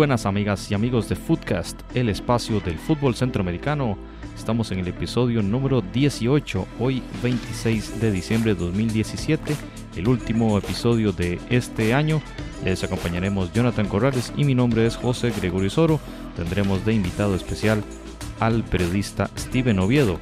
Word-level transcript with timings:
Buenas 0.00 0.24
amigas 0.24 0.70
y 0.70 0.74
amigos 0.74 1.10
de 1.10 1.14
Footcast, 1.14 1.78
el 1.94 2.08
espacio 2.08 2.58
del 2.60 2.78
fútbol 2.78 3.14
centroamericano. 3.14 3.98
Estamos 4.34 4.72
en 4.72 4.78
el 4.78 4.88
episodio 4.88 5.42
número 5.42 5.82
18, 5.82 6.66
hoy 6.78 7.02
26 7.22 8.00
de 8.00 8.10
diciembre 8.10 8.54
de 8.54 8.64
2017, 8.64 9.54
el 9.96 10.08
último 10.08 10.56
episodio 10.56 11.12
de 11.12 11.38
este 11.50 11.92
año. 11.92 12.22
Les 12.64 12.82
acompañaremos 12.82 13.52
Jonathan 13.52 13.88
Corrales 13.88 14.32
y 14.38 14.44
mi 14.44 14.54
nombre 14.54 14.86
es 14.86 14.96
José 14.96 15.34
Gregorio 15.38 15.68
Soro. 15.68 16.00
Tendremos 16.34 16.82
de 16.86 16.94
invitado 16.94 17.34
especial 17.34 17.84
al 18.38 18.64
periodista 18.64 19.28
Steven 19.36 19.80
Oviedo 19.80 20.18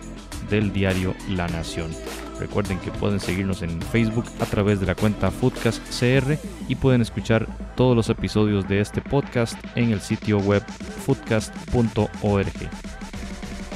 del 0.51 0.73
diario 0.73 1.15
La 1.29 1.47
Nación. 1.47 1.93
Recuerden 2.39 2.79
que 2.79 2.91
pueden 2.91 3.21
seguirnos 3.21 3.63
en 3.63 3.81
Facebook 3.83 4.27
a 4.41 4.47
través 4.47 4.81
de 4.81 4.87
la 4.87 4.95
cuenta 4.95 5.31
Foodcast 5.31 5.83
CR 5.89 6.39
y 6.69 6.75
pueden 6.77 7.01
escuchar 7.01 7.47
todos 7.77 7.97
los 7.97 8.09
episodios 8.09 8.69
de 8.69 8.81
este 8.81 9.01
podcast 9.01 9.59
en 9.75 9.91
el 9.91 10.01
sitio 10.01 10.39
web 10.39 10.63
foodcast.org. 11.05 12.71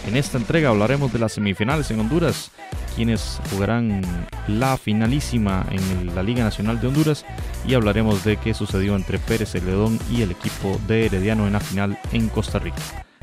En 0.06 0.16
esta 0.16 0.38
entrega 0.38 0.70
hablaremos 0.70 1.12
de 1.12 1.18
las 1.18 1.32
semifinales 1.32 1.90
en 1.90 2.00
Honduras, 2.00 2.50
quienes 2.96 3.40
jugarán 3.50 4.02
la 4.48 4.76
finalísima 4.76 5.64
en 5.70 6.14
la 6.14 6.22
Liga 6.22 6.44
Nacional 6.44 6.80
de 6.80 6.88
Honduras 6.88 7.24
y 7.66 7.74
hablaremos 7.74 8.24
de 8.24 8.36
qué 8.36 8.54
sucedió 8.54 8.96
entre 8.96 9.18
Pérez 9.18 9.52
Celedón 9.52 9.98
y 10.10 10.22
el 10.22 10.32
equipo 10.32 10.80
de 10.86 11.06
Herediano 11.06 11.46
en 11.46 11.52
la 11.52 11.60
final 11.60 11.98
en 12.12 12.28
Costa 12.28 12.58
Rica. 12.58 12.82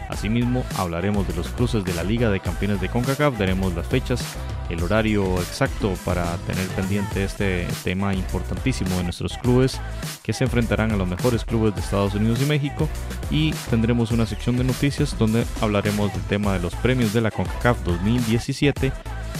Asimismo, 0.09 0.65
hablaremos 0.75 1.27
de 1.27 1.35
los 1.35 1.49
cruces 1.49 1.83
de 1.83 1.93
la 1.93 2.03
Liga 2.03 2.31
de 2.31 2.39
Campeones 2.39 2.81
de 2.81 2.89
CONCACAF, 2.89 3.37
daremos 3.37 3.75
las 3.75 3.85
fechas, 3.85 4.35
el 4.69 4.81
horario 4.81 5.37
exacto 5.37 5.93
para 6.03 6.35
tener 6.47 6.67
pendiente 6.69 7.23
este 7.23 7.67
tema 7.83 8.15
importantísimo 8.15 8.97
de 8.97 9.03
nuestros 9.03 9.37
clubes 9.37 9.79
que 10.23 10.33
se 10.33 10.45
enfrentarán 10.45 10.91
a 10.91 10.97
los 10.97 11.07
mejores 11.07 11.45
clubes 11.45 11.75
de 11.75 11.81
Estados 11.81 12.15
Unidos 12.15 12.41
y 12.41 12.45
México 12.45 12.89
y 13.29 13.51
tendremos 13.69 14.09
una 14.11 14.25
sección 14.25 14.57
de 14.57 14.63
noticias 14.63 15.15
donde 15.17 15.45
hablaremos 15.61 16.11
del 16.11 16.23
tema 16.23 16.53
de 16.53 16.59
los 16.59 16.73
premios 16.75 17.13
de 17.13 17.21
la 17.21 17.29
CONCACAF 17.29 17.83
2017 17.83 18.91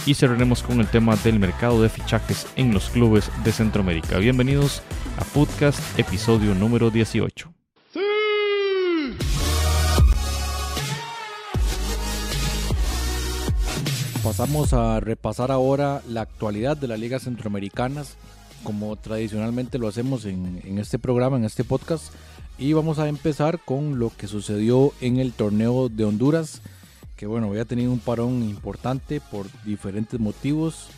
y 0.06 0.14
cerraremos 0.14 0.62
con 0.62 0.78
el 0.80 0.86
tema 0.86 1.16
del 1.16 1.40
mercado 1.40 1.82
de 1.82 1.88
fichajes 1.88 2.46
en 2.54 2.72
los 2.72 2.90
clubes 2.90 3.28
de 3.42 3.50
Centroamérica. 3.50 4.18
Bienvenidos 4.18 4.82
a 5.18 5.24
Foodcast 5.24 5.98
episodio 5.98 6.54
número 6.54 6.90
18. 6.90 7.59
Pasamos 14.22 14.74
a 14.74 15.00
repasar 15.00 15.50
ahora 15.50 16.02
la 16.06 16.20
actualidad 16.20 16.76
de 16.76 16.86
las 16.86 17.00
ligas 17.00 17.22
centroamericanas, 17.22 18.16
como 18.62 18.94
tradicionalmente 18.96 19.78
lo 19.78 19.88
hacemos 19.88 20.26
en, 20.26 20.78
este 20.78 20.98
programa, 20.98 21.38
en 21.38 21.44
este 21.44 21.64
podcast. 21.64 22.12
Y 22.58 22.74
vamos 22.74 22.98
a 22.98 23.08
empezar 23.08 23.60
con 23.64 23.98
lo 23.98 24.12
que 24.14 24.26
sucedió 24.26 24.92
en 25.00 25.16
el 25.16 25.32
torneo 25.32 25.88
de 25.88 26.04
Honduras, 26.04 26.60
que 27.16 27.26
bueno, 27.26 27.48
había 27.48 27.64
tenido 27.64 27.90
un 27.90 27.98
parón 27.98 28.42
importante 28.42 29.22
por 29.22 29.46
diferentes 29.64 30.20
motivos, 30.20 30.88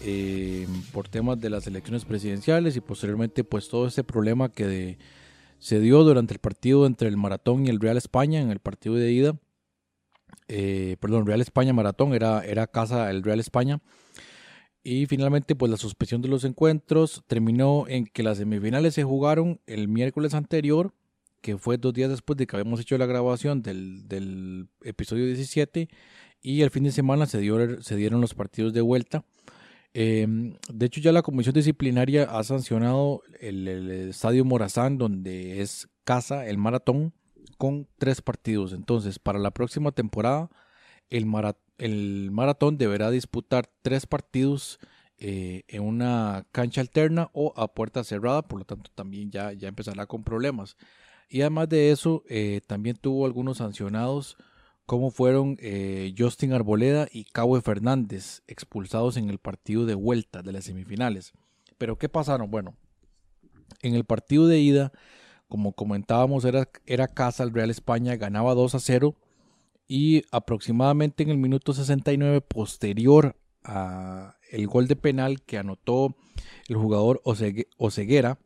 eh, 0.00 0.66
por 0.92 1.06
temas 1.06 1.40
de 1.40 1.50
las 1.50 1.68
elecciones 1.68 2.04
presidenciales 2.04 2.74
y 2.74 2.80
posteriormente 2.80 3.44
pues 3.44 3.68
todo 3.68 3.86
ese 3.86 4.02
problema 4.02 4.48
que 4.48 4.98
se 5.60 5.78
dio 5.78 6.02
durante 6.02 6.34
el 6.34 6.40
partido 6.40 6.84
entre 6.86 7.08
el 7.08 7.16
Maratón 7.16 7.64
y 7.64 7.70
el 7.70 7.78
Real 7.78 7.96
España, 7.96 8.40
en 8.40 8.50
el 8.50 8.58
partido 8.58 8.96
de 8.96 9.12
ida 9.12 9.36
eh, 10.48 10.96
perdón, 11.00 11.26
Real 11.26 11.40
España 11.40 11.72
Maratón, 11.72 12.14
era, 12.14 12.44
era 12.44 12.66
casa 12.66 13.06
del 13.06 13.22
Real 13.22 13.40
España. 13.40 13.80
Y 14.82 15.06
finalmente, 15.06 15.54
pues 15.54 15.70
la 15.70 15.76
suspensión 15.76 16.22
de 16.22 16.28
los 16.28 16.44
encuentros 16.44 17.22
terminó 17.26 17.86
en 17.88 18.06
que 18.06 18.22
las 18.22 18.38
semifinales 18.38 18.94
se 18.94 19.04
jugaron 19.04 19.60
el 19.66 19.88
miércoles 19.88 20.34
anterior, 20.34 20.94
que 21.42 21.58
fue 21.58 21.76
dos 21.76 21.92
días 21.92 22.10
después 22.10 22.36
de 22.36 22.46
que 22.46 22.56
habíamos 22.56 22.80
hecho 22.80 22.96
la 22.96 23.06
grabación 23.06 23.62
del, 23.62 24.68
episodio 24.82 25.26
17, 25.26 25.88
y 26.42 26.62
el 26.62 26.70
fin 26.70 26.84
de 26.84 26.92
semana 26.92 27.26
se, 27.26 27.40
se 27.82 27.96
dieron 27.96 28.20
los 28.20 28.34
partidos 28.34 28.72
de 28.72 28.80
vuelta. 28.80 29.24
Eh, 29.92 30.26
de 30.72 30.86
hecho, 30.86 31.00
ya 31.00 31.12
la 31.12 31.22
comisión 31.22 31.54
disciplinaria 31.54 32.24
ha 32.24 32.42
sancionado 32.44 33.22
el, 33.40 33.68
el 33.68 33.90
estadio 34.10 34.44
Morazán, 34.46 34.96
donde 34.96 35.60
es 35.60 35.88
casa 36.04 36.46
el 36.46 36.56
maratón, 36.56 37.12
con 37.60 37.86
tres 37.98 38.22
partidos. 38.22 38.72
Entonces, 38.72 39.18
para 39.18 39.38
la 39.38 39.50
próxima 39.50 39.92
temporada, 39.92 40.48
el, 41.10 41.26
marat 41.26 41.58
el 41.76 42.30
maratón 42.30 42.78
deberá 42.78 43.10
disputar 43.10 43.70
tres 43.82 44.06
partidos 44.06 44.80
eh, 45.18 45.64
en 45.68 45.82
una 45.82 46.46
cancha 46.52 46.80
alterna 46.80 47.28
o 47.34 47.52
a 47.58 47.74
puerta 47.74 48.02
cerrada, 48.02 48.40
por 48.40 48.60
lo 48.60 48.64
tanto 48.64 48.90
también 48.94 49.30
ya, 49.30 49.52
ya 49.52 49.68
empezará 49.68 50.06
con 50.06 50.24
problemas. 50.24 50.78
Y 51.28 51.42
además 51.42 51.68
de 51.68 51.90
eso, 51.90 52.24
eh, 52.30 52.62
también 52.66 52.96
tuvo 52.96 53.26
algunos 53.26 53.58
sancionados, 53.58 54.38
como 54.86 55.10
fueron 55.10 55.58
eh, 55.60 56.14
Justin 56.16 56.54
Arboleda 56.54 57.08
y 57.12 57.24
Cabo 57.24 57.60
Fernández, 57.60 58.42
expulsados 58.46 59.18
en 59.18 59.28
el 59.28 59.38
partido 59.38 59.84
de 59.84 59.96
vuelta 59.96 60.40
de 60.40 60.52
las 60.52 60.64
semifinales. 60.64 61.34
Pero 61.76 61.98
¿qué 61.98 62.08
pasaron? 62.08 62.50
Bueno, 62.50 62.74
en 63.82 63.94
el 63.94 64.04
partido 64.04 64.46
de 64.46 64.60
ida, 64.60 64.92
como 65.50 65.72
comentábamos, 65.72 66.44
era, 66.44 66.70
era 66.86 67.08
casa 67.08 67.42
el 67.42 67.52
Real 67.52 67.70
España, 67.70 68.16
ganaba 68.16 68.54
2 68.54 68.76
a 68.76 68.80
0 68.80 69.16
y 69.88 70.22
aproximadamente 70.30 71.24
en 71.24 71.30
el 71.30 71.38
minuto 71.38 71.74
69 71.74 72.40
posterior 72.40 73.36
a 73.64 74.36
el 74.52 74.68
gol 74.68 74.86
de 74.86 74.94
penal 74.94 75.42
que 75.42 75.58
anotó 75.58 76.16
el 76.68 76.76
jugador 76.76 77.20
Oseguera, 77.24 78.38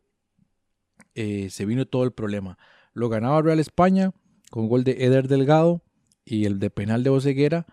eh, 1.15 1.51
se 1.51 1.67
vino 1.67 1.87
todo 1.87 2.05
el 2.05 2.13
problema. 2.13 2.57
Lo 2.95 3.11
ganaba 3.11 3.43
Real 3.43 3.61
España 3.61 4.13
con 4.51 4.67
gol 4.67 4.83
de 4.83 5.05
Eder 5.05 5.29
Delgado 5.29 5.83
y 6.25 6.47
el 6.47 6.59
de 6.59 6.71
penal 6.71 7.03
de 7.03 7.11
Oseguera 7.11 7.67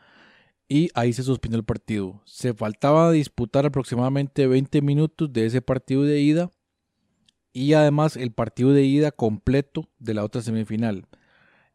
y 0.68 0.90
ahí 0.94 1.13
se 1.13 1.24
suspendió 1.24 1.58
el 1.58 1.66
partido. 1.66 2.22
Se 2.25 2.53
faltaba 2.53 3.09
disputar 3.12 3.66
aproximadamente 3.66 4.46
20 4.46 4.81
minutos 4.81 5.31
de 5.31 5.46
ese 5.46 5.62
partido 5.62 6.03
de 6.03 6.19
ida 6.19 6.52
y 7.53 7.73
además 7.73 8.16
el 8.17 8.31
partido 8.31 8.72
de 8.72 8.84
ida 8.84 9.12
completo 9.12 9.89
de 10.00 10.13
la 10.13 10.23
otra 10.23 10.41
semifinal. 10.41 11.06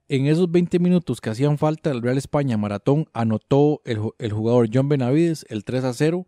En 0.08 0.26
esos 0.26 0.50
20 0.50 0.78
minutos 0.78 1.20
que 1.20 1.30
hacían 1.30 1.58
falta, 1.58 1.90
el 1.90 2.00
Real 2.00 2.16
España 2.16 2.56
Maratón 2.56 3.06
anotó 3.12 3.82
el, 3.84 4.00
el 4.18 4.32
jugador 4.32 4.68
John 4.72 4.88
Benavides 4.88 5.44
el 5.48 5.64
3 5.64 5.84
a 5.84 5.92
0. 5.92 6.26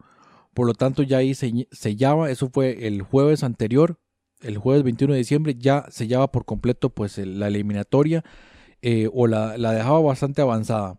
Por 0.53 0.67
lo 0.67 0.75
tanto, 0.75 1.05
ya 1.05 1.19
ahí 1.19 1.35
se 1.35 1.69
sellaba. 1.71 2.29
Eso 2.29 2.51
fue 2.53 2.89
el 2.89 3.03
jueves 3.03 3.45
anterior, 3.45 4.01
el 4.41 4.59
jueves 4.59 4.83
21 4.83 5.13
de 5.13 5.19
diciembre. 5.19 5.55
Ya 5.57 5.87
sellaba 5.91 6.33
por 6.33 6.45
completo 6.45 6.91
pues, 6.91 7.19
la 7.19 7.47
eliminatoria 7.47 8.25
eh, 8.83 9.09
o 9.13 9.29
la, 9.29 9.57
la 9.57 9.73
dejaba 9.73 10.01
bastante 10.01 10.43
avanzada. 10.43 10.99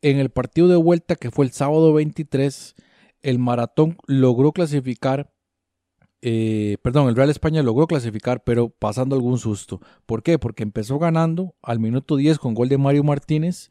En 0.00 0.18
el 0.18 0.30
partido 0.30 0.66
de 0.66 0.76
vuelta, 0.76 1.14
que 1.14 1.30
fue 1.30 1.44
el 1.44 1.52
sábado 1.52 1.92
23, 1.92 2.74
el 3.20 3.38
Maratón 3.38 3.96
logró 4.08 4.50
clasificar 4.50 5.31
eh, 6.24 6.76
perdón, 6.82 7.08
el 7.08 7.16
Real 7.16 7.30
España 7.30 7.64
logró 7.64 7.88
clasificar, 7.88 8.44
pero 8.44 8.70
pasando 8.70 9.16
algún 9.16 9.38
susto. 9.38 9.80
¿Por 10.06 10.22
qué? 10.22 10.38
Porque 10.38 10.62
empezó 10.62 11.00
ganando 11.00 11.56
al 11.62 11.80
minuto 11.80 12.14
10 12.14 12.38
con 12.38 12.54
gol 12.54 12.68
de 12.68 12.78
Mario 12.78 13.02
Martínez, 13.02 13.70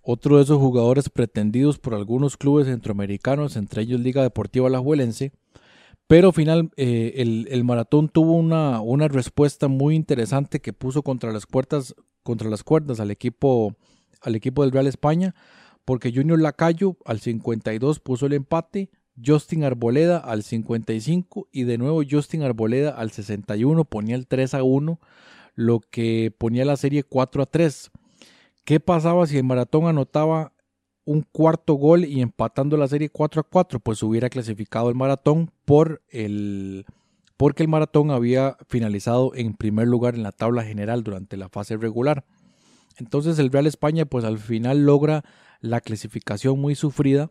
otro 0.00 0.36
de 0.36 0.44
esos 0.44 0.58
jugadores 0.58 1.08
pretendidos 1.10 1.78
por 1.78 1.94
algunos 1.94 2.36
clubes 2.36 2.68
centroamericanos, 2.68 3.56
entre 3.56 3.82
ellos 3.82 4.00
Liga 4.00 4.22
Deportiva 4.22 4.68
Alajuelense. 4.68 5.32
Pero 6.06 6.28
al 6.28 6.34
final 6.34 6.70
eh, 6.76 7.14
el, 7.16 7.48
el, 7.50 7.64
maratón 7.64 8.08
tuvo 8.08 8.34
una, 8.34 8.80
una, 8.80 9.08
respuesta 9.08 9.66
muy 9.68 9.96
interesante 9.96 10.60
que 10.60 10.72
puso 10.72 11.02
contra 11.02 11.32
las 11.32 11.46
puertas, 11.46 11.94
contra 12.22 12.48
las 12.48 12.62
cuerdas 12.62 13.00
al 13.00 13.10
equipo, 13.10 13.74
al 14.20 14.36
equipo 14.36 14.62
del 14.62 14.72
Real 14.72 14.86
España, 14.86 15.34
porque 15.84 16.12
Junior 16.14 16.40
Lacayo 16.40 16.96
al 17.06 17.20
52 17.20 18.00
puso 18.00 18.26
el 18.26 18.34
empate, 18.34 18.90
Justin 19.24 19.64
Arboleda 19.64 20.18
al 20.18 20.42
55 20.42 21.48
y 21.52 21.64
de 21.64 21.78
nuevo 21.78 22.02
Justin 22.08 22.42
Arboleda 22.42 22.90
al 22.90 23.10
61 23.10 23.84
ponía 23.84 24.14
el 24.14 24.26
3 24.26 24.54
a 24.54 24.62
1, 24.62 25.00
lo 25.54 25.80
que 25.80 26.32
ponía 26.36 26.64
la 26.64 26.76
serie 26.76 27.02
4 27.02 27.42
a 27.42 27.46
3. 27.46 27.90
¿Qué 28.64 28.80
pasaba 28.80 29.26
si 29.26 29.38
el 29.38 29.44
maratón 29.44 29.86
anotaba 29.86 30.52
un 31.04 31.22
cuarto 31.22 31.74
gol 31.74 32.04
y 32.04 32.20
empatando 32.20 32.76
la 32.76 32.88
serie 32.88 33.10
4 33.10 33.40
a 33.40 33.44
4, 33.44 33.80
pues 33.80 34.02
hubiera 34.02 34.28
clasificado 34.30 34.88
el 34.88 34.94
maratón 34.94 35.50
por 35.64 36.02
el 36.08 36.86
porque 37.36 37.64
el 37.64 37.68
maratón 37.68 38.12
había 38.12 38.56
finalizado 38.68 39.32
en 39.34 39.54
primer 39.54 39.88
lugar 39.88 40.14
en 40.14 40.22
la 40.22 40.30
tabla 40.30 40.62
general 40.62 41.02
durante 41.02 41.36
la 41.36 41.48
fase 41.48 41.76
regular. 41.76 42.24
Entonces 42.98 43.38
el 43.40 43.50
Real 43.50 43.66
España 43.66 44.04
pues 44.04 44.24
al 44.24 44.38
final 44.38 44.86
logra 44.86 45.24
la 45.60 45.80
clasificación 45.80 46.60
muy 46.60 46.76
sufrida, 46.76 47.30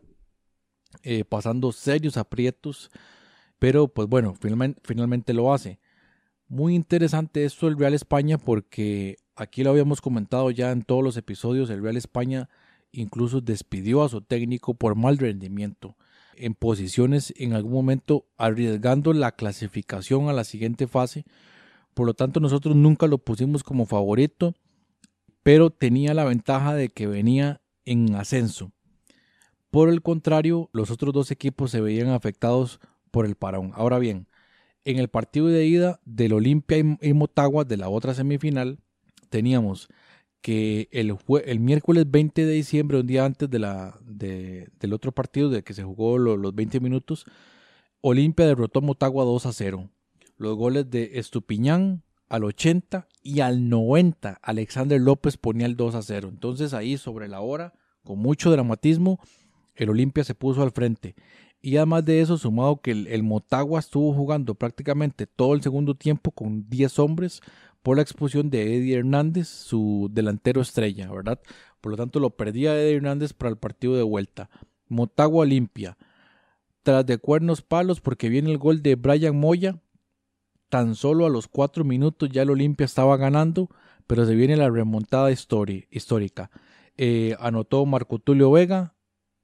eh, 1.02 1.24
pasando 1.24 1.72
serios 1.72 2.16
aprietos, 2.16 2.90
pero 3.58 3.88
pues 3.88 4.08
bueno, 4.08 4.34
finalmente, 4.34 5.32
lo 5.32 5.52
hace. 5.52 5.78
Muy 6.48 6.74
interesante 6.74 7.44
esto 7.44 7.66
del 7.66 7.78
Real 7.78 7.94
España 7.94 8.38
porque 8.38 9.16
aquí 9.36 9.62
lo 9.62 9.70
habíamos 9.70 10.00
comentado 10.00 10.50
ya 10.50 10.70
en 10.70 10.82
todos 10.82 11.02
los 11.02 11.16
episodios, 11.16 11.70
el 11.70 11.82
Real 11.82 11.96
España 11.96 12.48
incluso 12.92 13.40
despidió 13.40 14.02
a 14.02 14.08
su 14.08 14.20
técnico 14.20 14.74
por 14.74 14.94
mal 14.94 15.16
rendimiento 15.18 15.96
en 16.36 16.54
posiciones 16.54 17.32
en 17.36 17.52
algún 17.52 17.72
momento 17.72 18.26
arriesgando 18.36 19.12
la 19.12 19.32
clasificación 19.32 20.28
a 20.28 20.32
la 20.32 20.44
siguiente 20.44 20.86
fase. 20.86 21.24
Por 21.94 22.06
lo 22.06 22.14
tanto, 22.14 22.40
nosotros 22.40 22.74
nunca 22.74 23.06
lo 23.06 23.18
pusimos 23.18 23.62
como 23.62 23.86
favorito, 23.86 24.54
pero 25.42 25.70
tenía 25.70 26.14
la 26.14 26.24
ventaja 26.24 26.74
de 26.74 26.88
que 26.88 27.06
venía 27.06 27.60
en 27.84 28.14
ascenso. 28.14 28.72
Por 29.72 29.88
el 29.88 30.02
contrario, 30.02 30.68
los 30.74 30.90
otros 30.90 31.14
dos 31.14 31.30
equipos 31.30 31.70
se 31.70 31.80
veían 31.80 32.10
afectados 32.10 32.78
por 33.10 33.24
el 33.24 33.36
parón. 33.36 33.72
Ahora 33.74 33.98
bien, 33.98 34.26
en 34.84 34.98
el 34.98 35.08
partido 35.08 35.46
de 35.46 35.64
ida 35.64 35.98
del 36.04 36.34
Olimpia 36.34 36.76
y 36.76 37.12
Motagua 37.14 37.64
de 37.64 37.78
la 37.78 37.88
otra 37.88 38.12
semifinal, 38.12 38.80
teníamos 39.30 39.88
que 40.42 40.90
el, 40.92 41.16
miércoles 41.58 42.04
20 42.10 42.44
de 42.44 42.52
diciembre, 42.52 43.00
un 43.00 43.06
día 43.06 43.24
antes 43.24 43.48
de 43.48 43.58
la, 43.60 43.98
del 44.04 44.92
otro 44.92 45.10
partido 45.10 45.48
de 45.48 45.64
que 45.64 45.72
se 45.72 45.84
jugó 45.84 46.18
los 46.18 46.54
20 46.54 46.78
minutos, 46.80 47.24
Olimpia 48.02 48.44
derrotó 48.44 48.80
a 48.80 48.82
Motagua 48.82 49.24
2 49.24 49.46
a 49.46 49.52
0. 49.54 49.88
Los 50.36 50.54
goles 50.54 50.90
de 50.90 51.12
Estupiñán 51.14 52.02
al 52.28 52.44
80 52.44 53.08
y 53.22 53.40
al 53.40 53.70
90 53.70 54.38
Alexander 54.42 55.00
López 55.00 55.38
ponía 55.38 55.64
el 55.64 55.76
2 55.76 55.94
a 55.94 56.02
0. 56.02 56.28
Entonces 56.30 56.74
ahí 56.74 56.98
sobre 56.98 57.26
la 57.26 57.40
hora, 57.40 57.72
con 58.04 58.18
mucho 58.18 58.50
dramatismo, 58.50 59.18
el 59.74 59.90
Olimpia 59.90 60.24
se 60.24 60.34
puso 60.34 60.62
al 60.62 60.72
frente. 60.72 61.14
Y 61.60 61.76
además 61.76 62.04
de 62.04 62.20
eso, 62.20 62.36
sumado 62.36 62.80
que 62.80 62.90
el, 62.90 63.22
Motagua 63.22 63.78
estuvo 63.78 64.12
jugando 64.12 64.56
prácticamente 64.56 65.26
todo 65.26 65.54
el 65.54 65.62
segundo 65.62 65.94
tiempo 65.94 66.32
con 66.32 66.68
10 66.68 66.98
hombres, 66.98 67.40
por 67.82 67.96
la 67.96 68.02
expulsión 68.02 68.50
de 68.50 68.76
Eddie 68.76 68.98
Hernández, 68.98 69.48
su 69.48 70.08
delantero 70.12 70.60
estrella, 70.60 71.10
¿verdad? 71.10 71.40
Por 71.80 71.92
lo 71.92 71.96
tanto, 71.96 72.20
lo 72.20 72.30
perdía 72.30 72.74
Eddie 72.74 72.96
Hernández 72.96 73.32
para 73.32 73.50
el 73.50 73.56
partido 73.56 73.96
de 73.96 74.02
vuelta. 74.02 74.50
Motagua 74.88 75.46
limpia. 75.46 75.96
Tras 76.82 77.06
de 77.06 77.18
cuernos 77.18 77.62
palos, 77.62 78.00
porque 78.00 78.28
viene 78.28 78.50
el 78.50 78.58
gol 78.58 78.82
de 78.82 78.96
Brian 78.96 79.38
Moya. 79.38 79.80
Tan 80.68 80.94
solo 80.94 81.26
a 81.26 81.30
los 81.30 81.48
cuatro 81.48 81.84
minutos 81.84 82.28
ya 82.30 82.42
el 82.42 82.50
Olimpia 82.50 82.84
estaba 82.84 83.16
ganando, 83.16 83.68
pero 84.06 84.26
se 84.26 84.34
viene 84.34 84.56
la 84.56 84.70
remontada 84.70 85.30
histórica. 85.30 86.50
Eh, 86.96 87.36
anotó 87.38 87.84
Marco 87.86 88.18
Tulio 88.18 88.50
Vega 88.50 88.94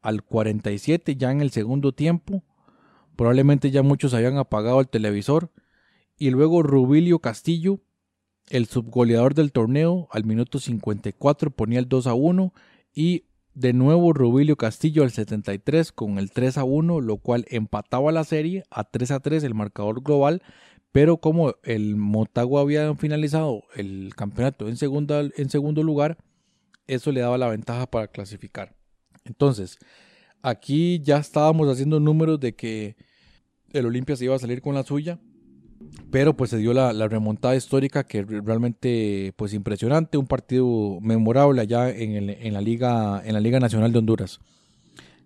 al 0.01 0.23
47 0.23 1.17
ya 1.17 1.31
en 1.31 1.41
el 1.41 1.51
segundo 1.51 1.93
tiempo. 1.93 2.43
Probablemente 3.17 3.71
ya 3.71 3.83
muchos 3.83 4.15
habían 4.15 4.39
apagado 4.39 4.81
el 4.81 4.89
televisor. 4.89 5.51
Y 6.17 6.31
luego 6.31 6.63
Rubilio 6.63 7.21
Castillo 7.21 7.81
el 8.51 8.67
subgoleador 8.67 9.35
del 9.35 9.53
torneo 9.53 10.09
al 10.11 10.25
minuto 10.25 10.59
54 10.59 11.51
ponía 11.51 11.79
el 11.79 11.89
2 11.89 12.07
a 12.07 12.15
1 12.15 12.53
y 12.95 13.25
de 13.55 13.73
nuevo 13.73 14.13
Rubilio 14.13 14.57
Castillo 14.57 15.03
al 15.03 15.11
73 15.11 15.93
con 15.93 16.19
el 16.19 16.31
3 16.31 16.59
a 16.59 16.65
1, 16.65 17.01
lo 17.01 17.17
cual 17.19 17.45
empataba 17.49 18.13
la 18.13 18.25
serie 18.25 18.65
a 18.71 18.85
3 18.85 19.11
a 19.11 19.21
3 19.21 19.45
el 19.45 19.55
marcador 19.55 20.03
global, 20.03 20.43
pero 20.93 21.19
como 21.19 21.55
el 21.65 21.97
Motagua 21.97 22.61
había 22.61 22.95
finalizado 22.95 23.65
el 23.75 24.13
campeonato 24.17 24.69
en, 24.69 24.77
segunda, 24.77 25.21
en 25.21 25.51
segundo 25.51 25.83
lugar, 25.83 26.19
eso 26.87 27.13
le 27.13 27.21
daba 27.21 27.37
la 27.37 27.49
ventaja 27.49 27.87
para 27.87 28.09
clasificar. 28.09 28.78
Entonces, 29.29 29.79
aquí 30.43 31.01
ya 31.03 31.19
estábamos 31.19 31.69
haciendo 31.69 32.01
números 32.01 32.41
de 32.41 32.55
que 32.55 32.97
el 33.73 33.87
Olimpia 33.87 34.17
se 34.17 34.25
iba 34.25 34.35
a 34.35 34.39
salir 34.39 34.61
con 34.61 34.75
la 34.75 34.83
suya 34.83 35.21
pero 36.11 36.37
pues 36.37 36.51
se 36.51 36.59
dio 36.59 36.73
la, 36.73 36.93
remontada 37.09 37.57
histórica 37.57 38.05
que 38.05 38.23
realmente 38.23 39.33
pues 39.37 39.53
impresionante, 39.55 40.19
un 40.19 40.27
partido 40.27 40.99
memorable 41.01 41.61
allá 41.61 41.91
en, 41.91 42.53
la 42.53 42.61
Liga, 42.61 43.23
en 43.25 43.35
la 43.35 43.41
Liga 43.41 43.61
Nacional 43.61 43.93
de 43.93 43.99
Honduras. 43.99 44.41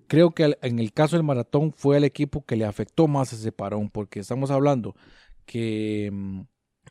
Creo 0.08 0.32
que 0.32 0.56
en 0.60 0.78
el 0.78 0.92
caso 0.92 1.16
del 1.16 1.24
maratón 1.24 1.72
fue 1.72 1.96
el 1.96 2.04
equipo 2.04 2.44
que 2.44 2.56
le 2.56 2.66
afectó 2.66 3.08
más 3.08 3.32
ese 3.32 3.52
parón, 3.52 3.90
porque 3.90 4.20
estamos 4.20 4.50
hablando 4.50 4.94
que 5.46 6.10
mm, 6.12 6.40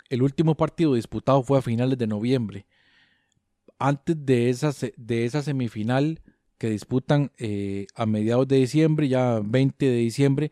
el 0.10 0.24
último 0.24 0.56
partido 0.56 0.96
disputado 0.96 1.44
fue 1.44 1.60
a 1.60 1.62
finales 1.62 1.98
de 1.98 2.08
noviembre. 2.08 2.66
Antes 3.78 4.16
de 4.26 4.50
esa, 4.50 4.72
de 4.98 5.26
esa 5.26 5.42
semifinal 5.42 6.22
que 6.62 6.70
disputan 6.70 7.32
eh, 7.40 7.88
a 7.96 8.06
mediados 8.06 8.48
de 8.48 8.58
diciembre, 8.58 9.08
ya 9.08 9.40
20 9.44 9.84
de 9.84 9.96
diciembre, 9.96 10.52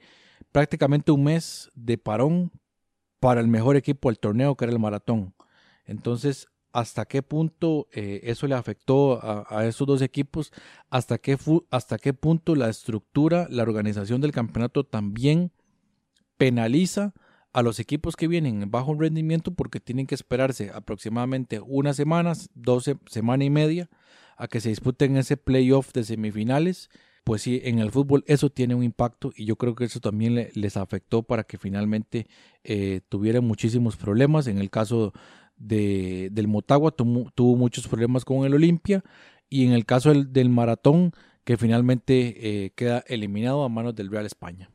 prácticamente 0.52 1.12
un 1.12 1.24
mes 1.24 1.70
de 1.76 2.00
parón 2.00 2.52
para 3.20 3.42
el 3.42 3.48
mejor 3.48 3.76
equipo 3.76 4.10
del 4.10 4.18
torneo, 4.18 4.56
que 4.56 4.66
era 4.66 4.74
el 4.74 4.80
maratón. 4.80 5.36
Entonces, 5.86 6.48
¿hasta 6.74 7.06
qué 7.06 7.22
punto 7.22 7.90
eh, 7.94 8.22
eso 8.24 8.48
le 8.48 8.56
afectó 8.56 9.20
a, 9.22 9.68
esos 9.68 9.86
dos 9.86 10.02
equipos? 10.02 10.52
¿Hasta 10.90 11.20
qué, 11.20 11.38
¿Hasta 11.70 12.00
qué 12.00 12.16
punto 12.16 12.56
la 12.56 12.70
estructura, 12.70 13.46
la 13.52 13.62
organización 13.62 14.20
del 14.20 14.32
campeonato 14.32 14.84
también 14.84 15.52
penaliza 16.38 17.14
a 17.54 17.62
los 17.62 17.80
equipos 17.80 18.16
que 18.16 18.28
vienen 18.28 18.72
bajo 18.72 18.90
un 18.90 19.00
rendimiento 19.00 19.54
porque 19.54 19.80
tienen 19.80 20.08
que 20.08 20.16
esperarse 20.16 20.72
aproximadamente 20.74 21.60
unas 21.60 21.98
semanas, 21.98 22.50
dos 22.56 22.90
semanas 23.06 23.46
y 23.46 23.52
media, 23.52 23.92
a 24.40 24.48
que 24.48 24.60
se 24.60 24.70
disputen 24.70 25.18
ese 25.18 25.38
playoff 25.38 25.94
de 25.94 26.04
semifinales 26.04 26.90
pues 27.30 27.44
sí, 27.44 27.62
en 27.64 27.78
el 27.78 27.92
fútbol 27.92 28.24
eso 28.26 28.50
tiene 28.50 28.74
un 28.74 28.84
impacto 28.84 29.32
y 29.36 29.46
yo 29.46 29.56
creo 29.56 29.76
que 29.76 29.84
eso 29.86 30.00
también 30.00 30.50
les 30.52 30.78
afectó 30.78 31.22
para 31.22 31.44
que 31.44 31.60
finalmente 31.60 32.26
eh, 32.64 33.02
tuvieran 33.08 33.44
muchísimos 33.44 33.98
problemas. 33.98 34.48
En 34.48 34.58
el 34.58 34.72
caso 34.72 35.14
de, 35.56 36.30
del 36.32 36.48
Motagua 36.48 36.90
tuvo, 36.90 37.56
muchos 37.56 37.88
problemas 37.88 38.26
con 38.26 38.46
el 38.46 38.56
Olimpia 38.56 39.04
y 39.48 39.66
en 39.66 39.74
el 39.74 39.86
caso 39.86 40.12
del, 40.12 40.50
maratón 40.50 41.12
que 41.44 41.56
finalmente 41.56 42.66
eh, 42.66 42.72
queda 42.76 43.04
eliminado 43.08 43.64
a 43.64 43.70
manos 43.70 43.94
del 43.94 44.10
Real 44.10 44.26
España. 44.26 44.72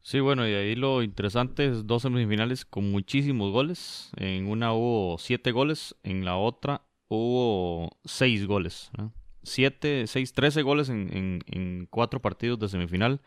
Sí, 0.00 0.20
bueno, 0.20 0.48
y 0.48 0.52
ahí 0.54 0.76
lo 0.76 1.02
interesante 1.02 1.66
es 1.66 1.86
dos 1.86 2.02
semifinales 2.02 2.64
con 2.64 2.90
muchísimos 2.90 3.50
goles. 3.50 4.12
En 4.16 4.46
una 4.46 4.72
hubo 4.72 5.18
siete 5.18 5.50
goles, 5.50 5.96
en 6.04 6.24
la 6.24 6.36
otra 6.36 6.87
hubo 7.08 7.90
seis 8.04 8.46
goles. 8.46 8.90
7, 9.42 10.06
6, 10.06 10.32
13 10.32 10.62
goles 10.62 10.88
en, 10.88 11.42
en, 11.46 11.86
cuatro 11.90 12.20
partidos 12.20 12.58
de 12.58 12.68
semifinal. 12.68 13.20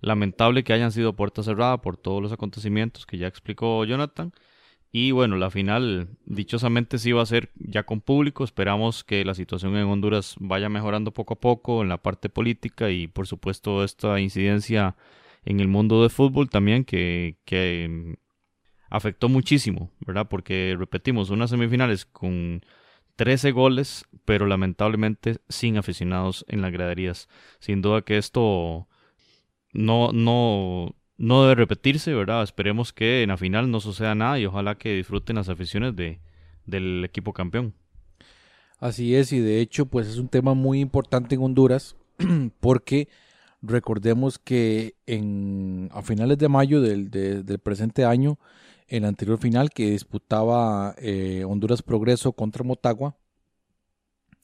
Lamentable 0.00 0.62
que 0.62 0.72
hayan 0.72 0.92
sido 0.92 1.16
puerta 1.16 1.42
cerrada 1.42 1.80
por 1.82 1.96
todos 1.96 2.22
los 2.22 2.32
acontecimientos 2.32 3.06
que 3.06 3.18
ya 3.18 3.26
explicó 3.26 3.84
Jonathan. 3.84 4.32
Y 4.90 5.10
bueno, 5.10 5.36
la 5.36 5.50
final 5.50 6.16
dichosamente 6.24 6.98
sí 6.98 7.12
va 7.12 7.22
a 7.22 7.26
ser 7.26 7.50
ya 7.56 7.84
con 7.84 8.00
público. 8.00 8.44
Esperamos 8.44 9.04
que 9.04 9.24
la 9.24 9.34
situación 9.34 9.76
en 9.76 9.86
Honduras 9.86 10.36
vaya 10.38 10.68
mejorando 10.68 11.12
poco 11.12 11.34
a 11.34 11.40
poco 11.40 11.82
en 11.82 11.88
la 11.88 11.98
parte 11.98 12.28
política 12.28 12.90
y 12.90 13.06
por 13.08 13.26
supuesto 13.26 13.84
esta 13.84 14.18
incidencia 14.20 14.96
en 15.44 15.60
el 15.60 15.68
mundo 15.68 16.02
de 16.02 16.08
fútbol 16.08 16.48
también 16.48 16.84
que, 16.84 17.36
que 17.44 18.16
afectó 18.90 19.28
muchísimo, 19.28 19.90
¿verdad? 20.00 20.28
Porque 20.28 20.74
repetimos, 20.78 21.30
unas 21.30 21.50
semifinales 21.50 22.06
con 22.06 22.62
13 23.18 23.50
goles, 23.50 24.04
pero 24.24 24.46
lamentablemente 24.46 25.38
sin 25.48 25.76
aficionados 25.76 26.46
en 26.48 26.62
las 26.62 26.70
graderías. 26.70 27.28
Sin 27.58 27.82
duda 27.82 28.02
que 28.02 28.16
esto 28.16 28.86
no, 29.72 30.12
no, 30.12 30.94
no 31.16 31.42
debe 31.42 31.56
repetirse, 31.56 32.14
¿verdad? 32.14 32.44
Esperemos 32.44 32.92
que 32.92 33.24
en 33.24 33.30
la 33.30 33.36
final 33.36 33.72
no 33.72 33.80
suceda 33.80 34.14
nada 34.14 34.38
y 34.38 34.46
ojalá 34.46 34.76
que 34.76 34.94
disfruten 34.94 35.34
las 35.34 35.48
aficiones 35.48 35.96
de, 35.96 36.20
del 36.64 37.04
equipo 37.04 37.32
campeón. 37.32 37.74
Así 38.78 39.16
es, 39.16 39.32
y 39.32 39.40
de 39.40 39.60
hecho, 39.60 39.86
pues 39.86 40.06
es 40.06 40.18
un 40.18 40.28
tema 40.28 40.54
muy 40.54 40.78
importante 40.78 41.34
en 41.34 41.42
Honduras, 41.42 41.96
porque 42.60 43.08
recordemos 43.62 44.38
que 44.38 44.94
en, 45.06 45.88
a 45.92 46.02
finales 46.02 46.38
de 46.38 46.48
mayo 46.48 46.80
del, 46.80 47.10
del 47.10 47.58
presente 47.58 48.04
año 48.04 48.38
en 48.88 49.02
la 49.02 49.08
anterior 49.08 49.38
final 49.38 49.70
que 49.70 49.90
disputaba 49.90 50.94
eh, 50.98 51.44
Honduras 51.46 51.82
Progreso 51.82 52.32
contra 52.32 52.64
Motagua. 52.64 53.16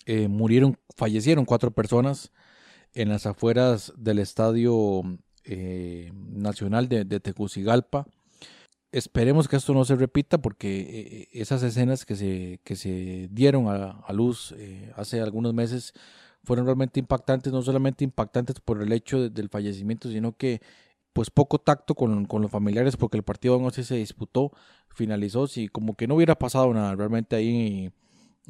Eh, 0.06 0.28
murieron, 0.28 0.78
fallecieron 0.96 1.46
cuatro 1.46 1.70
personas 1.70 2.30
en 2.92 3.08
las 3.08 3.26
afueras 3.26 3.92
del 3.96 4.18
Estadio 4.18 5.02
eh, 5.44 6.12
Nacional 6.14 6.88
de, 6.88 7.04
de, 7.04 7.20
Tegucigalpa. 7.20 8.06
Esperemos 8.92 9.48
que 9.48 9.56
esto 9.56 9.72
no 9.72 9.84
se 9.84 9.96
repita 9.96 10.38
porque 10.38 11.28
esas 11.32 11.62
escenas 11.62 12.04
que 12.04 12.14
se, 12.14 12.60
que 12.62 12.76
se 12.76 13.28
dieron 13.32 13.66
a, 13.66 14.12
luz 14.12 14.54
hace 14.94 15.20
algunos 15.20 15.52
meses 15.52 15.94
fueron 16.44 16.66
realmente 16.66 17.00
impactantes, 17.00 17.52
no 17.52 17.62
solamente 17.62 18.04
impactantes 18.04 18.60
por 18.60 18.80
el 18.80 18.92
hecho 18.92 19.30
del 19.30 19.48
fallecimiento, 19.48 20.10
sino 20.10 20.36
que 20.36 20.60
pues 21.14 21.30
poco 21.30 21.58
tacto 21.58 21.94
con, 21.94 22.26
los 22.28 22.50
familiares 22.50 22.96
porque 22.96 23.16
el 23.16 23.22
partido 23.22 23.58
no 23.60 23.70
se 23.70 23.94
disputó, 23.94 24.50
finalizó, 24.88 25.46
si 25.46 25.68
como 25.68 25.96
que 25.96 26.08
no 26.08 26.16
hubiera 26.16 26.34
pasado 26.34 26.74
nada, 26.74 26.94
realmente 26.96 27.36
ahí 27.36 27.92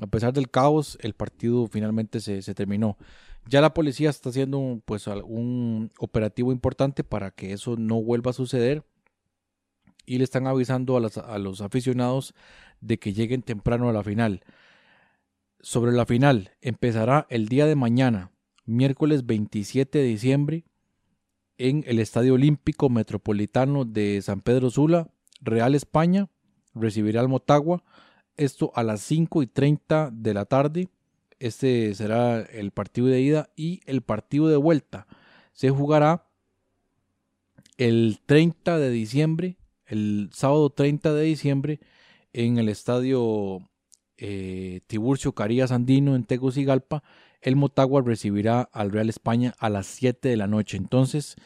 a 0.01 0.07
pesar 0.07 0.33
del 0.33 0.51
caos 0.51 0.99
el 1.03 1.13
partido 1.13 1.69
finalmente 1.69 2.21
se, 2.21 2.55
terminó. 2.55 2.97
Ya 3.47 3.61
la 3.61 3.75
policía 3.75 4.09
está 4.09 4.31
haciendo 4.31 4.59
un, 4.59 4.81
pues 4.81 5.07
un 5.07 5.93
operativo 5.99 6.53
importante 6.53 7.05
para 7.05 7.31
que 7.31 7.53
eso 7.53 7.77
no 7.77 8.03
vuelva 8.03 8.31
a 8.31 8.35
suceder 8.35 8.83
y 10.07 10.17
le 10.17 10.25
están 10.25 10.47
avisando 10.47 10.97
a, 10.97 11.35
a 11.35 11.39
los 11.39 11.61
aficionados 11.61 12.35
de 12.81 12.99
que 12.99 13.13
lleguen 13.13 13.43
temprano 13.43 13.91
a 13.91 13.93
la 13.93 14.03
final. 14.03 14.43
Sobre 15.61 15.93
la 15.93 16.07
final, 16.07 16.53
empezará 16.63 17.27
el 17.29 17.49
día 17.49 17.67
de 17.67 17.77
mañana, 17.77 18.33
miércoles 18.65 19.27
27 19.27 19.99
de 19.99 20.05
diciembre, 20.05 20.65
en 21.59 21.85
el 21.87 21.99
Estadio 21.99 22.35
Olímpico 22.35 22.89
Metropolitano 22.89 23.85
de 23.85 24.21
San 24.23 24.41
Pedro 24.41 24.71
Sula, 24.71 25.09
Real 25.41 25.75
España, 25.75 26.29
recibirá 26.75 27.21
al 27.21 27.29
Motagua, 27.29 27.85
esto 28.37 28.73
a 28.75 28.83
las 28.83 29.01
5 29.03 29.43
y 29.43 29.47
30 29.47 30.11
de 30.13 30.35
la 30.35 30.45
tarde. 30.45 30.89
Este 31.39 31.95
será 31.95 32.41
el 32.41 32.71
partido 32.71 33.09
de 33.09 33.21
ida 33.21 33.51
y 33.57 33.81
el 33.87 34.03
partido 34.03 34.49
de 34.49 34.57
vuelta 34.57 35.07
se 35.53 35.71
jugará 35.71 36.27
el 37.77 38.21
30 38.27 38.79
de 38.79 38.91
diciembre, 38.91 39.57
el 39.87 40.31
sábado 40.33 40.71
30 40.71 41.13
de 41.13 41.23
diciembre, 41.25 41.81
en 42.33 42.59
el 42.59 42.69
estadio 42.69 43.69
eh, 44.17 44.81
Tiburcio 44.87 45.33
Carías 45.33 45.71
Andino 45.71 46.17
en 46.17 46.25
Tegucigalpa 46.25 47.03
el 47.45 47.57
Motagua 47.57 48.03
recibirá 48.03 48.63
al 48.73 48.91
Real 48.91 49.11
España 49.11 49.55
a 49.59 49.69
las 49.69 49.87
7 49.87 50.31
de 50.31 50.37
la 50.37 50.47
noche. 50.47 50.79
Entonces, 50.79 51.37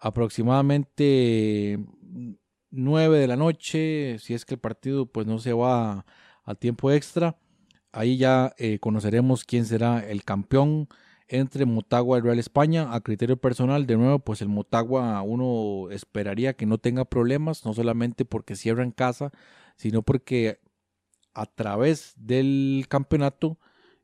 aproximadamente 0.00 1.78
9 2.70 3.18
de 3.18 3.26
la 3.28 3.36
noche, 3.36 4.18
si 4.18 4.34
es 4.34 4.44
que 4.44 4.54
el 4.54 4.60
partido 4.60 5.06
pues 5.06 5.28
no 5.28 5.38
se 5.38 5.52
va 5.52 6.04
a, 6.44 6.54
tiempo 6.56 6.90
extra, 6.90 7.38
ahí 7.92 8.16
ya 8.16 8.52
eh, 8.58 8.80
conoceremos 8.80 9.44
quién 9.44 9.64
será 9.64 10.00
el 10.00 10.24
campeón 10.24 10.88
entre 11.28 11.66
Motagua 11.66 12.18
y 12.18 12.22
Real 12.22 12.40
España. 12.40 12.92
A 12.92 13.00
criterio 13.00 13.36
personal, 13.36 13.86
de 13.86 13.96
nuevo, 13.96 14.18
pues 14.18 14.42
el 14.42 14.48
Motagua 14.48 15.22
uno 15.22 15.88
esperaría 15.92 16.54
que 16.54 16.66
no 16.66 16.78
tenga 16.78 17.04
problemas, 17.04 17.64
no 17.64 17.74
solamente 17.74 18.24
porque 18.24 18.56
cierra 18.56 18.82
en 18.82 18.90
casa, 18.90 19.30
sino 19.76 20.02
porque 20.02 20.58
a 21.32 21.46
través 21.46 22.14
del 22.16 22.86
campeonato 22.88 23.56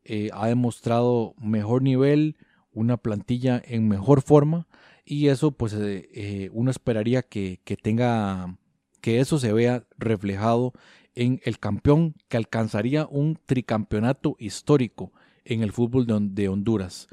eh, 0.04 0.30
ha 0.32 0.48
demostrado 0.48 1.34
mejor 1.38 1.82
nivel, 1.82 2.36
una 2.72 2.96
plantilla 2.96 3.60
en 3.64 3.88
mejor 3.88 4.22
forma 4.22 4.66
y 5.04 5.28
eso 5.28 5.52
pues 5.52 5.74
eh, 5.74 6.08
eh, 6.14 6.50
uno 6.52 6.70
esperaría 6.70 7.22
que, 7.22 7.60
tenga 7.82 8.56
que 9.00 9.20
eso 9.20 9.38
se 9.38 9.52
vea 9.52 9.84
reflejado 9.98 10.72
en 11.14 11.40
el 11.44 11.58
campeón 11.58 12.14
que 12.28 12.36
alcanzaría 12.36 13.06
un 13.10 13.38
tricampeonato 13.44 14.36
histórico 14.38 15.12
en 15.44 15.62
el 15.62 15.72
fútbol 15.72 16.06
de, 16.34 16.48
Honduras. 16.48 17.08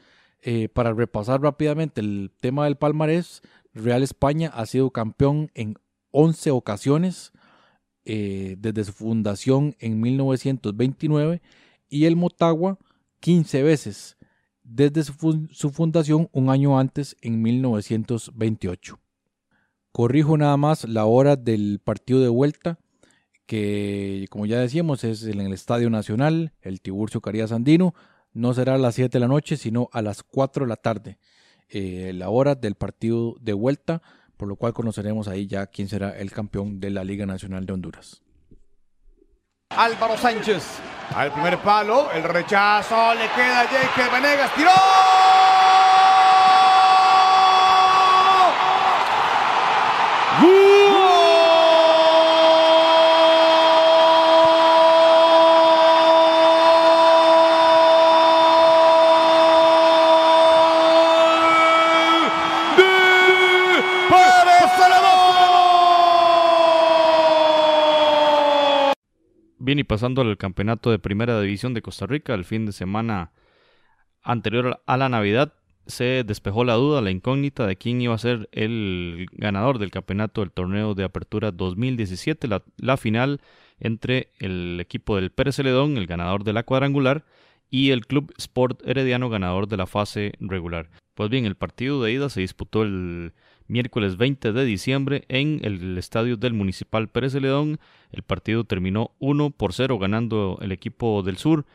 para 0.73 0.93
repasar 0.93 1.41
rápidamente 1.41 2.01
el 2.01 2.31
tema 2.39 2.65
del 2.65 2.77
palmarés, 2.77 3.41
Real 3.73 4.03
España 4.03 4.51
ha 4.53 4.65
sido 4.65 4.91
campeón 4.91 5.49
en 5.55 5.75
11 6.11 6.51
ocasiones 6.51 7.33
desde 8.05 8.83
su 8.83 8.93
fundación 8.93 9.75
en 9.79 9.99
1929 9.99 11.41
y 11.89 12.05
el 12.05 12.15
Motagua 12.15 12.77
15 13.19 13.63
veces 13.63 14.17
desde 14.67 15.03
su, 15.03 15.71
fundación 15.71 16.29
un 16.33 16.49
año 16.49 16.77
antes 16.77 17.15
en 17.21 17.41
1928. 17.41 18.99
Corrijo 19.91 20.37
nada 20.37 20.57
más 20.57 20.87
la 20.87 21.05
hora 21.05 21.35
del 21.35 21.79
partido 21.83 22.19
de 22.19 22.27
vuelta, 22.27 22.77
que 23.45 24.27
como 24.29 24.45
ya 24.45 24.59
decíamos 24.59 25.03
es 25.03 25.23
en 25.23 25.39
el 25.39 25.53
Estadio 25.53 25.89
Nacional, 25.89 26.53
el 26.61 26.81
Tiburcio 26.81 27.21
Carías 27.21 27.51
Andino, 27.51 27.95
no 28.33 28.53
será 28.53 28.75
a 28.75 28.77
las 28.77 28.95
7 28.95 29.17
de 29.17 29.19
la 29.19 29.29
noche, 29.29 29.55
sino 29.55 29.89
a 29.93 30.01
las 30.01 30.21
4 30.21 30.65
de 30.65 30.69
la 30.69 30.75
tarde, 30.75 31.17
eh, 31.69 32.11
la 32.13 32.29
hora 32.29 32.55
del 32.55 32.75
partido 32.75 33.35
de 33.39 33.53
vuelta, 33.53 34.01
por 34.35 34.47
lo 34.47 34.57
cual 34.57 34.73
conoceremos 34.73 35.27
ahí 35.27 35.47
ya 35.47 35.65
quién 35.67 35.87
será 35.87 36.17
el 36.19 36.31
campeón 36.31 36.79
de 36.79 36.91
la 36.91 37.03
Liga 37.03 37.25
Nacional 37.25 37.65
de 37.65 37.73
Honduras. 37.73 38.21
Álvaro 39.77 40.17
Sánchez 40.17 40.63
al 41.15 41.31
primer 41.31 41.57
palo, 41.59 42.11
el 42.11 42.23
rechazo, 42.23 43.13
le 43.13 43.29
queda 43.29 43.61
a 43.61 43.63
Jake 43.65 44.09
Venegas, 44.11 44.51
tiró. 44.55 44.71
Bien, 69.67 69.76
y 69.76 69.76
pasando 69.87 70.21
al 70.21 70.37
campeonato 70.37 70.91
de 70.91 70.99
Primera 70.99 71.39
División 71.41 71.73
de 71.73 71.81
Costa 71.81 72.05
Rica, 72.05 72.33
el 72.33 72.45
fin 72.45 72.65
de 72.65 72.71
semana 72.71 73.31
anterior 74.21 74.81
a 74.85 74.97
la 74.97 75.09
Navidad 75.09 75.53
se 75.87 76.23
despejó 76.25 76.63
la 76.63 76.73
duda, 76.73 77.01
la 77.01 77.11
incógnita 77.11 77.65
de 77.65 77.77
quién 77.77 78.01
iba 78.01 78.13
a 78.13 78.17
ser 78.17 78.49
el 78.51 79.27
ganador 79.31 79.79
del 79.79 79.91
campeonato 79.91 80.41
del 80.41 80.51
torneo 80.51 80.93
de 80.93 81.05
apertura 81.05 81.51
2017, 81.51 82.47
la, 82.77 82.97
final 82.97 83.41
entre 83.79 84.31
el 84.39 84.79
equipo 84.81 85.15
del 85.15 85.31
Pérez 85.31 85.55
Celedón, 85.55 85.97
el 85.97 86.07
ganador 86.07 86.43
de 86.43 86.53
la 86.53 86.63
cuadrangular, 86.63 87.25
y 87.69 87.91
el 87.91 88.05
Club 88.05 88.33
Sport 88.37 88.81
Herediano, 88.85 89.29
ganador 89.29 89.67
de 89.67 89.77
la 89.77 89.87
fase 89.87 90.33
regular. 90.39 90.89
Pues 91.15 91.29
bien, 91.29 91.45
el 91.45 91.55
partido 91.55 92.01
de 92.01 92.11
ida 92.11 92.29
se 92.29 92.41
disputó 92.41 92.83
el 92.83 93.33
miércoles 93.67 94.17
20 94.17 94.53
de 94.53 94.65
diciembre 94.65 95.25
en 95.29 95.59
el 95.63 95.97
estadio 95.97 96.37
del 96.37 96.53
Municipal 96.53 97.09
Pérez 97.09 97.33
Celedón. 97.33 97.79
El 98.11 98.23
partido 98.23 98.63
terminó 98.63 99.11
1 99.19 99.51
por 99.51 99.73
0 99.73 99.99
ganando 99.99 100.57
el 100.61 100.71
equipo 100.71 101.23
del 101.23 101.37
sur 101.37 101.65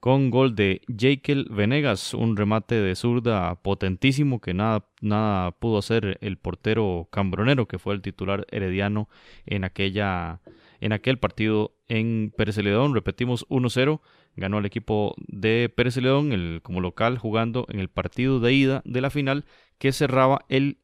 con 0.00 0.30
gol 0.30 0.54
de 0.54 0.82
Jekyll 0.86 1.48
Venegas, 1.50 2.14
un 2.14 2.36
remate 2.36 2.76
de 2.76 2.94
zurda 2.94 3.56
potentísimo 3.56 4.40
que 4.40 4.54
nada, 4.54 4.86
nada 5.00 5.50
pudo 5.52 5.78
hacer 5.78 6.18
el 6.20 6.36
portero 6.36 7.08
cambronero 7.10 7.66
que 7.66 7.78
fue 7.78 7.94
el 7.94 8.02
titular 8.02 8.46
herediano 8.50 9.08
en, 9.46 9.64
aquella, 9.64 10.40
en 10.80 10.92
aquel 10.92 11.18
partido 11.18 11.74
en 11.88 12.32
Pérez 12.36 12.56
Celedón. 12.56 12.94
Repetimos 12.94 13.48
1-0, 13.48 14.00
ganó 14.36 14.58
el 14.58 14.66
equipo 14.66 15.14
de 15.26 15.72
Pérez 15.74 15.94
Celedón 15.94 16.32
el, 16.32 16.60
como 16.62 16.80
local 16.80 17.18
jugando 17.18 17.66
en 17.68 17.80
el 17.80 17.88
partido 17.88 18.38
de 18.38 18.52
ida 18.52 18.82
de 18.84 19.00
la 19.00 19.10
final 19.10 19.44
que 19.78 19.92
cerraba 19.92 20.44
el 20.48 20.78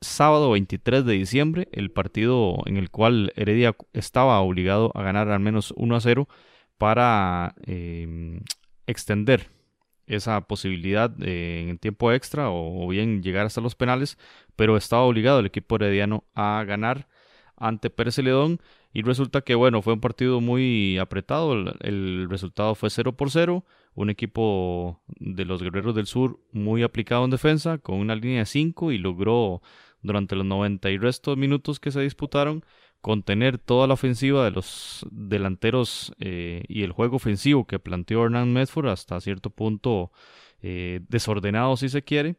sábado 0.00 0.50
23 0.50 1.04
de 1.04 1.14
diciembre, 1.14 1.68
el 1.72 1.90
partido 1.90 2.58
en 2.66 2.76
el 2.76 2.90
cual 2.90 3.32
Heredia 3.36 3.76
estaba 3.92 4.40
obligado 4.40 4.92
a 4.94 5.02
ganar 5.02 5.28
al 5.30 5.40
menos 5.40 5.72
1 5.76 5.96
a 5.96 6.00
0 6.00 6.28
para 6.78 7.54
em, 7.66 8.40
extender 8.86 9.50
esa 10.06 10.40
posibilidad 10.42 11.10
en 11.22 11.70
el 11.70 11.80
tiempo 11.80 12.12
extra 12.12 12.50
o, 12.50 12.86
bien 12.88 13.22
llegar 13.22 13.46
hasta 13.46 13.60
los 13.60 13.74
penales, 13.74 14.18
pero 14.54 14.76
estaba 14.76 15.02
obligado 15.02 15.40
el 15.40 15.46
equipo 15.46 15.76
herediano 15.76 16.24
a 16.34 16.64
ganar 16.64 17.08
ante 17.56 17.90
Pérez 17.90 18.14
Celedón 18.16 18.60
y 18.92 19.02
resulta 19.02 19.40
que 19.42 19.54
bueno, 19.54 19.82
fue 19.82 19.94
un 19.94 20.00
partido 20.00 20.40
muy 20.40 20.98
apretado, 20.98 21.54
el, 21.54 21.74
el 21.80 22.28
resultado 22.30 22.74
fue 22.74 22.90
0 22.90 23.16
por 23.16 23.30
0, 23.30 23.64
un 23.94 24.10
equipo 24.10 25.02
de 25.18 25.44
los 25.44 25.62
Guerreros 25.62 25.94
del 25.94 26.06
Sur 26.06 26.38
muy 26.52 26.82
aplicado 26.82 27.24
en 27.24 27.30
defensa, 27.30 27.78
con 27.78 27.96
una 27.96 28.14
línea 28.14 28.40
de 28.40 28.46
5 28.46 28.92
y 28.92 28.98
logró 28.98 29.62
durante 30.06 30.36
los 30.36 30.46
90 30.46 30.90
y 30.90 30.98
restos 30.98 31.36
minutos 31.36 31.80
que 31.80 31.90
se 31.90 32.00
disputaron, 32.00 32.64
contener 33.00 33.58
toda 33.58 33.86
la 33.86 33.94
ofensiva 33.94 34.44
de 34.44 34.50
los 34.50 35.06
delanteros 35.10 36.12
eh, 36.18 36.64
y 36.68 36.82
el 36.82 36.92
juego 36.92 37.16
ofensivo 37.16 37.66
que 37.66 37.78
planteó 37.78 38.24
Hernán 38.24 38.52
Medford 38.52 38.88
hasta 38.88 39.20
cierto 39.20 39.50
punto 39.50 40.10
eh, 40.60 41.00
desordenado 41.08 41.76
si 41.76 41.88
se 41.88 42.02
quiere. 42.02 42.36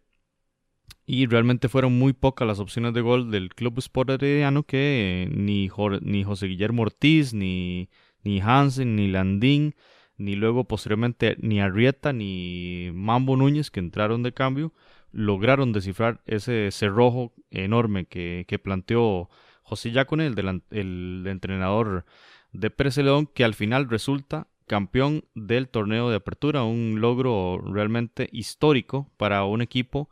Y 1.05 1.25
realmente 1.25 1.69
fueron 1.69 1.97
muy 1.97 2.13
pocas 2.13 2.47
las 2.47 2.59
opciones 2.59 2.93
de 2.93 3.01
gol 3.01 3.31
del 3.31 3.55
Club 3.55 3.79
Sport 3.79 4.09
Herediano 4.09 4.63
que 4.63 5.23
eh, 5.23 5.29
ni, 5.33 5.69
ni 6.01 6.23
José 6.23 6.47
Guillermo 6.47 6.81
Ortiz, 6.81 7.33
ni, 7.33 7.89
ni 8.23 8.41
Hansen, 8.41 8.95
ni 8.97 9.07
Landín, 9.07 9.75
ni 10.17 10.35
luego 10.35 10.65
posteriormente 10.65 11.37
ni 11.39 11.61
Arrieta, 11.61 12.11
ni 12.11 12.89
Mambo 12.93 13.37
Núñez 13.37 13.71
que 13.71 13.79
entraron 13.79 14.23
de 14.23 14.33
cambio 14.33 14.73
lograron 15.11 15.73
descifrar 15.73 16.21
ese 16.25 16.69
cerrojo 16.71 17.33
enorme 17.49 18.05
que, 18.05 18.59
planteó 18.63 19.29
José 19.63 19.91
Yacone, 19.91 20.27
el, 20.27 20.61
el, 20.71 21.23
entrenador 21.27 22.05
de 22.51 22.69
Pérez 22.69 22.97
León, 22.97 23.29
que 23.33 23.43
al 23.43 23.53
final 23.53 23.89
resulta 23.89 24.47
campeón 24.67 25.23
del 25.33 25.69
torneo 25.69 26.09
de 26.09 26.17
apertura, 26.17 26.63
un 26.63 26.99
logro 26.99 27.59
realmente 27.59 28.29
histórico 28.31 29.09
para 29.17 29.45
un 29.45 29.61
equipo 29.61 30.09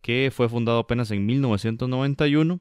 que 0.00 0.30
fue 0.34 0.48
fundado 0.48 0.78
apenas 0.78 1.10
en 1.10 1.26
1991 1.26 2.60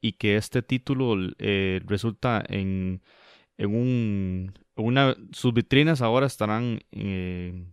y 0.00 0.12
que 0.12 0.36
este 0.36 0.62
título 0.62 1.16
eh, 1.38 1.80
resulta 1.84 2.42
en, 2.48 3.02
en 3.58 3.74
un, 3.74 4.54
una, 4.76 5.16
sus 5.32 5.52
vitrinas 5.52 6.00
ahora 6.00 6.26
estarán 6.26 6.80
eh, 6.92 7.66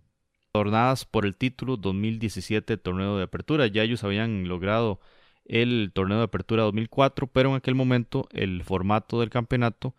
adornadas 0.56 1.06
por 1.06 1.26
el 1.26 1.36
título 1.36 1.78
2017 1.78 2.78
torneo 2.78 3.18
de 3.18 3.24
apertura. 3.24 3.66
Ya 3.66 3.82
ellos 3.82 4.04
habían 4.04 4.48
logrado 4.48 5.00
el 5.46 5.92
torneo 5.96 6.20
de 6.20 6.26
apertura 6.26 6.62
2004, 6.62 7.26
pero 7.26 7.50
en 7.50 7.56
aquel 7.56 7.74
momento 7.74 8.28
el 8.32 8.64
formato 8.64 9.20
del 9.20 9.32
campeonato 9.32 9.96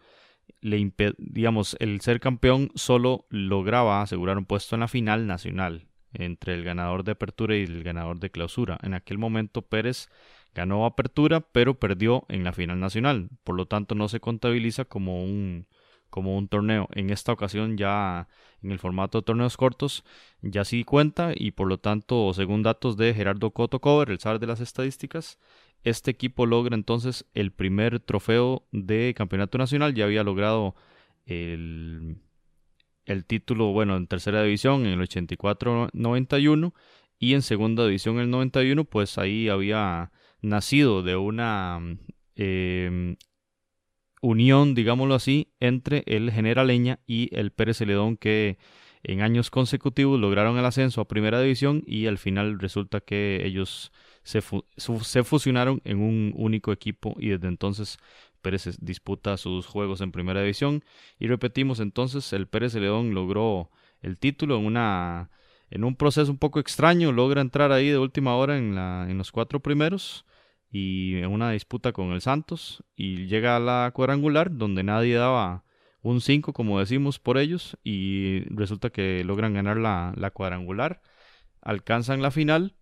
le 0.60 0.92
digamos, 1.18 1.76
el 1.80 2.00
ser 2.02 2.20
campeón 2.20 2.70
solo 2.76 3.26
lograba 3.30 4.00
asegurar 4.00 4.38
un 4.38 4.44
puesto 4.44 4.76
en 4.76 4.80
la 4.80 4.88
final 4.88 5.26
nacional 5.26 5.88
entre 6.12 6.54
el 6.54 6.62
ganador 6.62 7.02
de 7.02 7.12
apertura 7.12 7.56
y 7.56 7.64
el 7.64 7.82
ganador 7.82 8.20
de 8.20 8.30
clausura. 8.30 8.78
En 8.84 8.94
aquel 8.94 9.18
momento 9.18 9.62
Pérez 9.62 10.08
ganó 10.54 10.86
apertura, 10.86 11.40
pero 11.40 11.80
perdió 11.80 12.26
en 12.28 12.44
la 12.44 12.52
final 12.52 12.78
nacional, 12.78 13.28
por 13.42 13.56
lo 13.56 13.66
tanto 13.66 13.96
no 13.96 14.08
se 14.08 14.20
contabiliza 14.20 14.84
como 14.84 15.24
un 15.24 15.66
como 16.10 16.38
un 16.38 16.46
torneo. 16.46 16.88
En 16.92 17.10
esta 17.10 17.32
ocasión 17.32 17.76
ya 17.76 18.28
en 18.64 18.72
el 18.72 18.78
formato 18.78 19.18
de 19.18 19.24
torneos 19.24 19.56
cortos 19.56 20.04
ya 20.42 20.64
sí 20.64 20.84
cuenta 20.84 21.32
y 21.34 21.52
por 21.52 21.68
lo 21.68 21.78
tanto, 21.78 22.32
según 22.34 22.62
datos 22.62 22.96
de 22.96 23.14
Gerardo 23.14 23.50
Coto 23.50 23.80
Cover, 23.80 24.10
el 24.10 24.18
SAR 24.18 24.40
de 24.40 24.46
las 24.46 24.60
estadísticas, 24.60 25.38
este 25.84 26.10
equipo 26.10 26.46
logra 26.46 26.74
entonces 26.74 27.26
el 27.34 27.52
primer 27.52 28.00
trofeo 28.00 28.66
de 28.72 29.14
campeonato 29.16 29.58
nacional. 29.58 29.94
Ya 29.94 30.04
había 30.04 30.24
logrado 30.24 30.74
el, 31.26 32.16
el 33.04 33.24
título, 33.26 33.66
bueno, 33.72 33.96
en 33.96 34.06
tercera 34.06 34.42
división 34.42 34.86
en 34.86 34.98
el 34.98 35.08
84-91 35.08 36.72
y 37.18 37.34
en 37.34 37.42
segunda 37.42 37.84
división 37.86 38.16
en 38.16 38.22
el 38.22 38.30
91, 38.30 38.84
pues 38.84 39.18
ahí 39.18 39.48
había 39.48 40.10
nacido 40.40 41.02
de 41.02 41.16
una 41.16 41.80
em, 42.34 43.16
unión, 44.24 44.74
digámoslo 44.74 45.14
así, 45.14 45.52
entre 45.60 46.02
el 46.06 46.32
Generaleña 46.32 46.98
y 47.06 47.34
el 47.36 47.52
Pérez 47.52 47.78
Celedón 47.78 48.16
que 48.16 48.58
en 49.02 49.20
años 49.20 49.50
consecutivos 49.50 50.18
lograron 50.18 50.56
el 50.56 50.64
ascenso 50.64 51.02
a 51.02 51.08
primera 51.08 51.40
división 51.42 51.82
y 51.86 52.06
al 52.06 52.16
final 52.16 52.58
resulta 52.58 53.00
que 53.00 53.42
ellos 53.44 53.92
se, 54.22 54.40
fusionaron 54.40 55.82
en 55.84 56.00
un 56.00 56.32
único 56.36 56.72
equipo 56.72 57.14
y 57.18 57.28
desde 57.28 57.48
entonces 57.48 57.98
Pérez 58.40 58.78
disputa 58.80 59.36
sus 59.36 59.66
juegos 59.66 60.00
en 60.00 60.10
primera 60.10 60.40
división. 60.40 60.82
Y 61.18 61.26
repetimos 61.26 61.80
entonces 61.80 62.32
el 62.32 62.46
Pérez 62.46 62.74
León 62.74 63.12
logró 63.12 63.70
el 64.00 64.18
título 64.18 64.56
en 64.56 64.64
una 64.64 65.30
en 65.70 65.84
un 65.84 65.96
proceso 65.96 66.30
un 66.30 66.38
poco 66.38 66.60
extraño 66.60 67.12
logra 67.12 67.40
entrar 67.40 67.72
ahí 67.72 67.88
de 67.88 67.98
última 67.98 68.36
hora 68.36 68.56
en 68.56 68.74
la 68.74 69.06
en 69.08 69.18
los 69.18 69.32
cuatro 69.32 69.60
primeros 69.60 70.24
y 70.74 71.16
en 71.18 71.30
una 71.30 71.50
disputa 71.52 71.92
con 71.92 72.12
el 72.12 72.20
Santos 72.20 72.82
y 72.96 73.26
llega 73.26 73.56
a 73.56 73.60
la 73.60 73.92
cuadrangular 73.94 74.56
donde 74.56 74.82
nadie 74.82 75.14
daba 75.14 75.64
un 76.02 76.20
5 76.20 76.52
como 76.52 76.80
decimos 76.80 77.18
por 77.18 77.38
ellos 77.38 77.78
y 77.84 78.40
resulta 78.50 78.90
que 78.90 79.22
logran 79.24 79.54
ganar 79.54 79.76
la, 79.76 80.12
la 80.16 80.30
cuadrangular 80.30 81.00
alcanzan 81.62 82.22
la 82.22 82.30
final 82.30 82.74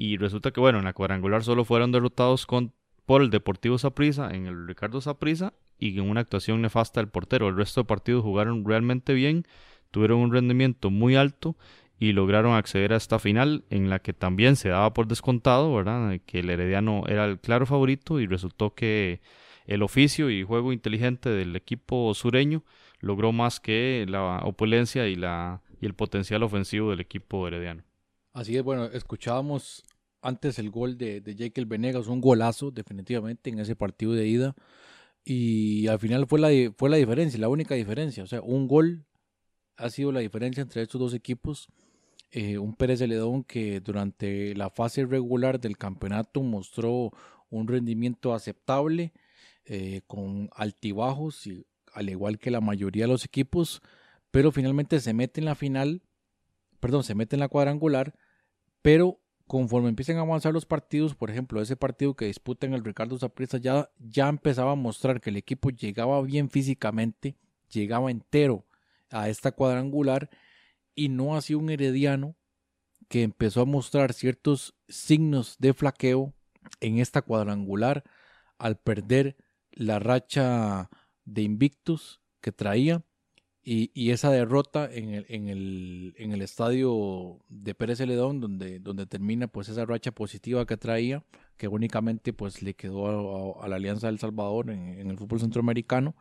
y 0.00 0.16
resulta 0.16 0.52
que, 0.52 0.60
bueno, 0.60 0.78
en 0.78 0.84
la 0.84 0.92
cuadrangular 0.92 1.42
solo 1.42 1.64
fueron 1.64 1.90
derrotados 1.90 2.46
con, 2.46 2.72
por 3.04 3.20
el 3.20 3.30
Deportivo 3.30 3.78
Saprissa, 3.78 4.30
en 4.30 4.46
el 4.46 4.68
Ricardo 4.68 5.00
Saprissa, 5.00 5.54
y 5.76 5.98
en 5.98 6.08
una 6.08 6.20
actuación 6.20 6.62
nefasta 6.62 7.00
del 7.00 7.10
portero. 7.10 7.48
El 7.48 7.56
resto 7.56 7.80
de 7.80 7.86
partidos 7.86 8.22
jugaron 8.22 8.64
realmente 8.64 9.12
bien, 9.12 9.44
tuvieron 9.90 10.20
un 10.20 10.32
rendimiento 10.32 10.90
muy 10.90 11.16
alto 11.16 11.56
y 11.98 12.12
lograron 12.12 12.54
acceder 12.54 12.92
a 12.92 12.96
esta 12.96 13.18
final 13.18 13.64
en 13.70 13.90
la 13.90 13.98
que 13.98 14.12
también 14.12 14.56
se 14.56 14.68
daba 14.68 14.94
por 14.94 15.08
descontado, 15.08 15.74
¿verdad? 15.74 16.20
Que 16.26 16.40
el 16.40 16.50
Herediano 16.50 17.04
era 17.08 17.24
el 17.24 17.40
claro 17.40 17.66
favorito 17.66 18.20
y 18.20 18.26
resultó 18.26 18.74
que 18.74 19.20
el 19.66 19.82
oficio 19.82 20.30
y 20.30 20.44
juego 20.44 20.72
inteligente 20.72 21.28
del 21.28 21.54
equipo 21.56 22.14
sureño 22.14 22.64
logró 23.00 23.32
más 23.32 23.60
que 23.60 24.06
la 24.08 24.40
opulencia 24.44 25.08
y, 25.08 25.16
la, 25.16 25.62
y 25.80 25.86
el 25.86 25.94
potencial 25.94 26.42
ofensivo 26.42 26.90
del 26.90 27.00
equipo 27.00 27.46
herediano. 27.46 27.82
Así 28.32 28.56
es, 28.56 28.62
bueno, 28.62 28.84
escuchábamos 28.86 29.82
antes 30.22 30.58
el 30.58 30.70
gol 30.70 30.96
de, 30.96 31.20
de 31.20 31.34
Jekyll 31.34 31.66
Venegas, 31.66 32.06
un 32.06 32.20
golazo 32.20 32.70
definitivamente 32.70 33.50
en 33.50 33.58
ese 33.58 33.76
partido 33.76 34.12
de 34.12 34.26
ida. 34.26 34.54
Y 35.24 35.86
al 35.88 35.98
final 35.98 36.26
fue 36.26 36.38
la, 36.38 36.48
fue 36.76 36.88
la 36.88 36.96
diferencia, 36.96 37.38
la 37.38 37.48
única 37.48 37.74
diferencia. 37.74 38.22
O 38.22 38.26
sea, 38.26 38.40
un 38.40 38.66
gol 38.66 39.04
ha 39.76 39.90
sido 39.90 40.12
la 40.12 40.20
diferencia 40.20 40.62
entre 40.62 40.82
estos 40.82 41.00
dos 41.00 41.14
equipos. 41.14 41.68
Eh, 42.30 42.58
un 42.58 42.74
Pérez 42.74 42.98
Celedón 42.98 43.44
que 43.44 43.80
durante 43.80 44.54
la 44.54 44.70
fase 44.70 45.06
regular 45.06 45.60
del 45.60 45.78
campeonato 45.78 46.42
mostró 46.42 47.12
un 47.50 47.68
rendimiento 47.68 48.34
aceptable, 48.34 49.12
eh, 49.64 50.02
con 50.06 50.50
altibajos, 50.54 51.48
al 51.92 52.10
igual 52.10 52.38
que 52.38 52.50
la 52.50 52.60
mayoría 52.60 53.04
de 53.04 53.12
los 53.12 53.24
equipos, 53.24 53.82
pero 54.30 54.52
finalmente 54.52 55.00
se 55.00 55.14
mete 55.14 55.40
en 55.40 55.46
la 55.46 55.54
final, 55.54 56.02
perdón, 56.80 57.04
se 57.04 57.14
mete 57.14 57.36
en 57.36 57.40
la 57.40 57.48
cuadrangular 57.48 58.14
pero 58.82 59.20
conforme 59.46 59.88
empiezan 59.88 60.18
a 60.18 60.20
avanzar 60.20 60.52
los 60.52 60.66
partidos, 60.66 61.14
por 61.14 61.30
ejemplo, 61.30 61.60
ese 61.60 61.76
partido 61.76 62.14
que 62.14 62.26
disputan 62.26 62.74
el 62.74 62.84
Ricardo 62.84 63.18
Zaprisa 63.18 63.58
ya, 63.58 63.90
ya 63.98 64.28
empezaba 64.28 64.72
a 64.72 64.76
mostrar 64.76 65.20
que 65.20 65.30
el 65.30 65.36
equipo 65.36 65.70
llegaba 65.70 66.20
bien 66.22 66.50
físicamente, 66.50 67.36
llegaba 67.70 68.10
entero 68.10 68.66
a 69.10 69.28
esta 69.28 69.52
cuadrangular 69.52 70.28
y 70.98 71.08
no 71.08 71.36
así 71.36 71.54
un 71.54 71.70
herediano 71.70 72.36
que 73.08 73.22
empezó 73.22 73.60
a 73.62 73.66
mostrar 73.66 74.12
ciertos 74.12 74.74
signos 74.88 75.54
de 75.60 75.72
flaqueo 75.72 76.34
en 76.80 76.98
esta 76.98 77.22
cuadrangular 77.22 78.02
al 78.58 78.78
perder 78.78 79.36
la 79.70 80.00
racha 80.00 80.90
de 81.24 81.42
invictus 81.42 82.20
que 82.40 82.50
traía 82.50 83.04
y, 83.62 84.10
esa 84.10 84.30
derrota 84.30 84.88
en 84.90 85.10
el, 85.10 85.26
en, 85.28 85.48
el, 85.48 86.14
en 86.16 86.32
el 86.32 86.40
estadio 86.40 87.38
de 87.48 87.74
Pérez 87.74 87.98
Celedón, 87.98 88.40
donde, 88.40 88.80
donde 88.80 89.04
termina 89.04 89.46
pues 89.46 89.68
esa 89.68 89.84
racha 89.84 90.10
positiva 90.10 90.64
que 90.64 90.78
traía, 90.78 91.22
que 91.58 91.68
únicamente 91.68 92.32
pues 92.32 92.62
le 92.62 92.72
quedó 92.74 93.62
a, 93.62 93.68
la 93.68 93.76
Alianza 93.76 94.06
del 94.06 94.18
Salvador 94.18 94.70
en, 94.70 95.10
el 95.10 95.18
fútbol 95.18 95.40
centroamericano. 95.40 96.16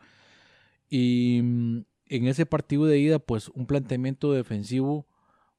Y 0.89 1.39
mm, 1.41 1.85
en 2.09 2.27
ese 2.27 2.45
partido 2.45 2.85
de 2.85 2.99
ida 2.99 3.19
pues 3.19 3.49
un 3.49 3.65
planteamiento 3.65 4.31
defensivo 4.31 5.07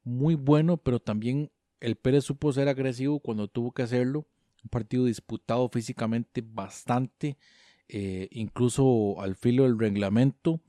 muy 0.04 0.34
bueno, 0.34 0.76
pero 0.78 1.00
también 1.00 1.50
el 1.80 1.96
Pérez 1.96 2.24
supo 2.24 2.52
ser 2.52 2.68
agresivo 2.68 3.20
cuando 3.20 3.48
tuvo 3.48 3.72
que 3.72 3.82
hacerlo. 3.82 4.26
Un 4.64 4.70
partido 4.70 5.04
disputado 5.04 5.68
físicamente 5.68 6.42
bastante, 6.44 7.38
eh, 7.88 8.28
incluso 8.32 9.20
al 9.20 9.37
filo 9.37 9.64
del 9.64 9.78
reglamento 9.78 10.61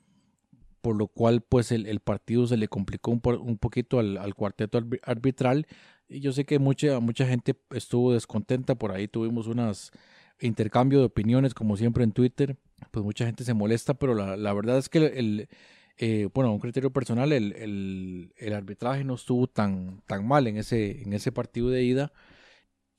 por 0.82 0.96
lo 0.96 1.08
cual 1.08 1.42
pues 1.42 1.72
el, 1.72 2.00
partido 2.00 2.48
se 2.48 2.58
le 2.58 2.68
complicó 2.68 3.12
un, 3.12 3.20
poquito 3.58 4.00
al, 4.00 4.36
cuarteto 4.36 4.80
arbitral 5.04 5.68
y 6.08 6.22
yo 6.22 6.32
sé 6.32 6.46
que 6.46 6.60
mucha, 6.60 7.00
mucha 7.00 7.28
gente 7.28 7.56
estuvo 7.72 8.14
descontenta, 8.14 8.76
por 8.76 8.92
ahí 8.92 9.08
tuvimos 9.08 9.48
unas 9.48 9.92
intercambio 10.40 11.00
de 11.00 11.06
opiniones 11.06 11.54
como 11.54 11.76
siempre 11.76 12.04
en 12.04 12.14
Twitter, 12.14 12.58
pues 12.92 13.04
mucha 13.04 13.26
gente 13.26 13.44
se 13.44 13.54
molesta, 13.54 13.94
pero 13.94 14.14
la, 14.16 14.54
verdad 14.54 14.78
es 14.78 14.90
que 14.90 15.00
el, 15.00 15.50
eh, 15.98 16.30
un 16.34 16.60
criterio 16.60 16.92
personal, 16.92 17.32
el, 17.32 18.34
arbitraje 18.56 19.04
no 19.04 19.16
estuvo 19.16 19.48
tan, 19.48 20.02
tan 20.08 20.28
mal 20.28 20.48
en 20.48 20.58
ese, 20.58 21.02
en 21.02 21.14
ese 21.14 21.32
partido 21.32 21.70
de 21.70 21.84
ida. 21.84 22.14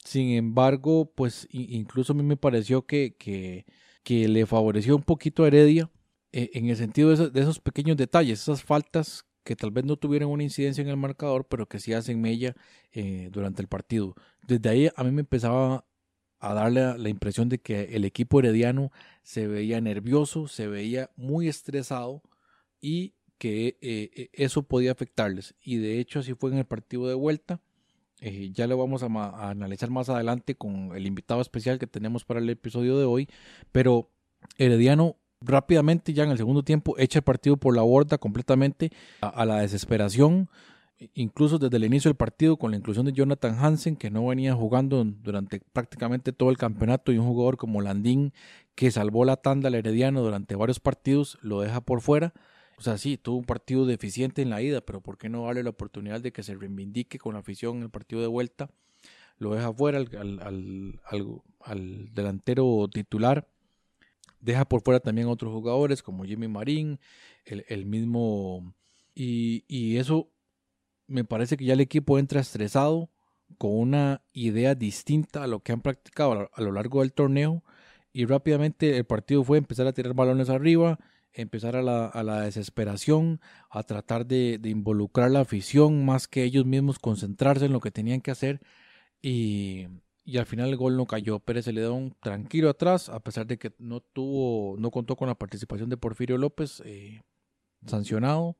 Sin 0.04 0.30
embargo, 0.30 1.12
pues 1.14 1.46
incluso 1.50 2.12
a 2.12 2.16
mí 2.16 2.22
me 2.22 2.36
pareció 2.36 2.86
que, 2.86 3.16
que, 3.18 3.66
que 4.02 4.28
le 4.28 4.46
favoreció 4.46 4.96
un 4.96 5.02
poquito 5.02 5.44
a 5.44 5.48
Heredia 5.48 5.90
eh, 6.32 6.50
en 6.54 6.68
el 6.68 6.76
sentido 6.76 7.14
de 7.14 7.40
esos, 7.40 7.58
pequeños 7.58 7.96
detalles, 7.96 8.40
esas 8.42 8.62
faltas 8.62 9.26
que 9.44 9.56
tal 9.56 9.70
vez 9.70 9.84
no 9.84 9.96
tuvieran 9.96 10.28
una 10.28 10.44
incidencia 10.44 10.82
en 10.82 10.88
el 10.88 10.96
marcador, 10.96 11.46
pero 11.48 11.66
que 11.66 11.80
sí 11.80 11.92
hacen 11.92 12.20
mella 12.20 12.54
eh, 12.92 13.28
durante 13.32 13.62
el 13.62 13.68
partido. 13.68 14.14
Desde 14.46 14.68
ahí 14.68 14.90
a 14.94 15.04
mí 15.04 15.10
me 15.10 15.22
empezaba 15.22 15.86
a 16.40 16.54
darle 16.54 16.98
la, 16.98 17.08
impresión 17.08 17.48
de 17.48 17.58
que 17.58 17.94
el 17.94 18.04
equipo 18.04 18.40
herediano 18.40 18.90
se 19.22 19.46
veía 19.46 19.80
nervioso, 19.80 20.48
se 20.48 20.66
veía 20.66 21.10
muy 21.16 21.48
estresado 21.48 22.22
y 22.80 23.14
que 23.38 23.78
eh, 23.80 24.30
eso 24.32 24.62
podía 24.62 24.92
afectarles. 24.92 25.54
Y 25.62 25.76
de 25.76 26.00
hecho 26.00 26.18
así 26.18 26.34
fue 26.34 26.50
en 26.50 26.58
el 26.58 26.64
partido 26.64 27.06
de 27.06 27.14
vuelta. 27.14 27.60
ya 28.52 28.66
lo 28.66 28.76
vamos 28.76 29.02
a, 29.02 29.50
analizar 29.50 29.90
más 29.90 30.08
adelante 30.08 30.54
con 30.54 30.96
el 30.96 31.06
invitado 31.06 31.40
especial 31.40 31.78
que 31.78 31.86
tenemos 31.86 32.24
para 32.24 32.40
el 32.40 32.48
episodio 32.50 32.98
de 32.98 33.04
hoy. 33.04 33.28
Pero 33.70 34.10
Herediano 34.56 35.16
rápidamente 35.40 36.12
ya 36.12 36.24
en 36.24 36.30
el 36.30 36.38
segundo 36.38 36.62
tiempo 36.62 36.96
echa 36.98 37.18
el 37.18 37.24
partido 37.24 37.56
por 37.56 37.74
la 37.74 37.82
borda 37.82 38.18
completamente 38.18 38.90
a, 39.20 39.44
la 39.44 39.58
desesperación 39.58 40.48
incluso 41.14 41.58
desde 41.58 41.76
el 41.76 41.84
inicio 41.84 42.10
del 42.10 42.16
partido 42.16 42.56
con 42.56 42.70
la 42.70 42.76
inclusión 42.76 43.06
de 43.06 43.12
Jonathan 43.12 43.56
Hansen 43.58 43.96
que 43.96 44.10
no 44.10 44.26
venía 44.26 44.54
jugando 44.54 45.02
durante 45.04 45.60
prácticamente 45.72 46.32
todo 46.32 46.50
el 46.50 46.58
campeonato 46.58 47.12
y 47.12 47.18
un 47.18 47.26
jugador 47.26 47.56
como 47.56 47.80
Landín 47.80 48.32
que 48.74 48.90
salvó 48.90 49.24
la 49.24 49.36
tanda 49.36 49.68
al 49.68 49.74
Herediano 49.74 50.22
durante 50.22 50.56
varios 50.56 50.80
partidos 50.80 51.38
lo 51.40 51.60
deja 51.60 51.80
por 51.80 52.00
fuera 52.00 52.34
O 52.78 52.82
sea, 52.82 52.98
sí, 52.98 53.16
tuvo 53.16 53.38
un 53.38 53.44
partido 53.44 53.86
deficiente 53.86 54.42
en 54.42 54.50
la 54.50 54.62
ida, 54.62 54.80
pero 54.80 55.00
¿por 55.00 55.18
qué 55.18 55.28
no 55.28 55.44
darle 55.44 55.62
la 55.62 55.70
oportunidad 55.70 56.20
de 56.20 56.32
que 56.32 56.42
se 56.42 56.54
reivindique 56.54 57.18
con 57.18 57.34
la 57.34 57.40
afición 57.40 57.78
en 57.78 57.82
el 57.84 57.90
partido 57.90 58.22
de 58.22 58.28
vuelta? 58.28 58.70
Lo 59.38 59.54
deja 59.54 59.72
fuera 59.72 59.98
al, 59.98 61.00
al 61.64 62.14
delantero 62.14 62.88
titular. 62.92 63.48
Deja 64.40 64.64
por 64.64 64.82
fuera 64.82 65.00
también 65.00 65.28
a 65.28 65.30
otros 65.30 65.52
jugadores 65.52 66.02
como 66.02 66.24
Jimmy 66.24 66.48
Marín, 66.48 66.98
el, 67.44 67.84
mismo... 67.84 68.74
Y, 69.14 69.64
y 69.68 69.98
eso 69.98 70.30
me 71.10 71.24
parece 71.24 71.56
que 71.56 71.64
ya 71.64 71.74
el 71.74 71.80
equipo 71.80 72.18
entra 72.18 72.40
estresado 72.40 73.10
con 73.58 73.72
una 73.72 74.22
idea 74.32 74.74
distinta 74.74 75.42
a 75.42 75.46
lo 75.48 75.60
que 75.60 75.72
han 75.72 75.82
practicado 75.82 76.50
a 76.52 76.62
lo 76.62 76.72
largo 76.72 77.00
del 77.00 77.12
torneo 77.12 77.64
y 78.12 78.26
rápidamente 78.26 78.96
el 78.96 79.04
partido 79.04 79.44
fue 79.44 79.58
empezar 79.58 79.86
a 79.86 79.92
tirar 79.92 80.14
balones 80.14 80.50
arriba, 80.50 80.98
empezar 81.32 81.76
a 81.76 81.82
la, 81.82 82.06
a 82.06 82.22
la 82.22 82.42
desesperación, 82.42 83.40
a 83.70 83.82
tratar 83.82 84.26
de, 84.26 84.58
de, 84.58 84.70
involucrar 84.70 85.30
la 85.30 85.40
afición 85.40 86.04
más 86.04 86.28
que 86.28 86.44
ellos 86.44 86.64
mismos 86.64 86.98
concentrarse 86.98 87.66
en 87.66 87.72
lo 87.72 87.80
que 87.80 87.90
tenían 87.90 88.20
que 88.20 88.30
hacer 88.30 88.60
y, 89.20 89.86
y 90.24 90.38
al 90.38 90.46
final 90.46 90.68
el 90.68 90.76
gol 90.76 90.96
no 90.96 91.06
cayó. 91.06 91.40
Pérez 91.40 91.66
le 91.66 91.80
dio 91.80 91.94
un 91.94 92.14
tranquilo 92.20 92.70
atrás, 92.70 93.08
a 93.08 93.20
pesar 93.20 93.46
de 93.46 93.58
que 93.58 93.72
no 93.78 94.00
tuvo, 94.00 94.76
no 94.78 94.90
contó 94.92 95.16
con 95.16 95.28
la 95.28 95.36
participación 95.36 95.90
de 95.90 95.96
Porfirio 95.96 96.38
López, 96.38 96.82
eh, 96.84 97.22
sancionado 97.86 98.56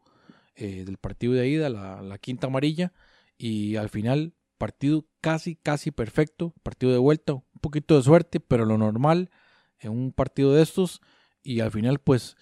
eh, 0.54 0.84
del 0.84 0.98
partido 0.98 1.34
de 1.34 1.48
ida, 1.48 1.68
la, 1.68 2.18
quinta 2.18 2.46
amarilla, 2.46 2.92
y 3.36 3.76
al 3.76 3.88
final 3.88 4.34
partido 4.58 5.06
casi, 5.20 5.56
casi 5.56 5.90
perfecto, 5.90 6.54
partido 6.62 6.92
de 6.92 6.98
vuelta, 6.98 7.34
un 7.34 7.60
poquito 7.60 7.96
de 7.96 8.02
suerte, 8.02 8.40
pero 8.40 8.66
lo 8.66 8.76
normal 8.76 9.30
en 9.78 9.92
un 9.92 10.12
partido 10.12 10.52
de 10.52 10.62
estos, 10.62 11.00
y 11.42 11.60
al 11.60 11.70
final 11.70 11.98
pues 12.00 12.36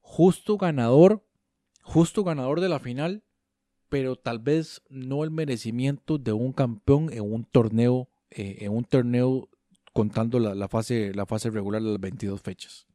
justo 0.00 0.58
ganador, 0.58 1.24
justo 1.82 2.24
ganador 2.24 2.60
de 2.60 2.68
la 2.68 2.80
final, 2.80 3.24
pero 3.88 4.16
tal 4.16 4.40
vez 4.40 4.82
no 4.88 5.22
el 5.22 5.30
merecimiento 5.30 6.18
de 6.18 6.32
un 6.32 6.52
campeón 6.52 7.12
en 7.12 7.32
un 7.32 7.44
torneo 7.44 8.08
eh, 8.36 8.64
en 8.64 8.72
un 8.72 8.84
torneo 8.84 9.48
contando 9.92 10.40
la, 10.40 10.68
fase, 10.68 11.14
la 11.14 11.24
fase 11.24 11.50
regular 11.50 11.80
de 11.80 11.90
las 11.90 12.00
22 12.00 12.40
fechas. 12.42 12.88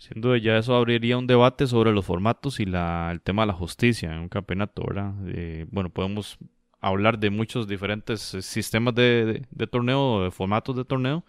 Sin 0.00 0.22
duda, 0.22 0.38
ya 0.38 0.56
eso 0.56 0.74
abriría 0.74 1.18
un 1.18 1.26
debate 1.26 1.66
sobre 1.66 1.92
los 1.92 2.06
formatos 2.06 2.58
y 2.58 2.64
la, 2.64 3.10
el 3.12 3.20
tema 3.20 3.42
de 3.42 3.48
la 3.48 3.52
justicia 3.52 4.10
en 4.10 4.20
un 4.20 4.28
campeonato, 4.30 4.82
¿verdad? 4.82 5.14
Eh, 5.28 5.66
bueno, 5.70 5.90
podemos 5.90 6.38
hablar 6.80 7.18
de 7.18 7.28
muchos 7.28 7.68
diferentes 7.68 8.32
eh, 8.32 8.40
sistemas 8.40 8.94
de, 8.94 9.42
de, 9.50 9.66
torneo, 9.66 10.24
de 10.24 10.30
formatos 10.30 10.74
de 10.74 10.86
torneo, 10.86 11.22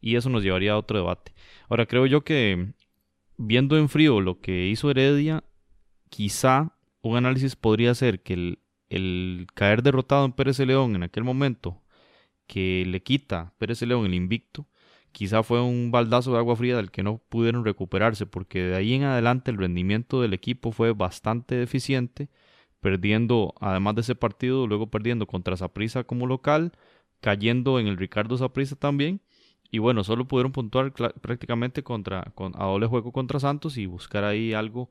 y 0.00 0.16
eso 0.16 0.30
nos 0.30 0.42
llevaría 0.42 0.72
a 0.72 0.78
otro 0.78 0.98
debate. 0.98 1.32
Ahora, 1.68 1.86
creo 1.86 2.06
yo 2.06 2.24
que 2.24 2.72
viendo 3.36 3.78
en 3.78 3.88
frío 3.88 4.20
lo 4.20 4.40
que 4.40 4.66
hizo 4.66 4.90
Heredia, 4.90 5.44
quizá 6.10 6.76
un 7.02 7.16
análisis 7.16 7.54
podría 7.54 7.94
ser 7.94 8.24
que 8.24 8.34
el, 8.34 8.58
el 8.90 9.46
caer 9.54 9.84
derrotado 9.84 10.24
en 10.24 10.32
Pérez 10.32 10.58
León 10.58 10.96
en 10.96 11.04
aquel 11.04 11.22
momento 11.22 11.82
que 12.48 12.84
le 12.84 13.00
quita 13.00 13.54
Pérez 13.58 13.80
León 13.82 14.06
el 14.06 14.14
invicto, 14.14 14.66
quizá 15.12 15.42
fue 15.42 15.62
un 15.62 15.90
baldazo 15.90 16.32
de 16.32 16.38
agua 16.38 16.56
fría 16.56 16.76
del 16.76 16.90
que 16.90 17.02
no 17.02 17.18
pudieron 17.28 17.64
recuperarse, 17.64 18.26
porque 18.26 18.62
de 18.62 18.76
ahí 18.76 18.94
en 18.94 19.04
adelante 19.04 19.50
el 19.50 19.58
rendimiento 19.58 20.20
del 20.20 20.34
equipo 20.34 20.72
fue 20.72 20.92
bastante 20.92 21.54
deficiente, 21.56 22.28
perdiendo, 22.80 23.54
además 23.60 23.96
de 23.96 24.02
ese 24.02 24.14
partido, 24.14 24.66
luego 24.66 24.88
perdiendo 24.90 25.26
contra 25.26 25.56
Saprissa 25.56 26.04
como 26.04 26.26
local, 26.26 26.72
cayendo 27.20 27.80
en 27.80 27.88
el 27.88 27.96
Ricardo 27.96 28.36
Saprissa 28.38 28.76
también, 28.76 29.20
y 29.70 29.78
bueno, 29.78 30.04
solo 30.04 30.26
pudieron 30.26 30.52
puntuar 30.52 30.92
prácticamente 30.92 31.82
contra, 31.82 32.32
con, 32.34 32.52
a 32.56 32.64
doble 32.64 32.86
juego 32.86 33.12
contra 33.12 33.38
Santos 33.40 33.76
y 33.76 33.86
buscar 33.86 34.24
ahí 34.24 34.54
algo 34.54 34.90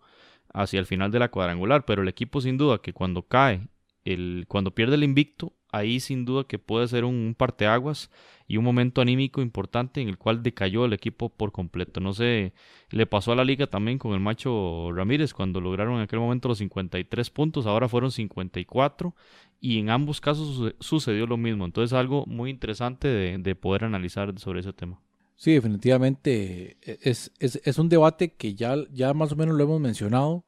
hacia 0.53 0.79
el 0.79 0.85
final 0.85 1.11
de 1.11 1.19
la 1.19 1.29
cuadrangular, 1.29 1.85
pero 1.85 2.03
el 2.03 2.07
equipo 2.07 2.41
sin 2.41 2.57
duda 2.57 2.79
que 2.79 2.93
cuando 2.93 3.23
cae, 3.23 3.67
el, 4.05 4.45
cuando 4.47 4.71
pierde 4.71 4.95
el 4.95 5.03
invicto, 5.03 5.53
ahí 5.71 5.99
sin 5.99 6.25
duda 6.25 6.45
que 6.45 6.59
puede 6.59 6.87
ser 6.87 7.05
un, 7.05 7.35
parteaguas 7.37 8.09
y 8.47 8.57
un 8.57 8.63
momento 8.63 9.01
anímico 9.01 9.41
importante 9.41 10.01
en 10.01 10.07
el 10.07 10.17
cual 10.17 10.41
decayó 10.41 10.85
el 10.85 10.93
equipo 10.93 11.29
por 11.29 11.51
completo. 11.51 11.99
No 11.99 12.13
sé, 12.13 12.53
le 12.89 13.05
pasó 13.05 13.33
a 13.33 13.35
la 13.35 13.43
liga 13.43 13.67
también 13.67 13.97
con 13.97 14.13
el 14.13 14.19
macho 14.19 14.91
Ramírez 14.93 15.33
cuando 15.33 15.59
lograron 15.59 15.95
en 15.95 16.01
aquel 16.01 16.19
momento 16.19 16.47
los 16.47 16.59
53 16.59 17.29
puntos, 17.29 17.65
ahora 17.65 17.89
fueron 17.89 18.11
54 18.11 19.13
y 19.59 19.79
en 19.79 19.89
ambos 19.89 20.21
casos 20.21 20.73
sucedió 20.79 21.27
lo 21.27 21.37
mismo. 21.37 21.65
Entonces 21.65 21.93
algo 21.93 22.25
muy 22.25 22.49
interesante 22.49 23.07
de, 23.07 23.55
poder 23.55 23.85
analizar 23.85 24.37
sobre 24.39 24.61
ese 24.61 24.73
tema. 24.73 25.01
Sí, 25.35 25.53
definitivamente 25.53 26.77
e, 26.81 26.99
es, 27.01 27.31
es, 27.39 27.61
es, 27.63 27.77
un 27.77 27.89
debate 27.89 28.33
que 28.33 28.55
ya, 28.55 28.75
ya 28.91 29.13
más 29.13 29.31
o 29.31 29.35
menos 29.35 29.55
lo 29.55 29.63
hemos 29.63 29.79
mencionado 29.79 30.45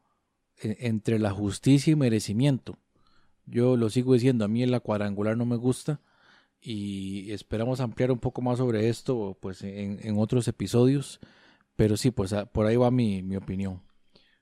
e, 0.61 0.77
entre 0.81 1.19
la 1.19 1.31
justicia 1.31 1.91
y 1.91 1.95
merecimiento. 1.95 2.77
Yo 3.49 3.77
lo 3.77 3.89
sigo 3.89 4.13
diciendo, 4.13 4.45
a 4.45 4.47
mí 4.47 4.63
en 4.63 4.71
la 4.71 4.79
cuadrangular 4.79 5.35
no 5.35 5.45
me 5.45 5.55
gusta 5.55 6.01
y 6.61 7.31
esperamos 7.31 7.79
ampliar 7.79 8.11
un 8.11 8.19
poco 8.19 8.41
más 8.41 8.57
sobre 8.57 8.89
esto 8.89 9.37
pues 9.41 9.63
en, 9.63 10.17
otros 10.17 10.47
episodios, 10.47 11.19
pero 11.75 11.97
sí, 11.97 12.11
pues 12.11 12.35
por 12.51 12.65
ahí 12.65 12.75
va 12.75 12.91
mi, 12.91 13.23
mi 13.23 13.35
opinión. 13.35 13.81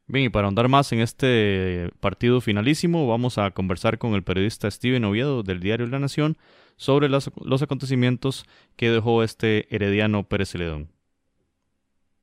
Bien, 0.07 0.25
y 0.25 0.29
para 0.29 0.45
ahondar 0.45 0.69
más 0.69 0.91
en 0.93 1.01
este 1.01 1.91
partido 1.99 2.39
finalísimo, 2.39 3.07
vamos 3.07 3.37
a 3.37 3.51
conversar 3.51 3.97
con 3.97 4.13
el 4.13 4.23
periodista 4.23 4.71
Steven 4.71 5.03
Oviedo 5.03 5.43
del 5.43 5.59
diario 5.59 5.85
La 5.87 5.99
Nación 5.99 6.37
sobre 6.77 7.09
los, 7.09 7.29
los 7.43 7.61
acontecimientos 7.61 8.45
que 8.77 8.89
dejó 8.89 9.21
este 9.23 9.73
herediano 9.75 10.27
Pérez 10.27 10.51
Celedón. 10.51 10.89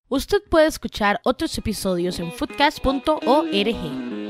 Usted 0.08 0.42
puede 0.48 0.66
escuchar 0.66 1.20
otros 1.24 1.58
episodios 1.58 2.18
en 2.20 2.32
footcast.org. 2.32 4.23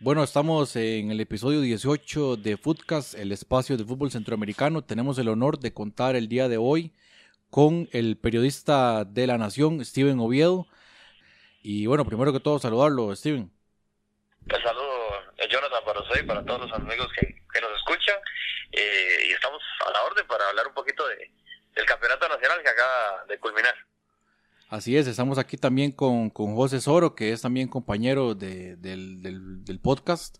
Bueno, 0.00 0.22
estamos 0.22 0.76
en 0.76 1.10
el 1.10 1.20
episodio 1.20 1.60
18 1.60 2.36
de 2.36 2.56
Footcast, 2.56 3.14
el 3.14 3.32
espacio 3.32 3.76
de 3.76 3.82
fútbol 3.82 4.12
centroamericano. 4.12 4.84
Tenemos 4.84 5.18
el 5.18 5.28
honor 5.28 5.58
de 5.58 5.74
contar 5.74 6.14
el 6.14 6.28
día 6.28 6.46
de 6.46 6.56
hoy 6.56 6.94
con 7.50 7.88
el 7.90 8.16
periodista 8.16 9.04
de 9.04 9.26
la 9.26 9.38
Nación, 9.38 9.84
Steven 9.84 10.20
Oviedo. 10.20 10.68
Y 11.62 11.86
bueno, 11.86 12.04
primero 12.04 12.32
que 12.32 12.38
todo, 12.38 12.60
saludarlo, 12.60 13.14
Steven. 13.16 13.50
Un 13.50 14.62
saludo, 14.62 15.34
Jonathan, 15.50 15.84
para 15.84 16.00
usted 16.00 16.22
y 16.22 16.26
para 16.28 16.44
todos 16.44 16.60
los 16.60 16.72
amigos 16.74 17.08
que, 17.18 17.60
nos 17.60 17.76
escuchan. 17.78 18.14
Eh, 18.70 19.26
y 19.30 19.32
estamos 19.32 19.60
a 19.84 19.90
la 19.90 20.02
orden 20.04 20.24
para 20.28 20.48
hablar 20.48 20.68
un 20.68 20.74
poquito 20.74 21.08
de, 21.08 21.28
del 21.74 21.86
campeonato 21.86 22.28
nacional 22.28 22.62
que 22.62 22.68
acaba 22.68 23.24
de 23.26 23.36
culminar. 23.40 23.74
Así 24.68 24.98
es, 24.98 25.06
estamos 25.06 25.38
aquí 25.38 25.56
también 25.56 25.92
con, 25.92 26.28
con 26.28 26.54
José 26.54 26.80
Soro, 26.82 27.14
que 27.14 27.32
es 27.32 27.40
también 27.40 27.68
compañero 27.68 28.34
de, 28.34 28.76
del, 28.76 29.22
del, 29.22 29.80
podcast. 29.80 30.36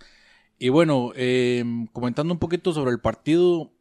Y 0.58 0.68
bueno, 0.68 1.12
eh, 1.16 1.64
comentando 1.92 2.34
un 2.34 2.38
poquito 2.38 2.74
sobre 2.74 2.90
el 2.90 3.00
partido, 3.00 3.72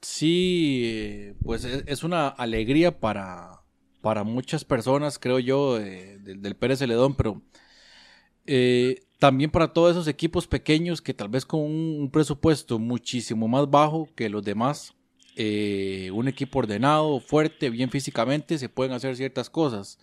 sí, 0.00 1.32
pues 1.42 1.64
es, 1.64 2.04
una 2.04 2.28
alegría 2.28 3.00
para, 3.00 3.62
para 4.00 4.22
muchas 4.22 4.64
personas, 4.64 5.18
creo 5.18 5.40
yo, 5.40 5.76
del 5.76 6.56
Pérez 6.56 6.78
Celedón, 6.78 7.16
pero 7.16 7.42
eh, 8.46 9.02
también 9.18 9.50
para 9.50 9.72
todos 9.72 9.90
esos 9.90 10.06
equipos 10.06 10.46
pequeños 10.46 11.02
que 11.02 11.14
tal 11.14 11.30
vez 11.30 11.44
con 11.44 11.60
un 11.60 12.10
presupuesto 12.12 12.78
muchísimo 12.78 13.48
más 13.48 13.68
bajo 13.68 14.08
que 14.14 14.28
los 14.28 14.44
demás, 14.44 14.95
eh, 15.36 16.10
un 16.12 16.28
equipo 16.28 16.60
ordenado, 16.60 17.20
fuerte, 17.20 17.68
bien 17.68 17.90
físicamente, 17.90 18.58
se 18.58 18.70
pueden 18.70 18.92
hacer 18.94 19.16
ciertas 19.16 19.50
cosas. 19.50 19.98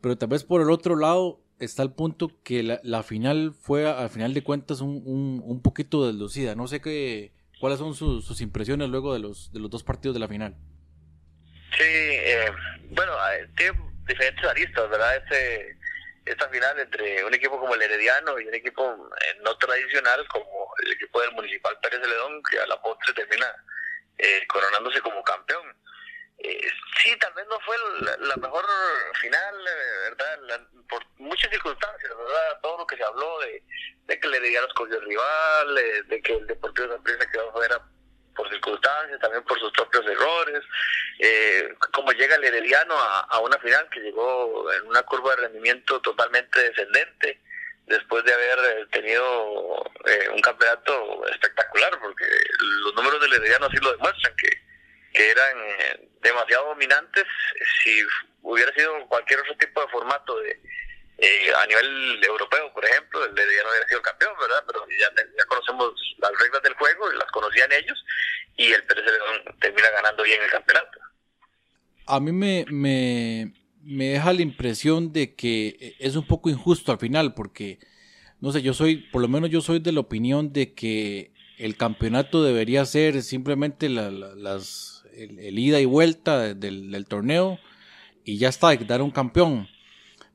Pero 0.00 0.16
tal 0.16 0.30
vez 0.30 0.42
por 0.42 0.62
el 0.62 0.70
otro 0.70 0.96
lado 0.96 1.40
está 1.58 1.82
el 1.82 1.92
punto 1.92 2.30
que 2.42 2.62
la, 2.82 3.02
final 3.02 3.52
fue, 3.52 3.86
al 3.86 4.08
final 4.08 4.32
de 4.32 4.42
cuentas, 4.42 4.80
un, 4.80 5.02
un, 5.44 5.62
poquito 5.62 6.06
deslucida. 6.06 6.54
No 6.54 6.66
sé 6.66 6.80
qué, 6.80 7.32
cuáles 7.60 7.78
son 7.78 7.94
sus, 7.94 8.40
impresiones 8.40 8.88
luego 8.88 9.12
de 9.12 9.20
los, 9.20 9.52
de 9.52 9.60
los 9.60 9.70
dos 9.70 9.84
partidos 9.84 10.14
de 10.14 10.20
la 10.20 10.28
final. 10.28 10.54
Sí, 11.76 11.82
eh, 11.84 12.50
bueno, 12.90 13.12
eh, 13.32 13.48
tiene 13.56 13.78
diferentes 14.06 14.44
aristas, 14.44 14.88
¿verdad? 14.88 15.16
Este, 15.16 15.78
esta 16.24 16.48
final 16.48 16.78
entre 16.78 17.22
un 17.24 17.34
equipo 17.34 17.60
como 17.60 17.74
el 17.74 17.82
Herediano 17.82 18.40
y 18.40 18.46
un 18.46 18.54
equipo 18.54 19.10
no 19.42 19.58
tradicional 19.58 20.26
como 20.28 20.72
el 20.82 20.92
equipo 20.92 21.20
del 21.20 21.32
Municipal 21.32 21.76
Pérez 21.82 22.00
Celedón, 22.00 22.42
que 22.50 22.58
a 22.58 22.66
la 22.66 22.80
postre 22.80 23.12
termina 23.12 23.46
eh, 24.18 24.46
coronándose 24.46 25.00
como 25.00 25.22
campeón. 25.22 25.76
Eh, 26.38 26.68
sí, 27.02 27.16
tal 27.18 27.32
vez 27.34 27.46
no 27.48 27.58
fue 27.60 27.76
la, 28.18 28.36
mejor 28.36 28.64
final, 29.20 29.54
eh, 29.66 30.10
¿verdad? 30.10 30.60
por 30.88 31.02
muchas 31.18 31.50
circunstancias, 31.50 32.10
¿verdad? 32.16 32.60
Todo 32.60 32.78
lo 32.78 32.86
que 32.86 32.96
se 32.96 33.04
habló 33.04 33.38
de, 33.40 33.62
de 34.06 34.20
que 34.20 34.28
le 34.28 34.36
Herediano 34.38 34.66
escogió 34.66 34.98
el 34.98 35.06
rival, 35.06 35.74
de 36.08 36.22
que 36.22 36.34
el 36.34 36.46
Deportivo 36.46 36.88
de 36.88 36.96
Empresa 36.96 37.30
quedó 37.30 37.52
fuera 37.52 37.80
por 38.34 38.48
circunstancias, 38.50 39.20
también 39.20 39.42
por 39.44 39.58
sus 39.58 39.70
propios 39.72 40.04
errores, 40.06 40.62
eh, 41.18 41.74
como 41.92 42.12
llega 42.12 42.36
el 42.36 42.44
Herediano 42.44 42.94
a, 42.96 43.38
una 43.40 43.58
final 43.58 43.88
que 43.90 44.00
llegó 44.00 44.72
en 44.72 44.86
una 44.88 45.02
curva 45.02 45.34
de 45.34 45.42
rendimiento 45.42 46.00
totalmente 46.00 46.60
descendente, 46.60 47.40
después 47.86 48.24
de 48.24 48.32
haber 48.32 48.88
tenido 48.88 49.84
eh, 50.06 50.28
un 50.34 50.40
campeonato 50.40 51.26
espectacular, 51.28 51.98
porque 52.00 52.24
los 52.84 52.94
números 52.94 53.20
del 53.20 53.34
Herediano 53.34 53.66
así 53.66 53.76
lo 53.76 53.92
demuestran, 53.92 54.34
que, 54.36 54.50
que 55.12 55.30
eran 55.30 55.56
eh, 55.58 56.08
demasiado 56.20 56.68
dominantes. 56.68 57.24
Si 57.82 58.02
hubiera 58.42 58.72
sido 58.74 59.06
cualquier 59.08 59.40
otro 59.40 59.56
tipo 59.56 59.80
de 59.80 59.88
formato 59.88 60.38
de 60.40 60.60
Eh, 61.16 61.52
a 61.54 61.64
nivel 61.66 62.24
europeo, 62.24 62.72
por 62.74 62.84
ejemplo, 62.84 63.24
el 63.24 63.38
Herediano 63.38 63.70
había 63.70 63.86
sido 63.86 64.02
campeón, 64.02 64.34
¿verdad? 64.40 64.64
Pero 64.66 64.84
ya, 64.98 65.08
conocemos 65.46 65.94
las 66.18 66.32
reglas 66.42 66.60
del 66.62 66.74
juego, 66.74 67.08
las 67.12 67.30
conocían 67.30 67.70
ellos, 67.70 68.04
y 68.56 68.72
el 68.72 68.82
Pérez 68.82 69.04
León 69.04 69.56
termina 69.60 69.90
ganando 69.90 70.24
bien 70.24 70.42
el 70.42 70.50
campeonato. 70.50 70.98
A 72.08 72.18
mí 72.18 72.32
me, 72.32 72.64
me 73.84 74.06
deja 74.06 74.32
la 74.32 74.42
impresión 74.42 75.12
de 75.12 75.34
que 75.34 75.96
es 75.98 76.16
un 76.16 76.26
poco 76.26 76.50
injusto 76.50 76.92
al 76.92 76.98
final, 76.98 77.34
porque, 77.34 77.78
no 78.40 78.52
sé, 78.52 78.62
yo 78.62 78.74
soy, 78.74 78.96
por 79.12 79.22
lo 79.22 79.28
menos 79.28 79.50
yo 79.50 79.60
soy 79.60 79.78
de 79.78 79.92
la 79.92 80.00
opinión 80.00 80.52
de 80.52 80.72
que 80.72 81.32
el 81.58 81.76
campeonato 81.76 82.42
debería 82.42 82.84
ser 82.84 83.22
simplemente 83.22 83.88
la, 83.88 84.08
el, 85.16 85.58
ida 85.58 85.80
y 85.80 85.84
vuelta 85.84 86.54
del, 86.54 87.06
torneo 87.06 87.58
y 88.24 88.38
ya 88.38 88.48
está, 88.48 88.74
dar 88.76 89.02
un 89.02 89.10
campeón. 89.10 89.68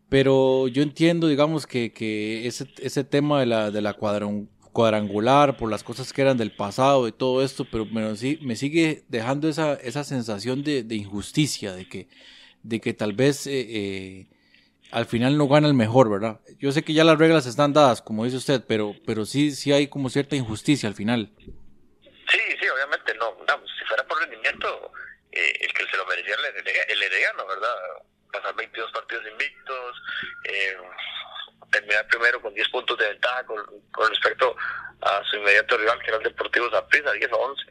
Pero 0.08 0.68
yo 0.68 0.82
entiendo, 0.82 1.28
digamos, 1.28 1.68
que, 1.68 1.92
que 1.92 2.48
ese, 2.48 2.68
ese 2.80 3.04
tema 3.04 3.40
de 3.40 3.46
la, 3.46 3.72
de 3.72 3.82
la 3.82 3.94
cuadrangular, 3.94 5.58
por 5.58 5.70
las 5.70 5.84
cosas 5.84 6.14
que 6.14 6.22
eran 6.22 6.38
del 6.38 6.56
pasado 6.56 7.08
y 7.08 7.12
todo 7.12 7.44
esto, 7.44 7.68
pero 7.70 7.86
me, 7.86 8.14
me 8.42 8.56
sigue 8.56 9.04
dejando 9.08 9.50
esa, 9.50 9.74
esa 9.76 10.04
sensación 10.04 10.64
de 10.64 10.96
injusticia, 10.96 11.74
de 11.74 11.88
que, 11.88 12.08
de 12.64 12.80
que 12.80 12.94
tal 12.94 13.14
vez 13.14 13.48
eh, 13.48 13.66
eh, 13.70 14.28
al 14.92 15.06
final 15.06 15.38
no 15.38 15.48
gana 15.48 15.68
el 15.68 15.74
mejor, 15.74 16.10
¿verdad? 16.10 16.40
Yo 16.58 16.72
sé 16.72 16.84
que 16.84 16.94
ya 16.94 17.04
las 17.04 17.18
reglas 17.18 17.46
están 17.46 17.74
dadas, 17.74 18.02
como 18.02 18.26
dice 18.26 18.38
usted, 18.38 18.64
pero, 18.68 18.96
pero 19.06 19.26
sí, 19.26 19.52
sí 19.52 19.72
hay 19.72 19.88
como 19.88 20.10
cierta 20.10 20.36
injusticia 20.36 20.90
al 20.90 20.96
final. 20.96 21.32
Sí, 21.40 22.40
sí, 22.60 22.68
obviamente, 22.68 23.14
no, 23.16 23.36
si 23.78 23.86
fuera 23.86 24.04
por 24.06 24.20
rendimiento, 24.20 24.92
eh, 25.32 25.54
el 25.62 25.74
que 25.74 25.86
se 25.86 25.98
lo 25.98 26.06
merecía 26.06 26.36
el 26.90 27.04
herediano, 27.04 27.46
¿verdad? 27.48 27.76
Pasar 28.32 28.56
22 28.56 28.92
partidos 28.92 29.26
invictos, 29.28 30.02
eh, 30.46 30.78
terminar 31.72 32.08
primero 32.08 32.42
con 32.42 32.54
10 32.54 32.70
puntos 32.70 32.98
de 32.98 33.10
ventaja 33.10 33.44
con, 33.46 34.10
respecto 34.10 34.56
a 35.02 35.24
su 35.30 35.38
inmediato 35.38 35.78
rival, 35.78 36.00
que 36.00 36.08
era 36.08 36.18
el 36.18 36.24
Deportivo 36.24 36.70
Zaprisa, 36.72 37.12
10 37.12 37.32
a 37.32 37.36
11. 37.36 37.64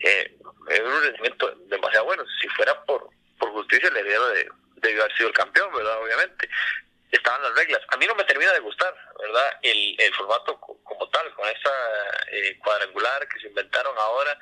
Eh, 0.00 0.36
es 0.70 0.80
un 0.80 1.02
rendimiento 1.02 1.54
demasiado 1.66 2.06
bueno. 2.06 2.24
Si 2.40 2.48
fuera 2.48 2.82
por, 2.84 3.08
por 3.38 3.50
justicia, 3.52 3.88
el 3.88 3.96
herediano 3.96 4.26
de 4.28 5.00
haber 5.00 5.16
sido 5.16 5.28
el 5.28 5.34
campeón, 5.34 5.72
¿verdad? 5.74 6.02
Obviamente. 6.02 6.48
Estaban 7.10 7.42
las 7.42 7.54
reglas. 7.54 7.80
A 7.88 7.96
mí 7.96 8.06
no 8.06 8.14
me 8.16 8.24
termina 8.24 8.52
de 8.52 8.58
gustar, 8.58 8.92
¿verdad? 9.20 9.58
El, 9.62 9.96
el 10.00 10.14
formato 10.14 10.58
como 10.58 11.08
tal, 11.10 11.32
con 11.34 11.48
esa 11.48 11.70
eh, 12.32 12.58
cuadrangular 12.58 13.28
que 13.28 13.38
se 13.38 13.46
inventaron 13.46 13.96
ahora, 13.96 14.36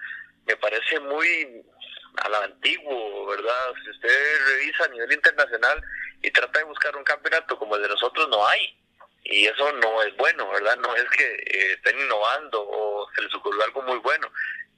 me 0.46 0.56
parece 0.56 0.98
muy 1.00 1.62
a 2.16 2.28
la 2.30 2.44
antiguo, 2.44 3.26
¿verdad? 3.26 3.74
Si 3.84 3.90
usted 3.90 4.46
revisa 4.46 4.84
a 4.84 4.88
nivel 4.88 5.12
internacional 5.12 5.82
y 6.22 6.30
trata 6.30 6.60
de 6.60 6.64
buscar 6.64 6.96
un 6.96 7.04
campeonato 7.04 7.58
como 7.58 7.76
el 7.76 7.82
de 7.82 7.88
nosotros, 7.88 8.28
no 8.28 8.46
hay. 8.46 8.74
Y 9.24 9.46
eso 9.46 9.70
no 9.72 10.02
es 10.02 10.16
bueno, 10.16 10.48
¿verdad? 10.50 10.76
No 10.78 10.94
es 10.96 11.08
que 11.10 11.24
eh, 11.24 11.72
estén 11.74 11.98
innovando 12.00 12.66
o 12.68 13.08
se 13.14 13.22
les 13.22 13.34
ocurrió 13.34 13.62
algo 13.64 13.82
muy 13.82 13.98
bueno 13.98 14.32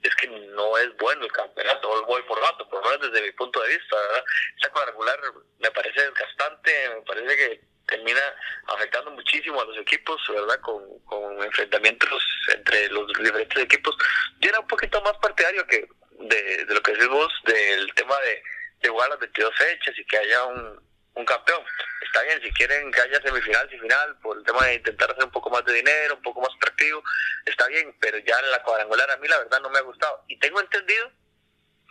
es 0.08 0.14
que 0.16 0.28
no 0.28 0.76
es 0.78 0.94
bueno 0.96 1.24
el 1.24 1.32
campeonato, 1.32 1.90
o 1.90 2.06
voy 2.06 2.22
por 2.22 2.40
gato, 2.40 2.68
por 2.68 2.84
lo 2.84 2.90
menos 2.90 3.10
desde 3.10 3.26
mi 3.26 3.32
punto 3.32 3.60
de 3.62 3.68
vista, 3.76 3.96
¿verdad? 3.96 4.24
Esa 4.58 4.70
cuadrangular 4.70 5.18
me 5.58 5.70
parece 5.70 6.02
desgastante, 6.02 6.90
me 6.94 7.02
parece 7.02 7.36
que 7.36 7.60
termina 7.86 8.20
afectando 8.68 9.10
muchísimo 9.10 9.60
a 9.60 9.64
los 9.64 9.78
equipos, 9.78 10.20
¿verdad? 10.28 10.60
Con, 10.60 10.98
con 11.00 11.42
enfrentamientos 11.42 12.22
entre 12.54 12.88
los 12.88 13.06
diferentes 13.18 13.62
equipos. 13.62 13.96
Yo 14.40 14.50
era 14.50 14.60
un 14.60 14.66
poquito 14.66 15.00
más 15.02 15.14
partidario 15.18 15.66
que 15.66 15.86
de, 16.18 16.64
de 16.64 16.74
lo 16.74 16.82
que 16.82 16.92
decís 16.92 17.08
vos, 17.08 17.32
del 17.44 17.92
tema 17.94 18.18
de, 18.20 18.42
de 18.80 18.88
jugar 18.88 19.10
las 19.10 19.18
22 19.20 19.54
fechas 19.56 19.98
y 19.98 20.04
que 20.06 20.18
haya 20.18 20.44
un, 20.44 20.80
un 21.14 21.24
campeón. 21.24 21.62
Está 22.02 22.22
bien, 22.22 22.40
si 22.42 22.52
quieren 22.52 22.92
que 22.92 23.00
haya 23.00 23.20
semifinal, 23.22 23.68
final, 23.68 24.16
por 24.22 24.38
el 24.38 24.44
tema 24.44 24.66
de 24.66 24.74
intentar 24.74 25.10
hacer 25.10 25.24
un 25.24 25.30
poco 25.30 25.50
más 25.50 25.64
de 25.64 25.74
dinero, 25.74 26.14
un 26.14 26.22
poco 26.22 26.40
más 26.40 26.50
atractivo, 26.56 27.02
está 27.44 27.66
bien, 27.68 27.94
pero 28.00 28.18
ya 28.18 28.38
en 28.38 28.50
la 28.50 28.62
cuadrangular 28.62 29.10
a 29.10 29.16
mí 29.16 29.28
la 29.28 29.38
verdad 29.38 29.60
no 29.62 29.70
me 29.70 29.78
ha 29.78 29.82
gustado. 29.82 30.24
Y 30.28 30.38
tengo 30.38 30.60
entendido 30.60 31.10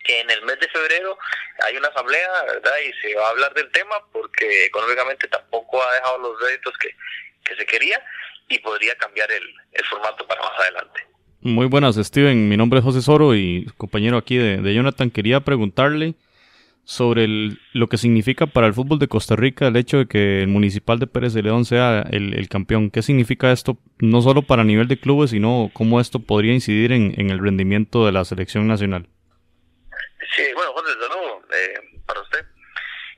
que 0.04 0.22
en 0.22 0.30
el 0.30 0.42
mes 0.44 0.60
de 0.60 0.68
febrero 0.70 1.18
hay 1.66 1.78
una 1.78 1.88
asamblea, 1.88 2.44
¿verdad? 2.44 2.74
Y 2.86 2.94
se 3.02 3.16
va 3.16 3.28
a 3.28 3.30
hablar 3.32 3.54
del 3.54 3.72
tema 3.72 3.96
porque 4.12 4.66
económicamente 4.66 5.28
tampoco 5.28 5.82
ha 5.82 5.94
dejado 5.94 6.18
los 6.20 6.42
réditos 6.42 6.78
que, 6.78 6.90
que 7.46 7.56
se 7.56 7.66
quería 7.66 8.02
y 8.50 8.60
podría 8.60 8.96
cambiar 8.98 9.32
el, 9.32 9.44
el 9.72 9.86
formato 9.86 10.28
para 10.28 10.42
más 10.42 10.60
adelante. 10.60 11.08
Muy 11.42 11.68
buenas, 11.68 11.96
Steven. 11.96 12.48
Mi 12.48 12.56
nombre 12.56 12.80
es 12.80 12.86
José 12.86 13.02
Soro 13.02 13.36
y 13.36 13.66
compañero 13.78 14.18
aquí 14.18 14.38
de, 14.38 14.58
de 14.58 14.74
Jonathan. 14.74 15.10
Quería 15.10 15.42
preguntarle 15.42 16.16
sobre 16.86 17.28
lo 17.72 17.88
que 17.88 17.98
significa 17.98 18.46
para 18.46 18.68
el 18.68 18.74
fútbol 18.74 19.00
de 19.00 19.08
Costa 19.08 19.36
Rica 19.36 19.68
el 19.68 19.78
hecho 19.78 20.00
de 20.00 20.08
que 20.08 20.42
el 20.42 20.50
Municipal 20.50 21.00
de 21.00 21.08
Pérez 21.08 21.34
de 21.34 21.42
León 21.42 21.66
sea 21.66 22.02
el, 22.12 22.48
campeón. 22.50 22.92
¿Qué 22.92 23.02
significa 23.02 23.52
esto 23.52 23.78
no 24.00 24.22
solo 24.22 24.42
para 24.42 24.64
nivel 24.64 24.88
de 24.88 25.00
clubes, 25.00 25.32
sino 25.32 25.72
cómo 25.74 26.02
esto 26.02 26.20
podría 26.20 26.54
incidir 26.54 26.92
en, 26.92 27.30
el 27.30 27.40
rendimiento 27.40 28.06
de 28.06 28.12
la 28.12 28.26
selección 28.26 28.68
nacional? 28.68 29.08
Sí, 30.36 30.44
bueno, 30.56 30.74
Juan, 30.74 30.86
desde 30.86 31.08
luego, 31.08 31.42
eh, 31.54 32.02
para 32.06 32.22
usted. 32.22 32.46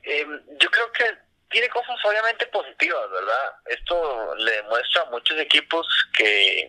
Eh, 0.04 0.26
yo 0.60 0.70
creo 0.70 0.92
que 0.92 1.04
tiene 1.50 1.68
cosas 1.68 1.96
obviamente 2.04 2.46
positivas, 2.46 3.10
¿verdad? 3.10 3.52
Esto 3.66 4.34
le 4.36 4.52
demuestra 4.52 5.02
a 5.02 5.10
muchos 5.10 5.38
equipos 5.38 5.86
que, 6.16 6.68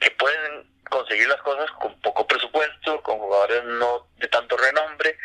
que 0.00 0.10
pueden 0.12 0.73
conseguir 0.94 1.26
las 1.26 1.42
cosas 1.42 1.68
con 1.72 2.00
poco 2.00 2.24
presupuesto, 2.24 3.02
con 3.02 3.18
jugadores 3.18 3.64
no 3.64 4.06
de 4.16 4.28
tanto 4.28 4.56
renombre, 4.56 5.18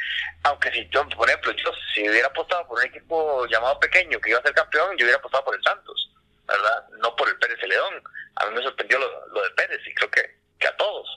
aunque 0.43 0.71
si 0.71 0.89
yo, 0.89 1.08
por 1.10 1.29
ejemplo, 1.29 1.51
yo 1.51 1.71
si 1.93 2.10
hubiera 2.10 2.27
apostado 2.27 2.67
por 2.67 2.79
un 2.79 2.86
equipo 2.86 3.45
llamado 3.45 3.79
pequeño 3.79 4.19
que 4.19 4.32
iba 4.32 4.39
a 4.39 4.41
ser 4.41 4.53
campeón, 4.55 4.97
yo 4.97 5.05
hubiera 5.05 5.19
apostado 5.19 5.45
por 5.45 5.55
el 5.55 5.63
Santos, 5.63 6.12
¿verdad? 6.47 6.89
No 6.97 7.15
por 7.15 7.29
el 7.29 7.38
Pérez 7.38 7.62
León. 7.67 8.01
A 8.38 8.47
mí 8.47 8.55
me 8.55 8.63
sorprendió 8.63 8.97
lo, 8.97 9.43
de 9.43 9.49
Pérez 9.51 9.79
y 9.86 9.93
creo 9.93 10.10
que, 10.10 10.38
que 10.60 10.67
a 10.67 10.75
todos, 10.75 11.08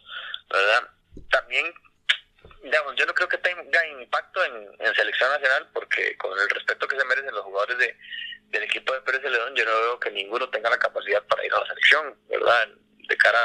¿verdad? 0.50 0.90
También, 1.30 1.72
digamos, 2.62 2.94
yo 2.96 3.06
no 3.06 3.14
creo 3.14 3.28
que 3.28 3.38
tenga 3.38 3.86
impacto 3.86 4.44
en, 4.44 4.68
en 4.80 4.94
selección 4.94 5.30
nacional 5.30 5.70
porque 5.72 6.14
con 6.18 6.38
el 6.38 6.50
respeto 6.50 6.86
que 6.86 6.98
se 6.98 7.04
merecen 7.06 7.34
los 7.34 7.44
jugadores 7.44 7.78
de, 7.78 7.96
del 8.50 8.64
equipo 8.64 8.92
de 8.92 9.00
Pérez 9.00 9.22
León, 9.22 9.54
yo 9.54 9.64
no 9.64 9.70
veo 9.70 9.98
que 9.98 10.10
ninguno 10.10 10.50
tenga 10.50 10.68
la 10.68 10.78
capacidad 10.78 11.22
para 11.24 11.42
ir 11.42 11.54
a 11.54 11.60
la 11.60 11.66
selección, 11.68 12.18
¿verdad? 12.28 12.68
De 13.08 13.16
cara 13.16 13.38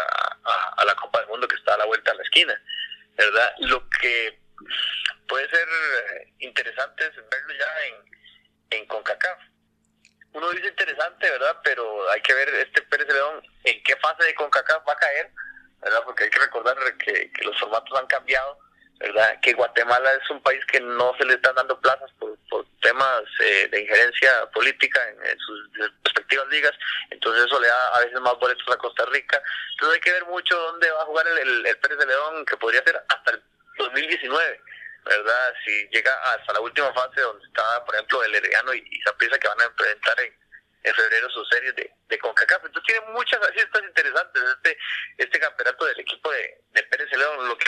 a, 0.44 0.86
la 0.86 0.96
Copa 0.96 1.20
del 1.20 1.30
Mundo 1.30 1.48
que 1.48 1.56
está 1.56 1.74
a 1.74 1.78
la 1.78 1.86
vuelta 1.86 2.12
a 2.12 2.16
la 2.16 2.24
esquina, 2.24 2.62
¿verdad? 3.16 3.54
Lo 3.60 3.88
que 3.90 4.40
puede 5.28 5.50
ser 5.50 5.68
interesante 6.40 7.08
es 7.08 7.16
verlo 7.16 7.54
ya 7.58 7.86
en, 7.88 7.96
en 8.72 8.86
CONCACAF. 8.88 9.40
Uno 10.34 10.52
dice 10.52 10.68
interesante, 10.68 11.30
¿verdad? 11.30 11.58
Pero 11.64 12.10
hay 12.12 12.22
que 12.22 12.34
ver 12.34 12.50
este 12.50 12.82
Pérez 12.84 13.08
León 13.08 13.42
en 13.64 13.84
qué 13.84 13.96
fase 13.98 14.24
de 14.24 14.36
CONCACAF 14.36 14.88
va 14.88 14.94
a 14.94 14.98
caer, 14.98 15.32
¿verdad? 15.82 16.02
Porque 16.06 16.26
hay 16.26 16.30
que 16.30 16.40
recordar 16.40 16.78
que 16.98 17.32
los 17.44 17.60
formatos 17.60 18.00
han 18.00 18.08
cambiado 18.08 18.67
¿verdad? 19.00 19.40
Que 19.42 19.54
Guatemala 19.54 20.14
es 20.14 20.30
un 20.30 20.42
país 20.42 20.64
que 20.66 20.80
no 20.80 21.16
se 21.18 21.26
le 21.26 21.36
están 21.36 21.56
dando 21.56 21.80
plazas 21.80 22.10
por, 22.20 22.36
por 22.50 22.66
temas 22.82 23.24
eh, 23.42 23.68
de 23.70 23.82
injerencia 23.82 24.50
política 24.52 25.00
en, 25.10 25.40
sus 25.40 25.70
respectivas 26.04 26.48
ligas, 26.48 26.74
entonces 27.12 27.46
eso 27.46 27.60
le 27.60 27.68
da 27.68 27.88
a 27.96 28.00
veces 28.00 28.20
más 28.22 28.38
boletos 28.40 28.68
a 28.70 28.78
Costa 28.78 29.06
Rica. 29.06 29.42
Entonces 29.72 29.96
hay 29.96 30.02
que 30.02 30.14
ver 30.14 30.26
mucho 30.26 30.58
dónde 30.58 30.90
va 30.92 31.02
a 31.02 31.06
jugar 31.06 31.28
el, 31.28 31.66
el, 31.66 31.78
Pérez 31.78 31.98
de 31.98 32.06
León, 32.06 32.46
que 32.46 32.58
podría 32.58 32.84
ser 32.84 33.02
hasta 33.08 33.32
el 33.32 33.44
2019. 33.78 34.62
¿verdad? 35.06 35.54
Si 35.64 35.88
llega 35.90 36.14
hasta 36.34 36.52
la 36.52 36.60
última 36.60 36.92
fase 36.94 37.22
donde 37.22 37.46
está, 37.46 37.86
por 37.86 37.96
ejemplo, 37.96 38.24
el 38.26 38.36
Herediano 38.36 38.74
y, 38.74 38.80
y 38.80 39.02
Zaprisa 39.04 39.40
que 39.40 39.48
van 39.48 39.62
a 39.62 39.66
enfrentar 39.66 40.20
en, 40.20 40.34
en 40.84 40.94
febrero 40.94 41.30
sus 41.30 41.48
series 41.50 41.76
de, 41.76 41.92
de 42.08 42.20
CONCACAF. 42.20 42.66
Entonces 42.66 42.94
tiene 42.94 43.14
muchas 43.14 43.42
asistas 43.42 43.84
interesantes 43.84 44.44
este 44.58 44.78
este 45.18 45.40
campeonato 45.40 45.86
del 45.86 46.00
equipo 46.00 46.32
de, 46.32 46.62
de 46.72 46.84
Pérez 46.84 47.10
León. 47.12 47.48
Lo 47.48 47.58
que 47.58 47.66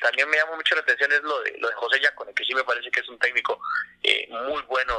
también 0.00 0.28
me 0.28 0.36
llama 0.36 0.56
mucho 0.56 0.74
la 0.74 0.82
atención 0.82 1.12
es 1.12 1.22
lo 1.22 1.40
de, 1.42 1.56
lo 1.58 1.68
de 1.68 1.74
José 1.74 2.00
Yacone, 2.00 2.34
que 2.34 2.44
sí 2.44 2.54
me 2.54 2.64
parece 2.64 2.90
que 2.90 3.00
es 3.00 3.08
un 3.08 3.18
técnico 3.18 3.60
eh, 4.02 4.28
muy 4.30 4.62
bueno, 4.62 4.94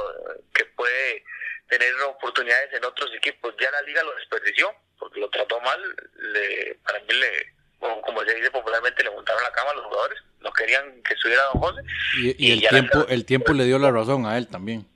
que 0.52 0.64
puede 0.66 1.24
tener 1.68 1.94
oportunidades 2.02 2.72
en 2.72 2.84
otros 2.84 3.10
equipos. 3.14 3.54
Ya 3.60 3.70
la 3.70 3.82
liga 3.82 4.02
lo 4.02 4.14
desperdició, 4.16 4.74
porque 4.98 5.20
lo 5.20 5.30
trató 5.30 5.60
mal. 5.60 5.80
Le, 6.16 6.78
para 6.84 6.98
mí, 7.00 7.14
le, 7.14 7.54
como 7.78 8.24
se 8.24 8.34
dice 8.34 8.50
popularmente, 8.50 9.04
le 9.04 9.10
montaron 9.10 9.42
la 9.42 9.52
cama 9.52 9.70
a 9.70 9.74
los 9.74 9.84
jugadores. 9.84 10.18
No 10.40 10.52
querían 10.52 11.02
que 11.02 11.14
estuviera 11.14 11.42
Don 11.44 11.62
José. 11.62 11.82
Y, 12.16 12.52
el, 12.52 12.68
tiempo, 12.68 13.06
el 13.08 13.24
tiempo 13.24 13.52
le 13.52 13.64
dio 13.64 13.78
la 13.78 13.90
razón 13.90 14.26
a 14.26 14.38
él 14.38 14.48
también. 14.48 14.86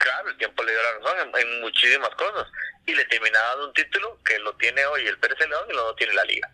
Claro, 0.00 0.30
el 0.30 0.36
tiempo 0.38 0.62
le 0.62 0.72
dio 0.72 0.80
la 0.80 1.10
razón 1.10 1.30
en, 1.38 1.60
muchísimas 1.60 2.08
cosas. 2.10 2.46
Y 2.86 2.94
le 2.94 3.04
terminaba 3.04 3.48
dando 3.50 3.66
un 3.66 3.74
título 3.74 4.18
que 4.24 4.38
lo 4.38 4.54
tiene 4.54 4.84
hoy 4.86 5.06
el 5.06 5.18
Pérez 5.18 5.38
León 5.40 5.66
y 5.68 5.74
lo 5.74 5.94
tiene 5.94 6.14
la 6.14 6.24
Liga. 6.24 6.50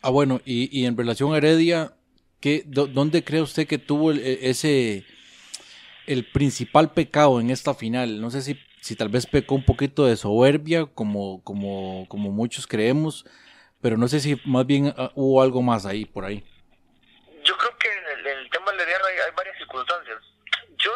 Ah, 0.00 0.08
bueno, 0.08 0.40
y, 0.46 0.86
en 0.86 0.96
relación 0.96 1.34
a 1.34 1.36
Heredia, 1.36 1.92
¿qué, 2.40 2.62
¿dónde 2.64 3.22
cree 3.24 3.42
usted 3.42 3.66
que 3.66 3.76
tuvo 3.76 4.12
e, 4.12 4.48
ese 4.48 5.04
el 6.06 6.24
principal 6.32 6.94
pecado 6.94 7.40
en 7.40 7.50
esta 7.50 7.74
final? 7.74 8.22
No 8.22 8.30
sé 8.30 8.40
si, 8.40 8.58
si 8.80 8.96
tal 8.96 9.10
vez 9.10 9.26
pecó 9.26 9.54
un 9.54 9.66
poquito 9.66 10.06
de 10.06 10.16
soberbia, 10.16 10.86
como, 10.86 11.44
como, 11.44 12.06
como 12.08 12.30
muchos 12.30 12.66
creemos, 12.66 13.26
pero 13.82 13.98
no 13.98 14.08
sé 14.08 14.20
si 14.20 14.40
más 14.46 14.64
bien 14.64 14.94
ah, 14.96 15.10
hubo 15.14 15.42
algo 15.42 15.60
más 15.60 15.84
ahí, 15.84 16.06
por 16.06 16.24
ahí. 16.24 16.42
Yo 17.44 17.54
creo 17.58 17.76
que 17.76 17.88
en 17.88 18.26
el, 18.38 18.48
tema 18.48 18.70
del 18.70 18.80
Herediano 18.80 19.04
hay 19.04 19.34
varias 19.36 19.58
circunstancias 19.58 20.22
yo 20.82 20.92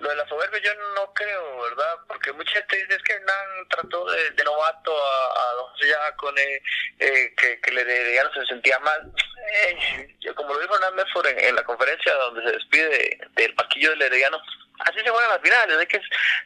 lo 0.00 0.08
de 0.08 0.16
de 0.16 0.16
la 0.16 0.28
soberbia 0.28 0.60
yo 0.60 0.74
no 0.94 1.12
creo, 1.12 1.62
¿verdad? 1.62 1.98
Porque 2.08 2.32
mucha 2.32 2.52
gente 2.52 2.76
dice 2.76 2.94
es 2.96 3.02
que 3.02 3.12
Hernán 3.12 3.68
trató 3.68 4.10
de, 4.10 4.30
de 4.30 4.44
novato 4.44 4.92
a, 4.92 5.26
a 5.26 5.52
Don 5.54 5.66
José 5.66 6.62
eh, 6.98 7.34
que, 7.36 7.60
que 7.60 7.70
le 7.70 8.14
ya 8.14 8.24
no 8.24 8.32
se 8.32 8.46
sentía 8.46 8.78
mal. 8.80 9.12
Eh, 9.52 10.34
como 10.34 10.54
lo 10.54 10.60
dijo 10.60 10.74
Hernán 10.74 10.96
Medford 10.96 11.26
en, 11.26 11.54
la 11.54 11.64
conferencia 11.64 12.14
donde 12.14 12.42
se 12.42 12.52
despide 12.52 13.18
del 13.36 13.54
paquillo 13.54 13.90
del 13.90 14.02
Herediano, 14.02 14.40
así 14.80 15.00
se 15.00 15.10
juegan 15.10 15.30
las 15.30 15.42
finales, 15.42 15.76
hay 15.76 15.86
que 15.86 16.00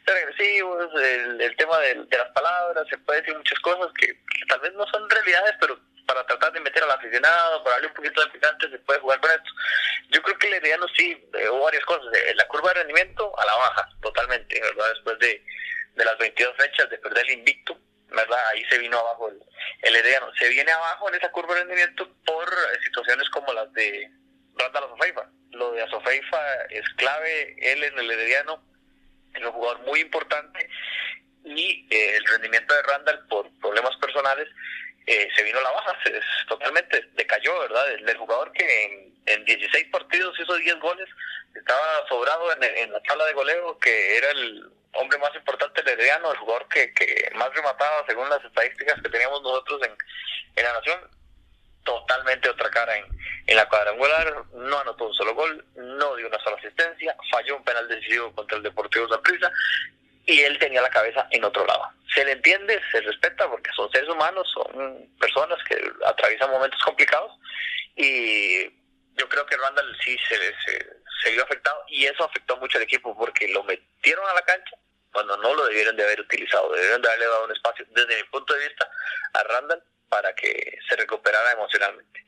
ser 0.05 0.15
agresivos, 0.15 0.89
el, 0.95 1.41
el 1.41 1.55
tema 1.55 1.79
de, 1.79 1.95
de, 1.95 2.17
las 2.17 2.29
palabras, 2.31 2.85
se 2.89 2.97
puede 2.99 3.21
decir 3.21 3.37
muchas 3.37 3.59
cosas 3.59 3.91
que, 3.97 4.07
que 4.07 4.45
tal 4.47 4.59
vez 4.59 4.73
no 4.73 4.85
son 4.87 5.09
realidades, 5.09 5.55
pero 5.59 5.79
para 6.05 6.25
tratar 6.25 6.51
de 6.53 6.59
meter 6.59 6.83
al 6.83 6.91
aficionado, 6.91 7.63
para 7.63 7.75
darle 7.75 7.87
un 7.87 7.93
poquito 7.93 8.23
de 8.23 8.31
picante, 8.31 8.69
se 8.69 8.79
puede 8.79 8.99
jugar 8.99 9.19
con 9.19 9.31
esto. 9.31 9.51
Yo 10.09 10.21
creo 10.21 10.37
que 10.37 10.47
el 10.47 10.53
Herediano 10.55 10.87
sí, 10.95 11.29
eh, 11.33 11.49
hubo 11.49 11.63
varias 11.63 11.83
cosas. 11.85 12.05
Eh, 12.13 12.33
la 12.35 12.47
curva 12.47 12.69
de 12.69 12.81
rendimiento 12.81 13.37
a 13.39 13.45
la 13.45 13.55
baja, 13.55 13.89
totalmente, 14.01 14.59
¿verdad? 14.61 14.89
Después 14.93 15.19
de, 15.19 15.43
de 15.95 16.05
las 16.05 16.17
22 16.17 16.55
fechas 16.57 16.89
de 16.89 16.97
perder 16.97 17.25
el 17.25 17.39
invicto, 17.39 17.77
¿verdad? 18.09 18.39
Ahí 18.53 18.63
se 18.69 18.77
vino 18.77 18.97
abajo 18.99 19.29
el, 19.29 19.41
el 19.81 19.95
Herediano. 19.95 20.31
Se 20.35 20.49
viene 20.49 20.71
abajo 20.71 21.09
en 21.09 21.15
esa 21.15 21.31
curva 21.31 21.55
de 21.55 21.61
rendimiento 21.61 22.09
por 22.25 22.47
eh, 22.47 22.79
situaciones 22.83 23.29
como 23.29 23.51
las 23.53 23.71
de 23.73 24.09
Randall 24.55 24.85
Azofeifa. 24.85 25.29
Lo 25.51 25.71
de 25.71 25.83
Azofeifa 25.83 26.55
es 26.69 26.87
clave, 26.97 27.55
él 27.59 27.83
en 27.83 27.99
el 27.99 28.11
Herediano 28.11 28.63
es 29.33 29.43
un 29.43 29.51
jugador 29.51 29.79
muy 29.85 29.99
importante 30.01 30.69
y 31.43 31.87
eh, 31.89 32.17
el 32.17 32.25
rendimiento 32.25 32.73
de 32.73 32.81
Randall 32.83 33.27
por 33.27 33.49
problemas 33.59 33.95
personales 33.97 34.47
eh, 35.07 35.27
se 35.35 35.43
vino 35.43 35.61
la 35.61 35.71
baja, 35.71 35.97
se, 36.03 36.19
totalmente 36.47 37.09
decayó, 37.13 37.59
¿verdad? 37.59 37.91
El, 37.91 38.17
jugador 38.17 38.51
que 38.53 38.85
en, 38.85 39.15
en, 39.25 39.45
16 39.45 39.87
partidos 39.91 40.39
hizo 40.39 40.55
10 40.55 40.79
goles, 40.79 41.07
estaba 41.53 42.07
sobrado 42.07 42.51
en, 42.53 42.63
en, 42.63 42.91
la 42.91 42.99
tabla 43.01 43.25
de 43.25 43.33
goleo, 43.33 43.77
que 43.79 44.17
era 44.17 44.31
el 44.31 44.67
hombre 44.93 45.17
más 45.19 45.35
importante 45.35 45.83
del 45.83 45.93
Herediano, 45.93 46.31
el 46.31 46.37
jugador 46.37 46.67
que, 46.69 46.91
que 46.93 47.29
más 47.35 47.53
remataba 47.53 48.05
según 48.07 48.29
las 48.29 48.43
estadísticas 48.43 49.01
que 49.01 49.09
teníamos 49.09 49.41
nosotros 49.43 49.81
en, 49.83 49.95
en 50.55 50.63
la 50.63 50.73
nación. 50.73 50.99
Totalmente 51.83 52.49
otra 52.49 52.71
cara 52.71 52.97
en, 52.97 53.05
en 53.45 53.55
la 53.55 53.69
cuadrangular, 53.69 54.45
no 54.53 54.79
anotó 54.79 55.05
un 55.05 55.13
solo 55.13 55.35
gol, 55.35 55.63
no 55.75 56.15
dio 56.15 56.27
una 56.27 56.39
sola 56.39 56.57
asistencia, 56.57 57.15
falló 57.29 57.57
un 57.57 57.63
penal 57.63 57.87
decisivo 57.87 58.33
contra 58.33 58.57
el 58.57 58.63
Deportivo 58.63 59.07
Zaprisa 59.07 59.51
y 60.25 60.41
él 60.41 60.57
tenía 60.59 60.81
la 60.81 60.89
cabeza 60.89 61.27
en 61.31 61.43
otro 61.43 61.65
lado. 61.65 61.89
Se 62.13 62.23
le 62.25 62.33
entiende, 62.33 62.81
se 62.91 63.01
respeta 63.01 63.49
porque 63.49 63.69
son 63.75 63.89
seres 63.91 64.09
humanos, 64.09 64.47
son 64.53 65.09
personas 65.19 65.59
que 65.67 65.77
atraviesan 66.05 66.51
momentos 66.51 66.81
complicados 66.83 67.31
y 67.95 68.65
yo 69.17 69.29
creo 69.29 69.45
que 69.45 69.57
Randall 69.57 69.97
sí 70.03 70.17
se, 70.27 70.35
se, 70.35 70.85
se 71.23 71.31
vio 71.31 71.43
afectado 71.43 71.77
y 71.87 72.05
eso 72.05 72.23
afectó 72.23 72.57
mucho 72.57 72.77
al 72.77 72.83
equipo 72.83 73.15
porque 73.17 73.47
lo 73.49 73.63
metieron 73.63 74.27
a 74.29 74.33
la 74.33 74.41
cancha 74.41 74.77
cuando 75.15 75.37
no 75.37 75.53
lo 75.53 75.65
debieron 75.67 75.95
de 75.95 76.03
haber 76.03 76.19
utilizado, 76.19 76.73
debieron 76.73 77.01
de 77.01 77.07
haberle 77.07 77.25
dado 77.25 77.45
un 77.45 77.51
espacio 77.51 77.85
desde 77.95 78.17
mi 78.17 78.23
punto 78.29 78.53
de 78.53 78.67
vista 78.67 78.89
a 79.33 79.43
Randall 79.43 79.81
para 80.09 80.33
que 80.35 80.77
se 80.89 80.95
recuperara 80.97 81.53
emocionalmente. 81.53 82.25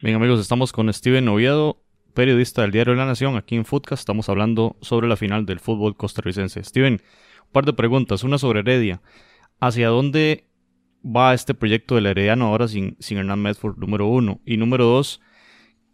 Bien 0.00 0.16
amigos, 0.16 0.40
estamos 0.40 0.72
con 0.72 0.92
Steven 0.92 1.28
Oviedo, 1.28 1.82
periodista 2.14 2.62
del 2.62 2.70
diario 2.70 2.94
La 2.94 3.06
Nación, 3.06 3.36
aquí 3.36 3.56
en 3.56 3.64
Footcast. 3.64 4.00
Estamos 4.00 4.28
hablando 4.28 4.76
sobre 4.82 5.08
la 5.08 5.16
final 5.16 5.46
del 5.46 5.58
fútbol 5.58 5.96
costarricense. 5.96 6.62
Steven, 6.62 7.02
par 7.52 7.64
de 7.64 7.72
preguntas. 7.72 8.24
Una 8.24 8.38
sobre 8.38 8.60
Heredia. 8.60 9.00
¿Hacia 9.60 9.88
dónde 9.88 10.46
va 11.04 11.34
este 11.34 11.54
proyecto 11.54 11.94
del 11.94 12.06
Herediano 12.06 12.46
ahora 12.46 12.66
sin, 12.66 12.96
sin 12.98 13.18
Hernán 13.18 13.40
Medford, 13.40 13.78
número 13.78 14.06
uno? 14.06 14.40
Y 14.44 14.56
número 14.56 14.84
dos, 14.86 15.20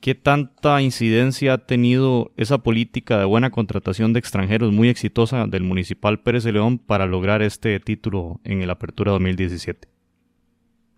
¿qué 0.00 0.14
tanta 0.14 0.80
incidencia 0.80 1.52
ha 1.54 1.58
tenido 1.66 2.32
esa 2.36 2.58
política 2.58 3.18
de 3.18 3.26
buena 3.26 3.50
contratación 3.50 4.12
de 4.12 4.20
extranjeros 4.20 4.72
muy 4.72 4.88
exitosa 4.88 5.46
del 5.46 5.64
municipal 5.64 6.20
Pérez 6.20 6.44
de 6.44 6.52
León 6.52 6.78
para 6.78 7.04
lograr 7.04 7.42
este 7.42 7.78
título 7.80 8.40
en 8.44 8.62
el 8.62 8.70
Apertura 8.70 9.12
2017? 9.12 9.88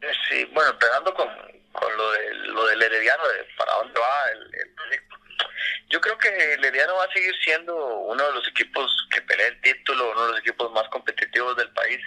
Sí, 0.01 0.45
bueno, 0.55 0.71
pegando 0.79 1.13
con, 1.15 1.27
con 1.73 1.97
lo, 1.97 2.13
de, 2.13 2.53
lo 2.53 2.67
del 2.67 2.83
Herediano, 2.83 3.23
de 3.25 3.45
para 3.59 3.73
dónde 3.83 3.99
va 3.99 4.31
el, 4.33 4.43
el 4.61 4.75
proyecto 4.75 5.17
yo 5.91 6.01
creo 6.01 6.17
que 6.19 6.29
el 6.29 6.65
Herediano 6.65 6.95
va 6.95 7.05
a 7.05 7.13
seguir 7.13 7.35
siendo 7.43 7.75
uno 7.75 8.25
de 8.25 8.33
los 8.33 8.47
equipos 8.49 8.97
que 9.13 9.21
pelea 9.23 9.49
el 9.49 9.61
título, 9.61 10.13
uno 10.13 10.27
de 10.27 10.31
los 10.33 10.41
equipos 10.41 10.71
más 10.73 10.89
competitivos 10.89 11.57
del 11.57 11.69
país. 11.73 12.01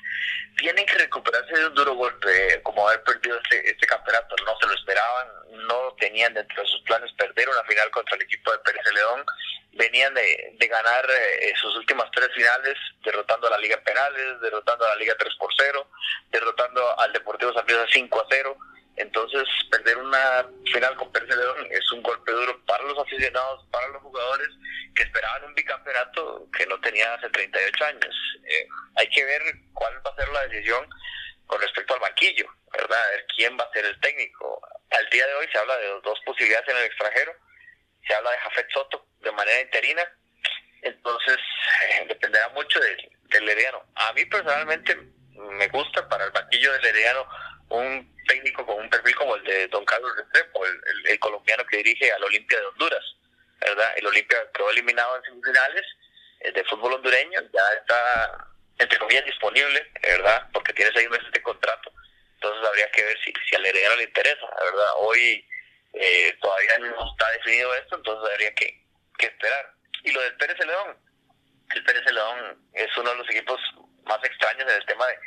Tienen 0.57 0.85
que 0.85 0.99
recuperarse 0.99 1.53
de 1.53 1.67
un 1.67 1.73
duro 1.73 1.93
golpe, 1.93 2.61
como 2.63 2.87
haber 2.87 3.03
perdido 3.03 3.37
este, 3.43 3.71
este 3.71 3.85
campeonato. 3.85 4.37
No 4.45 4.57
se 4.57 4.67
lo 4.67 4.73
esperaban, 4.73 5.27
no 5.67 5.93
tenían 5.99 6.33
dentro 6.33 6.63
de 6.63 6.69
sus 6.69 6.81
planes 6.83 7.11
perder 7.13 7.49
una 7.49 7.63
final 7.63 7.91
contra 7.91 8.15
el 8.15 8.21
equipo 8.21 8.53
de 8.53 8.59
Pérez 8.59 8.93
León. 8.93 9.25
Venían 9.73 10.13
de, 10.13 10.55
de 10.57 10.67
ganar 10.67 11.05
eh, 11.09 11.53
sus 11.59 11.75
últimas 11.75 12.09
tres 12.11 12.29
finales, 12.33 12.77
derrotando 13.03 13.47
a 13.47 13.51
la 13.51 13.57
Liga 13.57 13.81
Penales, 13.83 14.39
derrotando 14.39 14.85
a 14.85 14.89
la 14.89 14.95
Liga 14.95 15.15
3 15.19 15.35
por 15.35 15.49
0, 15.57 15.89
derrotando 16.31 16.99
al 16.99 17.11
Deportivo 17.11 17.51
San 17.51 17.65
Pedro 17.65 17.85
5 17.91 18.21
a 18.21 18.25
0 18.29 18.57
entonces, 18.95 19.43
perder 19.71 19.97
una 19.97 20.47
final 20.71 20.95
con 20.95 21.11
Pérez 21.11 21.35
León 21.35 21.67
es 21.71 21.91
un 21.91 22.03
golpe 22.03 22.31
duro 22.31 22.63
para 22.65 22.83
los 22.83 22.99
aficionados, 22.99 23.65
para 23.71 23.87
los 23.87 24.01
jugadores 24.03 24.47
que 24.95 25.03
esperaban 25.03 25.45
un 25.45 25.55
bicampeonato 25.55 26.47
que 26.55 26.65
no 26.67 26.79
tenía 26.79 27.13
hace 27.15 27.29
38 27.29 27.85
años. 27.85 28.15
Eh, 28.45 28.67
hay 28.95 29.09
que 29.09 29.25
ver 29.25 29.41
cuál 29.73 29.95
va 30.05 30.11
a 30.11 30.15
ser 30.15 30.29
la 30.29 30.47
decisión 30.47 30.87
con 31.47 31.59
respecto 31.59 31.95
al 31.95 32.01
banquillo, 32.01 32.45
¿verdad? 32.71 33.03
A 33.03 33.09
ver 33.11 33.25
quién 33.35 33.57
va 33.57 33.63
a 33.63 33.73
ser 33.73 33.85
el 33.85 33.99
técnico. 33.99 34.61
Al 34.91 35.09
día 35.09 35.25
de 35.25 35.33
hoy 35.35 35.47
se 35.51 35.57
habla 35.57 35.75
de 35.77 35.87
dos 36.01 36.19
posibilidades 36.23 36.69
en 36.69 36.77
el 36.77 36.83
extranjero. 36.83 37.33
Se 38.07 38.13
habla 38.13 38.31
de 38.31 38.37
Jafet 38.37 38.71
Soto 38.71 39.07
de 39.21 39.31
manera 39.31 39.61
interina. 39.61 40.03
Entonces, 40.83 41.37
eh, 41.89 42.05
dependerá 42.09 42.49
mucho 42.49 42.79
del, 42.79 43.11
del 43.23 43.49
Herediano. 43.49 43.83
A 43.95 44.13
mí 44.13 44.23
personalmente 44.25 44.95
me 45.31 45.67
gusta 45.69 46.07
para 46.07 46.25
el 46.25 46.31
banquillo 46.31 46.71
del 46.73 46.85
Herediano 46.85 47.27
un 47.69 48.12
técnico 48.25 48.65
con 48.65 48.79
un 48.79 48.89
perfil 48.89 49.15
como 49.15 49.35
el 49.35 49.43
de 49.43 49.67
don 49.67 49.85
Carlos 49.85 50.15
Restrepo, 50.17 50.65
el, 50.65 51.19
colombiano 51.19 51.65
que 51.65 51.77
dirige 51.77 52.11
al 52.11 52.23
Olimpia 52.23 52.59
de 52.59 52.65
Honduras, 52.65 53.03
¿verdad? 53.59 53.93
El 53.95 54.07
Olimpia 54.07 54.37
quedó 54.53 54.69
eliminado 54.71 55.17
en 55.17 55.23
semifinales 55.23 55.85
eh, 56.41 56.51
de 56.51 56.63
fútbol 56.65 56.93
hondureño, 56.93 57.39
ya 57.53 57.73
está, 57.79 58.47
entre 58.77 58.99
comillas, 58.99 59.25
disponible, 59.25 59.91
¿verdad? 60.01 60.47
Porque 60.53 60.73
tiene 60.73 60.91
seis 60.93 61.09
meses 61.09 61.31
de 61.31 61.41
contrato, 61.41 61.91
entonces 62.35 62.67
habría 62.67 62.89
que 62.91 63.03
ver 63.03 63.17
si, 63.23 63.33
si 63.49 63.55
al 63.55 63.65
heredero 63.65 63.95
le 63.95 64.03
interesa, 64.03 64.45
¿verdad? 64.63 64.91
Hoy 64.97 65.47
eh, 65.93 66.37
todavía 66.41 66.77
no 66.79 67.11
está 67.11 67.31
definido 67.31 67.73
esto, 67.75 67.95
entonces 67.95 68.31
habría 68.31 68.53
que, 68.55 68.83
que 69.17 69.27
esperar. 69.27 69.73
Y 70.03 70.11
lo 70.11 70.21
del 70.21 70.35
Pérez 70.35 70.57
León, 70.65 70.97
el 71.73 71.83
Pérez 71.83 72.11
León 72.11 72.69
es 72.73 72.97
uno 72.97 73.11
de 73.11 73.17
los 73.17 73.29
equipos 73.29 73.59
más 74.05 74.21
extraños 74.23 74.63
en 74.63 74.75
el 74.75 74.85
tema 74.85 75.07
de, 75.07 75.17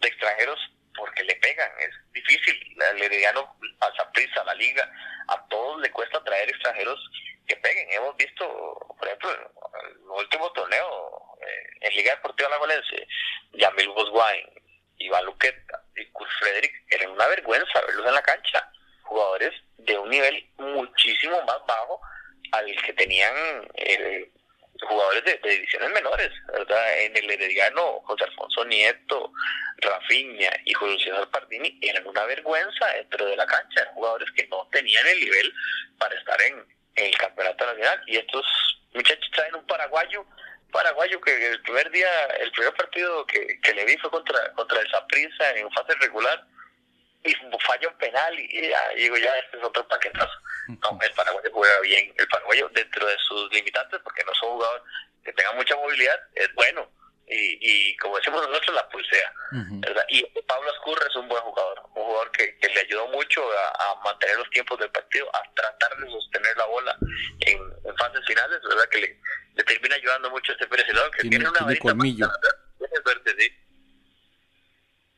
de 0.00 0.08
extranjeros 0.08 0.60
porque 1.00 1.24
le 1.24 1.34
pegan, 1.36 1.70
es 1.80 2.12
difícil. 2.12 2.76
El 2.92 3.02
Herediano, 3.02 3.56
a 3.80 3.90
Zaprisa, 3.96 4.42
a 4.42 4.44
la 4.44 4.54
Liga, 4.54 4.88
a 5.28 5.48
todos 5.48 5.80
le 5.80 5.90
cuesta 5.90 6.22
traer 6.22 6.48
extranjeros 6.50 7.00
que 7.48 7.56
peguen. 7.56 7.90
Hemos 7.92 8.16
visto, 8.16 8.46
por 8.98 9.08
ejemplo, 9.08 9.32
en 9.32 9.90
el 9.90 10.10
último 10.10 10.52
torneo 10.52 11.36
eh, 11.40 11.86
en 11.86 11.94
Liga 11.94 12.14
Deportiva 12.14 12.48
Alagolense, 12.48 13.08
Yamil 13.54 13.88
Bosguain, 13.88 14.46
Iván 14.98 15.24
Luqueta 15.24 15.82
y 15.96 16.04
Kurt 16.12 16.30
Frederick, 16.38 16.74
eran 16.90 17.12
una 17.12 17.26
vergüenza 17.28 17.80
verlos 17.86 18.06
en 18.06 18.14
la 18.14 18.22
cancha. 18.22 18.70
Jugadores 19.02 19.52
de 19.78 19.98
un 19.98 20.10
nivel 20.10 20.48
muchísimo 20.58 21.42
más 21.44 21.64
bajo 21.66 22.00
al 22.52 22.82
que 22.82 22.92
tenían 22.92 23.34
eh, 23.74 24.30
jugadores 24.88 25.24
de, 25.24 25.38
de, 25.38 25.50
divisiones 25.50 25.90
menores, 25.90 26.30
¿verdad? 26.52 27.00
En 27.00 27.16
el 27.16 27.30
Herediano, 27.30 28.00
José 28.04 28.24
Alfonso 28.24 28.64
Nieto, 28.64 29.32
Rafinha 29.78 30.50
y 30.64 30.72
Julio 30.74 30.98
César 30.98 31.28
Pardini 31.30 31.78
eran 31.82 32.06
una 32.06 32.24
vergüenza 32.24 32.86
dentro 32.94 33.26
de 33.26 33.36
la 33.36 33.46
cancha, 33.46 33.82
eran 33.82 33.94
jugadores 33.94 34.30
que 34.32 34.46
no 34.48 34.68
tenían 34.70 35.06
el 35.06 35.20
nivel 35.20 35.52
para 35.98 36.14
estar 36.16 36.40
en, 36.42 36.64
el 36.96 37.16
campeonato 37.16 37.66
nacional. 37.66 38.02
Y 38.06 38.16
estos 38.16 38.44
muchachos 38.92 39.30
traen 39.32 39.54
un 39.54 39.66
paraguayo, 39.66 40.26
paraguayo 40.72 41.20
que 41.20 41.48
el 41.48 41.62
primer 41.62 41.90
día, 41.90 42.26
el 42.40 42.50
primer 42.52 42.74
partido 42.74 43.24
que, 43.26 43.60
que 43.62 43.74
le 43.74 43.84
vi 43.84 43.96
fue 43.98 44.10
contra, 44.10 44.52
contra 44.52 44.80
el 44.80 44.90
Saprissa 44.90 45.50
en 45.56 45.70
fase 45.70 45.94
regular 46.00 46.44
y 47.24 47.34
falla 47.34 47.88
un 47.88 47.98
penal 47.98 48.38
y 48.38 48.68
ya 48.68 48.88
digo 48.96 49.16
ya 49.18 49.36
este 49.38 49.58
es 49.58 49.64
otro 49.64 49.86
paquetazo 49.86 50.39
no 50.68 50.98
el 51.00 51.12
paraguayo 51.12 51.50
juega 51.52 51.80
bien. 51.80 52.12
El 52.16 52.28
paraguayo 52.28 52.68
dentro 52.74 53.06
de 53.06 53.16
sus 53.18 53.52
limitantes 53.52 54.00
porque 54.02 54.24
no 54.24 54.34
son 54.34 54.50
jugadores 54.50 54.82
que 55.24 55.32
tengan 55.32 55.56
mucha 55.56 55.76
movilidad 55.76 56.16
es 56.34 56.52
bueno. 56.54 56.90
Y, 57.32 57.58
y 57.60 57.96
como 57.98 58.16
decimos 58.16 58.42
nosotros 58.48 58.74
la 58.74 58.88
pulsea 58.88 59.32
y 60.08 60.24
Pablo 60.48 60.68
Escurra 60.72 61.06
es 61.08 61.14
un 61.14 61.28
buen 61.28 61.40
jugador 61.40 61.80
un 61.94 62.02
jugador 62.02 62.28
que, 62.32 62.58
que 62.58 62.68
le 62.70 62.80
ayudó 62.80 63.06
mucho 63.06 63.40
a, 63.52 63.92
a, 63.92 63.94
mantener 64.02 64.36
los 64.38 64.50
tiempos 64.50 64.76
del 64.80 64.90
partido 64.90 65.30
a 65.32 65.40
tratar 65.54 65.96
de 65.96 66.10
sostener 66.10 66.56
la 66.56 66.66
bola 66.66 66.96
en, 67.38 67.58
en 67.84 67.96
fases 67.96 68.26
finales 68.26 68.60
verdad 68.68 68.88
que 68.90 68.98
le, 68.98 69.20
le, 69.54 69.62
termina 69.62 69.94
ayudando 69.94 70.28
mucho 70.30 70.50
a 70.50 70.54
este 70.56 70.66
Pérez 70.66 70.86
que 70.86 71.22
tiene, 71.22 71.36
tiene 71.36 71.50
una 71.50 71.60
más, 71.60 71.78
tiene 71.78 73.02
suerte 73.04 73.34
sí. 73.38 73.52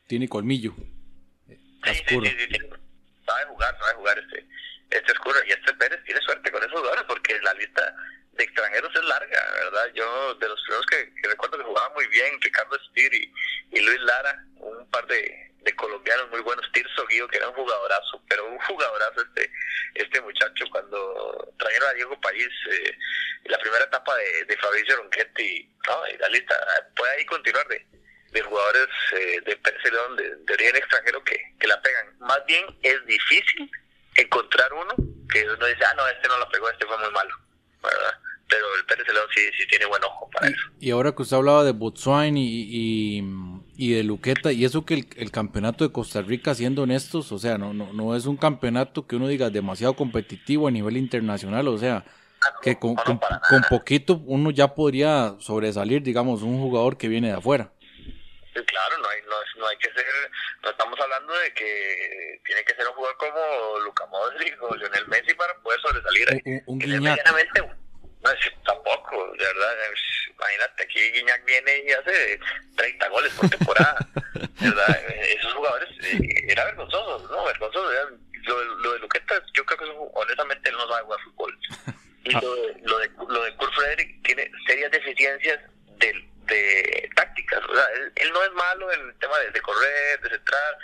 Tiene 0.07 0.29
colmillo. 0.29 0.75
Sí, 1.47 1.57
sí, 1.85 2.21
sí, 2.21 2.47
sí, 2.51 2.59
sabe 3.25 3.45
jugar, 3.47 3.79
sabe 3.79 3.95
jugar 3.95 4.19
este, 4.19 4.47
este 4.93 5.13
oscuro. 5.13 5.39
Y 5.47 5.53
este 5.53 5.73
Pérez 5.75 6.03
tiene 6.05 6.21
suerte 6.21 6.51
con 6.51 6.63
esos 6.63 6.73
jugadores 6.79 7.05
porque 7.07 7.39
la 7.43 7.55
lista 7.55 7.95
de 8.33 8.45
extranjeros 8.45 8.95
es 8.95 9.05
larga, 9.05 9.53
¿verdad? 9.53 9.91
Yo 9.95 10.35
de 10.35 10.49
los 10.49 10.61
primeros 10.63 10.87
que, 10.87 11.29
recuerdo 11.29 11.59
que 11.59 11.65
jugaban 11.65 11.93
muy 11.95 12.07
bien, 12.09 12.41
Ricardo 12.41 12.79
Stier 12.91 13.13
y, 13.15 13.33
Luis 13.81 14.01
Lara, 14.01 14.45
un 14.57 14.89
par 14.91 15.07
de, 15.07 15.51
colombianos 15.77 16.31
muy 16.31 16.41
buenos, 16.41 16.71
Tirso 16.73 17.07
Guido, 17.07 17.27
que 17.29 17.39
era 17.39 17.49
un 17.49 17.55
jugadorazo, 17.55 18.23
pero 18.29 18.47
un 18.47 18.59
jugadorazo 18.59 19.23
este 19.23 19.51
este 19.95 20.21
muchacho 20.21 20.65
cuando 20.71 21.53
trajeron 21.59 21.89
a 21.89 21.93
Diego 21.95 22.21
País 22.21 22.49
eh, 22.71 22.97
la 23.45 23.59
primera 23.59 23.85
etapa 23.85 24.15
de, 24.17 24.45
de 24.45 24.57
Fabricio 24.59 24.97
Ronchetti, 24.97 25.71
¿no? 25.89 26.09
Y 26.09 26.19
la 26.19 26.29
lista, 26.29 26.55
puede 26.97 27.13
ahí 27.13 27.25
continuar 27.27 27.67
de, 27.69 27.85
de 28.31 28.43
jugadores 28.43 28.89
eh, 29.13 29.41
de 29.45 29.55
de, 29.55 30.37
de, 30.37 30.55
origen 30.55 30.77
extranjero 30.77 31.23
que, 31.25 31.39
que 31.59 31.67
la 31.67 31.81
pegan. 31.83 32.19
Más 32.21 32.45
bien 32.47 32.65
es 32.83 33.05
difícil 33.07 33.71
encontrar 34.17 34.73
uno 34.73 34.95
que 35.29 35.45
uno 35.45 35.67
dice, 35.67 35.85
ah, 35.85 35.95
no, 35.97 36.07
este 36.09 36.29
no 36.29 36.39
la 36.39 36.49
pegó, 36.49 36.69
este 36.71 36.87
fue 36.87 36.99
muy 36.99 37.11
malo, 37.11 37.35
¿verdad? 37.83 38.19
Pero 38.49 38.67
el 38.79 38.85
Pérez 38.85 39.07
León 39.13 39.27
sí, 39.35 39.41
sí 39.59 39.67
tiene 39.69 39.87
buen 39.87 40.05
ojo 40.05 40.29
para 40.31 40.49
eso. 40.49 40.69
Y 40.79 40.91
ahora 40.91 41.13
que 41.13 41.23
usted 41.23 41.37
hablaba 41.37 41.65
de 41.65 41.73
Botswana 41.73 42.39
y, 42.39 43.23
y, 43.77 43.95
de 43.95 44.03
Luqueta, 44.05 44.53
y 44.53 44.67
eso 44.67 44.85
que 44.85 44.95
el, 44.95 45.09
el, 45.17 45.31
campeonato 45.31 45.87
de 45.87 45.93
Costa 45.93 46.21
Rica, 46.21 46.55
siendo 46.55 46.83
honestos, 46.83 47.33
o 47.33 47.39
sea, 47.39 47.57
no, 47.57 47.73
no, 47.73 47.93
no 47.95 48.15
es 48.15 48.27
un 48.27 48.37
campeonato 48.37 49.07
que 49.07 49.17
uno 49.17 49.27
diga 49.27 49.49
demasiado 49.49 49.95
competitivo 49.95 50.69
a 50.69 50.71
nivel 50.71 50.99
internacional, 50.99 51.67
o 51.69 51.79
sea, 51.79 52.05
ah, 52.43 52.59
que 52.61 52.79
con, 52.79 52.95
con, 52.97 53.19
poquito 53.71 54.21
uno 54.27 54.51
ya 54.51 54.75
podría 54.75 55.35
sobresalir, 55.39 56.03
digamos, 56.03 56.43
un 56.43 56.61
jugador 56.61 56.99
que 56.99 57.09
viene 57.09 57.29
de 57.29 57.35
afuera. 57.35 57.72
Claro, 58.67 58.99
no 58.99 59.09
hay, 59.09 59.23
no, 59.23 59.37
no 59.59 59.67
hay 59.69 59.77
que 59.79 59.93
ser, 59.93 60.07
no 60.63 60.71
estamos 60.71 60.99
hablando 61.01 61.33
de 61.33 61.53
que 61.55 62.41
tiene 62.45 62.65
que 62.65 62.75
ser 62.75 62.87
un 62.89 62.95
jugador 62.95 63.17
como 63.17 63.79
Luca 63.81 64.07
Modric 64.07 64.63
o 64.63 64.75
Lionel 64.75 65.09
Messi 65.09 65.35
para 65.35 65.55
poder 65.59 65.81
sobresalir. 65.81 66.63
Un, 66.67 66.83
un, 66.83 67.03
no, 68.23 68.31
tampoco, 68.65 69.33
de 69.33 69.45
verdad. 69.45 69.75
Imagínate, 70.31 70.83
aquí 70.85 71.13
Guiñac 71.13 71.45
viene 71.45 71.85
y 71.87 71.93
hace 71.93 72.41
30 72.77 73.09
goles 73.09 73.33
por 73.35 73.51
temporada. 73.51 73.97
¿verdad? 74.61 75.01
Esos 75.37 75.53
jugadores, 75.55 75.89
eh, 76.05 76.45
era 76.49 76.65
vergonzoso, 76.67 77.29
¿no? 77.31 77.45
Vergonzoso. 77.45 77.91
Lo, 78.45 78.65
lo, 78.65 78.93
de 78.93 78.99
Luqueta, 78.99 79.41
yo 79.55 79.65
creo 79.65 79.79
que 79.79 79.85
eso, 79.85 80.11
honestamente 80.15 80.69
él 80.69 80.77
no 80.77 80.89
sabe 80.89 81.05
jugar 81.05 81.21
fútbol. 81.21 81.59
Y 82.25 82.31
lo, 82.35 82.55
de, 82.55 82.77
lo, 82.85 82.99
de, 83.01 83.11
lo 83.31 83.43
de 83.43 83.57
Kurt 83.57 83.75
Frederick 83.75 84.23
tiene 84.23 84.49
serias 84.69 84.93
deficiencias 84.93 85.59
de, 85.99 86.25
de 86.53 87.11
tácticas. 87.17 87.61
O 87.69 87.75
sea, 87.75 87.85
él, 88.17 88.31
no 88.33 88.45
es 88.45 88.53
malo 88.53 88.93
en 88.93 89.01
el 89.09 89.19
tema 89.19 89.39
de, 89.39 89.61
correr, 89.61 90.21
de 90.23 90.31
centrar, 90.31 90.79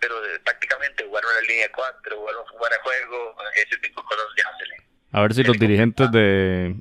pero 0.00 0.16
tácticamente 0.44 1.04
jugar 1.04 1.24
en 1.24 1.34
la 1.34 1.48
línea 1.48 1.68
4, 1.74 2.16
jugar, 2.16 2.72
a 2.72 2.82
juego, 2.82 3.36
ese 3.54 3.78
tipo 3.78 4.02
de 4.02 4.08
cosas 4.08 4.26
ya 4.36 4.50
se 4.58 4.66
le 4.66 4.84
a 5.14 5.22
ver 5.22 5.32
si 5.32 5.44
los 5.44 5.56
dirigentes 5.56 6.10
de 6.10 6.74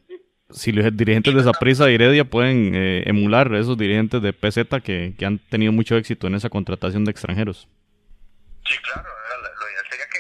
si 0.49 0.71
los 0.71 0.86
dirigentes 0.97 1.36
de 1.36 1.43
Zaprisa 1.43 1.89
y 1.91 1.95
Heredia 1.95 2.25
pueden 2.25 2.73
eh, 2.73 3.03
emular 3.05 3.53
esos 3.53 3.77
dirigentes 3.77 4.23
de 4.23 4.34
PZ 4.34 4.81
que, 4.84 5.13
que, 5.17 5.25
han 5.25 5.38
tenido 5.38 5.71
mucho 5.71 5.95
éxito 5.97 6.25
en 6.25 6.34
esa 6.34 6.49
contratación 6.49 7.05
de 7.05 7.11
extranjeros. 7.11 7.67
Sí, 8.65 8.75
claro, 8.79 9.07
lo 9.07 9.69
ideal 9.69 9.86
sería 9.88 10.05
que, 10.09 10.19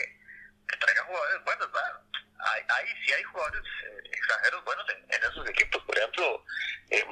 que 0.69 0.77
traigan 0.77 1.05
jugadores 1.07 1.43
buenos, 1.43 1.67
¿verdad? 1.71 2.01
Hay, 2.37 2.61
hay, 2.61 2.85
sí 3.03 3.13
hay 3.13 3.23
jugadores 3.23 3.63
eh, 3.63 4.09
extranjeros 4.13 4.63
buenos 4.65 4.85
en, 4.89 5.31
esos 5.31 5.49
equipos. 5.49 5.81
Por 5.83 5.97
ejemplo, 5.97 6.45
eh, 6.91 7.03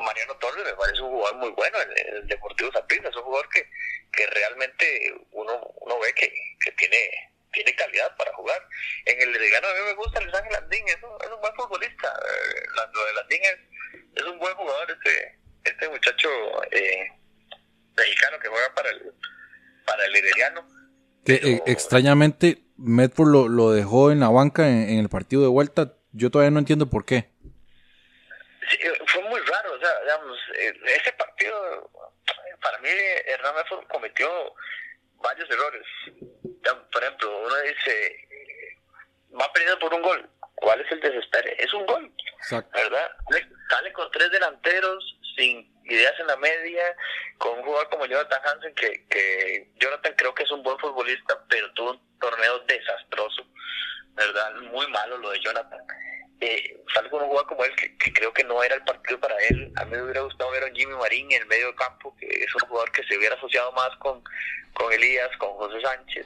Me 0.64 0.74
parece 0.74 1.02
un 1.02 1.12
jugador 1.12 1.38
muy 1.38 1.50
bueno 1.52 1.78
en, 1.82 2.16
el 2.16 2.28
Deportivo 2.28 2.72
Zaprisa, 2.72 3.10
es 3.10 3.16
un 3.16 3.24
jugador 3.24 3.50
que, 3.50 3.70
que 4.12 4.28
realmente 4.28 5.14
uno, 5.32 5.74
uno 5.82 6.00
ve 6.00 6.14
que, 6.14 6.34
que 6.60 6.72
tiene 6.74 7.32
tiene 7.52 7.76
calidad 7.76 8.16
para 8.16 8.34
jugar. 8.34 8.58
En 9.06 9.22
el 9.22 9.36
Herediano 9.36 9.68
a 9.68 9.74
mí 9.74 9.80
me 9.86 9.94
gusta 9.94 10.22
Luis 10.22 10.34
Ángel 10.34 10.54
Landín, 10.54 10.88
es 10.88 10.98
un, 11.04 11.12
es 11.22 11.32
un 11.32 11.42
buen 11.42 11.54
futbolista. 11.56 12.08
Eh, 12.08 12.64
lo 12.94 13.06
de 13.06 13.14
Landín 13.14 13.42
es, 13.44 13.58
es, 14.16 14.24
un 14.24 14.40
buen 14.40 14.54
jugador, 14.56 14.92
este, 14.92 15.40
este 15.64 15.90
muchacho 15.90 16.30
eh, 16.72 17.08
mexicano 17.98 18.40
que 18.40 18.48
juega 18.48 18.74
para 18.74 18.90
el, 18.90 19.14
para 19.86 20.06
el 20.06 20.16
Herediano. 20.16 20.68
Que 21.26 21.34
eh, 21.36 21.64
extrañamente 21.68 22.64
Medford 22.78 23.30
lo, 23.30 23.48
lo, 23.48 23.72
dejó 23.72 24.12
en 24.12 24.22
la 24.22 24.30
banca 24.30 24.68
en, 24.68 24.98
el 24.98 25.10
partido 25.10 25.42
de 25.44 25.50
vuelta. 25.50 25.94
Yo 26.14 26.32
todavía 26.32 26.52
no 26.52 26.60
entiendo 26.60 26.90
por 26.90 27.06
qué. 27.06 27.30
Sí, 28.70 28.78
fue 29.08 29.22
muy 29.30 29.40
raro, 29.42 29.74
o 29.74 29.80
sea, 29.80 30.02
digamos, 30.02 30.40
ese 30.58 31.12
partido, 31.14 31.92
para 32.62 32.78
mí 32.80 32.90
Hernán 33.28 33.56
Medford 33.56 33.86
cometió 33.88 34.30
errores 35.52 35.86
por 36.92 37.04
ejemplo, 37.04 37.40
uno 37.46 37.56
dice, 37.62 38.28
va 39.40 39.52
perdiendo 39.54 39.80
por 39.80 39.94
un 39.94 40.02
gol. 40.02 40.30
¿Cuál 40.56 40.82
es 40.82 40.92
el 40.92 41.00
desespero? 41.00 41.50
Es 41.58 41.74
un 41.74 41.86
gol, 41.88 42.14
¿verdad? 42.52 43.12
Sale 43.70 43.94
con 43.94 44.12
tres 44.12 44.30
delanteros, 44.32 45.18
sin 45.36 45.74
ideas 45.86 46.14
en 46.20 46.28
la 46.28 46.38
media, 46.38 46.96
con 47.40 47.58
un 47.58 47.66
jugador 47.66 47.90
como 47.90 48.06
Jonathan 48.06 48.42
Hansen, 48.46 48.76
que, 48.76 49.08
que 49.08 49.72
Jonathan 49.78 50.14
creo 50.16 50.36
que 50.36 50.44
es 50.44 50.52
un 50.52 50.62
buen 50.62 50.78
futbolista, 50.78 51.44
pero 51.50 51.72
tuvo 51.74 51.92
un 51.92 52.20
torneo 52.20 52.60
desastroso, 52.60 53.44
¿verdad? 54.14 54.54
Muy 54.72 54.86
malo 54.88 55.18
lo 55.18 55.32
de 55.32 55.40
Jonathan. 55.40 55.80
Eh, 56.42 56.84
sale 56.94 57.10
con 57.10 57.22
un 57.22 57.30
jugador 57.30 57.48
como 57.48 57.66
él, 57.66 57.76
que, 57.76 58.14
creo 58.14 58.32
que 58.32 58.44
no 58.44 58.62
era 58.64 58.76
el 58.76 58.84
partido 58.84 59.20
para 59.20 59.36
él. 59.50 59.72
A 59.78 59.86
mí 59.86 59.92
me 59.92 60.04
hubiera 60.04 60.22
gustado 60.22 60.52
ver 60.52 60.64
a 60.64 60.72
Jimmy 60.72 60.94
Marín 60.96 61.32
en 61.32 61.42
el 61.42 61.48
medio 61.48 61.76
campo, 61.76 62.16
que 62.18 62.28
es 62.28 62.54
un 62.56 62.68
jugador 62.68 62.92
que 62.92 63.04
se 63.04 63.18
hubiera 63.18 63.36
asociado 63.36 63.72
más 63.72 63.90
con, 63.98 64.24
con 64.82 64.94
Elías, 64.94 65.30
con 65.38 65.50
José 65.52 65.80
Sánchez, 65.82 66.26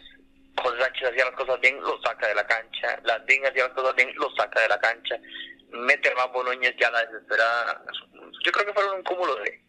José 0.61 0.81
Sánchez 0.81 1.09
hacía 1.09 1.25
las 1.25 1.35
cosas 1.35 1.59
bien, 1.59 1.79
lo 1.81 2.01
saca 2.01 2.27
de 2.27 2.35
la 2.35 2.47
cancha. 2.47 2.99
Landín 3.03 3.45
hacía 3.45 3.65
las 3.65 3.73
cosas 3.73 3.95
bien, 3.95 4.11
lo 4.15 4.33
saca 4.35 4.61
de 4.61 4.69
la 4.69 4.79
cancha. 4.79 5.19
Mete 5.71 6.13
más 6.15 6.31
Boloñez 6.31 6.75
ya 6.79 6.89
la 6.91 7.05
desesperada. 7.05 7.83
Yo 8.43 8.51
creo 8.51 8.65
que 8.65 8.73
fueron 8.73 8.97
un 8.97 9.03
cúmulo 9.03 9.35
de, 9.35 9.59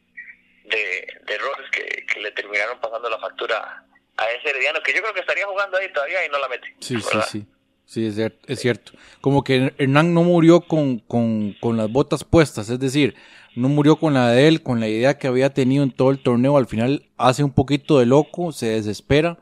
de, 0.65 1.35
errores 1.35 1.71
que, 1.73 2.07
que, 2.07 2.21
le 2.21 2.31
terminaron 2.33 2.79
pasando 2.81 3.11
la 3.11 3.19
factura 3.19 3.85
a 4.17 4.31
ese 4.31 4.51
Herediano, 4.51 4.81
que 4.83 4.95
yo 4.95 5.03
creo 5.03 5.15
que 5.15 5.21
estaría 5.21 5.47
jugando 5.47 5.77
ahí 5.77 5.93
todavía 5.93 6.25
y 6.25 6.29
no 6.29 6.39
la 6.39 6.49
mete. 6.49 6.75
Sí, 6.81 7.01
sí, 7.01 7.19
sí. 7.29 7.47
Sí, 7.85 8.07
es 8.07 8.17
cierto, 8.17 8.39
es 8.49 8.61
cierto. 8.61 8.93
Como 9.21 9.45
que 9.45 9.73
Hernán 9.79 10.13
no 10.13 10.23
murió 10.23 10.63
con, 10.63 10.99
con, 10.99 11.53
con 11.61 11.77
las 11.77 11.89
botas 11.89 12.25
puestas, 12.25 12.69
es 12.69 12.81
decir, 12.81 13.15
no 13.57 13.69
murió 13.69 13.97
con 13.97 14.15
la 14.15 14.31
de 14.31 14.49
él, 14.49 14.63
con 14.63 14.81
la 14.81 14.89
idea 14.89 15.19
que 15.19 15.27
había 15.27 15.53
tenido 15.53 15.83
en 15.83 15.91
todo 15.91 16.11
el 16.11 16.23
torneo. 16.23 16.57
Al 16.57 16.67
final 16.67 17.09
hace 17.17 17.43
un 17.43 17.55
poquito 17.55 17.99
de 17.99 18.07
loco, 18.07 18.53
se 18.53 18.67
desespera 18.67 19.39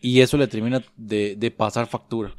y 0.00 0.20
eso 0.22 0.36
le 0.36 0.46
termina 0.46 0.82
de, 0.96 1.34
de 1.36 1.50
pasar 1.50 1.86
factura. 1.86 2.32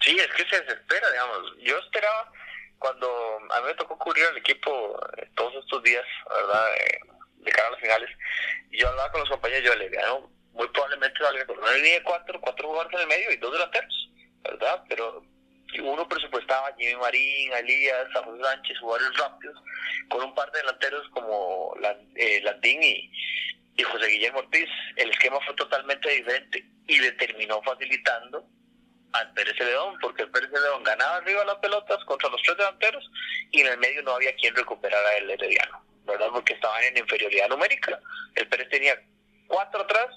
Sí, 0.00 0.16
es 0.18 0.26
que 0.34 0.44
se 0.50 0.60
desespera, 0.60 1.10
digamos. 1.10 1.56
Yo 1.62 1.78
esperaba, 1.78 2.32
cuando 2.78 3.06
a 3.50 3.60
mí 3.60 3.66
me 3.68 3.74
tocó 3.74 3.96
cubrir 3.96 4.24
al 4.26 4.36
equipo 4.36 4.98
eh, 5.16 5.28
todos 5.36 5.54
estos 5.62 5.82
días, 5.84 6.04
¿verdad? 6.28 6.64
de 7.36 7.50
cara 7.50 7.68
a 7.68 7.70
las 7.72 7.80
finales, 7.80 8.10
yo 8.70 8.88
hablaba 8.88 9.10
con 9.12 9.20
los 9.20 9.30
compañeros, 9.30 9.64
yo 9.64 9.74
le 9.76 9.88
dije, 9.88 10.02
muy 10.52 10.68
probablemente 10.68 11.18
salga 11.18 11.46
con 11.46 11.58
una 11.58 11.72
línea 11.72 11.94
de 11.94 12.02
cuatro, 12.02 12.40
cuatro 12.40 12.68
jugadores 12.68 12.92
en 12.94 13.00
el 13.00 13.06
medio 13.06 13.32
y 13.32 13.36
dos 13.36 13.52
delanteros, 13.52 14.10
¿verdad? 14.42 14.84
Pero 14.88 15.24
uno 15.80 16.08
presupuestaba 16.08 16.68
a 16.68 16.74
Jimmy 16.76 16.96
Marín, 16.96 17.52
a 17.52 17.58
Elías, 17.58 18.06
a 18.14 18.22
José 18.22 18.42
Sánchez, 18.42 18.78
jugadores 18.78 19.18
rápidos, 19.18 19.58
con 20.08 20.24
un 20.24 20.34
par 20.34 20.50
de 20.52 20.58
delanteros 20.60 21.08
como 21.10 21.74
eh, 22.16 22.40
Landín 22.42 22.82
y, 22.82 23.10
José 23.82 24.06
Guillermo 24.06 24.38
Ortiz, 24.38 24.68
el 24.96 25.10
esquema 25.10 25.38
fue 25.44 25.54
totalmente 25.54 26.08
diferente 26.08 26.64
y 26.86 27.00
le 27.00 27.10
terminó 27.12 27.60
facilitando 27.62 28.46
al 29.12 29.32
Pérez 29.32 29.58
León, 29.58 29.96
porque 30.00 30.22
el 30.22 30.30
Pérez 30.30 30.50
León 30.52 30.84
ganaba 30.84 31.16
arriba 31.16 31.44
las 31.44 31.56
pelotas 31.56 32.02
contra 32.04 32.30
los 32.30 32.40
tres 32.42 32.58
delanteros 32.58 33.10
y 33.50 33.60
en 33.60 33.66
el 33.68 33.78
medio 33.78 34.02
no 34.02 34.12
había 34.12 34.34
quien 34.36 34.54
recuperara 34.54 35.16
el 35.16 35.30
Herediano, 35.30 35.84
¿verdad? 36.06 36.28
Porque 36.32 36.52
estaban 36.52 36.82
en 36.84 36.98
inferioridad 36.98 37.48
numérica. 37.48 37.98
El 38.36 38.46
Pérez 38.48 38.68
tenía 38.68 38.94
cuatro 39.48 39.82
atrás, 39.82 40.08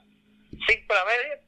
cinco 0.67 0.93
a 0.93 0.97
la 0.97 1.05
media 1.05 1.44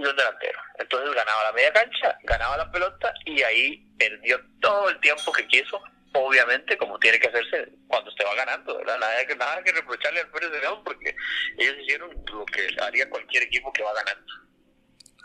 y 0.00 0.08
un 0.08 0.16
delantero. 0.16 0.58
Entonces 0.78 1.14
ganaba 1.14 1.44
la 1.44 1.52
media 1.52 1.72
cancha, 1.72 2.18
ganaba 2.24 2.56
la 2.56 2.70
pelota 2.70 3.12
y 3.24 3.42
ahí 3.42 3.86
perdió 3.98 4.40
todo 4.60 4.88
el 4.88 5.00
tiempo 5.00 5.32
que 5.32 5.46
quiso 5.46 5.80
obviamente 6.12 6.76
como 6.76 6.98
tiene 6.98 7.18
que 7.18 7.28
hacerse 7.28 7.72
cuando 7.86 8.10
se 8.10 8.24
va 8.24 8.34
ganando, 8.34 8.76
¿verdad? 8.78 8.98
Nada 8.98 9.26
que, 9.26 9.36
nada 9.36 9.62
que 9.62 9.72
reprocharle 9.72 10.20
al 10.20 10.30
Pérez 10.30 10.50
de 10.50 10.60
León 10.60 10.80
porque 10.84 11.14
ellos 11.58 11.76
hicieron 11.82 12.10
lo 12.32 12.44
que 12.46 12.68
haría 12.82 13.08
cualquier 13.08 13.44
equipo 13.44 13.72
que 13.72 13.82
va 13.82 13.92
ganando. 13.94 14.32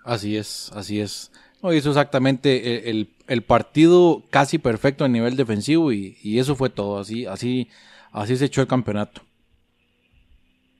Así 0.03 0.38
es, 0.38 0.71
así 0.76 1.01
es. 1.01 1.32
No, 1.61 1.73
hizo 1.73 1.89
exactamente 1.89 2.89
el, 2.89 3.09
el, 3.28 3.41
partido 3.41 4.23
casi 4.30 4.59
perfecto 4.59 5.03
a 5.03 5.07
nivel 5.07 5.36
defensivo 5.36 5.91
y, 5.91 6.17
y, 6.21 6.38
eso 6.39 6.55
fue 6.55 6.69
todo, 6.69 6.99
así, 6.99 7.26
así, 7.26 7.71
así 8.11 8.38
se 8.38 8.45
echó 8.45 8.61
el 8.61 8.67
campeonato. 8.67 9.21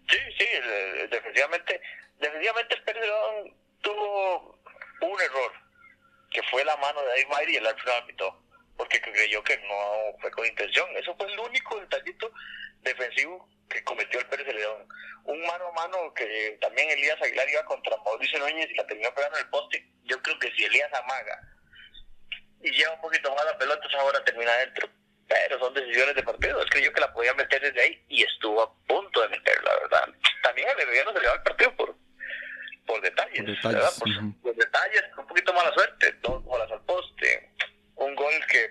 Sí, 0.08 0.18
sí, 0.38 0.46
definitivamente, 1.10 1.82
definitivamente 2.20 2.76
el 2.76 2.84
Pérez 2.84 3.02
un 5.06 5.22
error, 5.22 5.52
que 6.32 6.44
fue 6.44 6.64
la 6.66 6.76
mano 6.78 7.02
de 7.02 7.24
David 7.24 7.50
y 7.50 7.56
el 7.58 7.68
árbitro 7.68 7.94
árbitro 7.94 8.46
porque 8.78 9.02
creyó 9.02 9.44
que 9.44 9.58
no 9.58 10.18
fue 10.20 10.32
con 10.32 10.46
intención. 10.46 10.88
Eso 10.98 11.16
fue 11.16 11.32
el 11.32 11.40
único 11.40 11.80
detallito 11.80 12.32
defensivo 12.82 13.50
que 13.70 13.84
cometió 13.84 14.20
el 14.20 14.28
Pérez 14.28 14.54
León. 14.54 14.88
Un 15.24 15.42
mano 15.42 15.68
a 15.68 15.72
mano 15.72 16.14
que 16.14 16.58
también 16.62 16.90
Elías 16.92 17.22
Aguilar 17.22 17.50
iba 17.50 17.66
contra 17.66 17.98
Mauricio 17.98 18.40
Núñez 18.40 18.70
y 18.70 18.76
la 18.76 18.86
terminó 18.86 19.14
pegando 19.14 19.38
en 19.38 19.46
el 19.46 19.50
poste. 19.50 19.86
Yo 20.04 20.22
creo 20.22 20.38
que 20.40 20.52
si 20.52 20.66
Elías 20.66 20.94
amaga 20.94 21.40
y 22.62 22.72
lleva 22.72 22.94
un 22.94 23.02
poquito 23.02 23.34
más 23.34 23.46
la 23.46 23.58
pelota, 23.58 23.88
esa 23.88 24.04
hora 24.04 24.24
termina 24.24 24.52
adentro. 24.52 24.90
pero 25.28 25.60
son 25.60 25.74
decisiones 25.74 26.16
de 26.16 26.24
partido. 26.24 26.62
Él 26.62 26.70
creyó 26.70 26.94
que 26.94 27.02
la 27.02 27.14
podía 27.14 27.34
meter 27.34 27.62
desde 27.62 27.82
ahí 27.82 28.06
y 28.10 28.24
estuvo 28.24 28.62
a 28.62 28.74
punto 28.88 29.22
de 29.22 29.30
meterla, 29.30 29.72
¿verdad? 29.82 30.10
También 30.44 30.70
el 30.70 30.80
Herediano 30.82 31.14
se 31.14 31.20
le 31.22 31.28
va 31.28 31.34
al 31.34 31.44
partido 31.44 31.76
por, 31.76 31.96
por 32.86 33.02
detalles, 33.02 33.38
Por 33.38 33.48
detalles, 33.48 33.74
¿verdad? 33.74 34.32
Por, 34.42 34.56
detalles, 34.56 35.04
un 35.18 35.28
poquito 35.28 35.54
mala 35.54 35.74
suerte, 35.74 36.14
dos 36.22 36.44
bolas 36.44 36.72
al 36.72 36.82
poste, 36.82 37.52
un 37.96 38.16
gol 38.16 38.34
que 38.50 38.70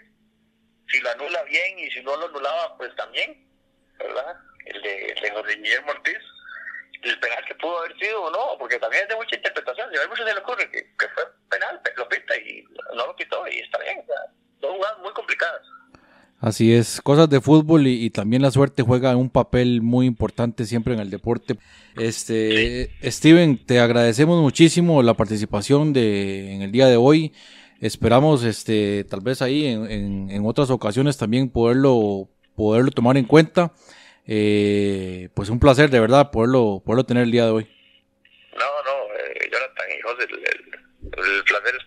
si 0.89 1.01
lo 1.01 1.11
anula 1.11 1.43
bien 1.45 1.79
y 1.79 1.91
si 1.91 2.03
no 2.03 2.17
lo 2.17 2.27
anulaba, 2.27 2.77
pues 2.77 2.95
también, 2.97 3.49
¿verdad? 3.99 4.37
El 4.67 4.83
de, 4.83 5.07
el 5.07 5.21
de 5.21 5.31
José 5.31 5.57
Guillermo 5.57 5.91
Ortiz, 5.91 6.19
el 7.03 7.21
penal 7.21 7.45
que 7.47 7.55
pudo 7.57 7.79
haber 7.79 7.99
sido 7.99 8.23
o 8.23 8.31
no, 8.31 8.59
porque 8.59 8.79
también 8.79 9.03
es 9.03 9.09
de 9.09 9.17
mucha 9.17 9.37
interpretación, 9.37 9.91
si 9.93 9.99
a 9.99 10.09
mucho 10.09 10.25
se 10.25 10.33
le 10.33 10.41
ocurre 10.41 10.71
que, 10.71 10.83
que 10.99 11.09
fue 11.09 11.25
penal, 11.51 11.81
lo 11.97 12.09
pita 12.09 12.37
y 12.37 12.65
no 12.95 13.07
lo 13.07 13.17
quitó 13.17 13.47
y 13.49 13.59
está 13.59 13.79
bien, 13.79 14.03
son 14.61 14.77
jugadas 14.77 14.99
muy 15.01 15.12
complicadas. 15.12 15.62
Así 16.41 16.75
es, 16.75 17.01
cosas 17.01 17.29
de 17.31 17.41
fútbol 17.41 17.87
y, 17.87 18.05
y 18.05 18.11
también 18.11 18.43
la 18.43 18.51
suerte 18.51 18.83
juega 18.83 19.17
un 19.17 19.31
papel 19.31 19.81
muy 19.83 20.07
importante 20.07 20.65
siempre 20.67 20.95
en 20.95 21.01
el 21.01 21.11
deporte. 21.11 21.57
Este, 21.97 22.90
Steven, 23.03 23.64
te 23.64 23.78
agradecemos 23.80 24.40
muchísimo 24.42 25.03
la 25.03 25.14
participación 25.14 25.92
de 25.92 26.55
en 26.55 26.62
el 26.62 26.72
día 26.72 26.86
de 26.86 26.97
hoy. 26.97 27.32
Esperamos, 27.80 28.45
este, 28.45 29.05
tal 29.05 29.20
vez 29.20 29.42
ahí 29.42 29.66
en, 29.66 29.90
en- 29.90 30.30
en 30.30 30.47
otras 30.47 30.70
ocasiones 30.70 31.16
también 31.18 31.51
poderlo, 31.51 32.28
poderlo 32.57 32.90
tomar 32.90 33.16
en 33.16 33.24
cuenta. 33.26 33.72
Eh, 34.26 35.28
pues 35.34 35.51
un 35.51 35.61
placer 35.61 35.90
de 35.90 36.01
verdad 36.01 36.30
poderlo, 36.30 36.82
poderlo 36.84 37.05
tener 37.05 37.24
el 37.24 37.30
día 37.30 37.45
de 37.45 37.51
hoy. 37.51 37.64
No, 38.55 38.59
no, 38.61 39.14
eh, 39.18 39.49
Jonathan 39.53 39.86
y 39.99 40.01
José, 40.03 40.24
el, 40.30 40.38
el- 40.38 40.74
el 41.36 41.45
placer 41.45 41.74
es, 41.76 41.84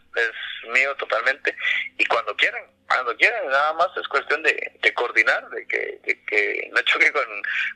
mío 0.70 0.96
totalmente. 0.96 1.56
Y 1.98 2.06
cuando 2.06 2.36
quieran, 2.36 2.64
cuando 2.88 3.16
quieran, 3.16 3.48
nada 3.48 3.74
más 3.74 3.88
es 3.98 4.08
cuestión 4.08 4.42
de, 4.44 4.80
de 4.82 4.94
coordinar, 4.94 5.50
de 5.50 5.68
que, 5.68 6.00
de 6.04 6.24
que 6.26 6.70
no 6.74 6.82
choque 6.82 7.12
con, 7.12 7.24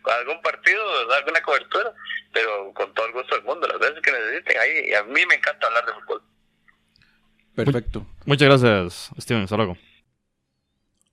con 0.01 0.13
algún 0.13 0.41
partido, 0.41 1.07
dar 1.07 1.19
alguna 1.19 1.41
cobertura, 1.41 1.93
pero 2.33 2.73
con 2.73 2.93
todo 2.93 3.07
el 3.07 3.13
gusto 3.13 3.35
del 3.35 3.43
mundo, 3.43 3.67
las 3.67 3.79
veces 3.79 4.01
que 4.01 4.11
necesiten. 4.11 4.57
Ahí, 4.57 4.89
y 4.89 4.93
a 4.93 5.03
mí 5.03 5.25
me 5.25 5.35
encanta 5.35 5.67
hablar 5.67 5.85
de 5.85 5.93
fútbol. 5.93 6.21
Perfecto. 7.55 8.05
Muchas 8.25 8.47
gracias, 8.47 9.11
Steven. 9.19 9.43
Hasta 9.43 9.57
luego. 9.57 9.77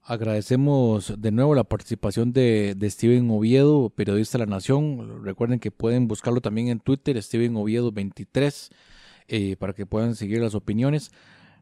Agradecemos 0.09 1.21
de 1.21 1.31
nuevo 1.33 1.55
la 1.55 1.65
participación 1.65 2.33
de, 2.33 2.75
de 2.75 2.91
Steven 2.91 3.29
Oviedo, 3.31 3.91
periodista 3.91 4.39
de 4.39 4.47
la 4.47 4.51
Nación. 4.51 5.23
Recuerden 5.23 5.61
que 5.61 5.71
pueden 5.71 6.09
buscarlo 6.09 6.41
también 6.41 6.69
en 6.69 6.81
Twitter, 6.81 7.23
Steven 7.23 7.55
Oviedo 7.57 7.93
23, 7.93 8.71
eh, 9.29 9.57
para 9.59 9.75
que 9.75 9.85
puedan 9.85 10.15
seguir 10.15 10.41
las 10.41 10.55
opiniones. 10.55 11.11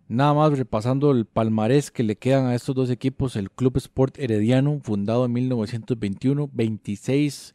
Nada 0.09 0.35
más 0.35 0.57
repasando 0.57 1.11
el 1.11 1.27
palmarés 1.27 1.91
que 1.91 2.05
le 2.05 2.17
quedan 2.17 2.47
a 2.47 2.55
estos 2.55 2.77
dos 2.77 2.91
equipos, 2.91 3.35
el 3.35 3.51
Club 3.51 3.77
Sport 3.79 4.19
Herediano, 4.19 4.81
fundado 4.85 5.25
en 5.25 5.33
1921, 5.33 6.49
26 6.53 7.55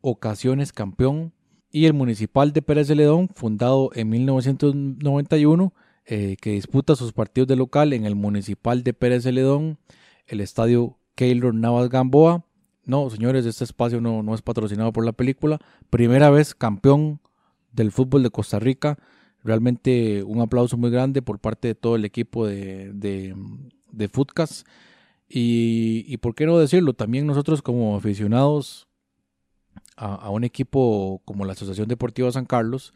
ocasiones 0.00 0.72
campeón, 0.72 1.34
y 1.70 1.84
el 1.84 1.92
Municipal 1.92 2.52
de 2.52 2.62
Pérez 2.62 2.88
de 2.88 2.96
Ledón, 2.96 3.28
fundado 3.34 3.90
en 3.94 4.08
1991, 4.08 5.74
eh, 6.06 6.36
que 6.40 6.52
disputa 6.52 6.96
sus 6.96 7.12
partidos 7.12 7.48
de 7.48 7.56
local 7.56 7.92
en 7.92 8.06
el 8.06 8.16
Municipal 8.16 8.82
de 8.82 8.94
Pérez 8.94 9.22
de 9.22 9.32
Ledón, 9.32 9.78
el 10.26 10.40
estadio 10.40 10.98
Keylor 11.14 11.54
Navas 11.54 11.90
Gamboa. 11.90 12.46
No, 12.84 13.08
señores, 13.10 13.46
este 13.46 13.64
espacio 13.64 14.00
no, 14.00 14.22
no 14.22 14.34
es 14.34 14.42
patrocinado 14.42 14.92
por 14.92 15.04
la 15.04 15.12
película. 15.12 15.58
Primera 15.90 16.30
vez 16.30 16.54
campeón 16.54 17.20
del 17.72 17.92
fútbol 17.92 18.22
de 18.22 18.30
Costa 18.30 18.58
Rica. 18.58 18.98
Realmente 19.42 20.22
un 20.22 20.40
aplauso 20.40 20.76
muy 20.76 20.90
grande 20.90 21.22
por 21.22 21.38
parte 21.38 21.68
de 21.68 21.74
todo 21.74 21.96
el 21.96 22.04
equipo 22.04 22.46
de, 22.46 22.92
de, 22.92 23.34
de 23.90 24.08
Footcast. 24.08 24.66
Y, 25.28 26.04
y 26.08 26.16
por 26.18 26.34
qué 26.34 26.44
no 26.44 26.58
decirlo, 26.58 26.92
también 26.92 27.26
nosotros 27.26 27.62
como 27.62 27.96
aficionados 27.96 28.88
a, 29.96 30.14
a 30.14 30.30
un 30.30 30.44
equipo 30.44 31.22
como 31.24 31.44
la 31.44 31.52
Asociación 31.52 31.88
Deportiva 31.88 32.32
San 32.32 32.46
Carlos, 32.46 32.92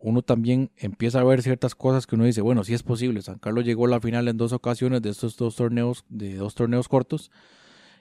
uno 0.00 0.22
también 0.22 0.70
empieza 0.76 1.18
a 1.18 1.24
ver 1.24 1.42
ciertas 1.42 1.74
cosas 1.74 2.06
que 2.06 2.14
uno 2.14 2.24
dice, 2.24 2.40
bueno, 2.40 2.62
sí 2.62 2.72
es 2.72 2.84
posible. 2.84 3.20
San 3.20 3.38
Carlos 3.38 3.64
llegó 3.64 3.86
a 3.86 3.88
la 3.88 4.00
final 4.00 4.28
en 4.28 4.36
dos 4.36 4.52
ocasiones 4.52 5.02
de 5.02 5.10
estos 5.10 5.36
dos 5.36 5.56
torneos, 5.56 6.04
de 6.08 6.36
dos 6.36 6.54
torneos 6.54 6.86
cortos, 6.86 7.32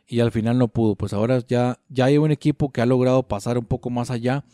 y 0.06 0.20
al 0.20 0.32
final 0.32 0.60
no 0.60 0.68
pudo. 0.68 0.96
Pues 0.96 1.14
ahora 1.14 1.40
ya, 1.48 1.80
ya 1.90 2.06
hay 2.06 2.20
un 2.20 2.30
equipo 2.30 2.72
que 2.72 2.82
ha 2.82 2.86
logrado 2.86 3.24
pasar 3.24 3.58
un 3.58 3.66
poco 3.66 3.90
más 3.90 4.12
allá, 4.12 4.46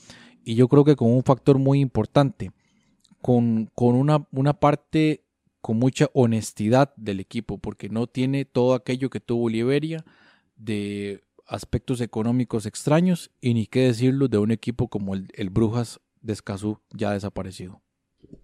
y 0.45 0.55
yo 0.55 0.69
creo 0.69 0.85
que 0.85 0.95
con 0.95 1.11
un 1.11 1.23
factor 1.23 1.57
muy 1.57 1.81
importante, 1.81 2.53
con, 3.23 3.71
con 3.73 3.95
una, 3.95 4.27
una 4.31 4.51
parte 4.51 5.23
con 5.61 5.79
mucha 5.79 6.09
honestidad 6.13 6.93
del 6.97 7.21
equipo, 7.21 7.57
porque 7.57 7.87
no 7.87 8.05
tiene 8.05 8.43
todo 8.43 8.73
aquello 8.73 9.09
que 9.09 9.21
tuvo 9.21 9.47
Liberia 9.47 10.03
de 10.57 11.23
aspectos 11.47 12.01
económicos 12.01 12.65
extraños, 12.65 13.31
y 13.39 13.53
ni 13.53 13.65
qué 13.65 13.85
decirlo 13.85 14.27
de 14.27 14.39
un 14.39 14.51
equipo 14.51 14.89
como 14.89 15.13
el, 15.13 15.29
el 15.35 15.49
Brujas 15.49 16.01
de 16.19 16.33
Escazú 16.33 16.81
ya 16.91 17.11
desaparecido. 17.11 17.81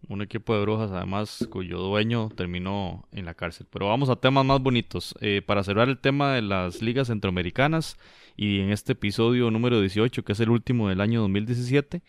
Un 0.07 0.21
equipo 0.21 0.55
de 0.55 0.61
brujas, 0.61 0.91
además, 0.91 1.45
cuyo 1.51 1.79
dueño 1.79 2.29
terminó 2.29 3.05
en 3.11 3.25
la 3.25 3.33
cárcel. 3.33 3.67
Pero 3.69 3.87
vamos 3.87 4.09
a 4.09 4.15
temas 4.15 4.45
más 4.45 4.61
bonitos. 4.61 5.13
Eh, 5.19 5.41
para 5.45 5.63
cerrar 5.63 5.89
el 5.89 5.99
tema 5.99 6.33
de 6.33 6.41
las 6.41 6.81
ligas 6.81 7.07
centroamericanas 7.07 7.97
y 8.37 8.61
en 8.61 8.71
este 8.71 8.93
episodio 8.93 9.51
número 9.51 9.79
18, 9.81 10.23
que 10.23 10.31
es 10.31 10.39
el 10.39 10.49
último 10.49 10.87
del 10.87 11.01
año 11.01 11.21
2017, 11.21 12.01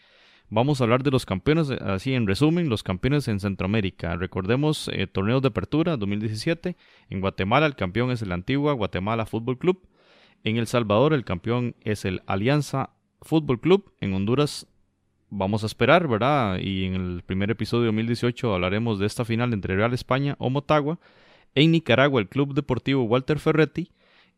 vamos 0.51 0.81
a 0.81 0.85
hablar 0.85 1.03
de 1.03 1.11
los 1.11 1.25
campeones, 1.25 1.71
así 1.71 2.13
en 2.13 2.27
resumen, 2.27 2.69
los 2.69 2.83
campeones 2.83 3.29
en 3.29 3.41
Centroamérica. 3.41 4.17
Recordemos 4.17 4.91
eh, 4.93 5.07
torneos 5.07 5.43
de 5.43 5.49
apertura 5.49 5.97
2017. 5.97 6.77
En 7.09 7.21
Guatemala 7.21 7.67
el 7.67 7.77
campeón 7.77 8.11
es 8.11 8.21
el 8.23 8.33
Antigua 8.33 8.73
Guatemala 8.75 9.27
Fútbol 9.27 9.59
Club. 9.59 9.87
En 10.43 10.57
El 10.57 10.67
Salvador 10.67 11.13
el 11.13 11.25
campeón 11.25 11.77
es 11.83 12.05
el 12.05 12.23
Alianza 12.27 12.91
Fútbol 13.23 13.61
Club. 13.61 13.93
En 14.01 14.13
Honduras 14.13 14.67
vamos 15.31 15.63
a 15.63 15.67
esperar, 15.67 16.09
¿verdad? 16.09 16.59
Y 16.59 16.85
en 16.85 16.95
el 16.95 17.23
primer 17.23 17.51
episodio 17.51 17.83
de 17.83 17.89
2018 17.89 18.55
hablaremos 18.55 18.99
de 18.99 19.07
esta 19.07 19.25
final 19.25 19.53
entre 19.53 19.77
Real 19.77 19.95
España 19.95 20.37
o 20.39 20.51
Motagua. 20.51 20.99
En 21.55 21.71
Nicaragua 21.73 22.21
el 22.21 22.29
Club 22.29 22.55
Deportivo 22.55 23.05
Walter 23.05 23.39
Ferretti. 23.39 23.93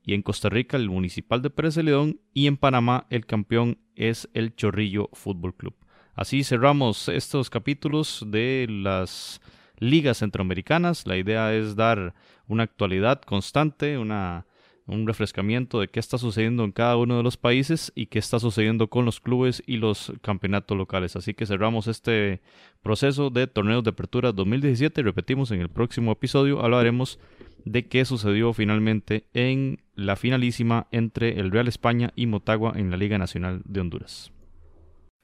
Y 0.05 0.15
en 0.15 0.23
Costa 0.23 0.49
Rica 0.49 0.77
el 0.77 0.91
Municipal 0.91 1.43
de 1.43 1.51
Pérez 1.51 1.77
de 1.77 1.85
León. 1.85 2.21
Y 2.35 2.49
en 2.49 2.57
Panamá 2.57 3.07
el 3.09 3.25
campeón 3.25 3.79
es 3.95 4.29
el 4.35 4.55
Chorrillo 4.57 5.09
Fútbol 5.13 5.55
Club. 5.55 5.75
Así 6.15 6.45
cerramos 6.45 7.09
estos 7.09 7.49
capítulos 7.49 8.25
de 8.29 8.67
las 8.69 9.41
ligas 9.79 10.19
centroamericanas. 10.19 11.07
La 11.07 11.17
idea 11.17 11.55
es 11.55 11.75
dar 11.75 12.15
una 12.47 12.65
actualidad 12.65 13.23
constante, 13.23 13.97
un 13.97 15.07
refrescamiento 15.07 15.81
de 15.81 15.89
qué 15.89 16.01
está 16.01 16.19
sucediendo 16.19 16.65
en 16.65 16.73
cada 16.73 16.99
uno 16.99 17.17
de 17.17 17.23
los 17.23 17.39
países 17.39 17.93
y 17.95 18.07
qué 18.07 18.19
está 18.19 18.39
sucediendo 18.39 18.89
con 18.89 19.07
los 19.07 19.21
clubes 19.21 19.63
y 19.67 19.79
los 19.79 20.13
campeonatos 20.21 20.77
locales. 20.77 21.17
Así 21.17 21.33
que 21.33 21.47
cerramos 21.47 21.87
este 21.87 22.43
proceso 22.83 23.31
de 23.31 23.47
torneos 23.47 23.83
de 23.83 23.91
apertura 23.91 24.33
2017 24.33 25.01
y 25.01 25.05
repetimos 25.05 25.51
en 25.51 25.63
el 25.63 25.71
próximo 25.71 26.13
episodio 26.13 26.63
hablaremos 26.63 27.19
de 27.65 27.87
qué 27.89 28.05
sucedió 28.05 28.53
finalmente 28.53 29.25
en 29.33 29.81
la 29.95 30.17
finalísima 30.17 30.89
entre 30.91 31.41
el 31.41 31.51
Real 31.51 31.69
España 31.69 32.13
y 32.17 32.27
Motagua 32.27 32.73
en 32.77 32.91
la 32.91 32.99
Liga 32.99 33.17
Nacional 33.17 33.63
de 33.65 33.81
Honduras. 33.81 34.33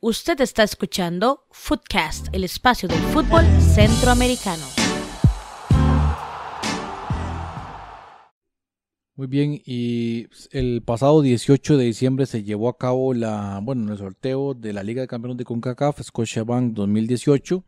Usted 0.01 0.41
está 0.41 0.63
escuchando 0.63 1.43
Footcast, 1.51 2.29
el 2.31 2.45
espacio 2.45 2.89
del 2.89 3.01
fútbol 3.01 3.45
centroamericano. 3.61 4.63
Muy 9.17 9.27
bien, 9.27 9.61
y 9.67 10.29
el 10.53 10.83
pasado 10.83 11.21
18 11.21 11.77
de 11.77 11.85
diciembre 11.87 12.27
se 12.27 12.45
llevó 12.45 12.69
a 12.69 12.79
cabo 12.79 13.13
la, 13.13 13.59
bueno, 13.61 13.91
el 13.91 13.99
sorteo 13.99 14.55
de 14.55 14.73
la 14.73 14.85
Liga 14.85 15.01
de 15.01 15.09
Campeones 15.09 15.37
de 15.37 15.45
CONCACAF 15.45 16.01
Scotiabank 16.01 16.75
2018 16.75 17.65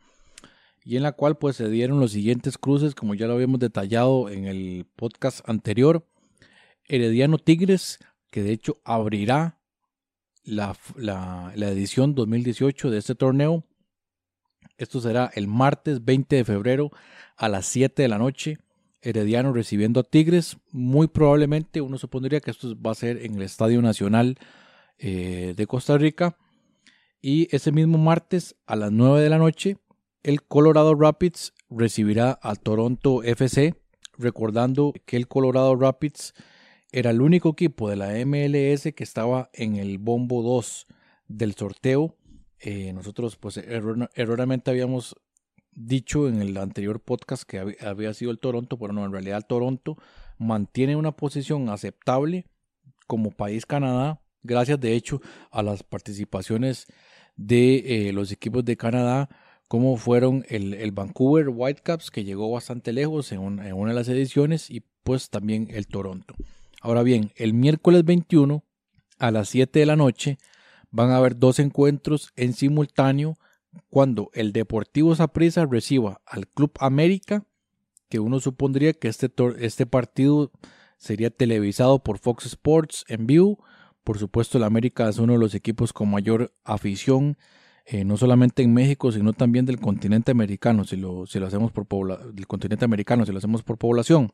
y 0.84 0.96
en 0.96 1.02
la 1.02 1.10
cual 1.10 1.36
pues 1.36 1.56
se 1.56 1.68
dieron 1.68 1.98
los 1.98 2.12
siguientes 2.12 2.58
cruces 2.58 2.94
como 2.94 3.16
ya 3.16 3.26
lo 3.26 3.32
habíamos 3.32 3.58
detallado 3.58 4.28
en 4.28 4.44
el 4.44 4.86
podcast 4.94 5.40
anterior. 5.48 6.06
Herediano 6.84 7.38
Tigres, 7.38 7.98
que 8.30 8.44
de 8.44 8.52
hecho 8.52 8.76
abrirá 8.84 9.59
la, 10.44 10.76
la, 10.96 11.68
edición 11.68 12.14
2018 12.14 12.90
de 12.90 12.98
este 12.98 13.14
torneo. 13.14 13.64
Esto 14.78 15.00
será 15.00 15.30
el 15.34 15.46
martes 15.46 16.04
20 16.04 16.36
de 16.36 16.44
febrero 16.44 16.90
a 17.36 17.48
las 17.48 17.66
7 17.66 18.02
de 18.02 18.08
la 18.08 18.18
noche. 18.18 18.58
Herediano 19.02 19.52
recibiendo 19.52 20.00
a 20.00 20.04
Tigres. 20.04 20.56
Muy 20.72 21.08
probablemente 21.08 21.80
uno 21.80 21.98
supondría 21.98 22.40
que 22.40 22.50
esto 22.50 22.74
va 22.80 22.92
a 22.92 22.94
ser 22.94 23.24
en 23.24 23.36
el 23.36 23.42
Estadio 23.42 23.80
Nacional 23.82 24.38
eh, 24.98 25.54
de 25.56 25.66
Costa 25.66 25.96
Rica. 25.98 26.36
Y 27.22 27.54
ese 27.54 27.72
mismo 27.72 27.98
martes 27.98 28.56
a 28.66 28.76
las 28.76 28.92
9 28.92 29.20
de 29.22 29.30
la 29.30 29.38
noche, 29.38 29.76
el 30.22 30.42
Colorado 30.42 30.94
Rapids 30.94 31.52
recibirá 31.68 32.38
a 32.42 32.54
Toronto 32.56 33.22
FC. 33.22 33.74
Recordando 34.18 34.92
que 35.06 35.16
el 35.16 35.28
Colorado 35.28 35.76
Rapids 35.76 36.34
era 36.92 37.10
el 37.10 37.20
único 37.20 37.50
equipo 37.50 37.88
de 37.88 37.96
la 37.96 38.12
MLS 38.24 38.92
que 38.94 39.04
estaba 39.04 39.50
en 39.52 39.76
el 39.76 39.98
bombo 39.98 40.42
2 40.42 40.86
del 41.28 41.54
sorteo. 41.54 42.16
Eh, 42.58 42.92
nosotros 42.92 43.36
pues 43.36 43.56
erróneamente 43.56 44.70
habíamos 44.70 45.16
dicho 45.72 46.28
en 46.28 46.42
el 46.42 46.56
anterior 46.56 47.00
podcast 47.00 47.44
que 47.44 47.76
había 47.80 48.12
sido 48.14 48.30
el 48.30 48.38
Toronto, 48.38 48.78
pero 48.78 48.92
no, 48.92 49.04
en 49.04 49.12
realidad 49.12 49.38
el 49.38 49.46
Toronto 49.46 49.96
mantiene 50.38 50.96
una 50.96 51.12
posición 51.12 51.68
aceptable 51.68 52.46
como 53.06 53.30
país 53.30 53.66
Canadá, 53.66 54.20
gracias 54.42 54.80
de 54.80 54.94
hecho 54.94 55.20
a 55.50 55.62
las 55.62 55.82
participaciones 55.82 56.86
de 57.36 58.08
eh, 58.08 58.12
los 58.12 58.32
equipos 58.32 58.64
de 58.64 58.76
Canadá, 58.76 59.28
como 59.68 59.96
fueron 59.96 60.44
el, 60.48 60.90
Vancouver 60.90 61.48
Whitecaps, 61.48 62.10
que 62.10 62.24
llegó 62.24 62.50
bastante 62.50 62.92
lejos 62.92 63.30
en 63.30 63.38
una 63.40 63.90
de 63.90 63.94
las 63.94 64.08
ediciones, 64.08 64.68
y 64.68 64.84
pues 65.04 65.30
también 65.30 65.68
el 65.70 65.86
Toronto. 65.86 66.34
Ahora 66.80 67.02
bien, 67.02 67.30
el 67.36 67.52
miércoles 67.52 68.04
21 68.04 68.64
a 69.18 69.30
las 69.30 69.50
7 69.50 69.78
de 69.78 69.86
la 69.86 69.96
noche 69.96 70.38
van 70.90 71.10
a 71.10 71.18
haber 71.18 71.38
dos 71.38 71.58
encuentros 71.58 72.32
en 72.36 72.54
simultáneo 72.54 73.36
cuando 73.90 74.30
el 74.32 74.52
Deportivo 74.52 75.14
Saprissa 75.14 75.66
reciba 75.66 76.22
al 76.24 76.48
Club 76.48 76.72
América, 76.80 77.44
que 78.08 78.18
uno 78.18 78.40
supondría 78.40 78.94
que 78.94 79.08
este, 79.08 79.30
este 79.58 79.86
partido 79.86 80.50
sería 80.96 81.30
televisado 81.30 82.02
por 82.02 82.18
Fox 82.18 82.46
Sports 82.46 83.04
en 83.08 83.26
vivo. 83.26 83.62
Por 84.02 84.18
supuesto, 84.18 84.58
el 84.58 84.64
América 84.64 85.08
es 85.08 85.18
uno 85.18 85.34
de 85.34 85.38
los 85.38 85.54
equipos 85.54 85.92
con 85.92 86.10
mayor 86.10 86.52
afición, 86.64 87.36
eh, 87.84 88.04
no 88.04 88.16
solamente 88.16 88.62
en 88.62 88.72
México, 88.72 89.12
sino 89.12 89.32
también 89.34 89.66
del 89.66 89.80
continente 89.80 90.32
americano, 90.32 90.84
si 90.84 90.96
lo, 90.96 91.26
si 91.26 91.38
lo 91.38 91.46
hacemos 91.46 91.72
por 91.72 92.34
del 92.34 92.46
continente 92.46 92.84
americano, 92.84 93.26
si 93.26 93.32
lo 93.32 93.38
hacemos 93.38 93.62
por 93.62 93.78
población. 93.78 94.32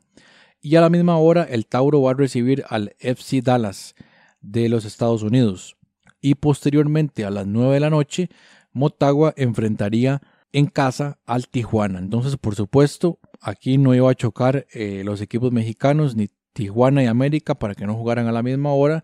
Y 0.61 0.75
a 0.75 0.81
la 0.81 0.89
misma 0.89 1.17
hora, 1.17 1.43
el 1.43 1.67
Tauro 1.67 2.01
va 2.01 2.11
a 2.11 2.15
recibir 2.15 2.63
al 2.69 2.95
FC 2.99 3.41
Dallas 3.41 3.95
de 4.41 4.69
los 4.69 4.85
Estados 4.85 5.23
Unidos. 5.23 5.77
Y 6.21 6.35
posteriormente, 6.35 7.25
a 7.25 7.29
las 7.29 7.45
9 7.45 7.75
de 7.75 7.79
la 7.79 7.89
noche, 7.89 8.29
Motagua 8.73 9.33
enfrentaría 9.37 10.21
en 10.51 10.67
casa 10.67 11.19
al 11.25 11.47
Tijuana. 11.47 11.99
Entonces, 11.99 12.37
por 12.37 12.55
supuesto, 12.55 13.19
aquí 13.41 13.77
no 13.77 13.93
iba 13.93 14.09
a 14.09 14.15
chocar 14.15 14.65
eh, 14.73 15.03
los 15.05 15.21
equipos 15.21 15.51
mexicanos 15.51 16.15
ni 16.15 16.29
Tijuana 16.53 17.03
y 17.03 17.07
América 17.07 17.55
para 17.55 17.75
que 17.75 17.85
no 17.85 17.95
jugaran 17.95 18.27
a 18.27 18.31
la 18.31 18.43
misma 18.43 18.73
hora. 18.73 19.03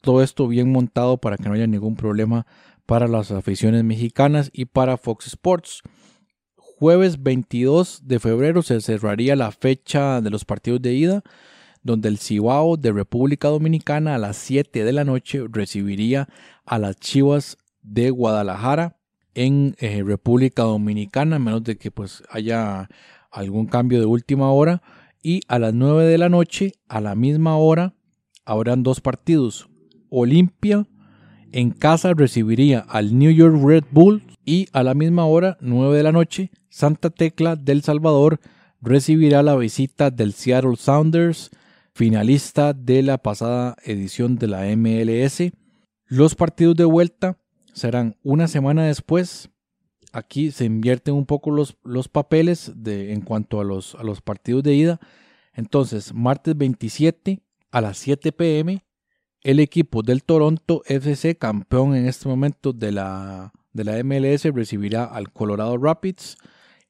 Todo 0.00 0.22
esto 0.22 0.48
bien 0.48 0.72
montado 0.72 1.18
para 1.18 1.36
que 1.36 1.48
no 1.48 1.54
haya 1.54 1.66
ningún 1.66 1.96
problema 1.96 2.46
para 2.86 3.08
las 3.08 3.30
aficiones 3.30 3.84
mexicanas 3.84 4.50
y 4.52 4.66
para 4.66 4.96
Fox 4.96 5.26
Sports. 5.26 5.82
Jueves 6.76 7.22
22 7.22 8.00
de 8.04 8.18
febrero 8.18 8.60
se 8.62 8.80
cerraría 8.80 9.36
la 9.36 9.52
fecha 9.52 10.20
de 10.20 10.28
los 10.30 10.44
partidos 10.44 10.82
de 10.82 10.92
ida, 10.94 11.22
donde 11.84 12.08
el 12.08 12.18
Cibao 12.18 12.76
de 12.76 12.90
República 12.90 13.46
Dominicana 13.46 14.16
a 14.16 14.18
las 14.18 14.36
7 14.38 14.82
de 14.82 14.92
la 14.92 15.04
noche 15.04 15.44
recibiría 15.48 16.28
a 16.66 16.80
las 16.80 16.96
Chivas 16.96 17.58
de 17.82 18.10
Guadalajara 18.10 18.96
en 19.34 19.76
eh, 19.78 20.02
República 20.04 20.64
Dominicana, 20.64 21.36
a 21.36 21.38
menos 21.38 21.62
de 21.62 21.76
que 21.76 21.92
pues 21.92 22.24
haya 22.28 22.88
algún 23.30 23.66
cambio 23.66 24.00
de 24.00 24.06
última 24.06 24.50
hora. 24.50 24.82
Y 25.22 25.42
a 25.46 25.60
las 25.60 25.74
9 25.74 26.04
de 26.06 26.18
la 26.18 26.28
noche, 26.28 26.72
a 26.88 27.00
la 27.00 27.14
misma 27.14 27.56
hora, 27.56 27.94
habrán 28.44 28.82
dos 28.82 29.00
partidos. 29.00 29.68
Olimpia 30.10 30.88
en 31.52 31.70
casa 31.70 32.14
recibiría 32.14 32.80
al 32.80 33.16
New 33.16 33.30
York 33.30 33.62
Red 33.64 33.84
Bull 33.92 34.24
y 34.44 34.66
a 34.72 34.82
la 34.82 34.94
misma 34.94 35.24
hora, 35.24 35.56
9 35.60 35.96
de 35.96 36.02
la 36.02 36.10
noche, 36.10 36.50
Santa 36.74 37.10
Tecla 37.10 37.54
del 37.54 37.84
Salvador 37.84 38.40
recibirá 38.80 39.44
la 39.44 39.54
visita 39.54 40.10
del 40.10 40.32
Seattle 40.32 40.74
Sounders, 40.74 41.52
finalista 41.94 42.72
de 42.72 43.04
la 43.04 43.18
pasada 43.18 43.76
edición 43.84 44.34
de 44.34 44.48
la 44.48 44.64
MLS. 44.74 45.52
Los 46.06 46.34
partidos 46.34 46.74
de 46.74 46.84
vuelta 46.84 47.38
serán 47.72 48.16
una 48.24 48.48
semana 48.48 48.82
después. 48.86 49.50
Aquí 50.12 50.50
se 50.50 50.64
invierten 50.64 51.14
un 51.14 51.26
poco 51.26 51.52
los, 51.52 51.76
los 51.84 52.08
papeles 52.08 52.72
de, 52.74 53.12
en 53.12 53.20
cuanto 53.20 53.60
a 53.60 53.64
los, 53.64 53.94
a 53.94 54.02
los 54.02 54.20
partidos 54.20 54.64
de 54.64 54.74
ida. 54.74 55.00
Entonces, 55.52 56.12
martes 56.12 56.58
27 56.58 57.40
a 57.70 57.80
las 57.82 57.98
7 57.98 58.32
pm, 58.32 58.84
el 59.42 59.60
equipo 59.60 60.02
del 60.02 60.24
Toronto 60.24 60.82
FC, 60.86 61.36
campeón 61.36 61.94
en 61.94 62.08
este 62.08 62.28
momento 62.28 62.72
de 62.72 62.90
la, 62.90 63.52
de 63.72 63.84
la 63.84 64.02
MLS, 64.02 64.42
recibirá 64.52 65.04
al 65.04 65.30
Colorado 65.32 65.78
Rapids. 65.78 66.36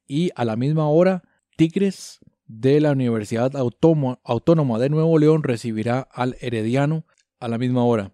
Y 0.07 0.31
a 0.35 0.45
la 0.45 0.55
misma 0.55 0.87
hora, 0.89 1.23
Tigres 1.55 2.19
de 2.47 2.79
la 2.79 2.91
Universidad 2.91 3.53
Autónoma 3.55 4.79
de 4.79 4.89
Nuevo 4.89 5.17
León 5.17 5.43
recibirá 5.43 6.01
al 6.11 6.35
Herediano 6.39 7.05
a 7.39 7.47
la 7.47 7.57
misma 7.57 7.83
hora. 7.83 8.13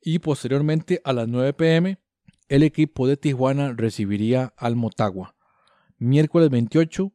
Y 0.00 0.18
posteriormente 0.20 1.00
a 1.04 1.12
las 1.12 1.28
9 1.28 1.52
pm, 1.54 1.98
el 2.48 2.62
equipo 2.62 3.06
de 3.06 3.16
Tijuana 3.16 3.74
recibiría 3.76 4.54
al 4.56 4.76
Motagua. 4.76 5.34
Miércoles 5.98 6.50
28, 6.50 7.12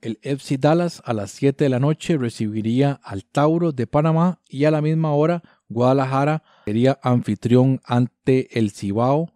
el 0.00 0.18
FC 0.22 0.56
Dallas 0.56 1.02
a 1.04 1.12
las 1.12 1.30
7 1.32 1.64
de 1.64 1.70
la 1.70 1.78
noche 1.78 2.16
recibiría 2.16 3.00
al 3.04 3.24
Tauro 3.24 3.72
de 3.72 3.86
Panamá 3.86 4.40
y 4.48 4.64
a 4.64 4.70
la 4.70 4.80
misma 4.80 5.12
hora 5.12 5.42
Guadalajara 5.68 6.42
sería 6.64 6.98
anfitrión 7.02 7.80
ante 7.84 8.58
el 8.58 8.70
Cibao 8.70 9.32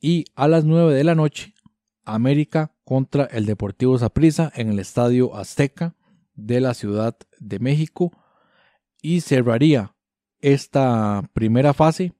y 0.00 0.24
a 0.34 0.48
las 0.48 0.64
9 0.64 0.92
de 0.92 1.04
la 1.04 1.14
noche 1.14 1.54
América 2.04 2.73
contra 2.84 3.24
el 3.24 3.46
Deportivo 3.46 3.98
Saprissa 3.98 4.52
en 4.54 4.68
el 4.68 4.78
Estadio 4.78 5.36
Azteca 5.36 5.94
de 6.34 6.60
la 6.60 6.74
Ciudad 6.74 7.16
de 7.38 7.58
México 7.58 8.12
y 9.00 9.20
cerraría 9.20 9.94
esta 10.40 11.28
primera 11.32 11.72
fase 11.72 12.12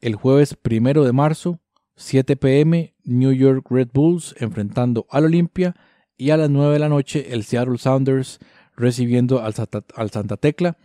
el 0.00 0.14
jueves 0.14 0.54
primero 0.54 1.04
de 1.04 1.12
marzo, 1.12 1.60
7 1.96 2.36
pm, 2.36 2.94
New 3.04 3.32
York 3.32 3.66
Red 3.70 3.88
Bulls 3.92 4.34
enfrentando 4.38 5.06
al 5.10 5.26
Olimpia 5.26 5.76
y 6.16 6.30
a 6.30 6.36
las 6.36 6.50
9 6.50 6.74
de 6.74 6.78
la 6.78 6.88
noche 6.88 7.32
el 7.32 7.44
Seattle 7.44 7.78
Sounders 7.78 8.38
recibiendo 8.76 9.42
al 9.42 9.54
Santa, 9.54 10.36
Tecla. 10.36 10.78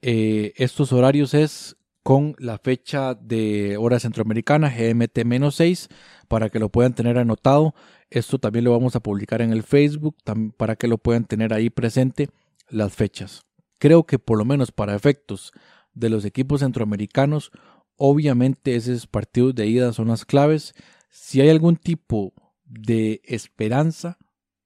Eh, 0.00 0.54
estos 0.56 0.92
horarios 0.92 1.34
es 1.34 1.76
con 2.06 2.36
la 2.38 2.58
fecha 2.58 3.14
de 3.14 3.76
hora 3.76 3.98
centroamericana 3.98 4.72
GMT-6 4.72 5.88
para 6.28 6.50
que 6.50 6.60
lo 6.60 6.68
puedan 6.68 6.94
tener 6.94 7.18
anotado. 7.18 7.74
Esto 8.10 8.38
también 8.38 8.64
lo 8.64 8.70
vamos 8.70 8.94
a 8.94 9.00
publicar 9.00 9.42
en 9.42 9.52
el 9.52 9.64
Facebook 9.64 10.16
para 10.56 10.76
que 10.76 10.86
lo 10.86 10.98
puedan 10.98 11.24
tener 11.24 11.52
ahí 11.52 11.68
presente 11.68 12.30
las 12.68 12.94
fechas. 12.94 13.42
Creo 13.78 14.04
que 14.04 14.20
por 14.20 14.38
lo 14.38 14.44
menos 14.44 14.70
para 14.70 14.94
efectos 14.94 15.50
de 15.94 16.08
los 16.08 16.24
equipos 16.24 16.60
centroamericanos 16.60 17.50
Obviamente 17.96 18.76
esos 18.76 19.06
partidos 19.06 19.54
de 19.54 19.66
ida 19.66 19.92
son 19.92 20.08
las 20.08 20.24
claves. 20.24 20.74
Si 21.10 21.40
hay 21.40 21.48
algún 21.48 21.76
tipo 21.76 22.34
de 22.64 23.22
esperanza 23.24 24.18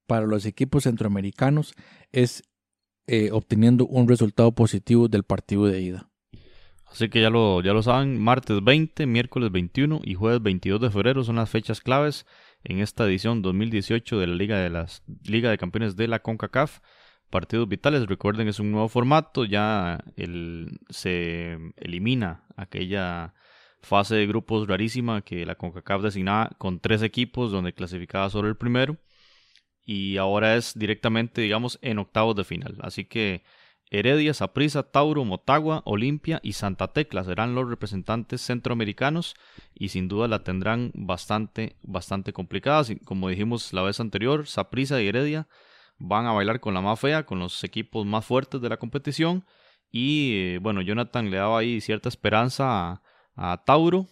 para 0.07 0.27
los 0.27 0.47
equipos 0.47 0.83
centroamericanos 0.85 1.75
es 2.11 2.43
eh, 3.07 3.31
obteniendo 3.33 3.87
un 3.87 4.09
resultado 4.09 4.53
positivo 4.53 5.09
del 5.09 5.23
partido 5.23 5.67
de 5.67 5.81
ida. 5.81 6.10
Así 6.91 7.09
que 7.09 7.21
ya 7.21 7.31
lo, 7.31 7.63
ya 7.63 7.73
lo 7.73 7.83
saben, 7.83 8.21
martes 8.21 8.63
20, 8.63 9.07
miércoles 9.07 9.53
21 9.53 10.01
y 10.03 10.15
jueves 10.15 10.43
22 10.43 10.81
de 10.81 10.91
febrero 10.91 11.23
son 11.23 11.37
las 11.37 11.49
fechas 11.49 11.81
claves 11.81 12.27
en 12.65 12.81
esta 12.81 13.07
edición 13.07 13.43
2018 13.43 14.19
de 14.19 14.27
la 14.27 14.35
Liga 14.35 14.59
de 14.59 14.71
las 14.71 15.05
Liga 15.25 15.51
de 15.51 15.59
Campeones 15.59 15.97
de 15.97 16.09
la 16.09 16.19
CONCACAF 16.19 16.81
partidos 17.31 17.69
vitales. 17.69 18.07
Recuerden 18.07 18.49
es 18.49 18.59
un 18.59 18.73
nuevo 18.73 18.89
formato, 18.89 19.45
ya 19.45 20.01
el, 20.17 20.81
se 20.89 21.57
elimina 21.77 22.45
aquella 22.57 23.35
fase 23.83 24.17
de 24.17 24.27
grupos 24.27 24.67
rarísima 24.67 25.23
que 25.23 25.47
la 25.47 25.55
CONCACAF 25.55 26.03
designaba 26.03 26.51
con 26.59 26.81
tres 26.81 27.03
equipos 27.03 27.53
donde 27.53 27.73
clasificaba 27.73 28.29
solo 28.31 28.49
el 28.49 28.57
primero 28.57 28.99
y 29.85 30.19
ahora 30.19 30.57
es 30.57 30.79
directamente, 30.79 31.41
digamos, 31.41 31.79
en 31.83 31.99
octavos 31.99 32.37
de 32.37 32.45
final. 32.45 32.77
Así 32.81 33.05
que 33.05 33.43
Heredia, 33.91 34.35
Saprissa, 34.35 34.85
Tauro, 34.85 35.25
Motagua, 35.25 35.83
Olimpia 35.85 36.39
y 36.45 36.53
Santa 36.53 36.93
Tecla 36.93 37.25
serán 37.25 37.57
los 37.57 37.69
representantes 37.69 38.41
centroamericanos 38.41 39.35
y 39.75 39.89
sin 39.89 40.07
duda 40.07 40.29
la 40.29 40.45
tendrán 40.45 40.93
bastante, 40.95 41.77
bastante 41.83 42.33
complicada. 42.33 42.85
Como 43.05 43.29
dijimos 43.29 43.73
la 43.73 43.83
vez 43.83 43.99
anterior, 43.99 44.47
Saprissa 44.47 45.03
y 45.03 45.09
Heredia 45.09 45.49
van 45.99 46.27
a 46.27 46.33
bailar 46.33 46.61
con 46.61 46.73
la 46.73 46.81
más 46.81 47.01
fea, 47.01 47.27
con 47.27 47.41
los 47.41 47.65
equipos 47.65 48.07
más 48.07 48.25
fuertes 48.25 48.61
de 48.61 48.69
la 48.69 48.77
competición. 48.77 49.45
Y 49.91 50.35
eh, 50.37 50.59
bueno, 50.63 50.83
Jonathan 50.83 51.29
le 51.31 51.39
daba 51.39 51.59
ahí 51.59 51.81
cierta 51.81 52.09
esperanza 52.09 53.03
a, 53.35 53.65
Tauro, 53.65 54.07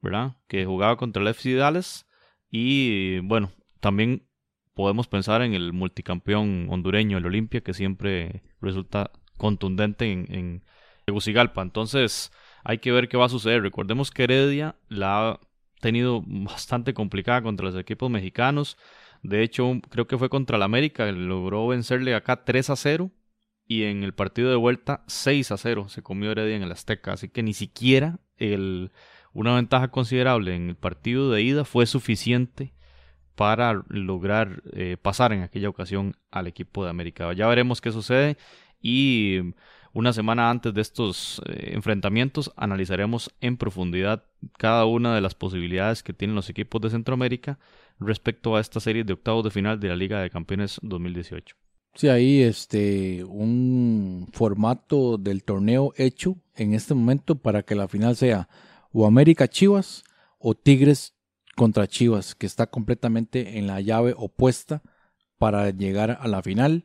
¿verdad? 0.00 0.36
Que 0.46 0.64
jugaba 0.64 0.96
contra 0.96 1.22
el 1.22 1.28
FC 1.28 1.54
Dallas. 1.54 2.06
Y 2.50 3.18
bueno, 3.20 3.50
también 3.80 4.28
podemos 4.74 5.08
pensar 5.08 5.42
en 5.42 5.54
el 5.54 5.72
multicampeón 5.72 6.68
hondureño, 6.70 7.18
el 7.18 7.26
Olimpia, 7.26 7.62
que 7.62 7.74
siempre 7.74 8.44
resulta 8.60 9.10
contundente 9.36 10.10
en, 10.10 10.26
en 10.32 10.64
Tegucigalpa. 11.04 11.62
Entonces, 11.62 12.32
hay 12.64 12.78
que 12.78 12.92
ver 12.92 13.08
qué 13.08 13.16
va 13.16 13.26
a 13.26 13.30
suceder. 13.30 13.62
Recordemos 13.62 14.10
que 14.10 14.24
Heredia 14.24 14.76
la 14.88 15.30
ha 15.30 15.40
tenido 15.80 16.22
bastante 16.26 16.94
complicada 16.94 17.42
contra 17.42 17.66
los 17.66 17.76
equipos 17.76 18.10
mexicanos. 18.10 18.78
De 19.22 19.42
hecho, 19.42 19.80
creo 19.90 20.06
que 20.06 20.18
fue 20.18 20.28
contra 20.28 20.56
el 20.56 20.62
América, 20.62 21.10
logró 21.12 21.66
vencerle 21.66 22.14
acá 22.14 22.44
3 22.44 22.70
a 22.70 22.76
0 22.76 23.10
y 23.66 23.84
en 23.84 24.02
el 24.02 24.14
partido 24.14 24.50
de 24.50 24.56
vuelta 24.56 25.04
6 25.06 25.52
a 25.52 25.56
0 25.56 25.88
se 25.88 26.02
comió 26.02 26.30
Heredia 26.30 26.56
en 26.56 26.62
el 26.62 26.72
Azteca, 26.72 27.12
así 27.12 27.28
que 27.28 27.42
ni 27.42 27.54
siquiera 27.54 28.18
el, 28.36 28.92
una 29.32 29.54
ventaja 29.54 29.88
considerable 29.88 30.54
en 30.54 30.70
el 30.70 30.76
partido 30.76 31.30
de 31.30 31.42
ida 31.42 31.64
fue 31.64 31.86
suficiente 31.86 32.74
para 33.34 33.82
lograr 33.88 34.62
eh, 34.72 34.96
pasar 35.00 35.32
en 35.32 35.42
aquella 35.42 35.68
ocasión 35.68 36.16
al 36.30 36.46
equipo 36.46 36.84
de 36.84 36.90
América. 36.90 37.32
Ya 37.32 37.48
veremos 37.48 37.80
qué 37.80 37.90
sucede 37.90 38.36
y 38.84 39.40
una 39.94 40.12
semana 40.12 40.50
antes 40.50 40.74
de 40.74 40.82
estos 40.82 41.40
eh, 41.46 41.70
enfrentamientos 41.72 42.52
analizaremos 42.56 43.30
en 43.40 43.56
profundidad 43.56 44.24
cada 44.58 44.84
una 44.84 45.14
de 45.14 45.22
las 45.22 45.34
posibilidades 45.34 46.02
que 46.02 46.12
tienen 46.12 46.36
los 46.36 46.50
equipos 46.50 46.82
de 46.82 46.90
Centroamérica 46.90 47.58
respecto 47.98 48.54
a 48.54 48.60
esta 48.60 48.78
serie 48.78 49.04
de 49.04 49.14
octavos 49.14 49.42
de 49.42 49.50
final 49.50 49.80
de 49.80 49.88
la 49.88 49.96
Liga 49.96 50.20
de 50.20 50.28
Campeones 50.28 50.78
2018. 50.82 51.56
Sí, 51.94 52.08
ahí 52.08 52.42
este 52.42 53.24
un 53.24 54.28
formato 54.32 55.16
del 55.16 55.44
torneo 55.44 55.94
hecho 55.96 56.36
en 56.56 56.74
este 56.74 56.92
momento 56.92 57.36
para 57.36 57.62
que 57.62 57.74
la 57.74 57.88
final 57.88 58.16
sea 58.16 58.48
o 58.92 59.06
América 59.06 59.48
Chivas 59.48 60.04
o 60.38 60.54
Tigres 60.54 61.14
contra 61.56 61.86
Chivas, 61.86 62.34
que 62.34 62.46
está 62.46 62.66
completamente 62.66 63.58
en 63.58 63.66
la 63.66 63.80
llave 63.80 64.12
opuesta 64.16 64.82
para 65.38 65.70
llegar 65.70 66.18
a 66.20 66.28
la 66.28 66.42
final. 66.42 66.84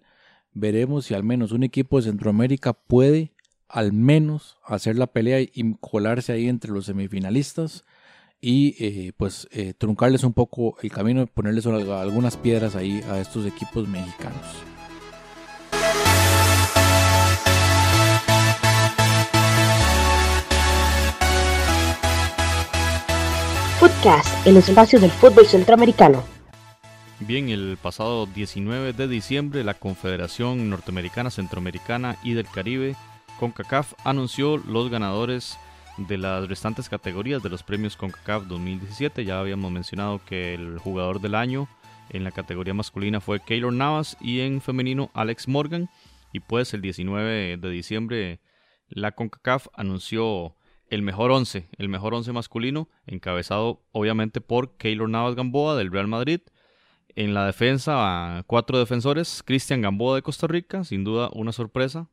Veremos 0.54 1.06
si 1.06 1.14
al 1.14 1.24
menos 1.24 1.52
un 1.52 1.64
equipo 1.64 1.98
de 1.98 2.04
Centroamérica 2.04 2.74
puede 2.74 3.34
al 3.68 3.94
menos 3.94 4.58
hacer 4.66 4.98
la 4.98 5.08
pelea 5.08 5.42
y 5.42 5.76
colarse 5.80 6.34
ahí 6.34 6.50
entre 6.50 6.72
los 6.72 6.86
semifinalistas 6.86 7.86
y 8.42 8.76
eh, 8.84 9.14
pues 9.16 9.48
eh, 9.52 9.74
truncarles 9.78 10.24
un 10.24 10.34
poco 10.34 10.76
el 10.82 10.92
camino, 10.92 11.28
ponerles 11.28 11.68
algunas 11.68 12.36
piedras 12.36 12.76
ahí 12.76 13.02
a 13.10 13.20
estos 13.20 13.46
equipos 13.46 13.88
mexicanos. 13.88 14.42
Footcast, 23.80 24.48
el 24.48 24.58
espacio 24.58 25.00
del 25.00 25.12
fútbol 25.12 25.46
centroamericano. 25.46 26.39
Bien, 27.22 27.50
el 27.50 27.78
pasado 27.82 28.28
19 28.28 28.94
de 28.94 29.08
diciembre 29.10 29.66
la 29.66 29.74
Confederación 29.74 30.70
Norteamericana, 30.70 31.30
Centroamericana 31.30 32.18
y 32.24 32.34
del 32.34 32.48
Caribe, 32.48 32.96
CONCACAF, 33.40 33.94
anunció 34.06 34.56
los 34.56 34.90
ganadores 34.90 35.58
de 35.98 36.18
las 36.18 36.48
restantes 36.48 36.88
categorías 36.88 37.44
de 37.44 37.50
los 37.50 37.62
premios 37.62 37.98
CONCACAF 37.98 38.46
2017. 38.46 39.26
Ya 39.26 39.38
habíamos 39.38 39.70
mencionado 39.70 40.22
que 40.26 40.54
el 40.54 40.80
jugador 40.80 41.20
del 41.20 41.36
año 41.36 41.68
en 42.10 42.24
la 42.24 42.32
categoría 42.32 42.74
masculina 42.74 43.20
fue 43.20 43.42
Keylor 43.42 43.74
Navas 43.74 44.16
y 44.22 44.40
en 44.40 44.62
femenino 44.62 45.12
Alex 45.14 45.50
Morgan. 45.50 45.90
Y 46.32 46.40
pues 46.40 46.74
el 46.74 46.82
19 46.82 47.58
de 47.58 47.70
diciembre 47.70 48.40
la 48.88 49.12
CONCACAF 49.12 49.68
anunció 49.74 50.56
el 50.90 51.02
mejor 51.02 51.32
11, 51.32 51.68
el 51.78 51.90
mejor 51.90 52.14
11 52.14 52.32
masculino, 52.32 52.88
encabezado 53.06 53.84
obviamente 53.92 54.40
por 54.40 54.78
Keylor 54.78 55.10
Navas 55.10 55.36
Gamboa 55.36 55.76
del 55.76 55.92
Real 55.92 56.08
Madrid. 56.08 56.40
En 57.16 57.34
la 57.34 57.46
defensa, 57.46 58.44
cuatro 58.48 58.78
defensores, 58.78 59.44
Cristian 59.46 59.82
Gamboa 59.82 60.16
de 60.16 60.22
Costa 60.22 60.48
Rica, 60.48 60.84
sin 60.84 61.04
duda 61.04 61.30
una 61.34 61.52
sorpresa. 61.52 62.10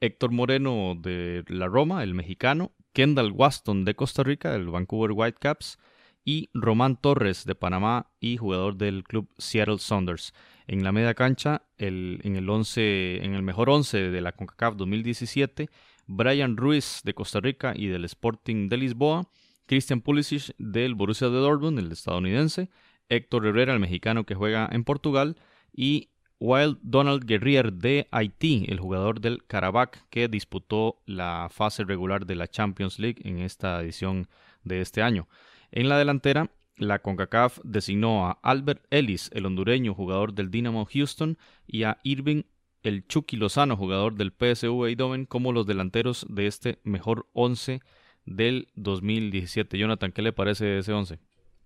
Héctor 0.00 0.32
Moreno 0.32 0.94
de 0.98 1.44
la 1.48 1.66
Roma, 1.66 2.02
el 2.02 2.14
mexicano. 2.14 2.72
Kendall 2.92 3.32
Waston 3.32 3.84
de 3.84 3.94
Costa 3.96 4.22
Rica, 4.22 4.52
del 4.52 4.68
Vancouver 4.68 5.12
Whitecaps. 5.12 5.78
Y 6.24 6.48
Román 6.54 6.96
Torres 6.96 7.44
de 7.44 7.54
Panamá 7.54 8.10
y 8.18 8.38
jugador 8.38 8.76
del 8.76 9.04
club 9.04 9.28
Seattle 9.36 9.78
Saunders. 9.78 10.32
En 10.66 10.82
la 10.82 10.92
media 10.92 11.12
cancha, 11.12 11.62
el, 11.76 12.20
en, 12.24 12.36
el 12.36 12.48
en 12.48 13.34
el 13.34 13.42
mejor 13.42 13.68
11 13.68 14.10
de 14.10 14.20
la 14.22 14.32
CONCACAF 14.32 14.76
2017, 14.76 15.68
Brian 16.06 16.56
Ruiz 16.56 17.02
de 17.04 17.12
Costa 17.12 17.40
Rica 17.40 17.74
y 17.76 17.88
del 17.88 18.06
Sporting 18.06 18.70
de 18.70 18.78
Lisboa, 18.78 19.28
Christian 19.66 20.00
Pulisic 20.00 20.54
del 20.58 20.94
Borussia 20.94 21.28
de 21.28 21.38
Dortmund, 21.38 21.78
el 21.78 21.92
estadounidense, 21.92 22.70
Héctor 23.08 23.46
Herrera, 23.46 23.72
el 23.72 23.80
mexicano 23.80 24.24
que 24.24 24.34
juega 24.34 24.68
en 24.70 24.84
Portugal, 24.84 25.36
y 25.72 26.10
Wild 26.40 26.78
Donald 26.82 27.24
Guerrier 27.24 27.72
de 27.72 28.08
Haití, 28.10 28.66
el 28.68 28.80
jugador 28.80 29.20
del 29.20 29.44
Karabakh 29.46 30.08
que 30.10 30.28
disputó 30.28 31.00
la 31.06 31.48
fase 31.50 31.84
regular 31.84 32.26
de 32.26 32.34
la 32.34 32.48
Champions 32.48 32.98
League 32.98 33.22
en 33.24 33.38
esta 33.38 33.80
edición 33.80 34.28
de 34.62 34.80
este 34.80 35.02
año. 35.02 35.28
En 35.70 35.88
la 35.88 35.98
delantera, 35.98 36.50
la 36.76 36.98
CONCACAF 36.98 37.60
designó 37.62 38.26
a 38.26 38.38
Albert 38.42 38.84
Ellis, 38.90 39.30
el 39.32 39.46
hondureño 39.46 39.94
jugador 39.94 40.34
del 40.34 40.50
Dynamo 40.50 40.86
Houston, 40.86 41.38
y 41.66 41.84
a 41.84 41.98
Irving 42.02 42.42
el 42.82 43.06
Chucky 43.06 43.36
Lozano, 43.36 43.76
jugador 43.76 44.14
del 44.14 44.32
PSV 44.32 44.86
Eindhoven, 44.86 45.24
como 45.24 45.52
los 45.52 45.66
delanteros 45.66 46.26
de 46.28 46.46
este 46.46 46.78
mejor 46.84 47.26
11 47.32 47.80
del 48.26 48.68
2017. 48.74 49.78
Jonathan, 49.78 50.12
¿qué 50.12 50.22
le 50.22 50.32
parece 50.32 50.78
ese 50.78 50.92
11? 50.92 51.18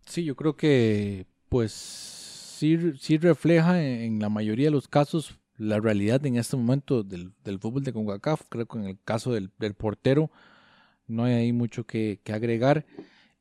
Sí, 0.09 0.25
yo 0.25 0.37
creo 0.37 0.57
que 0.57 1.27
pues 1.51 1.73
sí, 1.73 2.79
sí 2.99 3.19
refleja 3.19 3.83
en, 3.83 4.21
la 4.21 4.31
mayoría 4.31 4.67
de 4.67 4.71
los 4.71 4.89
casos 4.89 5.39
la 5.57 5.81
realidad 5.81 6.25
en 6.25 6.37
este 6.37 6.57
momento 6.57 7.03
del, 7.03 7.33
fútbol 7.61 7.85
de 7.85 7.93
CONCACAF. 7.93 8.43
Creo 8.49 8.67
que 8.67 8.79
en 8.79 8.85
el 8.87 8.99
caso 9.05 9.33
del, 9.33 9.51
portero 9.77 10.31
no 11.07 11.25
hay 11.25 11.35
ahí 11.35 11.53
mucho 11.53 11.85
que, 11.87 12.21
que, 12.25 12.33
agregar. 12.33 12.87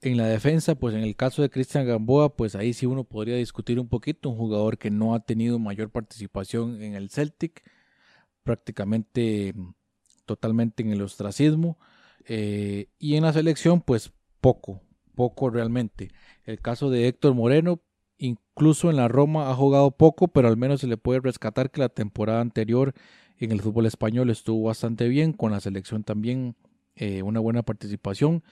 En 0.02 0.18
la 0.18 0.28
defensa, 0.28 0.76
pues 0.76 0.94
en 0.94 1.02
el 1.02 1.16
caso 1.16 1.42
de 1.42 1.50
Cristian 1.50 1.88
Gamboa, 1.88 2.36
pues 2.36 2.56
ahí 2.56 2.74
sí 2.74 2.86
uno 2.86 3.04
podría 3.04 3.36
discutir 3.38 3.80
un 3.80 3.88
poquito, 3.88 4.30
un 4.30 4.38
jugador 4.38 4.78
que 4.78 4.92
no 4.92 5.16
ha 5.16 5.22
tenido 5.22 5.60
mayor 5.60 5.90
participación 5.90 6.82
en 6.84 6.96
el 6.96 7.10
Celtic, 7.10 7.64
prácticamente 8.44 9.56
totalmente 10.26 10.84
en 10.84 10.92
el 10.92 11.02
ostracismo, 11.02 11.80
eh, 12.26 12.90
y 13.00 13.16
en 13.16 13.24
la 13.24 13.34
selección, 13.34 13.82
pues 13.82 14.12
poco, 14.40 14.82
poco 15.18 15.50
realmente. 15.50 16.12
El 16.46 16.62
caso 16.62 16.92
de 16.92 17.08
Héctor 17.08 17.34
Moreno, 17.34 17.82
incluso 18.20 18.92
en 18.92 18.98
la 18.98 19.08
Roma 19.08 19.50
ha 19.50 19.56
jugado 19.56 19.90
poco, 19.90 20.28
pero 20.28 20.48
al 20.48 20.58
menos 20.58 20.82
se 20.82 20.88
le 20.88 20.96
puede 20.96 21.20
rescatar 21.20 21.72
que 21.72 21.82
la 21.82 21.90
temporada 21.90 22.40
anterior 22.40 22.94
en 23.40 23.52
el 23.52 23.62
fútbol 23.62 23.88
español 23.88 24.30
estuvo 24.30 24.68
bastante 24.68 25.08
bien, 25.08 25.34
con 25.34 25.52
la 25.52 25.60
selección 25.60 26.04
también 26.04 26.56
eh, 26.96 27.24
una 27.24 27.40
buena 27.40 27.64
participación. 27.64 28.44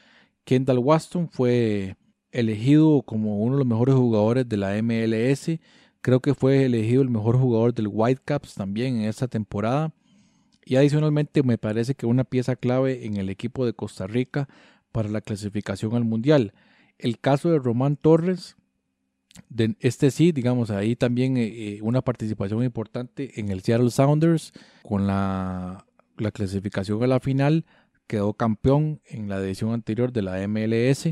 Kendall 0.44 0.80
Waston 0.80 1.30
fue 1.30 1.96
elegido 2.32 3.04
como 3.04 3.40
uno 3.40 3.54
de 3.54 3.60
los 3.60 3.68
mejores 3.68 3.96
jugadores 3.96 4.50
de 4.50 4.58
la 4.58 4.82
MLS. 4.82 5.60
Creo 6.02 6.20
que 6.20 6.34
fue 6.34 6.66
elegido 6.66 7.04
el 7.04 7.10
mejor 7.10 7.38
jugador 7.38 7.76
del 7.76 7.90
Whitecaps 7.92 8.56
también 8.56 8.98
en 8.98 9.06
esta 9.06 9.28
temporada. 9.28 9.94
Y 10.66 10.78
adicionalmente 10.78 11.44
me 11.44 11.60
parece 11.60 11.94
que 11.94 12.08
una 12.08 12.24
pieza 12.24 12.56
clave 12.56 13.06
en 13.06 13.18
el 13.18 13.30
equipo 13.30 13.68
de 13.68 13.74
Costa 13.74 14.08
Rica 14.08 14.50
para 14.96 15.10
la 15.10 15.20
clasificación 15.20 15.94
al 15.94 16.06
Mundial. 16.06 16.54
El 16.98 17.20
caso 17.20 17.52
de 17.52 17.60
Román 17.60 17.98
Torres, 17.98 18.56
de 19.50 19.76
este 19.82 20.10
sí, 20.10 20.32
digamos, 20.32 20.72
ahí 20.72 20.96
también 20.96 21.36
eh, 21.36 21.48
eh, 21.48 21.80
una 21.82 22.02
participación 22.02 22.64
importante 22.64 23.38
en 23.38 23.50
el 23.50 23.62
Seattle 23.62 23.92
Sounders 23.92 24.54
con 24.84 25.06
la, 25.06 25.86
la 26.16 26.32
clasificación 26.32 27.04
a 27.04 27.08
la 27.08 27.20
final 27.20 27.66
quedó 28.08 28.36
campeón 28.36 29.02
en 29.04 29.28
la 29.28 29.40
edición 29.40 29.74
anterior 29.74 30.14
de 30.14 30.22
la 30.22 30.48
MLS 30.48 31.10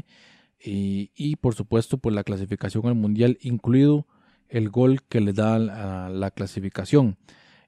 y, 0.66 1.36
por 1.42 1.54
supuesto 1.54 1.98
pues 1.98 2.16
la 2.16 2.24
clasificación 2.24 2.86
al 2.86 2.96
mundial 2.96 3.38
incluido 3.42 4.08
el 4.48 4.70
gol 4.70 5.02
que 5.10 5.20
le 5.20 5.34
da 5.34 5.60
la 5.60 6.32
clasificación 6.32 7.18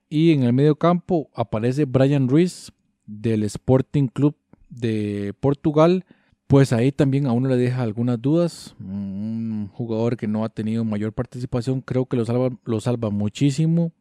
y 0.08 0.32
en 0.32 0.44
el 0.44 0.54
medio 0.54 0.78
campo 0.78 1.30
aparece 1.36 1.84
Brian 1.84 2.30
Ruiz 2.30 2.72
del 3.06 3.44
Sporting 3.44 4.08
Club 4.08 4.38
de 4.76 5.34
Portugal 5.40 6.06
pues 6.48 6.74
ahí 6.74 6.92
también 6.92 7.26
a 7.26 7.32
uno 7.32 7.50
le 7.50 7.58
deja 7.58 7.82
algunas 7.82 8.22
dudas 8.22 8.76
un 8.80 9.70
jugador 9.72 10.18
que 10.18 10.28
no 10.28 10.46
ha 10.46 10.50
tenido 10.50 10.84
mayor 10.86 11.14
participación 11.14 11.82
creo 11.82 12.06
que 12.06 12.18
lo 12.18 12.26
salva, 12.26 12.50
lo 12.64 12.80
salva 12.80 13.10
muchísimo 13.10 13.92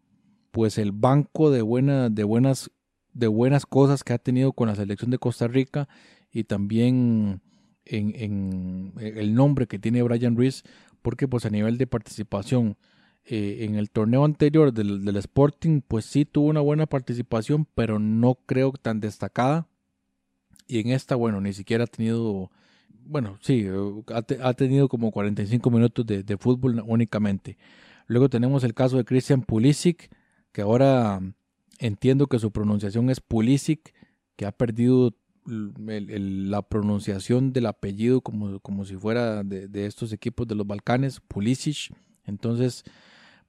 pues 0.51 0.79
el 0.79 0.93
banco 0.93 1.51
de, 1.51 1.63
buena, 1.63 2.11
de 2.11 2.25
buenas 2.25 2.71
de 3.15 3.29
buenas 3.29 3.65
cosas 3.65 4.05
que 4.05 4.13
ha 4.13 4.19
tenido 4.19 4.53
con 4.53 4.69
la 4.69 4.75
selección 4.75 5.11
de 5.11 5.19
Costa 5.19 5.49
Rica 5.49 5.89
y 6.31 6.45
también 6.45 7.41
en, 7.87 8.93
el 8.99 9.35
nombre 9.35 9.67
que 9.67 9.79
tiene 9.79 10.03
Brian 10.03 10.37
Ruiz, 10.37 10.65
porque 11.01 11.29
pues 11.29 11.47
a 11.47 11.51
nivel 11.51 11.79
de 11.79 11.87
participación 11.87 12.77
eh, 13.25 13.59
en 13.61 13.77
el 13.77 13.91
torneo 13.91 14.25
anterior 14.25 14.73
del, 14.73 15.05
del, 15.05 15.17
Sporting, 15.17 15.81
pues 15.87 16.05
sí 16.05 16.25
tuvo 16.25 16.49
una 16.49 16.61
buena 16.61 16.87
participación, 16.87 17.67
pero 17.75 17.99
no 17.99 18.35
creo 18.47 18.73
tan 18.73 19.01
destacada. 19.01 19.69
Y 20.67 20.81
en 20.81 20.91
esta, 20.91 21.15
bueno, 21.17 21.41
ni 21.41 21.53
siquiera 21.53 21.85
ha 21.85 21.87
tenido, 21.87 22.51
bueno, 23.05 23.39
sí, 23.41 23.67
ha, 24.41 24.55
tenido 24.55 24.89
como 24.89 25.11
45 25.11 25.71
minutos 25.71 26.07
de, 26.07 26.23
de 26.23 26.37
fútbol 26.37 26.83
únicamente. 26.87 27.59
Luego 28.07 28.29
tenemos 28.29 28.65
el 28.65 28.75
caso 28.75 28.97
de 28.97 29.05
Christian 29.05 29.43
Pulisic, 29.43 30.11
que 30.53 30.63
ahora 30.63 31.21
Entiendo 31.79 32.29
que 32.29 32.39
su 32.39 32.51
pronunciación 32.53 33.11
es 33.11 33.21
Pulisic, 33.21 33.95
que 34.37 34.47
ha 34.47 34.53
perdido 34.53 35.15
la 35.47 36.63
pronunciación 36.63 37.53
del 37.53 37.67
apellido 37.67 38.23
como, 38.23 38.61
como 38.61 38.85
si 38.85 38.97
fuera 38.97 39.43
de, 39.43 39.87
estos 39.87 40.13
equipos 40.13 40.47
de 40.47 40.55
los 40.55 40.67
Balcanes, 40.67 41.21
Pulisic. 41.21 41.95
Entonces, 42.25 42.85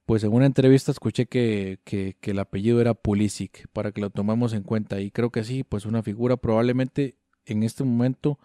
pues 0.06 0.22
en 0.22 0.32
una 0.32 0.46
entrevista 0.46 0.92
escuché 0.92 1.26
que, 1.26 1.80
que, 1.84 2.16
el 2.22 2.38
apellido 2.38 2.80
era 2.80 2.94
Pulisic, 2.94 3.66
para 3.72 3.90
que 3.90 4.00
lo 4.00 4.10
tomemos 4.10 4.52
en 4.52 4.62
cuenta. 4.62 5.00
Y 5.00 5.10
creo 5.10 5.30
que 5.30 5.42
sí, 5.42 5.64
pues 5.64 5.84
una 5.84 6.02
figura 6.02 6.36
probablemente 6.36 7.16
en 7.44 7.64
este 7.64 7.82
momento 7.82 8.38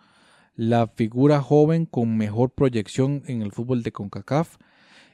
la 0.56 0.88
figura 0.88 1.40
joven 1.42 1.86
con 1.86 2.18
mejor 2.18 2.52
proyección 2.52 3.24
en 3.28 3.44
el 3.44 3.52
fútbol 3.52 3.84
de 3.84 3.92
CONCACAF. 3.92 4.58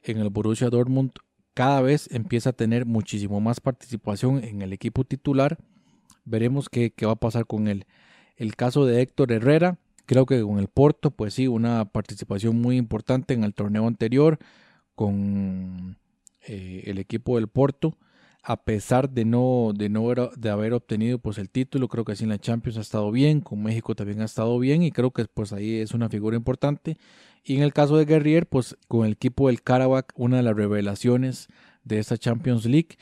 en 0.03 0.19
el 0.19 0.29
Borussia 0.29 0.69
Dortmund 0.69 1.11
cada 1.53 1.81
vez 1.81 2.09
empieza 2.11 2.51
a 2.51 2.53
tener 2.53 2.85
muchísimo 2.85 3.41
más 3.41 3.59
participación 3.59 4.43
en 4.43 4.61
el 4.61 4.71
equipo 4.71 5.03
titular. 5.03 5.57
Veremos 6.23 6.69
qué, 6.69 6.91
qué 6.91 7.05
va 7.05 7.13
a 7.13 7.15
pasar 7.19 7.45
con 7.45 7.67
él. 7.67 7.85
El 8.37 8.55
caso 8.55 8.85
de 8.85 9.01
Héctor 9.01 9.31
Herrera, 9.33 9.79
creo 10.05 10.25
que 10.25 10.41
con 10.41 10.59
el 10.59 10.67
Porto, 10.69 11.11
pues 11.11 11.33
sí, 11.33 11.47
una 11.47 11.85
participación 11.85 12.61
muy 12.61 12.77
importante 12.77 13.33
en 13.33 13.43
el 13.43 13.53
torneo 13.53 13.87
anterior 13.87 14.39
con 14.95 15.97
eh, 16.47 16.83
el 16.85 16.97
equipo 16.97 17.35
del 17.37 17.47
Porto. 17.47 17.97
A 18.43 18.63
pesar 18.63 19.09
de 19.09 19.25
no, 19.25 19.73
de 19.75 19.89
no 19.89 20.07
de 20.13 20.49
haber 20.49 20.71
obtenido 20.71 21.19
pues 21.19 21.37
el 21.37 21.49
título, 21.49 21.89
creo 21.89 22.05
que 22.05 22.15
sí 22.15 22.23
en 22.23 22.29
la 22.29 22.39
Champions 22.39 22.77
ha 22.77 22.81
estado 22.81 23.11
bien, 23.11 23.41
con 23.41 23.61
México 23.61 23.93
también 23.93 24.21
ha 24.21 24.25
estado 24.25 24.57
bien 24.57 24.83
y 24.83 24.91
creo 24.91 25.11
que 25.11 25.25
pues 25.25 25.51
ahí 25.51 25.75
es 25.75 25.91
una 25.93 26.07
figura 26.07 26.37
importante. 26.37 26.97
Y 27.43 27.57
en 27.57 27.63
el 27.63 27.73
caso 27.73 27.97
de 27.97 28.05
Guerrier, 28.05 28.47
pues 28.47 28.77
con 28.87 29.05
el 29.05 29.13
equipo 29.13 29.47
del 29.47 29.61
Karabakh, 29.61 30.13
una 30.15 30.37
de 30.37 30.43
las 30.43 30.55
revelaciones 30.55 31.49
de 31.83 31.99
esta 31.99 32.17
Champions 32.17 32.65
League. 32.65 32.97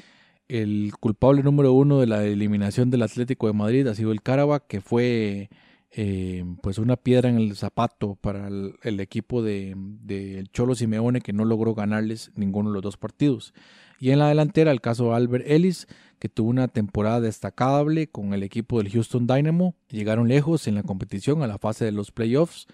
El 0.47 0.93
culpable 0.99 1.43
número 1.43 1.73
uno 1.73 1.99
de 1.99 2.07
la 2.07 2.23
eliminación 2.23 2.89
del 2.89 3.03
Atlético 3.03 3.47
de 3.47 3.53
Madrid 3.53 3.87
ha 3.87 3.95
sido 3.95 4.11
el 4.11 4.21
Karabakh, 4.21 4.67
que 4.67 4.81
fue 4.81 5.49
eh, 5.97 6.43
pues 6.61 6.77
una 6.77 6.97
piedra 6.97 7.29
en 7.29 7.37
el 7.37 7.55
zapato 7.55 8.15
para 8.15 8.49
el, 8.49 8.99
equipo 8.99 9.41
del 9.41 9.75
de, 10.01 10.45
Cholo 10.51 10.75
Simeone, 10.75 11.21
que 11.21 11.31
no 11.31 11.45
logró 11.45 11.73
ganarles 11.73 12.31
ninguno 12.35 12.69
de 12.69 12.73
los 12.73 12.83
dos 12.83 12.97
partidos. 12.97 13.53
Y 13.97 14.11
en 14.11 14.19
la 14.19 14.27
delantera, 14.27 14.71
el 14.71 14.81
caso 14.81 15.05
de 15.05 15.15
Albert 15.15 15.45
Ellis, 15.47 15.87
que 16.19 16.27
tuvo 16.27 16.49
una 16.49 16.67
temporada 16.67 17.21
destacable 17.21 18.07
con 18.07 18.33
el 18.33 18.43
equipo 18.43 18.77
del 18.77 18.91
Houston 18.91 19.25
Dynamo. 19.25 19.73
Llegaron 19.89 20.27
lejos 20.27 20.67
en 20.67 20.75
la 20.75 20.83
competición 20.83 21.43
a 21.43 21.47
la 21.47 21.59
fase 21.59 21.85
de 21.85 21.93
los 21.93 22.11
playoffs 22.11 22.67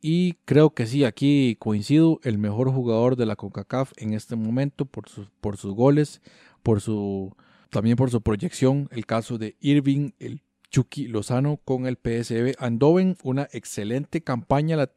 y 0.00 0.34
creo 0.44 0.70
que 0.70 0.86
sí, 0.86 1.04
aquí 1.04 1.56
coincido, 1.58 2.20
el 2.22 2.38
mejor 2.38 2.70
jugador 2.70 3.16
de 3.16 3.26
la 3.26 3.34
CONCACAF 3.34 3.92
en 3.96 4.14
este 4.14 4.36
momento 4.36 4.86
por, 4.86 5.06
por 5.40 5.56
sus 5.56 5.74
goles, 5.74 6.22
por 6.62 6.80
su, 6.80 7.34
también 7.68 7.96
por 7.96 8.10
su 8.12 8.22
proyección, 8.22 8.88
el 8.92 9.06
caso 9.06 9.38
de 9.38 9.56
Irving, 9.60 10.12
el 10.20 10.42
Chucky 10.70 11.08
Lozano 11.08 11.58
con 11.58 11.86
el 11.86 11.96
PSV 11.96 12.54
Andoven, 12.58 13.16
una 13.22 13.48
excelente 13.52 14.22
campaña 14.22 14.88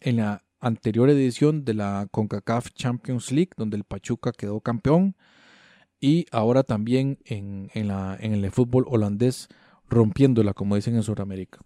en 0.00 0.16
la 0.16 0.44
anterior 0.60 1.10
edición 1.10 1.64
de 1.64 1.74
la 1.74 2.08
CONCACAF 2.10 2.70
Champions 2.74 3.32
League, 3.32 3.50
donde 3.56 3.76
el 3.76 3.84
Pachuca 3.84 4.32
quedó 4.32 4.60
campeón, 4.60 5.16
y 6.00 6.26
ahora 6.32 6.62
también 6.62 7.18
en 7.24 7.70
el 7.74 8.50
fútbol 8.50 8.84
holandés, 8.88 9.48
rompiéndola, 9.88 10.54
como 10.54 10.76
dicen 10.76 10.96
en 10.96 11.02
Sudamérica. 11.02 11.60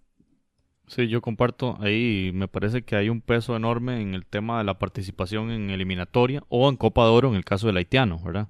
Sí, 0.88 1.08
yo 1.08 1.20
comparto 1.20 1.76
ahí, 1.80 2.30
me 2.32 2.46
parece 2.46 2.82
que 2.82 2.94
hay 2.94 3.08
un 3.08 3.20
peso 3.20 3.56
enorme 3.56 4.00
en 4.00 4.14
el 4.14 4.24
tema 4.24 4.58
de 4.58 4.64
la 4.64 4.78
participación 4.78 5.50
en 5.50 5.70
eliminatoria 5.70 6.44
o 6.48 6.68
en 6.68 6.76
Copa 6.76 7.04
de 7.04 7.10
Oro 7.10 7.28
en 7.28 7.34
el 7.34 7.44
caso 7.44 7.66
del 7.66 7.76
haitiano, 7.76 8.20
¿verdad? 8.24 8.48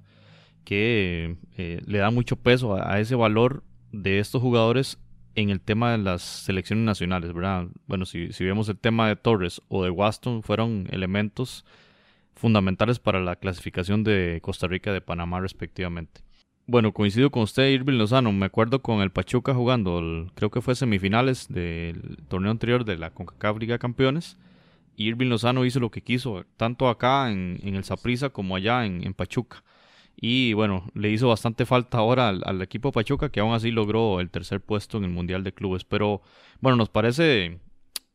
Que 0.63 1.37
eh, 1.57 1.81
le 1.85 1.97
da 1.97 2.11
mucho 2.11 2.35
peso 2.35 2.75
a, 2.75 2.99
ese 2.99 3.15
valor 3.15 3.63
de 4.01 4.19
estos 4.19 4.41
jugadores 4.41 4.99
en 5.35 5.49
el 5.49 5.61
tema 5.61 5.91
de 5.91 5.99
las 5.99 6.21
selecciones 6.21 6.85
nacionales, 6.85 7.33
¿verdad? 7.33 7.67
Bueno, 7.87 8.05
si, 8.05 8.31
si 8.33 8.43
vemos 8.43 8.69
el 8.69 8.77
tema 8.77 9.07
de 9.07 9.15
Torres 9.15 9.61
o 9.67 9.83
de 9.83 9.89
Waston, 9.89 10.41
fueron 10.43 10.87
elementos 10.91 11.65
fundamentales 12.35 12.99
para 12.99 13.19
la 13.19 13.35
clasificación 13.35 14.03
de 14.03 14.39
Costa 14.41 14.67
Rica 14.67 14.91
y 14.91 14.93
de 14.93 15.01
Panamá 15.01 15.39
respectivamente. 15.39 16.21
Bueno, 16.69 16.91
coincido 16.91 17.31
con 17.31 17.43
usted, 17.43 17.69
Irving 17.69 17.97
Lozano. 17.97 18.33
Me 18.33 18.45
acuerdo 18.45 18.81
con 18.81 19.01
el 19.01 19.09
Pachuca 19.09 19.53
jugando, 19.53 20.27
creo 20.35 20.51
que 20.51 20.61
fue 20.61 20.75
semifinales 20.75 21.47
del 21.47 22.17
torneo 22.27 22.51
anterior 22.51 22.83
de 22.83 22.97
la 22.97 23.11
CONCACAF 23.11 23.57
Liga 23.57 23.77
Campeones. 23.77 24.37
Irving 24.97 25.27
Lozano 25.29 25.63
hizo 25.63 25.79
lo 25.79 25.91
que 25.91 26.01
quiso, 26.01 26.43
tanto 26.57 26.89
acá 26.89 27.31
en, 27.31 27.59
el 27.63 27.83
Saprissa 27.83 28.31
como 28.31 28.55
allá 28.55 28.85
en, 28.85 29.13
Pachuca. 29.13 29.63
Y 30.19 30.53
bueno, 30.53 30.89
le 30.95 31.11
hizo 31.11 31.27
bastante 31.27 31.65
falta 31.67 31.99
ahora 31.99 32.29
al, 32.29 32.61
equipo 32.63 32.91
Pachuca, 32.91 33.29
que 33.29 33.39
aún 33.39 33.53
así 33.53 33.69
logró 33.69 34.19
el 34.19 34.31
tercer 34.31 34.61
puesto 34.61 34.97
en 34.97 35.03
el 35.03 35.11
Mundial 35.11 35.43
de 35.43 35.53
Clubes. 35.53 35.83
Pero 35.83 36.23
bueno, 36.59 36.75
nos 36.75 36.89
parece 36.89 37.59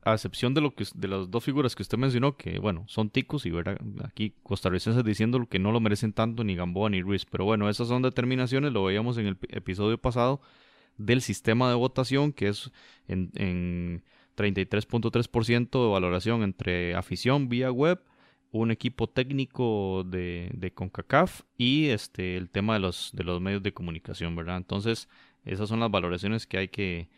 a 0.05 0.15
excepción 0.15 0.53
de 0.53 0.61
lo 0.61 0.75
que 0.75 0.85
de 0.97 1.07
las 1.07 1.31
dos 1.31 1.45
figuras 1.45 1.77
que 1.77 1.83
usted 1.83 1.97
mencionó, 1.99 2.37
que 2.37 2.59
bueno, 2.59 2.85
son 2.89 3.09
ticos 3.09 3.47
y 3.47 3.51
¿verdad? 3.51 3.79
aquí 4.05 4.35
costarricenses 4.43 5.05
diciendo 5.05 5.47
que 5.49 5.61
no 5.61 5.71
lo 5.71 5.79
merecen 5.79 6.13
tanto 6.13 6.43
ni 6.43 6.57
Gamboa 6.57 6.91
ni 6.91 7.01
Ruiz, 7.03 7.25
pero 7.25 7.45
bueno, 7.45 7.69
esas 7.69 7.87
son 7.87 8.03
determinaciones, 8.03 8.73
lo 8.73 8.83
veíamos 8.83 9.17
en 9.19 9.27
el 9.27 9.39
episodio 9.51 9.99
pasado 9.99 10.41
del 10.97 11.23
sistema 11.23 11.69
de 11.69 11.77
votación, 11.77 12.33
que 12.33 12.49
es 12.49 12.73
en, 13.07 13.31
en 13.37 14.03
33.3% 14.37 15.85
de 15.85 15.93
valoración 15.93 16.43
entre 16.43 16.97
afición 16.97 17.49
vía 17.49 17.71
web, 17.71 18.01
un 18.53 18.71
equipo 18.71 19.09
técnico 19.09 20.05
de, 20.07 20.51
de 20.55 20.73
CONCACAF 20.73 21.43
y 21.57 21.89
este 21.89 22.37
el 22.37 22.51
tema 22.51 22.75
de 22.75 22.81
los, 22.81 23.11
de 23.15 23.25
los 23.25 23.41
medios 23.41 23.63
de 23.63 23.73
comunicación, 23.73 24.37
¿verdad? 24.37 24.59
Entonces, 24.59 25.09
esas 25.45 25.69
son 25.69 25.81
las 25.81 25.91
valoraciones 25.91 26.47
que 26.47 26.59
hay 26.59 26.69
que, 26.69 27.09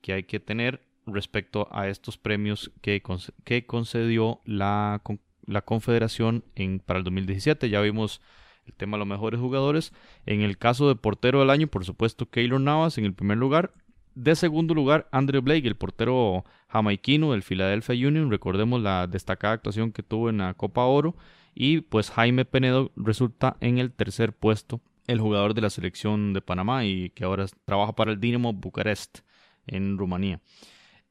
que, 0.00 0.12
hay 0.14 0.22
que 0.22 0.40
tener 0.40 0.86
respecto 1.06 1.68
a 1.72 1.88
estos 1.88 2.16
premios 2.16 2.72
que, 2.80 3.02
que 3.44 3.66
concedió 3.66 4.40
la, 4.44 5.02
la 5.46 5.62
Confederación 5.62 6.44
en, 6.54 6.78
para 6.78 6.98
el 6.98 7.04
2017. 7.04 7.68
Ya 7.68 7.80
vimos 7.80 8.22
el 8.64 8.72
tema 8.74 8.96
de 8.96 9.00
los 9.00 9.08
mejores 9.08 9.40
jugadores. 9.40 9.92
En 10.26 10.40
el 10.42 10.56
caso 10.56 10.88
de 10.88 10.96
portero 10.96 11.40
del 11.40 11.50
año, 11.50 11.66
por 11.66 11.84
supuesto, 11.84 12.30
Keylor 12.30 12.60
Navas 12.60 12.98
en 12.98 13.04
el 13.04 13.14
primer 13.14 13.36
lugar. 13.36 13.74
De 14.14 14.36
segundo 14.36 14.74
lugar, 14.74 15.08
Andrew 15.10 15.42
Blake, 15.42 15.66
el 15.66 15.74
portero 15.74 16.44
jamaiquino 16.68 17.32
del 17.32 17.42
Philadelphia 17.42 18.08
Union. 18.08 18.30
Recordemos 18.30 18.80
la 18.80 19.06
destacada 19.06 19.54
actuación 19.54 19.90
que 19.90 20.02
tuvo 20.02 20.30
en 20.30 20.38
la 20.38 20.54
Copa 20.54 20.84
Oro. 20.84 21.16
Y 21.54 21.80
pues 21.82 22.10
Jaime 22.10 22.44
Penedo 22.44 22.92
resulta 22.96 23.56
en 23.60 23.78
el 23.78 23.92
tercer 23.92 24.32
puesto, 24.32 24.80
el 25.06 25.20
jugador 25.20 25.54
de 25.54 25.60
la 25.62 25.70
selección 25.70 26.32
de 26.32 26.40
Panamá 26.40 26.84
y 26.84 27.10
que 27.10 27.24
ahora 27.24 27.46
trabaja 27.64 27.94
para 27.94 28.12
el 28.12 28.20
Dinamo 28.20 28.52
Bucarest 28.52 29.20
en 29.66 29.98
Rumanía. 29.98 30.40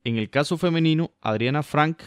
En 0.03 0.17
el 0.17 0.29
caso 0.29 0.57
femenino, 0.57 1.11
Adriana 1.21 1.63
Frank, 1.63 2.01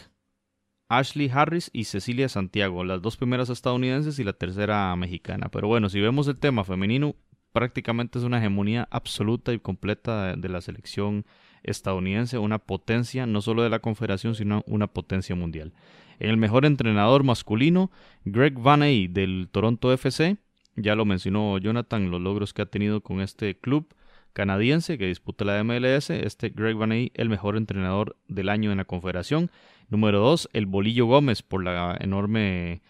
Ashley 0.89 1.29
Harris 1.33 1.69
y 1.73 1.85
Cecilia 1.85 2.29
Santiago, 2.29 2.83
las 2.83 3.01
dos 3.01 3.17
primeras 3.17 3.49
estadounidenses 3.49 4.19
y 4.19 4.23
la 4.23 4.33
tercera 4.33 4.95
mexicana. 4.95 5.49
Pero 5.51 5.67
bueno, 5.67 5.89
si 5.89 5.99
vemos 5.99 6.27
el 6.27 6.39
tema 6.39 6.63
femenino, 6.63 7.15
prácticamente 7.51 8.19
es 8.19 8.25
una 8.25 8.39
hegemonía 8.39 8.87
absoluta 8.91 9.53
y 9.53 9.59
completa 9.59 10.35
de, 10.35 10.49
la 10.49 10.61
selección 10.61 11.25
estadounidense, 11.63 12.37
una 12.37 12.59
potencia 12.59 13.25
no 13.25 13.41
solo 13.41 13.63
de 13.63 13.69
la 13.69 13.79
confederación, 13.79 14.35
sino 14.35 14.63
una 14.67 14.87
potencia 14.87 15.35
mundial. 15.35 15.73
El 16.19 16.37
mejor 16.37 16.65
entrenador 16.65 17.23
masculino, 17.23 17.91
Greg 18.25 18.57
Vaney 18.57 19.07
del 19.07 19.49
Toronto 19.51 19.91
FC, 19.91 20.37
ya 20.75 20.95
lo 20.95 21.05
mencionó 21.05 21.57
Jonathan, 21.57 22.11
los 22.11 22.21
logros 22.21 22.53
que 22.53 22.61
ha 22.61 22.67
tenido 22.67 23.01
con 23.01 23.21
este 23.21 23.57
club 23.57 23.93
canadiense 24.33 24.99
que 24.99 25.07
disputa 25.07 25.45
la 25.45 25.63
MLS, 25.63 26.11
este 26.11 26.49
Greg 26.49 26.75
Vaney, 26.75 27.11
el 27.15 27.27
mejor 27.27 27.57
entrenador 27.57 28.15
del 28.27 28.49
año 28.49 28.71
en 28.71 28.77
la 28.77 28.85
Confederación. 28.85 29.49
Número 29.89 30.19
2, 30.19 30.49
el 30.53 30.67
Bolillo 30.67 31.07
Gómez 31.07 31.41
por 31.41 31.63
la 31.63 31.97
enorme 31.99 32.83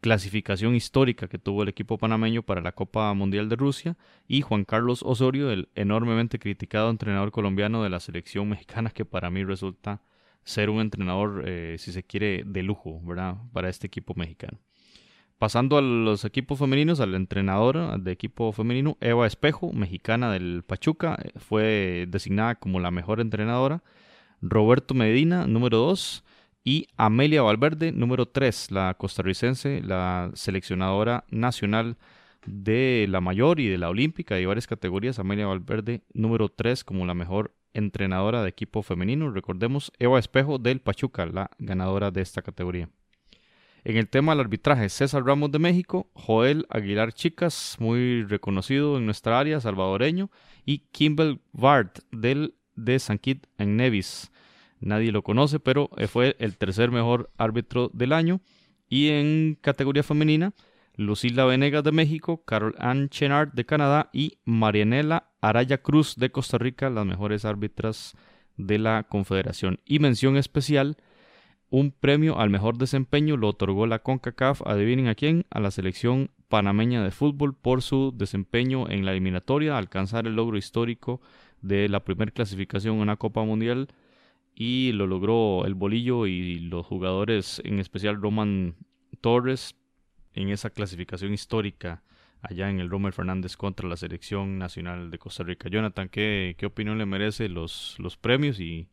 clasificación 0.00 0.74
histórica 0.74 1.28
que 1.28 1.38
tuvo 1.38 1.62
el 1.62 1.68
equipo 1.68 1.98
panameño 1.98 2.42
para 2.42 2.60
la 2.60 2.72
Copa 2.72 3.12
Mundial 3.14 3.48
de 3.48 3.56
Rusia 3.56 3.96
y 4.26 4.42
Juan 4.42 4.64
Carlos 4.64 5.02
Osorio, 5.02 5.50
el 5.50 5.68
enormemente 5.74 6.38
criticado 6.38 6.90
entrenador 6.90 7.30
colombiano 7.30 7.82
de 7.82 7.90
la 7.90 8.00
selección 8.00 8.48
mexicana 8.48 8.90
que 8.90 9.04
para 9.04 9.30
mí 9.30 9.44
resulta 9.44 10.02
ser 10.44 10.70
un 10.70 10.80
entrenador, 10.80 11.42
eh, 11.46 11.76
si 11.78 11.92
se 11.92 12.04
quiere, 12.04 12.42
de 12.46 12.62
lujo, 12.62 13.00
¿verdad? 13.04 13.36
Para 13.52 13.68
este 13.68 13.86
equipo 13.88 14.14
mexicano. 14.14 14.58
Pasando 15.38 15.76
a 15.76 15.82
los 15.82 16.24
equipos 16.24 16.58
femeninos, 16.58 17.00
a 17.00 17.06
la 17.06 17.16
entrenadora 17.16 17.98
de 17.98 18.10
equipo 18.10 18.52
femenino, 18.52 18.96
Eva 19.00 19.26
Espejo, 19.26 19.72
mexicana 19.72 20.32
del 20.32 20.62
Pachuca, 20.66 21.18
fue 21.36 22.06
designada 22.08 22.54
como 22.54 22.80
la 22.80 22.90
mejor 22.90 23.20
entrenadora. 23.20 23.82
Roberto 24.40 24.94
Medina, 24.94 25.46
número 25.46 25.78
2. 25.78 26.24
Y 26.68 26.88
Amelia 26.96 27.42
Valverde, 27.42 27.92
número 27.92 28.26
3, 28.26 28.72
la 28.72 28.94
costarricense, 28.94 29.82
la 29.84 30.32
seleccionadora 30.34 31.24
nacional 31.30 31.96
de 32.44 33.06
la 33.08 33.20
mayor 33.20 33.60
y 33.60 33.68
de 33.68 33.78
la 33.78 33.88
olímpica 33.88 34.40
y 34.40 34.46
varias 34.46 34.66
categorías. 34.66 35.20
Amelia 35.20 35.46
Valverde, 35.46 36.02
número 36.12 36.48
3, 36.48 36.82
como 36.82 37.06
la 37.06 37.14
mejor 37.14 37.54
entrenadora 37.72 38.42
de 38.42 38.48
equipo 38.48 38.82
femenino. 38.82 39.30
Recordemos, 39.30 39.92
Eva 40.00 40.18
Espejo 40.18 40.58
del 40.58 40.80
Pachuca, 40.80 41.26
la 41.26 41.52
ganadora 41.60 42.10
de 42.10 42.22
esta 42.22 42.42
categoría. 42.42 42.88
En 43.84 43.96
el 43.96 44.08
tema 44.08 44.32
del 44.32 44.40
arbitraje, 44.40 44.88
César 44.88 45.24
Ramos 45.24 45.52
de 45.52 45.60
México, 45.60 46.10
Joel 46.14 46.66
Aguilar 46.68 47.12
Chicas, 47.12 47.76
muy 47.78 48.24
reconocido 48.24 48.98
en 48.98 49.04
nuestra 49.06 49.38
área, 49.38 49.60
salvadoreño, 49.60 50.32
y 50.64 50.78
Kimball 50.90 51.40
Bart 51.52 52.00
del, 52.10 52.56
de 52.74 52.98
San 52.98 53.18
Kitts 53.18 53.48
en 53.56 53.76
Nevis. 53.76 54.32
Nadie 54.86 55.10
lo 55.10 55.22
conoce, 55.22 55.58
pero 55.58 55.90
fue 56.08 56.36
el 56.38 56.56
tercer 56.56 56.92
mejor 56.92 57.30
árbitro 57.38 57.90
del 57.92 58.12
año. 58.12 58.40
Y 58.88 59.08
en 59.08 59.58
categoría 59.60 60.04
femenina, 60.04 60.52
Lucila 60.94 61.44
Venegas 61.44 61.82
de 61.82 61.90
México, 61.90 62.44
Carol 62.44 62.76
Ann 62.78 63.08
Chenard 63.08 63.52
de 63.52 63.66
Canadá 63.66 64.10
y 64.12 64.38
Marianela 64.44 65.30
Araya 65.40 65.78
Cruz 65.78 66.14
de 66.14 66.30
Costa 66.30 66.56
Rica, 66.58 66.88
las 66.88 67.04
mejores 67.04 67.44
árbitras 67.44 68.14
de 68.56 68.78
la 68.78 69.02
Confederación. 69.02 69.80
Y 69.84 69.98
mención 69.98 70.36
especial 70.36 70.96
un 71.68 71.90
premio 71.90 72.38
al 72.38 72.48
mejor 72.48 72.78
desempeño 72.78 73.36
lo 73.36 73.48
otorgó 73.48 73.88
la 73.88 73.98
CONCACAF, 73.98 74.62
adivinen 74.64 75.08
a 75.08 75.16
quién, 75.16 75.46
a 75.50 75.58
la 75.58 75.72
selección 75.72 76.30
panameña 76.46 77.02
de 77.02 77.10
fútbol 77.10 77.56
por 77.56 77.82
su 77.82 78.12
desempeño 78.16 78.88
en 78.88 79.04
la 79.04 79.10
eliminatoria, 79.10 79.76
alcanzar 79.76 80.28
el 80.28 80.36
logro 80.36 80.56
histórico 80.56 81.20
de 81.60 81.88
la 81.88 82.04
primera 82.04 82.30
clasificación 82.30 82.94
en 82.94 83.00
una 83.00 83.16
Copa 83.16 83.42
Mundial 83.42 83.88
y 84.58 84.92
lo 84.92 85.06
logró 85.06 85.66
el 85.66 85.74
Bolillo 85.74 86.26
y 86.26 86.58
los 86.58 86.86
jugadores, 86.86 87.60
en 87.64 87.78
especial 87.78 88.20
Roman 88.20 88.74
Torres, 89.20 89.76
en 90.32 90.48
esa 90.48 90.70
clasificación 90.70 91.34
histórica 91.34 92.02
allá 92.40 92.70
en 92.70 92.80
el 92.80 92.88
Romer 92.88 93.12
Fernández 93.12 93.56
contra 93.56 93.88
la 93.88 93.96
selección 93.96 94.58
nacional 94.58 95.10
de 95.10 95.18
Costa 95.18 95.42
Rica. 95.42 95.68
Jonathan, 95.68 96.08
¿qué, 96.08 96.54
qué 96.58 96.66
opinión 96.66 96.96
le 96.96 97.04
merece 97.04 97.48
los, 97.48 97.96
los 97.98 98.16
premios 98.16 98.58
y 98.58 98.88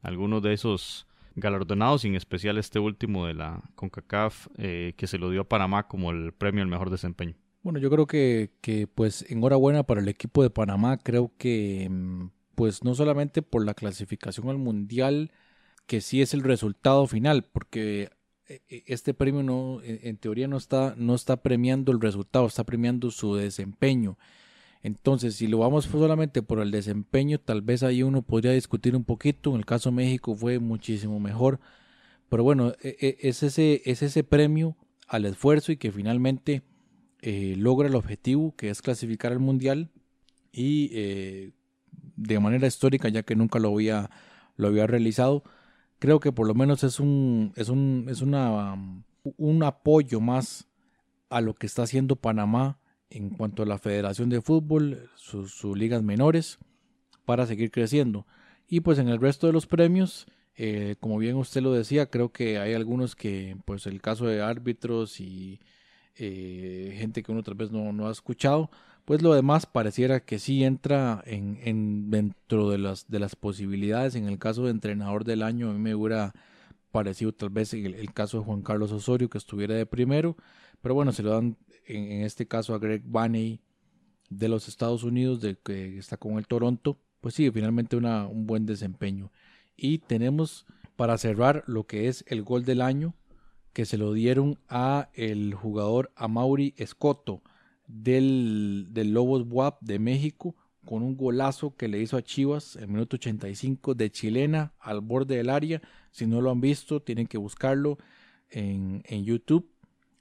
algunos 0.00 0.42
de 0.42 0.52
esos 0.52 1.06
galardonados, 1.36 2.04
y 2.04 2.08
en 2.08 2.16
especial 2.16 2.58
este 2.58 2.78
último 2.78 3.26
de 3.26 3.34
la 3.34 3.62
CONCACAF 3.76 4.48
eh, 4.56 4.94
que 4.96 5.06
se 5.06 5.18
lo 5.18 5.30
dio 5.30 5.42
a 5.42 5.48
Panamá 5.48 5.86
como 5.86 6.10
el 6.10 6.32
premio 6.32 6.62
al 6.62 6.68
mejor 6.68 6.90
desempeño? 6.90 7.34
Bueno, 7.62 7.78
yo 7.78 7.90
creo 7.90 8.06
que, 8.06 8.50
que 8.60 8.86
pues 8.86 9.24
enhorabuena 9.30 9.84
para 9.84 10.00
el 10.00 10.08
equipo 10.08 10.42
de 10.42 10.50
Panamá. 10.50 10.98
Creo 10.98 11.32
que 11.38 11.88
mm, 11.90 12.26
pues 12.54 12.84
no 12.84 12.94
solamente 12.94 13.42
por 13.42 13.64
la 13.64 13.74
clasificación 13.74 14.48
al 14.48 14.58
Mundial, 14.58 15.32
que 15.86 16.00
sí 16.00 16.22
es 16.22 16.34
el 16.34 16.42
resultado 16.42 17.06
final, 17.06 17.44
porque 17.44 18.10
e, 18.48 18.62
e, 18.68 18.84
este 18.86 19.14
premio 19.14 19.42
no, 19.42 19.80
en 19.82 20.16
teoría 20.16 20.48
no 20.48 20.56
está, 20.56 20.94
no 20.96 21.14
está 21.14 21.42
premiando 21.42 21.92
el 21.92 22.00
resultado, 22.00 22.46
está 22.46 22.64
premiando 22.64 23.10
su 23.10 23.34
desempeño. 23.34 24.18
Entonces, 24.84 25.36
si 25.36 25.46
lo 25.46 25.58
vamos 25.58 25.86
solamente 25.86 26.42
por 26.42 26.60
el 26.60 26.70
desempeño, 26.70 27.40
tal 27.40 27.62
vez 27.62 27.82
ahí 27.82 28.02
uno 28.02 28.20
podría 28.20 28.52
discutir 28.52 28.94
un 28.94 29.04
poquito. 29.04 29.50
En 29.50 29.56
el 29.56 29.64
caso 29.64 29.88
de 29.88 29.96
México 29.96 30.36
fue 30.36 30.58
muchísimo 30.58 31.18
mejor. 31.20 31.58
Pero 32.28 32.44
bueno, 32.44 32.74
e, 32.82 33.16
es 33.22 33.42
ese, 33.42 33.80
es 33.86 34.02
ese 34.02 34.24
premio 34.24 34.76
al 35.08 35.24
esfuerzo 35.24 35.72
y 35.72 35.78
que 35.78 35.90
finalmente 35.90 36.62
eh, 37.22 37.54
logra 37.56 37.88
el 37.88 37.94
objetivo, 37.94 38.54
que 38.56 38.68
es 38.68 38.82
clasificar 38.82 39.32
al 39.32 39.38
Mundial. 39.38 39.90
Y 40.52 40.90
eh, 40.92 41.52
de 42.16 42.38
manera 42.40 42.66
histórica, 42.66 43.08
ya 43.08 43.22
que 43.22 43.36
nunca 43.36 43.58
lo 43.58 43.70
había, 43.70 44.10
lo 44.56 44.68
había 44.68 44.86
realizado 44.86 45.44
creo 46.04 46.20
que 46.20 46.32
por 46.32 46.46
lo 46.46 46.54
menos 46.54 46.84
es 46.84 47.00
un, 47.00 47.54
es 47.56 47.70
un, 47.70 48.08
es 48.10 48.20
una, 48.20 48.74
un 49.38 49.62
apoyo 49.62 50.20
más 50.20 50.68
a 51.30 51.40
lo 51.40 51.54
que 51.54 51.66
está 51.66 51.84
haciendo 51.84 52.16
Panamá 52.16 52.78
en 53.08 53.30
cuanto 53.30 53.62
a 53.62 53.66
la 53.66 53.78
Federación 53.78 54.28
de 54.28 54.42
Fútbol, 54.42 55.08
sus, 55.16 55.64
ligas 55.64 56.02
menores, 56.02 56.58
para 57.24 57.46
seguir 57.46 57.70
creciendo. 57.70 58.26
Y 58.68 58.80
pues 58.80 58.98
en 58.98 59.08
el 59.08 59.18
resto 59.18 59.46
de 59.46 59.54
los 59.54 59.66
premios, 59.66 60.26
eh, 60.56 60.96
como 61.00 61.16
bien 61.16 61.36
usted 61.36 61.62
lo 61.62 61.72
decía, 61.72 62.10
creo 62.10 62.32
que 62.32 62.58
hay 62.58 62.74
algunos 62.74 63.16
que, 63.16 63.56
pues 63.64 63.86
el 63.86 64.02
caso 64.02 64.26
de 64.26 64.42
árbitros 64.42 65.20
y 65.20 65.58
eh, 66.16 66.96
gente 66.98 67.22
que 67.22 67.32
uno 67.32 67.42
tal 67.42 67.54
vez 67.54 67.70
no, 67.70 67.94
no 67.94 68.08
ha 68.08 68.12
escuchado, 68.12 68.70
pues 69.04 69.22
lo 69.22 69.34
demás 69.34 69.66
pareciera 69.66 70.20
que 70.20 70.38
sí 70.38 70.64
entra 70.64 71.22
en, 71.26 71.58
en, 71.62 72.10
dentro 72.10 72.70
de 72.70 72.78
las, 72.78 73.08
de 73.08 73.18
las 73.18 73.36
posibilidades. 73.36 74.14
En 74.14 74.28
el 74.28 74.38
caso 74.38 74.64
de 74.64 74.70
entrenador 74.70 75.24
del 75.24 75.42
año, 75.42 75.70
a 75.70 75.72
mí 75.74 75.78
me 75.78 75.94
hubiera 75.94 76.32
parecido 76.90 77.32
tal 77.32 77.50
vez 77.50 77.74
el, 77.74 78.12
caso 78.14 78.38
de 78.38 78.44
Juan 78.44 78.62
Carlos 78.62 78.92
Osorio, 78.92 79.28
que 79.28 79.38
estuviera 79.38 79.74
de 79.74 79.84
primero, 79.84 80.36
pero 80.80 80.94
bueno, 80.94 81.12
se 81.12 81.22
lo 81.22 81.30
dan 81.30 81.56
en, 81.86 82.22
este 82.22 82.46
caso 82.46 82.74
a 82.74 82.78
Greg 82.78 83.02
Baney 83.04 83.60
de 84.30 84.48
los 84.48 84.68
Estados 84.68 85.02
Unidos, 85.02 85.40
de 85.40 85.56
que 85.56 85.98
está 85.98 86.16
con 86.16 86.38
el 86.38 86.46
Toronto, 86.46 86.98
pues 87.20 87.34
sí, 87.34 87.50
finalmente 87.50 87.96
una, 87.96 88.26
un 88.26 88.46
buen 88.46 88.64
desempeño. 88.64 89.32
Y 89.76 89.98
tenemos 89.98 90.66
para 90.96 91.18
cerrar 91.18 91.64
lo 91.66 91.84
que 91.84 92.08
es 92.08 92.24
el 92.28 92.42
gol 92.42 92.64
del 92.64 92.80
año, 92.80 93.14
que 93.72 93.86
se 93.86 93.98
lo 93.98 94.12
dieron 94.12 94.58
a 94.68 95.10
el 95.14 95.52
jugador 95.52 96.12
Amaury 96.14 96.74
Escoto 96.76 97.42
del, 97.86 98.88
del 98.90 99.12
Lobos 99.12 99.44
WAP 99.48 99.80
de 99.82 99.98
México 99.98 100.54
con 100.84 101.02
un 101.02 101.16
golazo 101.16 101.76
que 101.76 101.88
le 101.88 102.00
hizo 102.00 102.16
a 102.16 102.22
Chivas 102.22 102.76
en 102.76 102.92
minuto 102.92 103.16
85 103.16 103.94
de 103.94 104.10
chilena 104.10 104.74
al 104.78 105.00
borde 105.00 105.36
del 105.36 105.50
área. 105.50 105.80
Si 106.10 106.26
no 106.26 106.40
lo 106.40 106.50
han 106.50 106.60
visto, 106.60 107.00
tienen 107.00 107.26
que 107.26 107.38
buscarlo 107.38 107.98
en, 108.50 109.02
en 109.06 109.24
YouTube. 109.24 109.70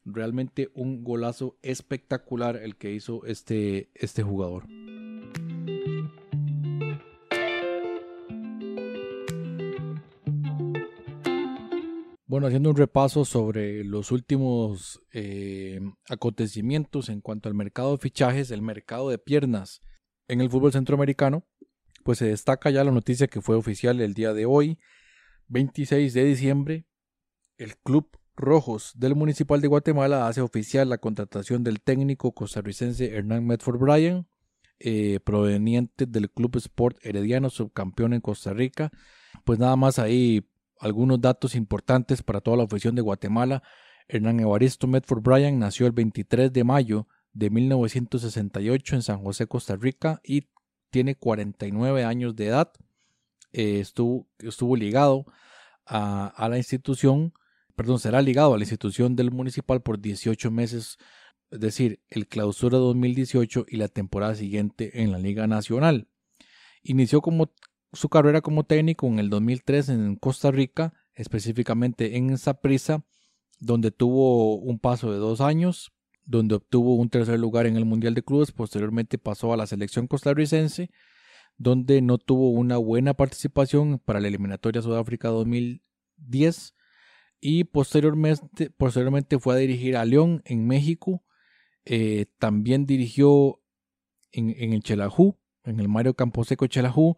Realmente 0.06 0.70
un 0.74 1.04
golazo 1.04 1.58
espectacular 1.62 2.58
el 2.58 2.76
que 2.76 2.94
hizo 2.94 3.26
este, 3.26 3.90
este 3.96 4.24
jugador. 4.24 4.68
Bueno, 12.34 12.48
haciendo 12.48 12.72
un 12.72 12.76
repaso 12.76 13.26
sobre 13.26 13.84
los 13.84 14.12
últimos 14.12 15.04
eh, 15.12 15.80
acontecimientos 16.10 17.10
en 17.10 17.22
cuanto 17.22 17.48
al 17.48 17.54
mercado 17.54 17.92
de 17.92 18.00
fichajes, 18.00 18.50
el 18.50 18.64
mercado 18.64 19.12
de 19.12 19.20
piernas 19.20 19.82
en 20.28 20.42
el 20.42 20.50
fútbol 20.50 20.72
centroamericano, 20.72 21.46
pues 22.04 22.18
se 22.18 22.26
destaca 22.26 22.72
ya 22.72 22.84
la 22.84 22.90
noticia 22.90 23.28
que 23.28 23.40
fue 23.40 23.56
oficial 23.56 24.02
el 24.02 24.16
día 24.16 24.34
de 24.34 24.48
hoy, 24.48 24.80
26 25.50 26.12
de 26.12 26.24
diciembre, 26.24 26.88
el 27.58 27.78
Club 27.78 28.10
Rojos 28.36 28.94
del 28.96 29.14
Municipal 29.14 29.62
de 29.62 29.68
Guatemala 29.68 30.28
hace 30.28 30.42
oficial 30.42 30.90
la 30.90 30.98
contratación 30.98 31.64
del 31.64 31.82
técnico 31.82 32.34
costarricense 32.34 33.16
Hernán 33.16 33.46
Medford 33.46 33.78
Bryan, 33.78 34.28
eh, 34.80 35.20
proveniente 35.24 36.08
del 36.08 36.32
Club 36.32 36.56
Sport 36.56 36.98
Herediano, 37.04 37.52
subcampeón 37.52 38.14
en 38.14 38.22
Costa 38.22 38.54
Rica. 38.54 38.90
Pues 39.46 39.60
nada 39.60 39.76
más 39.76 40.00
ahí 40.00 40.50
algunos 40.84 41.22
datos 41.22 41.56
importantes 41.56 42.22
para 42.22 42.42
toda 42.42 42.58
la 42.58 42.64
afición 42.64 42.94
de 42.94 43.02
Guatemala. 43.02 43.64
Hernán 44.10 44.42
Evaristo 44.42 44.86
Medford 44.86 45.22
Bryan 45.22 45.58
nació 45.58 45.88
el 45.88 45.94
23 45.94 46.52
de 46.52 46.64
mayo 46.66 47.08
de 47.32 47.50
1968 47.50 48.96
en 48.96 49.02
San 49.02 49.24
José, 49.24 49.48
Costa 49.48 49.78
Rica 49.78 50.20
y 50.26 50.50
tiene 50.92 51.16
49 51.16 52.04
años 52.04 52.36
de 52.36 52.48
edad. 52.48 52.72
Eh, 53.54 53.80
estuvo, 53.80 54.28
estuvo, 54.40 54.76
ligado 54.76 55.26
a, 55.86 56.28
a, 56.28 56.50
la 56.50 56.58
institución, 56.58 57.34
perdón, 57.76 58.00
será 58.00 58.22
ligado 58.22 58.54
a 58.54 58.58
la 58.58 58.64
institución 58.64 59.16
del 59.16 59.32
municipal 59.32 59.82
por 59.82 60.02
18 60.02 60.52
meses, 60.52 60.98
es 61.50 61.60
decir, 61.62 62.02
el 62.10 62.28
clausura 62.28 62.78
2018 62.78 63.68
y 63.70 63.78
la 63.78 63.88
temporada 63.88 64.36
siguiente 64.36 65.02
en 65.02 65.14
la 65.14 65.18
Liga 65.18 65.48
Nacional. 65.48 66.10
Inició 66.82 67.22
como 67.22 67.54
su 67.94 68.10
carrera 68.10 68.42
como 68.42 68.64
técnico 68.64 69.08
en 69.08 69.20
el 69.20 69.30
2003 69.30 69.90
en 69.90 70.16
Costa 70.16 70.52
Rica, 70.52 70.94
específicamente 71.14 72.18
en 72.18 72.38
Saprissa, 72.38 73.06
donde 73.60 73.92
tuvo 73.92 74.56
un 74.56 74.80
paso 74.80 75.12
de 75.12 75.18
dos 75.18 75.40
años, 75.42 75.94
donde 76.26 76.56
obtuvo 76.56 76.96
un 76.96 77.10
tercer 77.10 77.40
lugar 77.40 77.66
en 77.66 77.78
el 77.78 77.86
Mundial 77.86 78.14
de 78.14 78.24
Clubes, 78.24 78.52
posteriormente 78.52 79.18
pasó 79.18 79.54
a 79.54 79.58
la 79.58 79.68
selección 79.68 80.08
costarricense, 80.08 80.90
donde 81.58 82.02
no 82.02 82.18
tuvo 82.18 82.50
una 82.50 82.78
buena 82.78 83.14
participación 83.14 84.00
para 84.00 84.20
la 84.20 84.28
eliminatoria 84.28 84.82
Sudáfrica 84.82 85.30
2010 85.30 86.76
y 87.40 87.66
posteriormente, 87.66 88.72
posteriormente 88.72 89.38
fue 89.38 89.54
a 89.54 89.58
dirigir 89.58 89.98
a 89.98 90.06
León 90.06 90.42
en 90.46 90.66
México, 90.66 91.24
eh, 91.86 92.26
también 92.40 92.86
dirigió 92.86 93.62
en, 94.32 94.50
en 94.58 94.74
el 94.74 94.82
Chelajú, 94.82 95.38
en 95.64 95.80
el 95.80 95.90
Mario 95.90 96.16
Camposeco 96.16 96.68
Chelajú, 96.68 97.18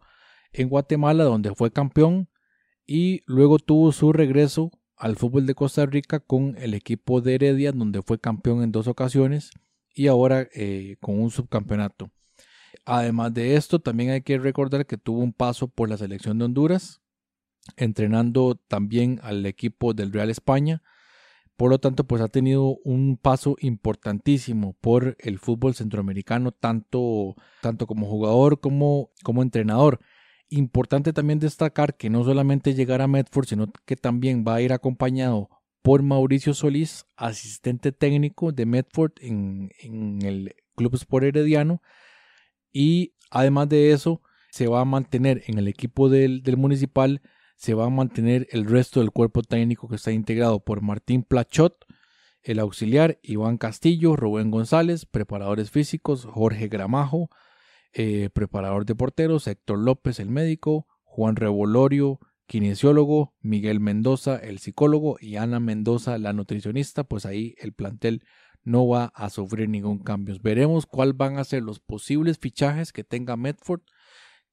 en 0.56 0.68
Guatemala, 0.68 1.24
donde 1.24 1.54
fue 1.54 1.70
campeón, 1.70 2.28
y 2.86 3.22
luego 3.26 3.58
tuvo 3.58 3.92
su 3.92 4.12
regreso 4.12 4.70
al 4.96 5.16
fútbol 5.16 5.46
de 5.46 5.54
Costa 5.54 5.84
Rica 5.86 6.20
con 6.20 6.56
el 6.58 6.74
equipo 6.74 7.20
de 7.20 7.34
Heredia, 7.34 7.72
donde 7.72 8.02
fue 8.02 8.18
campeón 8.18 8.62
en 8.62 8.72
dos 8.72 8.86
ocasiones 8.86 9.50
y 9.94 10.06
ahora 10.08 10.48
eh, 10.54 10.96
con 11.00 11.20
un 11.20 11.30
subcampeonato. 11.30 12.10
Además 12.84 13.34
de 13.34 13.56
esto, 13.56 13.80
también 13.80 14.10
hay 14.10 14.22
que 14.22 14.38
recordar 14.38 14.86
que 14.86 14.98
tuvo 14.98 15.20
un 15.20 15.32
paso 15.32 15.68
por 15.68 15.88
la 15.88 15.96
selección 15.96 16.38
de 16.38 16.44
Honduras, 16.44 17.00
entrenando 17.76 18.54
también 18.68 19.18
al 19.22 19.44
equipo 19.44 19.92
del 19.92 20.12
Real 20.12 20.30
España. 20.30 20.82
Por 21.56 21.70
lo 21.70 21.78
tanto, 21.78 22.04
pues 22.04 22.20
ha 22.20 22.28
tenido 22.28 22.76
un 22.84 23.16
paso 23.16 23.56
importantísimo 23.60 24.74
por 24.74 25.16
el 25.20 25.38
fútbol 25.38 25.74
centroamericano, 25.74 26.52
tanto, 26.52 27.34
tanto 27.62 27.86
como 27.86 28.06
jugador 28.06 28.60
como, 28.60 29.10
como 29.24 29.42
entrenador. 29.42 30.00
Importante 30.48 31.12
también 31.12 31.38
destacar 31.38 31.96
que 31.96 32.10
no 32.10 32.22
solamente 32.24 32.74
llegará 32.74 33.08
Medford, 33.08 33.46
sino 33.46 33.72
que 33.84 33.96
también 33.96 34.44
va 34.46 34.56
a 34.56 34.62
ir 34.62 34.72
acompañado 34.72 35.48
por 35.82 36.02
Mauricio 36.02 36.54
Solís, 36.54 37.06
asistente 37.16 37.92
técnico 37.92 38.52
de 38.52 38.66
Medford 38.66 39.12
en, 39.20 39.70
el 40.22 40.54
Club 40.74 40.94
Sport 40.94 41.26
Herediano. 41.26 41.82
Y 42.72 43.14
además 43.30 43.68
de 43.68 43.92
eso, 43.92 44.22
se 44.50 44.66
va 44.66 44.80
a 44.80 44.84
mantener 44.84 45.42
en 45.46 45.58
el 45.58 45.68
equipo 45.68 46.08
del, 46.08 46.42
del 46.42 46.56
municipal, 46.56 47.22
se 47.56 47.74
va 47.74 47.86
a 47.86 47.90
mantener 47.90 48.46
el 48.50 48.66
resto 48.66 49.00
del 49.00 49.10
cuerpo 49.10 49.42
técnico 49.42 49.88
que 49.88 49.96
está 49.96 50.12
integrado 50.12 50.60
por 50.64 50.82
Martín 50.82 51.22
Plachot, 51.22 51.84
el 52.42 52.60
auxiliar 52.60 53.18
Iván 53.22 53.58
Castillo, 53.58 54.14
Rubén 54.14 54.50
González, 54.50 55.06
preparadores 55.06 55.70
físicos 55.70 56.24
Jorge 56.24 56.68
Gramajo, 56.68 57.30
eh, 57.98 58.28
preparador 58.28 58.84
de 58.84 58.94
porteros, 58.94 59.46
Héctor 59.46 59.78
López, 59.78 60.20
el 60.20 60.28
médico, 60.28 60.86
Juan 61.02 61.34
Revolorio, 61.34 62.20
kinesiólogo, 62.46 63.34
Miguel 63.40 63.80
Mendoza, 63.80 64.36
el 64.36 64.58
psicólogo, 64.58 65.16
y 65.18 65.36
Ana 65.36 65.60
Mendoza, 65.60 66.18
la 66.18 66.34
nutricionista, 66.34 67.04
pues 67.04 67.24
ahí 67.24 67.54
el 67.58 67.72
plantel 67.72 68.22
no 68.64 68.86
va 68.86 69.06
a 69.14 69.30
sufrir 69.30 69.70
ningún 69.70 70.00
cambio. 70.00 70.36
Veremos 70.42 70.84
cuáles 70.84 71.16
van 71.16 71.38
a 71.38 71.44
ser 71.44 71.62
los 71.62 71.80
posibles 71.80 72.38
fichajes 72.38 72.92
que 72.92 73.02
tenga 73.02 73.34
Medford, 73.38 73.80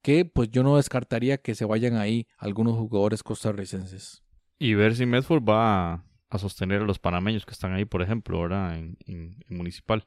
que 0.00 0.24
pues 0.24 0.50
yo 0.50 0.62
no 0.62 0.78
descartaría 0.78 1.36
que 1.36 1.54
se 1.54 1.66
vayan 1.66 1.96
ahí 1.96 2.26
algunos 2.38 2.78
jugadores 2.78 3.22
costarricenses. 3.22 4.24
Y 4.58 4.72
ver 4.72 4.96
si 4.96 5.04
Medford 5.04 5.42
va 5.46 6.06
a, 6.30 6.38
sostener 6.38 6.80
a 6.80 6.86
los 6.86 6.98
panameños 6.98 7.44
que 7.44 7.52
están 7.52 7.74
ahí, 7.74 7.84
por 7.84 8.00
ejemplo, 8.00 8.38
ahora 8.38 8.78
en, 8.78 8.96
en, 9.04 9.36
Municipal. 9.50 10.06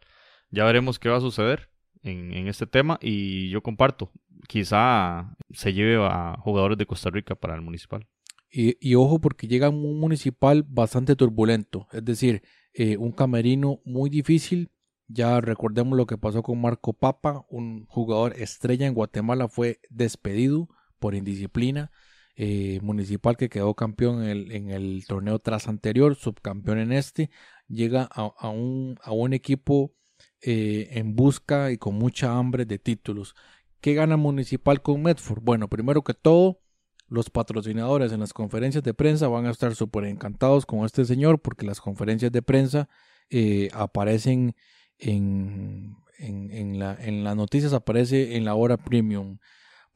Ya 0.49 0.65
veremos 0.65 0.97
qué 0.97 1.09
va 1.09 1.17
a 1.17 1.21
suceder 1.21 1.69
en, 2.03 2.47
este 2.47 2.67
tema 2.67 2.99
y 3.01 3.49
yo 3.49 3.61
comparto, 3.61 4.11
quizá 4.47 5.35
se 5.51 5.73
lleve 5.73 5.97
a 6.05 6.37
jugadores 6.39 6.77
de 6.77 6.85
Costa 6.85 7.09
Rica 7.09 7.35
para 7.35 7.55
el 7.55 7.61
Municipal. 7.61 8.07
Y, 8.49 8.77
y, 8.79 8.95
ojo 8.95 9.19
porque 9.19 9.47
llega 9.47 9.69
un 9.69 9.99
municipal 9.99 10.63
bastante 10.63 11.15
turbulento, 11.15 11.87
es 11.91 12.05
decir, 12.05 12.41
eh, 12.73 12.95
un 12.97 13.11
camerino 13.11 13.81
muy 13.85 14.09
difícil. 14.09 14.71
Ya 15.07 15.41
recordemos 15.41 15.97
lo 15.97 16.05
que 16.05 16.17
pasó 16.17 16.43
con 16.43 16.61
Marco 16.61 16.93
Papa, 16.93 17.45
un 17.49 17.85
jugador 17.87 18.33
estrella 18.37 18.85
en 18.85 18.93
Guatemala 18.93 19.47
fue 19.47 19.79
despedido 19.89 20.69
por 20.99 21.15
indisciplina. 21.15 21.91
Eh, 22.39 22.79
municipal 22.83 23.35
que 23.35 23.49
quedó 23.49 23.73
campeón 23.73 24.21
en 24.21 24.29
el, 24.29 24.51
en 24.51 24.69
el, 24.69 25.05
torneo 25.07 25.39
tras 25.39 25.67
anterior, 25.67 26.13
subcampeón 26.13 26.77
en 26.77 26.91
este, 26.91 27.31
llega 27.67 28.03
a, 28.03 28.49
un, 28.49 28.99
a 29.01 29.11
un, 29.11 29.33
equipo 29.33 29.95
eh, 30.41 30.89
en 30.91 31.15
busca 31.15 31.71
y 31.71 31.77
con 31.77 31.95
mucha 31.95 32.37
hambre 32.37 32.65
de 32.65 32.79
títulos. 32.79 33.35
¿Qué 33.81 33.93
gana 33.93 34.17
Municipal 34.17 34.81
con 34.81 35.01
Medford? 35.03 35.41
Bueno, 35.41 35.67
primero 35.67 36.03
que 36.03 36.13
todo, 36.13 36.61
los 37.07 37.29
patrocinadores 37.29 38.11
en 38.11 38.19
las 38.19 38.33
conferencias 38.33 38.83
de 38.83 38.93
prensa 38.93 39.27
van 39.27 39.45
a 39.45 39.51
estar 39.51 39.75
súper 39.75 40.05
encantados 40.05 40.65
con 40.65 40.85
este 40.85 41.05
señor 41.05 41.39
porque 41.41 41.65
las 41.65 41.79
conferencias 41.79 42.31
de 42.31 42.41
prensa 42.41 42.89
eh, 43.29 43.69
aparecen 43.73 44.55
en, 44.97 45.95
en, 46.17 46.51
en, 46.51 46.79
la, 46.79 46.97
en 46.99 47.23
las 47.23 47.35
noticias, 47.35 47.73
aparece 47.73 48.35
en 48.35 48.45
la 48.45 48.55
hora 48.55 48.77
premium 48.77 49.37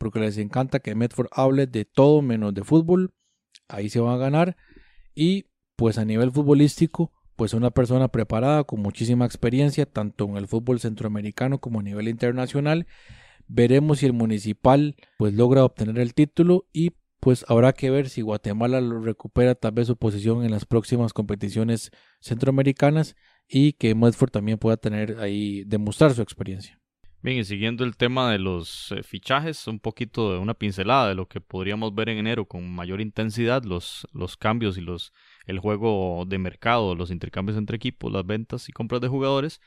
porque 0.02 0.20
les 0.20 0.40
encanta 0.40 0.80
que 0.80 0.96
Medford 0.96 1.28
hable 1.32 1.68
de 1.68 1.86
todo 1.86 2.24
menos 2.24 2.56
de 2.56 2.64
fútbol. 2.64 3.14
Ahí 3.68 3.88
se 3.88 4.00
van 4.00 4.16
a 4.16 4.18
ganar. 4.18 4.58
Y 5.14 5.46
pues 5.76 6.00
a 6.00 6.06
nivel 6.06 6.32
futbolístico, 6.32 7.12
pues 7.42 7.56
una 7.56 7.72
persona 7.72 8.08
preparada 8.08 8.66
con 8.66 8.84
muchísima 8.84 9.26
experiencia, 9.26 9.88
tanto 9.88 10.26
en 10.26 10.38
el 10.38 10.48
fútbol 10.48 10.80
centroamericano 10.80 11.58
como 11.58 11.80
a 11.80 11.82
nivel 11.82 12.08
internacional. 12.08 12.86
Veremos 13.48 13.98
si 13.98 14.06
el 14.06 14.14
municipal 14.14 14.96
pues 15.18 15.34
logra 15.34 15.66
obtener 15.66 15.98
el 15.98 16.14
título 16.14 16.68
y 16.72 16.92
pues 17.20 17.44
habrá 17.48 17.74
que 17.74 17.90
ver 17.90 18.10
si 18.10 18.22
Guatemala 18.22 18.80
lo 18.80 19.02
recupera 19.02 19.56
tal 19.56 19.72
vez 19.72 19.88
su 19.88 19.98
posición 19.98 20.46
en 20.46 20.52
las 20.52 20.66
próximas 20.66 21.14
competiciones 21.14 21.90
centroamericanas 22.20 23.16
y 23.48 23.74
que 23.74 23.96
Medford 23.96 24.30
también 24.30 24.60
pueda 24.60 24.78
tener 24.78 25.18
ahí 25.20 25.64
demostrar 25.64 26.14
su 26.14 26.22
experiencia. 26.22 26.81
Bien, 27.24 27.38
y 27.38 27.44
siguiendo 27.44 27.84
el 27.84 27.98
tema 27.98 28.32
de 28.32 28.40
los 28.40 28.92
eh, 28.92 29.04
fichajes, 29.04 29.68
un 29.68 29.80
poquito 29.80 30.34
de 30.34 30.40
una 30.40 30.56
pincelada 30.56 31.08
de 31.08 31.14
lo 31.14 31.28
que 31.28 31.40
podríamos 31.40 31.94
ver 31.94 32.10
en 32.10 32.18
enero 32.18 32.46
con 32.46 32.74
mayor 32.74 33.00
intensidad, 33.00 33.64
los, 33.64 34.08
los 34.12 34.38
cambios 34.38 34.76
y 34.80 34.82
los, 34.82 35.14
el 35.46 35.60
juego 35.60 36.26
de 36.28 36.40
mercado, 36.40 36.96
los 36.96 37.12
intercambios 37.12 37.60
entre 37.60 37.76
equipos, 37.76 38.12
las 38.12 38.26
ventas 38.26 38.70
y 38.70 38.72
compras 38.72 39.02
de 39.02 39.08
jugadores. 39.08 39.62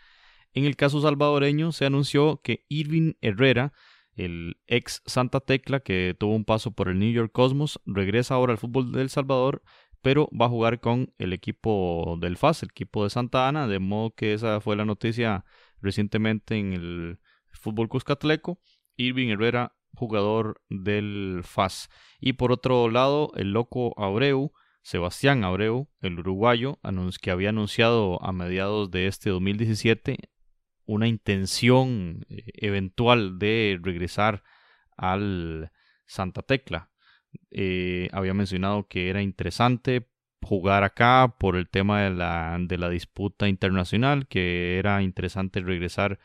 En 0.53 0.65
el 0.65 0.75
caso 0.75 1.01
salvadoreño 1.01 1.71
se 1.71 1.87
anunció 1.87 2.41
que 2.43 2.65
Irving 2.69 3.13
Herrera, 3.21 3.73
el 4.17 4.57
ex 4.67 5.03
Santa 5.07 5.39
Tecla 5.39 5.79
que 5.79 6.17
tuvo 6.19 6.35
un 6.35 6.45
paso 6.45 6.73
por 6.73 6.89
el 6.89 6.99
New 6.99 7.13
York 7.13 7.31
Cosmos, 7.33 7.81
regresa 7.87 8.35
ahora 8.35 8.53
al 8.53 8.59
fútbol 8.59 8.91
del 8.91 9.11
Salvador, 9.11 9.63
pero 10.03 10.29
va 10.31 10.47
a 10.47 10.51
jugar 10.51 10.81
con 10.81 11.15
el 11.19 11.33
equipo 11.33 12.19
del 12.21 12.37
FAS, 12.37 12.65
el 12.65 12.71
equipo 12.71 13.05
de 13.05 13.11
Santa 13.11 13.47
Ana, 13.47 13.69
de 13.69 13.79
modo 13.79 14.13
que 14.13 14.33
esa 14.33 14.61
fue 14.61 14.75
la 14.75 14.85
noticia 14.85 15.45
recientemente 15.81 16.57
en 16.57 16.73
el 16.73 17.19
Fútbol 17.65 17.89
Cuscatleco, 17.89 18.61
Irving 18.97 19.29
Herrera, 19.29 19.75
jugador 19.95 20.61
del 20.69 21.41
FAS. 21.45 21.89
Y 22.21 22.35
por 22.35 22.53
otro 22.53 22.91
lado, 22.91 23.33
el 23.37 23.53
loco 23.53 23.95
Abreu, 23.97 24.53
Sebastián 24.83 25.45
Abreu, 25.45 25.89
el 26.03 26.19
uruguayo, 26.19 26.79
que 27.23 27.31
había 27.31 27.49
anunciado 27.49 28.23
a 28.23 28.33
mediados 28.33 28.91
de 28.91 29.07
este 29.07 29.31
2017 29.31 30.19
una 30.85 31.09
intención 31.09 32.27
eh, 32.29 32.45
eventual 32.57 33.39
de 33.39 33.81
regresar 33.83 34.43
al 34.99 35.73
Santa 36.05 36.43
Tecla. 36.43 36.91
Eh, 37.51 38.11
había 38.13 38.35
mencionado 38.35 38.87
que 38.89 39.09
era 39.09 39.23
interesante 39.23 40.11
jugar 40.43 40.85
acá 40.85 41.37
por 41.41 41.57
el 41.57 41.71
tema 41.71 42.03
de 42.03 42.11
la, 42.11 42.59
de 42.61 42.77
la 42.77 42.91
disputa 42.91 43.49
internacional, 43.49 44.29
que 44.29 44.79
era 44.79 45.01
interesante 45.01 45.61
regresar 45.61 46.19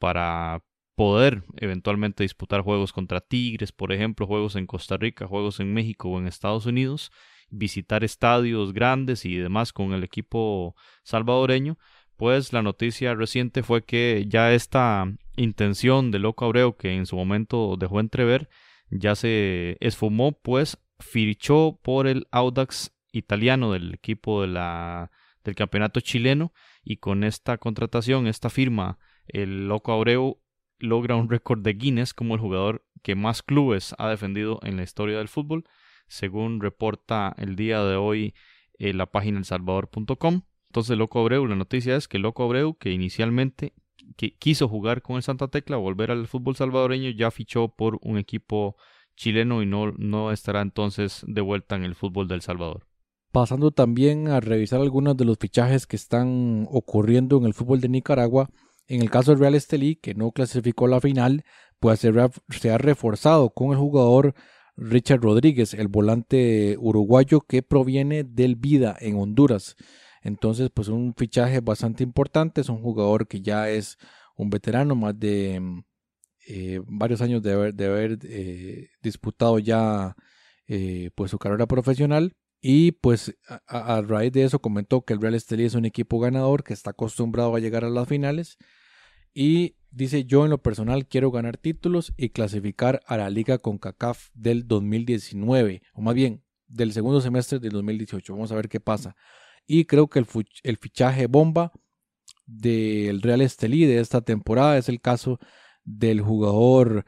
para 0.00 0.64
poder 0.94 1.44
eventualmente 1.56 2.24
disputar 2.24 2.60
juegos 2.62 2.92
contra 2.92 3.20
Tigres, 3.20 3.72
por 3.72 3.92
ejemplo, 3.92 4.26
juegos 4.26 4.56
en 4.56 4.66
Costa 4.66 4.96
Rica, 4.96 5.26
juegos 5.26 5.60
en 5.60 5.72
México 5.72 6.08
o 6.08 6.18
en 6.18 6.26
Estados 6.26 6.66
Unidos, 6.66 7.10
visitar 7.50 8.04
estadios 8.04 8.72
grandes 8.72 9.24
y 9.24 9.36
demás 9.36 9.72
con 9.72 9.92
el 9.92 10.04
equipo 10.04 10.74
salvadoreño, 11.02 11.78
pues 12.16 12.52
la 12.52 12.62
noticia 12.62 13.14
reciente 13.14 13.62
fue 13.62 13.84
que 13.84 14.26
ya 14.28 14.52
esta 14.52 15.06
intención 15.36 16.10
de 16.10 16.18
Loco 16.18 16.44
Abreu 16.44 16.76
que 16.76 16.94
en 16.94 17.06
su 17.06 17.16
momento 17.16 17.76
dejó 17.78 18.00
entrever 18.00 18.48
ya 18.92 19.14
se 19.14 19.76
esfumó, 19.80 20.32
pues 20.32 20.78
fichó 20.98 21.80
por 21.82 22.06
el 22.06 22.26
Audax 22.30 22.92
italiano 23.12 23.72
del 23.72 23.94
equipo 23.94 24.42
de 24.42 24.48
la, 24.48 25.10
del 25.44 25.54
campeonato 25.54 26.00
chileno 26.00 26.52
y 26.84 26.98
con 26.98 27.24
esta 27.24 27.58
contratación, 27.58 28.26
esta 28.26 28.50
firma, 28.50 28.98
el 29.26 29.66
Loco 29.66 29.92
Abreu 29.92 30.41
logra 30.82 31.16
un 31.16 31.30
récord 31.30 31.60
de 31.60 31.72
Guinness 31.72 32.12
como 32.12 32.34
el 32.34 32.40
jugador 32.40 32.84
que 33.02 33.14
más 33.14 33.42
clubes 33.42 33.94
ha 33.98 34.08
defendido 34.08 34.60
en 34.62 34.76
la 34.76 34.82
historia 34.82 35.18
del 35.18 35.28
fútbol, 35.28 35.64
según 36.08 36.60
reporta 36.60 37.34
el 37.38 37.56
día 37.56 37.82
de 37.82 37.96
hoy 37.96 38.34
eh, 38.78 38.92
la 38.92 39.06
página 39.06 39.38
elsalvador.com. 39.38 40.42
Entonces, 40.68 40.98
Loco 40.98 41.20
Abreu, 41.20 41.46
la 41.46 41.56
noticia 41.56 41.96
es 41.96 42.08
que 42.08 42.18
Loco 42.18 42.44
Abreu, 42.44 42.74
que 42.74 42.90
inicialmente 42.90 43.74
quiso 44.16 44.68
jugar 44.68 45.02
con 45.02 45.16
el 45.16 45.22
Santa 45.22 45.48
Tecla, 45.48 45.76
volver 45.76 46.10
al 46.10 46.26
fútbol 46.26 46.56
salvadoreño, 46.56 47.10
ya 47.10 47.30
fichó 47.30 47.68
por 47.68 47.98
un 48.02 48.18
equipo 48.18 48.76
chileno 49.16 49.62
y 49.62 49.66
no, 49.66 49.92
no 49.92 50.32
estará 50.32 50.62
entonces 50.62 51.24
de 51.26 51.40
vuelta 51.40 51.76
en 51.76 51.84
el 51.84 51.94
fútbol 51.94 52.28
del 52.28 52.42
Salvador. 52.42 52.86
Pasando 53.30 53.70
también 53.70 54.28
a 54.28 54.40
revisar 54.40 54.80
algunos 54.80 55.16
de 55.16 55.24
los 55.24 55.38
fichajes 55.38 55.86
que 55.86 55.96
están 55.96 56.66
ocurriendo 56.70 57.38
en 57.38 57.44
el 57.44 57.54
fútbol 57.54 57.80
de 57.80 57.88
Nicaragua, 57.88 58.50
en 58.94 59.02
el 59.02 59.10
caso 59.10 59.30
del 59.30 59.40
Real 59.40 59.54
Estelí, 59.54 59.96
que 59.96 60.14
no 60.14 60.32
clasificó 60.32 60.86
la 60.86 61.00
final, 61.00 61.44
pues 61.80 62.00
se 62.00 62.70
ha 62.70 62.78
reforzado 62.78 63.50
con 63.50 63.72
el 63.72 63.78
jugador 63.78 64.34
Richard 64.76 65.20
Rodríguez, 65.20 65.74
el 65.74 65.88
volante 65.88 66.76
uruguayo 66.78 67.40
que 67.40 67.62
proviene 67.62 68.24
del 68.24 68.56
Vida 68.56 68.96
en 69.00 69.16
Honduras. 69.16 69.76
Entonces, 70.22 70.70
pues 70.72 70.88
un 70.88 71.14
fichaje 71.16 71.60
bastante 71.60 72.04
importante, 72.04 72.60
es 72.60 72.68
un 72.68 72.82
jugador 72.82 73.26
que 73.26 73.40
ya 73.40 73.70
es 73.70 73.98
un 74.36 74.50
veterano, 74.50 74.94
más 74.94 75.18
de 75.18 75.82
eh, 76.46 76.80
varios 76.86 77.20
años 77.22 77.42
de 77.42 77.52
haber, 77.52 78.18
eh, 78.24 78.88
disputado 79.02 79.58
ya 79.58 80.14
eh, 80.66 81.10
pues 81.14 81.30
su 81.30 81.38
carrera 81.38 81.66
profesional. 81.66 82.32
Y 82.60 82.92
pues 82.92 83.34
a, 83.66 84.02
raíz 84.02 84.32
de 84.32 84.44
eso 84.44 84.60
comentó 84.60 85.02
que 85.04 85.14
el 85.14 85.20
Real 85.20 85.34
Estelí 85.34 85.64
es 85.64 85.74
un 85.74 85.84
equipo 85.84 86.20
ganador 86.20 86.62
que 86.62 86.72
está 86.72 86.90
acostumbrado 86.90 87.56
a 87.56 87.58
llegar 87.58 87.84
a 87.84 87.90
las 87.90 88.06
finales. 88.06 88.56
Y 89.34 89.76
dice 89.90 90.24
yo 90.24 90.44
en 90.44 90.50
lo 90.50 90.62
personal 90.62 91.06
quiero 91.06 91.30
ganar 91.30 91.56
títulos 91.56 92.12
y 92.16 92.30
clasificar 92.30 93.00
a 93.06 93.16
la 93.16 93.30
liga 93.30 93.58
con 93.58 93.78
CACAF 93.78 94.28
del 94.34 94.66
2019. 94.66 95.82
O 95.94 96.02
más 96.02 96.14
bien 96.14 96.44
del 96.66 96.92
segundo 96.92 97.20
semestre 97.20 97.58
del 97.58 97.72
2018. 97.72 98.32
Vamos 98.32 98.52
a 98.52 98.56
ver 98.56 98.68
qué 98.68 98.80
pasa. 98.80 99.16
Y 99.66 99.84
creo 99.84 100.08
que 100.08 100.18
el, 100.18 100.26
el 100.62 100.76
fichaje 100.76 101.26
bomba 101.26 101.72
del 102.46 103.22
Real 103.22 103.40
Estelí 103.40 103.84
de 103.86 104.00
esta 104.00 104.20
temporada 104.20 104.76
es 104.76 104.88
el 104.88 105.00
caso 105.00 105.38
del 105.84 106.20
jugador 106.20 107.04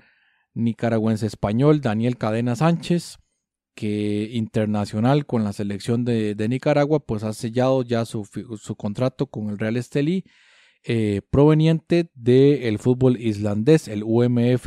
nicaragüense 0.55 1.26
español 1.26 1.80
Daniel 1.80 2.16
Cadena 2.16 2.56
Sánchez 2.56 3.18
que 3.74 4.30
internacional 4.32 5.26
con 5.26 5.44
la 5.44 5.52
selección 5.52 6.05
de, 6.05 6.36
Nicaragua, 6.48 7.01
pues 7.01 7.24
ha 7.24 7.32
sellado 7.32 7.82
ya 7.82 8.05
su, 8.05 8.24
contrato 8.76 9.26
con 9.26 9.51
el 9.51 9.59
Real 9.59 9.76
Estelí, 9.76 10.24
eh, 10.86 11.23
proveniente 11.31 12.11
del 12.15 12.78
fútbol 12.78 13.19
islandés, 13.19 13.89
el 13.89 14.02
UMF 14.05 14.66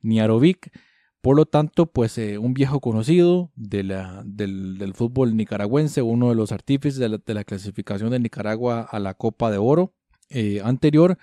Niarovic. 0.00 0.72
Por 1.20 1.36
lo 1.36 1.44
tanto, 1.44 1.86
pues 1.86 2.16
eh, 2.16 2.38
un 2.38 2.54
viejo 2.54 2.80
conocido 2.80 3.52
de 3.54 3.82
la, 3.82 4.22
del, 4.24 4.92
fútbol 4.94 5.36
nicaragüense, 5.36 6.00
uno 6.00 6.30
de 6.30 6.36
los 6.36 6.52
artífices 6.52 6.98
de 6.98 7.34
la, 7.34 7.44
clasificación 7.44 8.10
de 8.10 8.18
Nicaragua 8.18 8.80
a 8.82 8.98
la 8.98 9.12
Copa 9.14 9.50
de 9.50 9.58
Oro 9.58 9.94
eh, 10.30 10.62
anterior. 10.64 11.18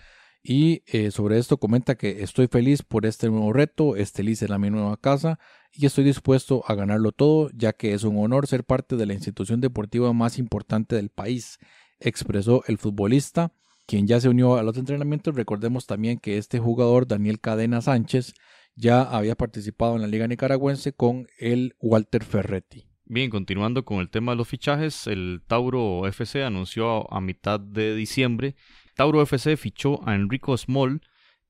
Y 0.48 0.84
sobre 1.10 1.40
esto 1.40 1.58
comenta 1.58 1.96
que 1.96 2.22
estoy 2.22 2.46
feliz 2.46 2.84
por 2.84 3.08
este 3.08 3.32
nuevo 3.32 3.52
reto, 3.52 3.96
Estelí 3.96 4.36
será 4.36 4.60
mi 4.60 4.70
nueva 4.70 4.96
casa 4.96 5.40
y 5.72 5.88
estoy 5.88 6.04
dispuesto 6.04 6.64
a 6.68 6.76
ganarlo 6.76 7.12
todo, 7.14 7.50
ya 7.56 7.74
que 7.74 7.96
es 7.96 8.04
un 8.04 8.16
honor 8.20 8.46
ser 8.46 8.64
parte 8.64 8.96
de 8.96 9.08
la 9.08 9.16
institución 9.16 9.60
deportiva 9.60 10.14
más 10.14 10.38
importante 10.38 10.96
del 10.96 11.10
país, 11.10 11.58
expresó 12.00 12.64
el 12.68 12.78
futbolista, 12.78 13.54
quien 13.86 14.08
ya 14.08 14.20
se 14.20 14.30
unió 14.30 14.56
a 14.56 14.64
los 14.64 14.78
entrenamientos. 14.78 15.36
Recordemos 15.36 15.86
también 15.86 16.20
que 16.20 16.38
este 16.38 16.60
jugador, 16.60 17.08
Daniel 17.08 17.40
Cadena 17.40 17.82
Sánchez, 17.82 18.34
ya 18.76 19.02
había 19.02 19.36
participado 19.36 19.96
en 19.96 20.02
la 20.02 20.08
Liga 20.08 20.28
Nicaragüense 20.28 20.94
con 20.94 21.28
el 21.40 21.76
Walter 21.80 22.24
Ferretti. 22.24 22.88
Bien, 23.06 23.30
continuando 23.30 23.86
con 23.86 24.00
el 24.00 24.10
tema 24.10 24.32
de 24.32 24.38
los 24.38 24.48
fichajes, 24.48 25.06
el 25.08 25.44
Tauro 25.46 26.08
FC 26.08 26.44
anunció 26.44 27.12
a 27.14 27.22
mitad 27.22 27.60
de 27.60 27.96
diciembre. 27.96 28.56
Tauro 28.96 29.22
FC 29.22 29.58
fichó 29.58 30.06
a 30.08 30.16
Enrico 30.16 30.58
Small, 30.58 31.02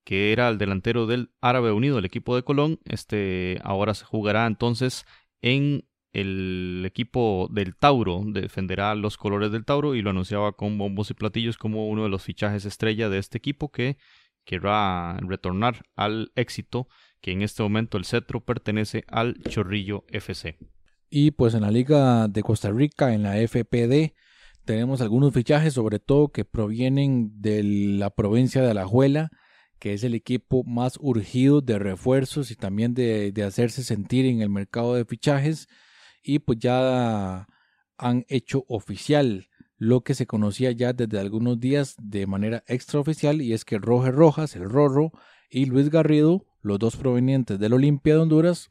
que 0.04 0.34
era 0.34 0.50
el 0.50 0.58
delantero 0.58 1.08
del 1.08 1.32
Árabe 1.42 1.72
Unido, 1.72 1.98
el 1.98 2.06
equipo 2.06 2.36
de 2.36 2.44
Colón. 2.44 2.80
Este 2.84 3.60
ahora 3.64 3.94
se 3.94 4.04
jugará 4.04 4.46
entonces 4.48 5.06
en 5.42 5.86
el 6.16 6.84
equipo 6.86 7.50
del 7.52 7.76
Tauro, 7.76 8.24
defenderá 8.26 8.96
los 8.96 9.18
colores 9.18 9.52
del 9.52 9.66
Tauro 9.66 9.96
y 9.96 10.02
lo 10.02 10.12
anunciaba 10.12 10.54
con 10.54 10.78
bombos 10.78 11.12
y 11.12 11.14
platillos 11.14 11.58
como 11.58 11.90
uno 11.90 12.04
de 12.04 12.10
los 12.10 12.24
fichajes 12.24 12.64
estrella 12.64 13.10
de 13.10 13.18
este 13.18 13.38
equipo 13.38 13.70
que 13.70 13.98
querrá 14.46 15.18
retornar 15.18 15.84
al 15.98 16.32
éxito 16.36 16.88
que 17.20 17.34
en 17.34 17.42
este 17.42 17.64
momento 17.64 17.98
el 17.98 18.06
cetro 18.06 18.46
pertenece 18.46 19.04
al 19.08 19.42
Chorrillo 19.50 20.06
FC. 20.08 20.58
Y 21.10 21.32
pues 21.32 21.54
en 21.54 21.62
la 21.62 21.72
Liga 21.72 22.30
de 22.30 22.44
Costa 22.44 22.72
Rica, 22.72 23.14
en 23.14 23.24
la 23.24 23.36
FPD, 23.36 24.14
tenemos 24.64 25.02
algunos 25.02 25.34
fichajes, 25.34 25.74
sobre 25.74 26.00
todo 26.00 26.30
que 26.30 26.46
provienen 26.46 27.42
de 27.42 27.62
la 27.64 28.10
provincia 28.10 28.62
de 28.62 28.72
Alajuela, 28.72 29.32
que 29.80 29.94
es 29.94 30.06
el 30.06 30.14
equipo 30.14 30.64
más 30.64 30.98
urgido 31.02 31.60
de 31.60 31.78
refuerzos 31.78 32.52
y 32.52 32.56
también 32.56 32.94
de, 32.94 33.34
de 33.34 33.44
hacerse 33.44 33.84
sentir 33.84 34.26
en 34.26 34.42
el 34.42 34.50
mercado 34.50 34.96
de 34.96 35.04
fichajes. 35.04 35.68
Y 36.26 36.40
pues 36.40 36.60
ya 36.60 37.48
han 37.98 38.26
hecho 38.28 38.66
oficial 38.68 39.48
lo 39.78 40.02
que 40.02 40.16
se 40.16 40.26
conocía 40.26 40.72
ya 40.72 40.94
desde 40.94 41.20
algunos 41.20 41.60
días 41.60 41.96
de 42.02 42.26
manera 42.28 42.64
extraoficial 42.68 43.42
y 43.42 43.54
es 43.54 43.66
que 43.66 43.78
Roger 43.78 44.16
Rojas, 44.16 44.56
el 44.56 44.70
Rorro, 44.70 45.12
y 45.50 45.66
Luis 45.66 45.90
Garrido 45.90 46.46
los 46.66 46.80
dos 46.80 46.98
provenientes 46.98 47.60
del 47.60 47.74
Olimpia 47.74 48.16
de 48.16 48.22
Honduras, 48.22 48.70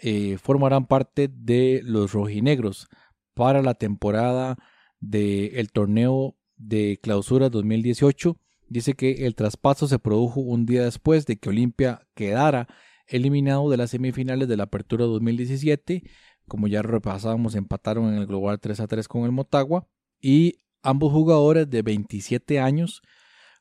eh, 0.00 0.38
formarán 0.38 0.86
parte 0.86 1.30
de 1.32 1.80
los 1.84 2.12
rojinegros 2.12 2.88
para 3.34 3.62
la 3.62 3.74
temporada 3.74 4.58
del 4.98 5.70
torneo 5.70 6.36
de 6.56 6.98
clausura 7.00 7.48
2018. 7.48 8.36
Dice 8.68 8.94
que 8.94 9.26
el 9.26 9.36
traspaso 9.36 9.86
se 9.86 10.00
produjo 10.00 10.40
un 10.40 10.66
día 10.66 10.82
después 10.82 11.26
de 11.26 11.38
que 11.38 11.48
Olimpia 11.48 12.08
quedara 12.14 12.66
eliminado 13.06 13.70
de 13.70 13.76
las 13.76 13.90
semifinales 13.90 14.48
de 14.48 14.56
la 14.56 14.64
Apertura 14.64 15.04
2017. 15.04 16.02
Como 16.48 16.66
ya 16.66 16.82
repasábamos, 16.82 17.54
empataron 17.54 18.12
en 18.12 18.14
el 18.14 18.26
global 18.26 18.58
3 18.58 18.80
a 18.80 18.86
3 18.86 19.06
con 19.06 19.24
el 19.24 19.32
Motagua. 19.32 19.86
Y 20.20 20.60
ambos 20.82 21.12
jugadores 21.12 21.70
de 21.70 21.82
27 21.82 22.58
años 22.58 23.02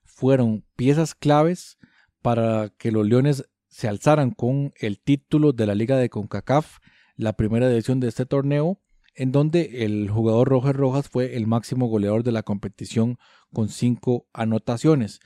fueron 0.03 0.64
piezas 0.76 1.14
claves 1.14 1.77
para 2.22 2.69
que 2.77 2.91
los 2.91 3.05
Leones 3.05 3.47
se 3.69 3.88
alzaran 3.88 4.31
con 4.31 4.73
el 4.80 4.99
título 4.99 5.53
de 5.53 5.68
la 5.68 5.76
Liga 5.76 5.97
de 5.97 6.09
CONCACAF, 6.09 6.80
la 7.15 7.34
primera 7.34 7.69
edición 7.72 7.99
de 7.99 8.07
este 8.07 8.26
torneo, 8.26 8.81
en 9.14 9.31
donde 9.31 9.84
el 9.85 10.09
jugador 10.09 10.49
Roger 10.49 10.76
Rojas 10.76 11.09
fue 11.09 11.35
el 11.35 11.47
máximo 11.47 11.88
goleador 11.88 12.23
de 12.23 12.31
la 12.31 12.43
competición 12.43 13.18
con 13.53 13.69
cinco 13.69 14.27
anotaciones. 14.34 15.19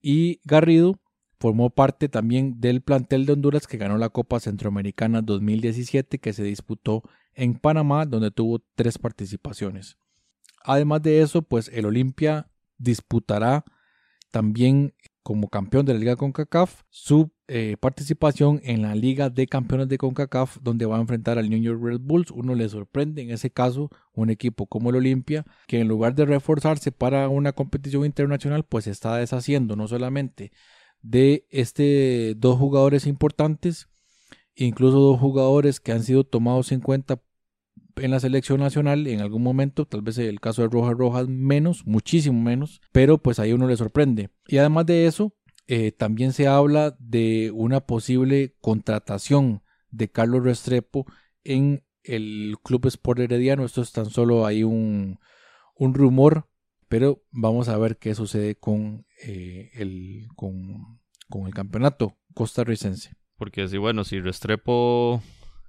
Y 0.00 0.40
Garrido 0.44 1.00
formó 1.42 1.70
parte 1.70 2.08
también 2.08 2.60
del 2.60 2.82
plantel 2.82 3.26
de 3.26 3.32
Honduras 3.32 3.66
que 3.66 3.76
ganó 3.76 3.98
la 3.98 4.10
Copa 4.10 4.38
Centroamericana 4.38 5.22
2017 5.22 6.20
que 6.20 6.32
se 6.32 6.44
disputó 6.44 7.02
en 7.34 7.54
Panamá, 7.54 8.06
donde 8.06 8.30
tuvo 8.30 8.62
tres 8.76 8.96
participaciones. 8.96 9.98
Además 10.62 11.02
de 11.02 11.20
eso, 11.20 11.42
pues 11.42 11.68
el 11.74 11.86
Olimpia 11.86 12.48
disputará 12.78 13.64
también 14.30 14.94
como 15.24 15.48
campeón 15.48 15.84
de 15.84 15.94
la 15.94 15.98
Liga 15.98 16.14
CONCACAF 16.14 16.82
su 16.90 17.32
eh, 17.48 17.76
participación 17.80 18.60
en 18.62 18.82
la 18.82 18.94
Liga 18.94 19.28
de 19.28 19.48
Campeones 19.48 19.88
de 19.88 19.98
CONCACAF, 19.98 20.58
donde 20.62 20.86
va 20.86 20.98
a 20.98 21.00
enfrentar 21.00 21.38
al 21.38 21.50
New 21.50 21.60
York 21.60 21.80
Red 21.82 22.02
Bulls. 22.02 22.30
Uno 22.30 22.54
le 22.54 22.68
sorprende 22.68 23.20
en 23.20 23.32
ese 23.32 23.50
caso 23.50 23.90
un 24.12 24.30
equipo 24.30 24.66
como 24.66 24.90
el 24.90 24.96
Olimpia, 24.96 25.44
que 25.66 25.80
en 25.80 25.88
lugar 25.88 26.14
de 26.14 26.24
reforzarse 26.24 26.92
para 26.92 27.28
una 27.28 27.52
competición 27.52 28.04
internacional, 28.04 28.62
pues 28.62 28.86
está 28.86 29.16
deshaciendo 29.16 29.74
no 29.74 29.88
solamente 29.88 30.52
de 31.02 31.46
este 31.50 32.34
dos 32.36 32.58
jugadores 32.58 33.06
importantes, 33.06 33.88
incluso 34.54 34.98
dos 35.00 35.20
jugadores 35.20 35.80
que 35.80 35.92
han 35.92 36.02
sido 36.02 36.24
tomados 36.24 36.72
en 36.72 36.80
cuenta 36.80 37.20
en 37.96 38.10
la 38.10 38.20
selección 38.20 38.60
nacional 38.60 39.06
en 39.06 39.20
algún 39.20 39.42
momento, 39.42 39.84
tal 39.84 40.02
vez 40.02 40.16
el 40.18 40.40
caso 40.40 40.62
de 40.62 40.68
Rojas 40.68 40.96
Rojas 40.96 41.28
menos, 41.28 41.86
muchísimo 41.86 42.40
menos, 42.40 42.80
pero 42.92 43.18
pues 43.18 43.38
ahí 43.38 43.52
uno 43.52 43.66
le 43.66 43.76
sorprende. 43.76 44.30
Y 44.46 44.58
además 44.58 44.86
de 44.86 45.06
eso, 45.06 45.34
eh, 45.66 45.92
también 45.92 46.32
se 46.32 46.46
habla 46.46 46.96
de 46.98 47.50
una 47.54 47.80
posible 47.80 48.54
contratación 48.60 49.62
de 49.90 50.10
Carlos 50.10 50.44
Restrepo 50.44 51.06
en 51.44 51.84
el 52.02 52.56
Club 52.62 52.86
Sport 52.86 53.20
Herediano. 53.20 53.64
Esto 53.64 53.82
es 53.82 53.92
tan 53.92 54.06
solo 54.06 54.46
ahí 54.46 54.64
un, 54.64 55.18
un 55.76 55.94
rumor, 55.94 56.48
pero 56.92 57.22
vamos 57.30 57.70
a 57.70 57.78
ver 57.78 57.96
qué 57.96 58.14
sucede 58.14 58.54
con, 58.56 59.06
eh, 59.26 59.70
el, 59.72 60.26
con, 60.36 61.00
con 61.30 61.46
el 61.46 61.54
campeonato 61.54 62.18
costarricense. 62.34 63.16
Porque 63.38 63.66
si 63.66 63.78
bueno, 63.78 64.04
si 64.04 64.20
Restrepo 64.20 65.22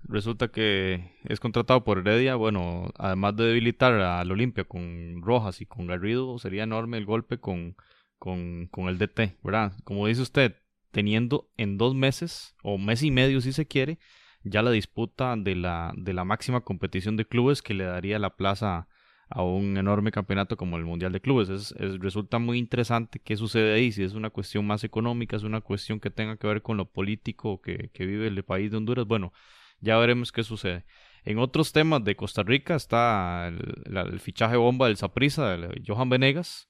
resulta 0.03 0.49
que 0.49 1.13
es 1.23 1.39
contratado 1.39 1.85
por 1.85 1.99
Heredia, 1.99 2.35
bueno, 2.35 2.91
además 2.97 3.37
de 3.37 3.45
debilitar 3.45 3.93
al 3.93 4.29
Olimpia 4.33 4.65
con 4.65 5.21
Rojas 5.21 5.61
y 5.61 5.65
con 5.65 5.87
Garrido, 5.87 6.37
sería 6.39 6.63
enorme 6.63 6.97
el 6.97 7.05
golpe 7.05 7.39
con, 7.39 7.77
con, 8.19 8.67
con 8.67 8.89
el 8.89 8.97
DT, 8.97 9.37
¿verdad? 9.43 9.71
Como 9.85 10.07
dice 10.07 10.23
usted, 10.23 10.57
teniendo 10.91 11.49
en 11.55 11.77
dos 11.77 11.95
meses, 11.95 12.53
o 12.63 12.77
mes 12.77 13.01
y 13.01 13.11
medio 13.11 13.39
si 13.39 13.53
se 13.53 13.65
quiere, 13.65 13.97
ya 14.43 14.61
la 14.61 14.71
disputa 14.71 15.37
de 15.37 15.55
la, 15.55 15.93
de 15.95 16.11
la 16.11 16.25
máxima 16.25 16.65
competición 16.65 17.15
de 17.15 17.25
clubes 17.25 17.61
que 17.61 17.73
le 17.73 17.85
daría 17.85 18.19
la 18.19 18.35
plaza 18.35 18.89
a 19.35 19.41
un 19.41 19.77
enorme 19.77 20.11
campeonato 20.11 20.55
como 20.57 20.77
el 20.77 20.85
Mundial 20.85 21.11
de 21.11 21.19
Clubes. 21.19 21.49
Es, 21.49 21.73
resulta 21.99 22.37
muy 22.37 22.59
interesante 22.59 23.19
qué 23.19 23.35
sucede 23.35 23.73
ahí, 23.73 23.91
si 23.91 24.03
es 24.03 24.13
una 24.13 24.29
cuestión 24.29 24.65
más 24.67 24.83
económica, 24.83 25.35
es 25.35 25.43
una 25.43 25.61
cuestión 25.61 25.99
que 25.99 26.11
tenga 26.11 26.37
que 26.37 26.45
ver 26.45 26.61
con 26.61 26.77
lo 26.77 26.85
político 26.85 27.59
que, 27.59 27.89
vive 27.97 28.27
el 28.27 28.43
país 28.43 28.69
de 28.69 28.77
Honduras. 28.77 29.07
Bueno, 29.07 29.33
ya 29.79 29.97
veremos 29.97 30.31
qué 30.31 30.43
sucede. 30.43 30.85
En 31.25 31.39
otros 31.39 31.71
temas 31.71 32.03
de 32.03 32.15
Costa 32.15 32.43
Rica 32.43 32.75
está 32.75 33.47
el, 33.47 34.19
fichaje 34.19 34.55
bomba 34.55 34.87
del 34.87 34.97
Saprissa, 34.97 35.57
de 35.57 35.81
Johan 35.85 36.09
Venegas, 36.09 36.69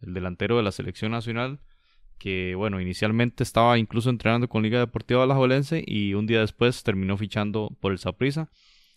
el 0.00 0.14
delantero 0.14 0.56
de 0.56 0.62
la 0.62 0.70
selección 0.70 1.10
nacional, 1.10 1.58
que 2.18 2.54
bueno, 2.54 2.80
inicialmente 2.80 3.42
estaba 3.42 3.76
incluso 3.76 4.08
entrenando 4.08 4.48
con 4.48 4.62
Liga 4.62 4.78
Deportiva 4.78 5.24
Alajuelense 5.24 5.82
y 5.84 6.14
un 6.14 6.26
día 6.26 6.40
después 6.40 6.84
terminó 6.84 7.16
fichando 7.16 7.76
por 7.80 7.90
el 7.90 7.98
Saprissa. 7.98 8.50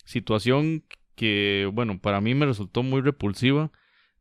Situación 0.04 0.84
que, 1.18 1.68
bueno, 1.74 2.00
para 2.00 2.20
mí 2.20 2.34
me 2.34 2.46
resultó 2.46 2.82
muy 2.82 3.02
repulsiva. 3.02 3.72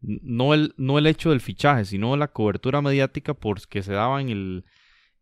No 0.01 0.53
el, 0.53 0.73
no 0.77 0.97
el 0.97 1.07
hecho 1.07 1.29
del 1.29 1.41
fichaje, 1.41 1.85
sino 1.85 2.17
la 2.17 2.29
cobertura 2.29 2.81
mediática 2.81 3.33
porque 3.33 3.83
se 3.83 3.93
daba 3.93 4.19
en 4.19 4.29
el, 4.29 4.65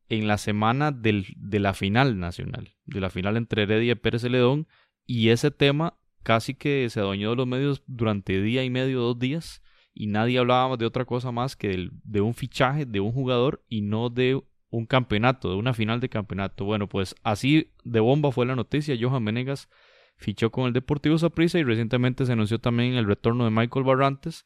en 0.10 0.27
la 0.27 0.38
semana 0.38 0.91
del, 0.91 1.27
de 1.38 1.60
la 1.60 1.73
final 1.73 2.18
nacional, 2.18 2.73
de 2.85 3.02
la 3.02 3.10
final 3.10 3.38
entre 3.38 3.64
Heredia 3.64 3.91
y 3.91 3.95
Pérez 3.95 4.22
Celedón, 4.22 4.68
y 5.06 5.30
ese 5.30 5.52
tema 5.52 5.97
casi 6.23 6.56
que 6.56 6.89
se 6.89 6.99
adueñó 6.99 7.31
de 7.31 7.35
los 7.35 7.47
medios 7.47 7.84
durante 7.88 8.41
día 8.41 8.64
y 8.64 8.69
medio, 8.69 9.02
dos 9.02 9.19
días, 9.19 9.61
y 9.93 10.07
nadie 10.07 10.39
hablaba 10.39 10.77
de 10.77 10.85
otra 10.85 11.06
cosa 11.06 11.31
más 11.31 11.56
que 11.56 11.89
de 12.03 12.22
un 12.22 12.34
fichaje 12.34 12.85
de 12.85 12.99
un 12.99 13.11
jugador 13.11 13.64
y 13.69 13.81
no 13.81 14.10
de 14.10 14.41
un 14.69 14.85
campeonato, 14.85 15.49
de 15.49 15.56
una 15.56 15.73
final 15.73 15.99
de 15.99 16.10
campeonato. 16.10 16.65
Bueno, 16.65 16.89
pues 16.89 17.15
así 17.23 17.72
de 17.84 17.99
bomba 18.02 18.31
fue 18.31 18.45
la 18.45 18.56
noticia. 18.56 18.97
Johan 18.99 19.23
Menegas 19.23 19.69
fichó 20.18 20.52
con 20.52 20.66
el 20.66 20.74
Deportivo 20.74 21.18
Saprissa 21.18 21.60
y 21.60 21.64
recientemente 21.64 22.26
se 22.26 22.34
anunció 22.34 22.60
también 22.60 22.94
el 22.94 23.06
retorno 23.06 23.46
de 23.46 23.52
Michael 23.52 23.86
Barrantes, 23.86 24.46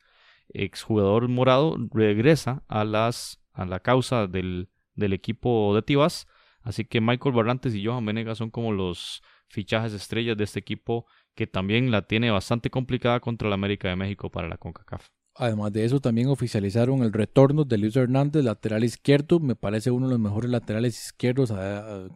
exjugador 0.50 1.28
morado, 1.28 1.78
regresa 1.94 2.64
a 2.68 2.84
las 2.84 3.42
a 3.54 3.66
la 3.66 3.80
causa 3.80 4.28
del 4.28 4.70
del 4.96 5.14
equipo 5.14 5.74
de 5.76 5.82
Tibas. 5.82 6.28
Así 6.62 6.86
que 6.86 7.02
Michael 7.02 7.34
Barrantes 7.34 7.74
y 7.74 7.86
Johan 7.86 8.06
Venegas 8.06 8.38
son 8.38 8.52
como 8.52 8.72
los 8.72 9.24
fichajes 9.48 9.94
estrellas 9.94 10.38
de 10.38 10.44
este 10.44 10.60
equipo 10.60 11.06
que 11.34 11.48
también 11.48 11.90
la 11.90 12.04
tiene 12.04 12.30
bastante 12.32 12.70
complicada 12.70 13.20
contra 13.20 13.48
la 13.50 13.56
América 13.56 13.88
de 13.88 13.96
México 13.96 14.30
para 14.30 14.48
la 14.48 14.58
CONCACAF. 14.58 15.08
Además 15.36 15.72
de 15.72 15.86
eso, 15.86 16.02
también 16.02 16.28
oficializaron 16.28 17.02
el 17.02 17.14
retorno 17.14 17.64
de 17.64 17.78
Luis 17.78 17.96
Hernández, 17.96 18.44
lateral 18.44 18.84
izquierdo. 18.84 19.40
Me 19.40 19.56
parece 19.56 19.90
uno 19.90 20.08
de 20.08 20.14
los 20.14 20.20
mejores 20.20 20.52
laterales 20.52 21.02
izquierdos 21.02 21.54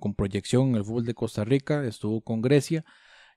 con 0.02 0.14
proyección 0.14 0.72
en 0.72 0.76
el 0.76 0.84
fútbol 0.84 1.06
de 1.06 1.14
Costa 1.14 1.46
Rica. 1.46 1.86
Estuvo 1.86 2.20
con 2.20 2.42
Grecia. 2.42 2.84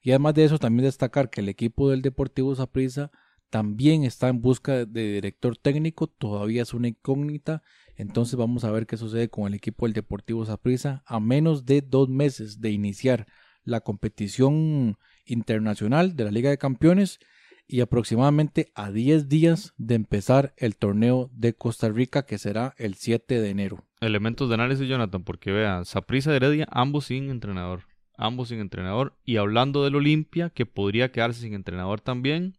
Y 0.02 0.10
además 0.10 0.35
de 0.35 0.44
eso, 0.44 0.59
también 0.59 0.85
destacar 0.85 1.31
que 1.31 1.40
el 1.40 1.48
equipo 1.48 1.90
del 1.90 2.02
Deportivo 2.02 2.55
Saprissa 2.55 3.10
también 3.51 4.05
está 4.05 4.28
en 4.28 4.40
busca 4.40 4.85
de 4.85 5.12
director 5.12 5.56
técnico. 5.56 6.06
Todavía 6.06 6.62
es 6.62 6.74
una 6.74 6.89
incógnita 6.89 7.62
entonces 7.97 8.36
vamos 8.36 8.64
a 8.64 8.70
ver 8.70 8.86
qué 8.86 8.97
sucede 8.97 9.28
con 9.28 9.47
el 9.47 9.55
equipo 9.55 9.86
del 9.86 9.94
Deportivo 9.94 10.44
Saprissa 10.44 11.02
a 11.06 11.18
menos 11.18 11.64
de 11.64 11.81
dos 11.81 12.09
meses 12.09 12.60
de 12.60 12.70
iniciar 12.70 13.27
la 13.64 13.81
competición 13.81 14.98
internacional 15.24 16.14
de 16.14 16.24
la 16.24 16.31
Liga 16.31 16.51
de 16.51 16.59
Campeones 16.59 17.18
y 17.66 17.81
aproximadamente 17.81 18.70
a 18.77 18.93
10 18.93 19.28
días 19.28 19.74
de 19.77 19.97
empezar 19.97 20.55
el 20.56 20.77
torneo 20.77 21.31
de 21.32 21.55
Costa 21.55 21.89
Rica 21.89 22.24
que 22.24 22.39
será 22.39 22.74
el 22.78 22.94
7 22.94 23.40
de 23.40 23.51
enero. 23.51 23.85
Elementos 24.01 24.48
de 24.48 24.55
análisis, 24.55 24.86
Jonathan, 24.86 25.24
porque 25.24 25.51
vean, 25.51 25.85
Saprisa 25.85 26.32
y 26.32 26.36
Heredia, 26.36 26.68
ambos 26.70 27.06
sin 27.06 27.28
entrenador. 27.28 27.82
Ambos 28.17 28.49
sin 28.49 28.61
entrenador. 28.61 29.17
Y 29.25 29.37
hablando 29.37 29.85
del 29.85 29.97
Olimpia, 29.97 30.51
que 30.51 30.67
podría 30.67 31.13
quedarse 31.13 31.41
sin 31.41 31.55
entrenador 31.55 32.01
también, 32.01 32.57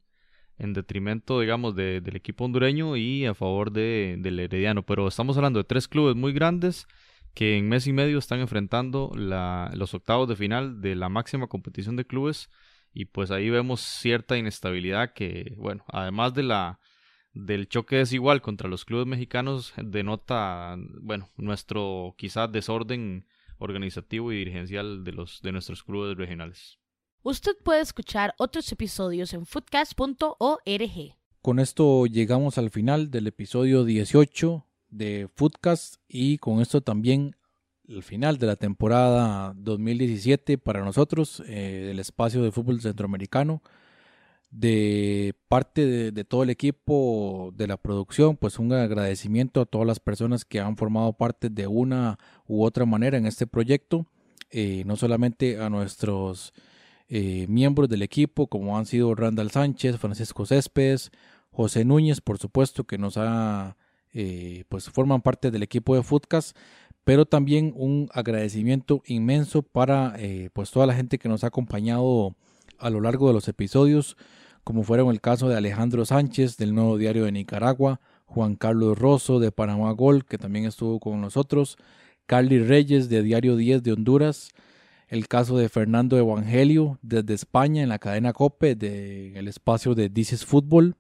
en 0.60 0.74
detrimento, 0.74 1.40
digamos, 1.40 1.76
del 1.76 2.16
equipo 2.16 2.46
hondureño 2.46 2.96
y 2.96 3.26
a 3.26 3.34
favor 3.34 3.72
de, 3.72 4.16
del 4.20 4.40
Herediano. 4.40 4.84
Pero 4.84 5.08
estamos 5.08 5.38
hablando 5.38 5.60
de 5.60 5.66
tres 5.66 5.88
clubes 5.88 6.16
muy 6.16 6.34
grandes 6.34 6.88
que 7.34 7.56
en 7.56 7.70
mes 7.70 7.86
y 7.86 7.94
medio 7.94 8.18
están 8.18 8.40
enfrentando 8.40 9.12
los 9.16 9.94
octavos 9.94 10.28
de 10.28 10.36
final 10.36 10.82
de 10.82 10.96
la 10.96 11.08
máxima 11.08 11.46
competición 11.46 11.96
de 11.96 12.06
clubes 12.06 12.50
y 12.94 13.06
pues 13.06 13.30
ahí 13.30 13.52
vemos 13.52 13.82
cierta 13.82 14.38
inestabilidad 14.38 15.14
que, 15.14 15.54
bueno, 15.56 15.86
además 15.88 16.34
de 16.34 16.42
la 16.42 16.80
del 17.36 17.70
choque 17.70 17.98
desigual 17.98 18.42
contra 18.42 18.68
los 18.68 18.86
clubes 18.86 19.06
mexicanos 19.06 19.72
denota, 19.78 20.76
bueno, 21.00 21.30
nuestro 21.38 22.16
quizás 22.18 22.52
desorden 22.52 23.28
organizativo 23.60 24.32
y 24.32 24.38
dirigencial 24.38 25.04
de 25.04 25.12
los 25.12 25.42
de 25.42 25.52
nuestros 25.52 25.84
clubes 25.84 26.18
regionales. 26.18 26.78
Usted 27.24 27.56
puede 27.64 27.82
escuchar 27.82 28.34
otros 28.38 28.72
episodios 28.72 29.34
en 29.34 29.46
foodcast.org. 29.46 31.16
Con 31.42 31.60
esto 31.60 32.06
llegamos 32.06 32.58
al 32.58 32.70
final 32.70 33.12
del 33.12 33.28
episodio 33.28 33.84
18 33.84 34.66
de 34.90 35.30
Foodcast 35.34 35.96
y 36.08 36.38
con 36.38 36.62
esto 36.62 36.82
también 36.82 37.36
el 37.88 38.04
final 38.04 38.38
de 38.38 38.48
la 38.48 38.56
temporada 38.56 39.54
2017 39.56 40.58
para 40.58 40.84
nosotros, 40.84 41.42
eh, 41.48 41.86
del 41.88 42.00
espacio 42.00 42.44
de 42.44 42.52
fútbol 42.52 42.82
centroamericano. 42.82 43.62
De 44.50 45.36
parte 45.50 46.12
de, 46.12 46.24
todo 46.24 46.44
el 46.44 46.50
equipo 46.50 47.54
de 47.56 47.68
la 47.68 47.76
producción, 47.76 48.38
pues 48.38 48.60
un 48.60 48.72
agradecimiento 48.72 49.62
a 49.62 49.66
todas 49.66 49.86
las 49.86 50.00
personas 50.00 50.46
que 50.46 50.62
han 50.62 50.78
formado 50.78 51.14
parte 51.14 51.50
de 51.50 51.68
una 51.68 52.18
u 52.48 52.64
otra 52.64 52.86
manera 52.86 53.18
en 53.18 53.26
este 53.26 53.46
proyecto, 53.46 54.08
eh, 54.50 54.84
no 54.86 54.96
solamente 54.96 55.60
a 55.60 55.70
nuestros 55.70 56.54
eh, 57.10 57.46
miembros 57.50 57.90
del 57.90 58.02
equipo, 58.02 58.48
como 58.48 58.78
han 58.78 58.86
sido 58.86 59.14
Randall 59.16 59.52
Sánchez, 59.52 59.98
Francisco 59.98 60.46
Céspedes, 60.46 61.12
José 61.52 61.84
Núñez, 61.84 62.22
por 62.22 62.38
supuesto, 62.38 62.86
que 62.86 62.98
nos 62.98 63.18
ha, 63.18 63.76
eh, 64.14 64.64
pues 64.70 64.90
forman 64.90 65.22
parte 65.22 65.52
del 65.52 65.64
equipo 65.64 65.94
de 65.94 66.04
Foodcast, 66.04 66.56
pero 67.04 67.26
también 67.26 67.74
un 67.76 68.10
agradecimiento 68.14 69.02
inmenso 69.06 69.62
para 69.62 70.18
pues 70.54 70.72
toda 70.72 70.86
la 70.86 70.94
gente 70.94 71.18
que 71.18 71.30
nos 71.30 71.44
ha 71.44 71.48
acompañado 71.48 72.36
a 72.80 72.90
lo 72.90 73.02
largo 73.02 73.28
de 73.28 73.34
los 73.34 73.48
episodios, 73.48 74.18
como 74.68 74.84
fueron 74.84 75.12
el 75.12 75.22
caso 75.22 75.48
de 75.48 75.56
Alejandro 75.56 76.04
Sánchez 76.04 76.58
del 76.58 76.76
Nuevo 76.76 76.98
Diario 76.98 77.24
de 77.24 77.32
Nicaragua, 77.32 78.02
Juan 78.26 78.58
Carlos 78.58 79.00
Rosso 79.00 79.40
de 79.40 79.50
Panamá 79.50 79.90
Gol, 79.92 80.26
que 80.26 80.38
también 80.38 80.66
estuvo 80.66 81.00
con 81.00 81.22
nosotros, 81.22 81.78
Carly 82.26 82.60
Reyes 82.60 83.08
de 83.08 83.24
Diario 83.24 83.56
10 83.56 83.82
de 83.82 83.94
Honduras, 83.94 84.50
el 85.08 85.30
caso 85.30 85.58
de 85.58 85.70
Fernando 85.70 86.18
Evangelio 86.18 87.00
desde 87.02 87.34
España 87.34 87.82
en 87.82 87.88
la 87.88 87.98
cadena 87.98 88.34
COPE 88.34 88.76
del 88.76 89.38
el 89.38 89.48
espacio 89.48 89.96
de 89.96 90.10
This 90.10 90.44
Fútbol, 90.44 90.98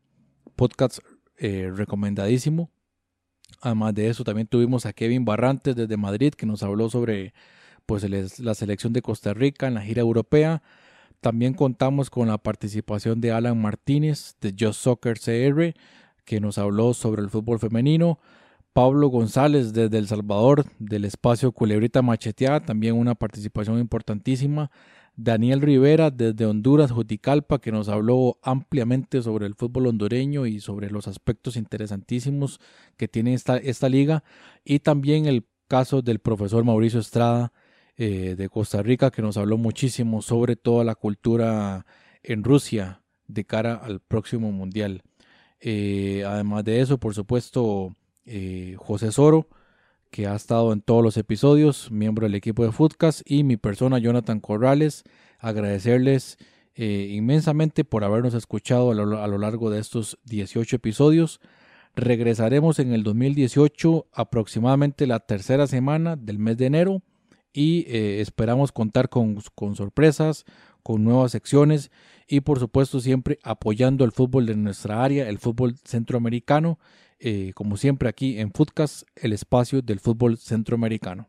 podcast 0.55 0.99
eh, 1.37 1.69
recomendadísimo. 1.75 2.71
Además 3.59 3.93
de 3.95 4.07
eso, 4.07 4.23
también 4.23 4.47
tuvimos 4.47 4.85
a 4.85 4.93
Kevin 4.93 5.25
Barrantes 5.25 5.75
desde 5.75 5.97
Madrid 5.97 6.33
que 6.35 6.45
nos 6.45 6.63
habló 6.63 6.89
sobre 6.89 7.33
pues, 7.85 8.09
la 8.39 8.55
selección 8.55 8.93
de 8.93 9.01
Costa 9.01 9.33
Rica 9.33 9.67
en 9.67 9.73
la 9.73 9.81
gira 9.81 10.03
europea. 10.03 10.63
También 11.21 11.53
contamos 11.53 12.09
con 12.09 12.27
la 12.27 12.37
participación 12.37 13.21
de 13.21 13.31
Alan 13.31 13.59
Martínez 13.59 14.35
de 14.39 14.53
Just 14.57 14.81
Soccer 14.81 15.19
CR 15.19 15.73
que 16.27 16.41
nos 16.41 16.57
habló 16.57 16.93
sobre 16.93 17.21
el 17.21 17.29
fútbol 17.29 17.57
femenino. 17.57 18.19
Pablo 18.73 19.07
González 19.07 19.73
desde 19.73 19.97
El 19.97 20.07
Salvador, 20.07 20.65
del 20.77 21.05
espacio 21.05 21.51
Culebrita 21.51 22.03
Macheteada, 22.03 22.59
también 22.59 22.95
una 22.95 23.15
participación 23.15 23.79
importantísima. 23.79 24.69
Daniel 25.15 25.61
Rivera 25.61 26.11
desde 26.11 26.45
Honduras, 26.45 26.91
Juticalpa, 26.91 27.59
que 27.59 27.71
nos 27.71 27.89
habló 27.89 28.37
ampliamente 28.43 29.23
sobre 29.23 29.47
el 29.47 29.55
fútbol 29.55 29.87
hondureño 29.87 30.45
y 30.45 30.59
sobre 30.59 30.91
los 30.91 31.07
aspectos 31.07 31.55
interesantísimos 31.55 32.59
que 32.97 33.07
tiene 33.07 33.33
esta, 33.33 33.57
esta 33.57 33.89
liga. 33.89 34.23
Y 34.63 34.79
también 34.79 35.25
el 35.25 35.47
caso 35.67 36.01
del 36.01 36.19
profesor 36.19 36.63
Mauricio 36.63 36.99
Estrada 36.99 37.53
eh, 37.99 38.35
de 38.37 38.47
Costa 38.47 38.83
Rica, 38.83 39.09
que 39.09 39.23
nos 39.23 39.37
habló 39.37 39.57
muchísimo 39.57 40.21
sobre 40.21 40.55
toda 40.55 40.83
la 40.83 40.93
cultura 40.93 41.87
en 42.21 42.43
Rusia 42.43 43.01
de 43.25 43.43
cara 43.43 43.73
al 43.73 44.01
próximo 44.01 44.51
mundial. 44.51 45.01
Eh, 45.59 46.23
además 46.23 46.63
de 46.63 46.81
eso, 46.81 46.99
por 46.99 47.15
supuesto, 47.15 47.95
eh, 48.25 48.75
José 48.77 49.11
Soro, 49.11 49.47
que 50.11 50.27
ha 50.27 50.35
estado 50.35 50.73
en 50.73 50.81
todos 50.81 51.03
los 51.03 51.17
episodios, 51.17 51.89
miembro 51.89 52.27
del 52.27 52.35
equipo 52.35 52.63
de 52.63 52.71
Foodcast, 52.71 53.21
y 53.25 53.43
mi 53.43 53.57
persona, 53.57 53.97
Jonathan 53.97 54.41
Corrales. 54.41 55.03
Agradecerles 55.39 56.37
inmensamente 56.75 57.83
por 57.83 58.03
habernos 58.03 58.35
escuchado 58.35 58.91
a 58.91 58.93
lo, 58.93 59.23
a 59.23 59.27
lo, 59.27 59.39
largo 59.39 59.71
de 59.71 59.79
estos 59.79 60.19
18 60.25 60.75
episodios. 60.75 61.41
Regresaremos 61.95 62.77
en 62.77 62.93
el 62.93 63.01
2018, 63.01 64.05
aproximadamente 64.13 65.07
la 65.07 65.19
tercera 65.19 65.65
semana 65.65 66.15
del 66.15 66.37
mes 66.37 66.57
de 66.57 66.67
enero, 66.67 67.01
y 67.57 67.85
eh, 67.87 68.21
esperamos 68.21 68.71
contar 68.71 69.09
con, 69.09 69.41
sorpresas, 69.75 70.45
con 70.83 71.03
nuevas 71.03 71.31
secciones 71.31 71.89
y 72.27 72.41
por 72.41 72.59
supuesto 72.59 72.99
siempre 72.99 73.39
apoyando 73.41 74.05
el 74.05 74.11
fútbol 74.11 74.45
de 74.45 74.55
nuestra 74.55 75.03
área, 75.03 75.27
el 75.27 75.39
fútbol 75.39 75.75
centroamericano 75.83 76.77
eh, 77.19 77.53
como 77.55 77.75
siempre 77.75 78.09
aquí 78.09 78.39
en. 78.39 78.51
Footcast, 78.51 79.07
el 79.15 79.33
espacio 79.33 79.81
del 79.81 79.99
fútbol 79.99 80.37
centroamericano. 80.37 81.27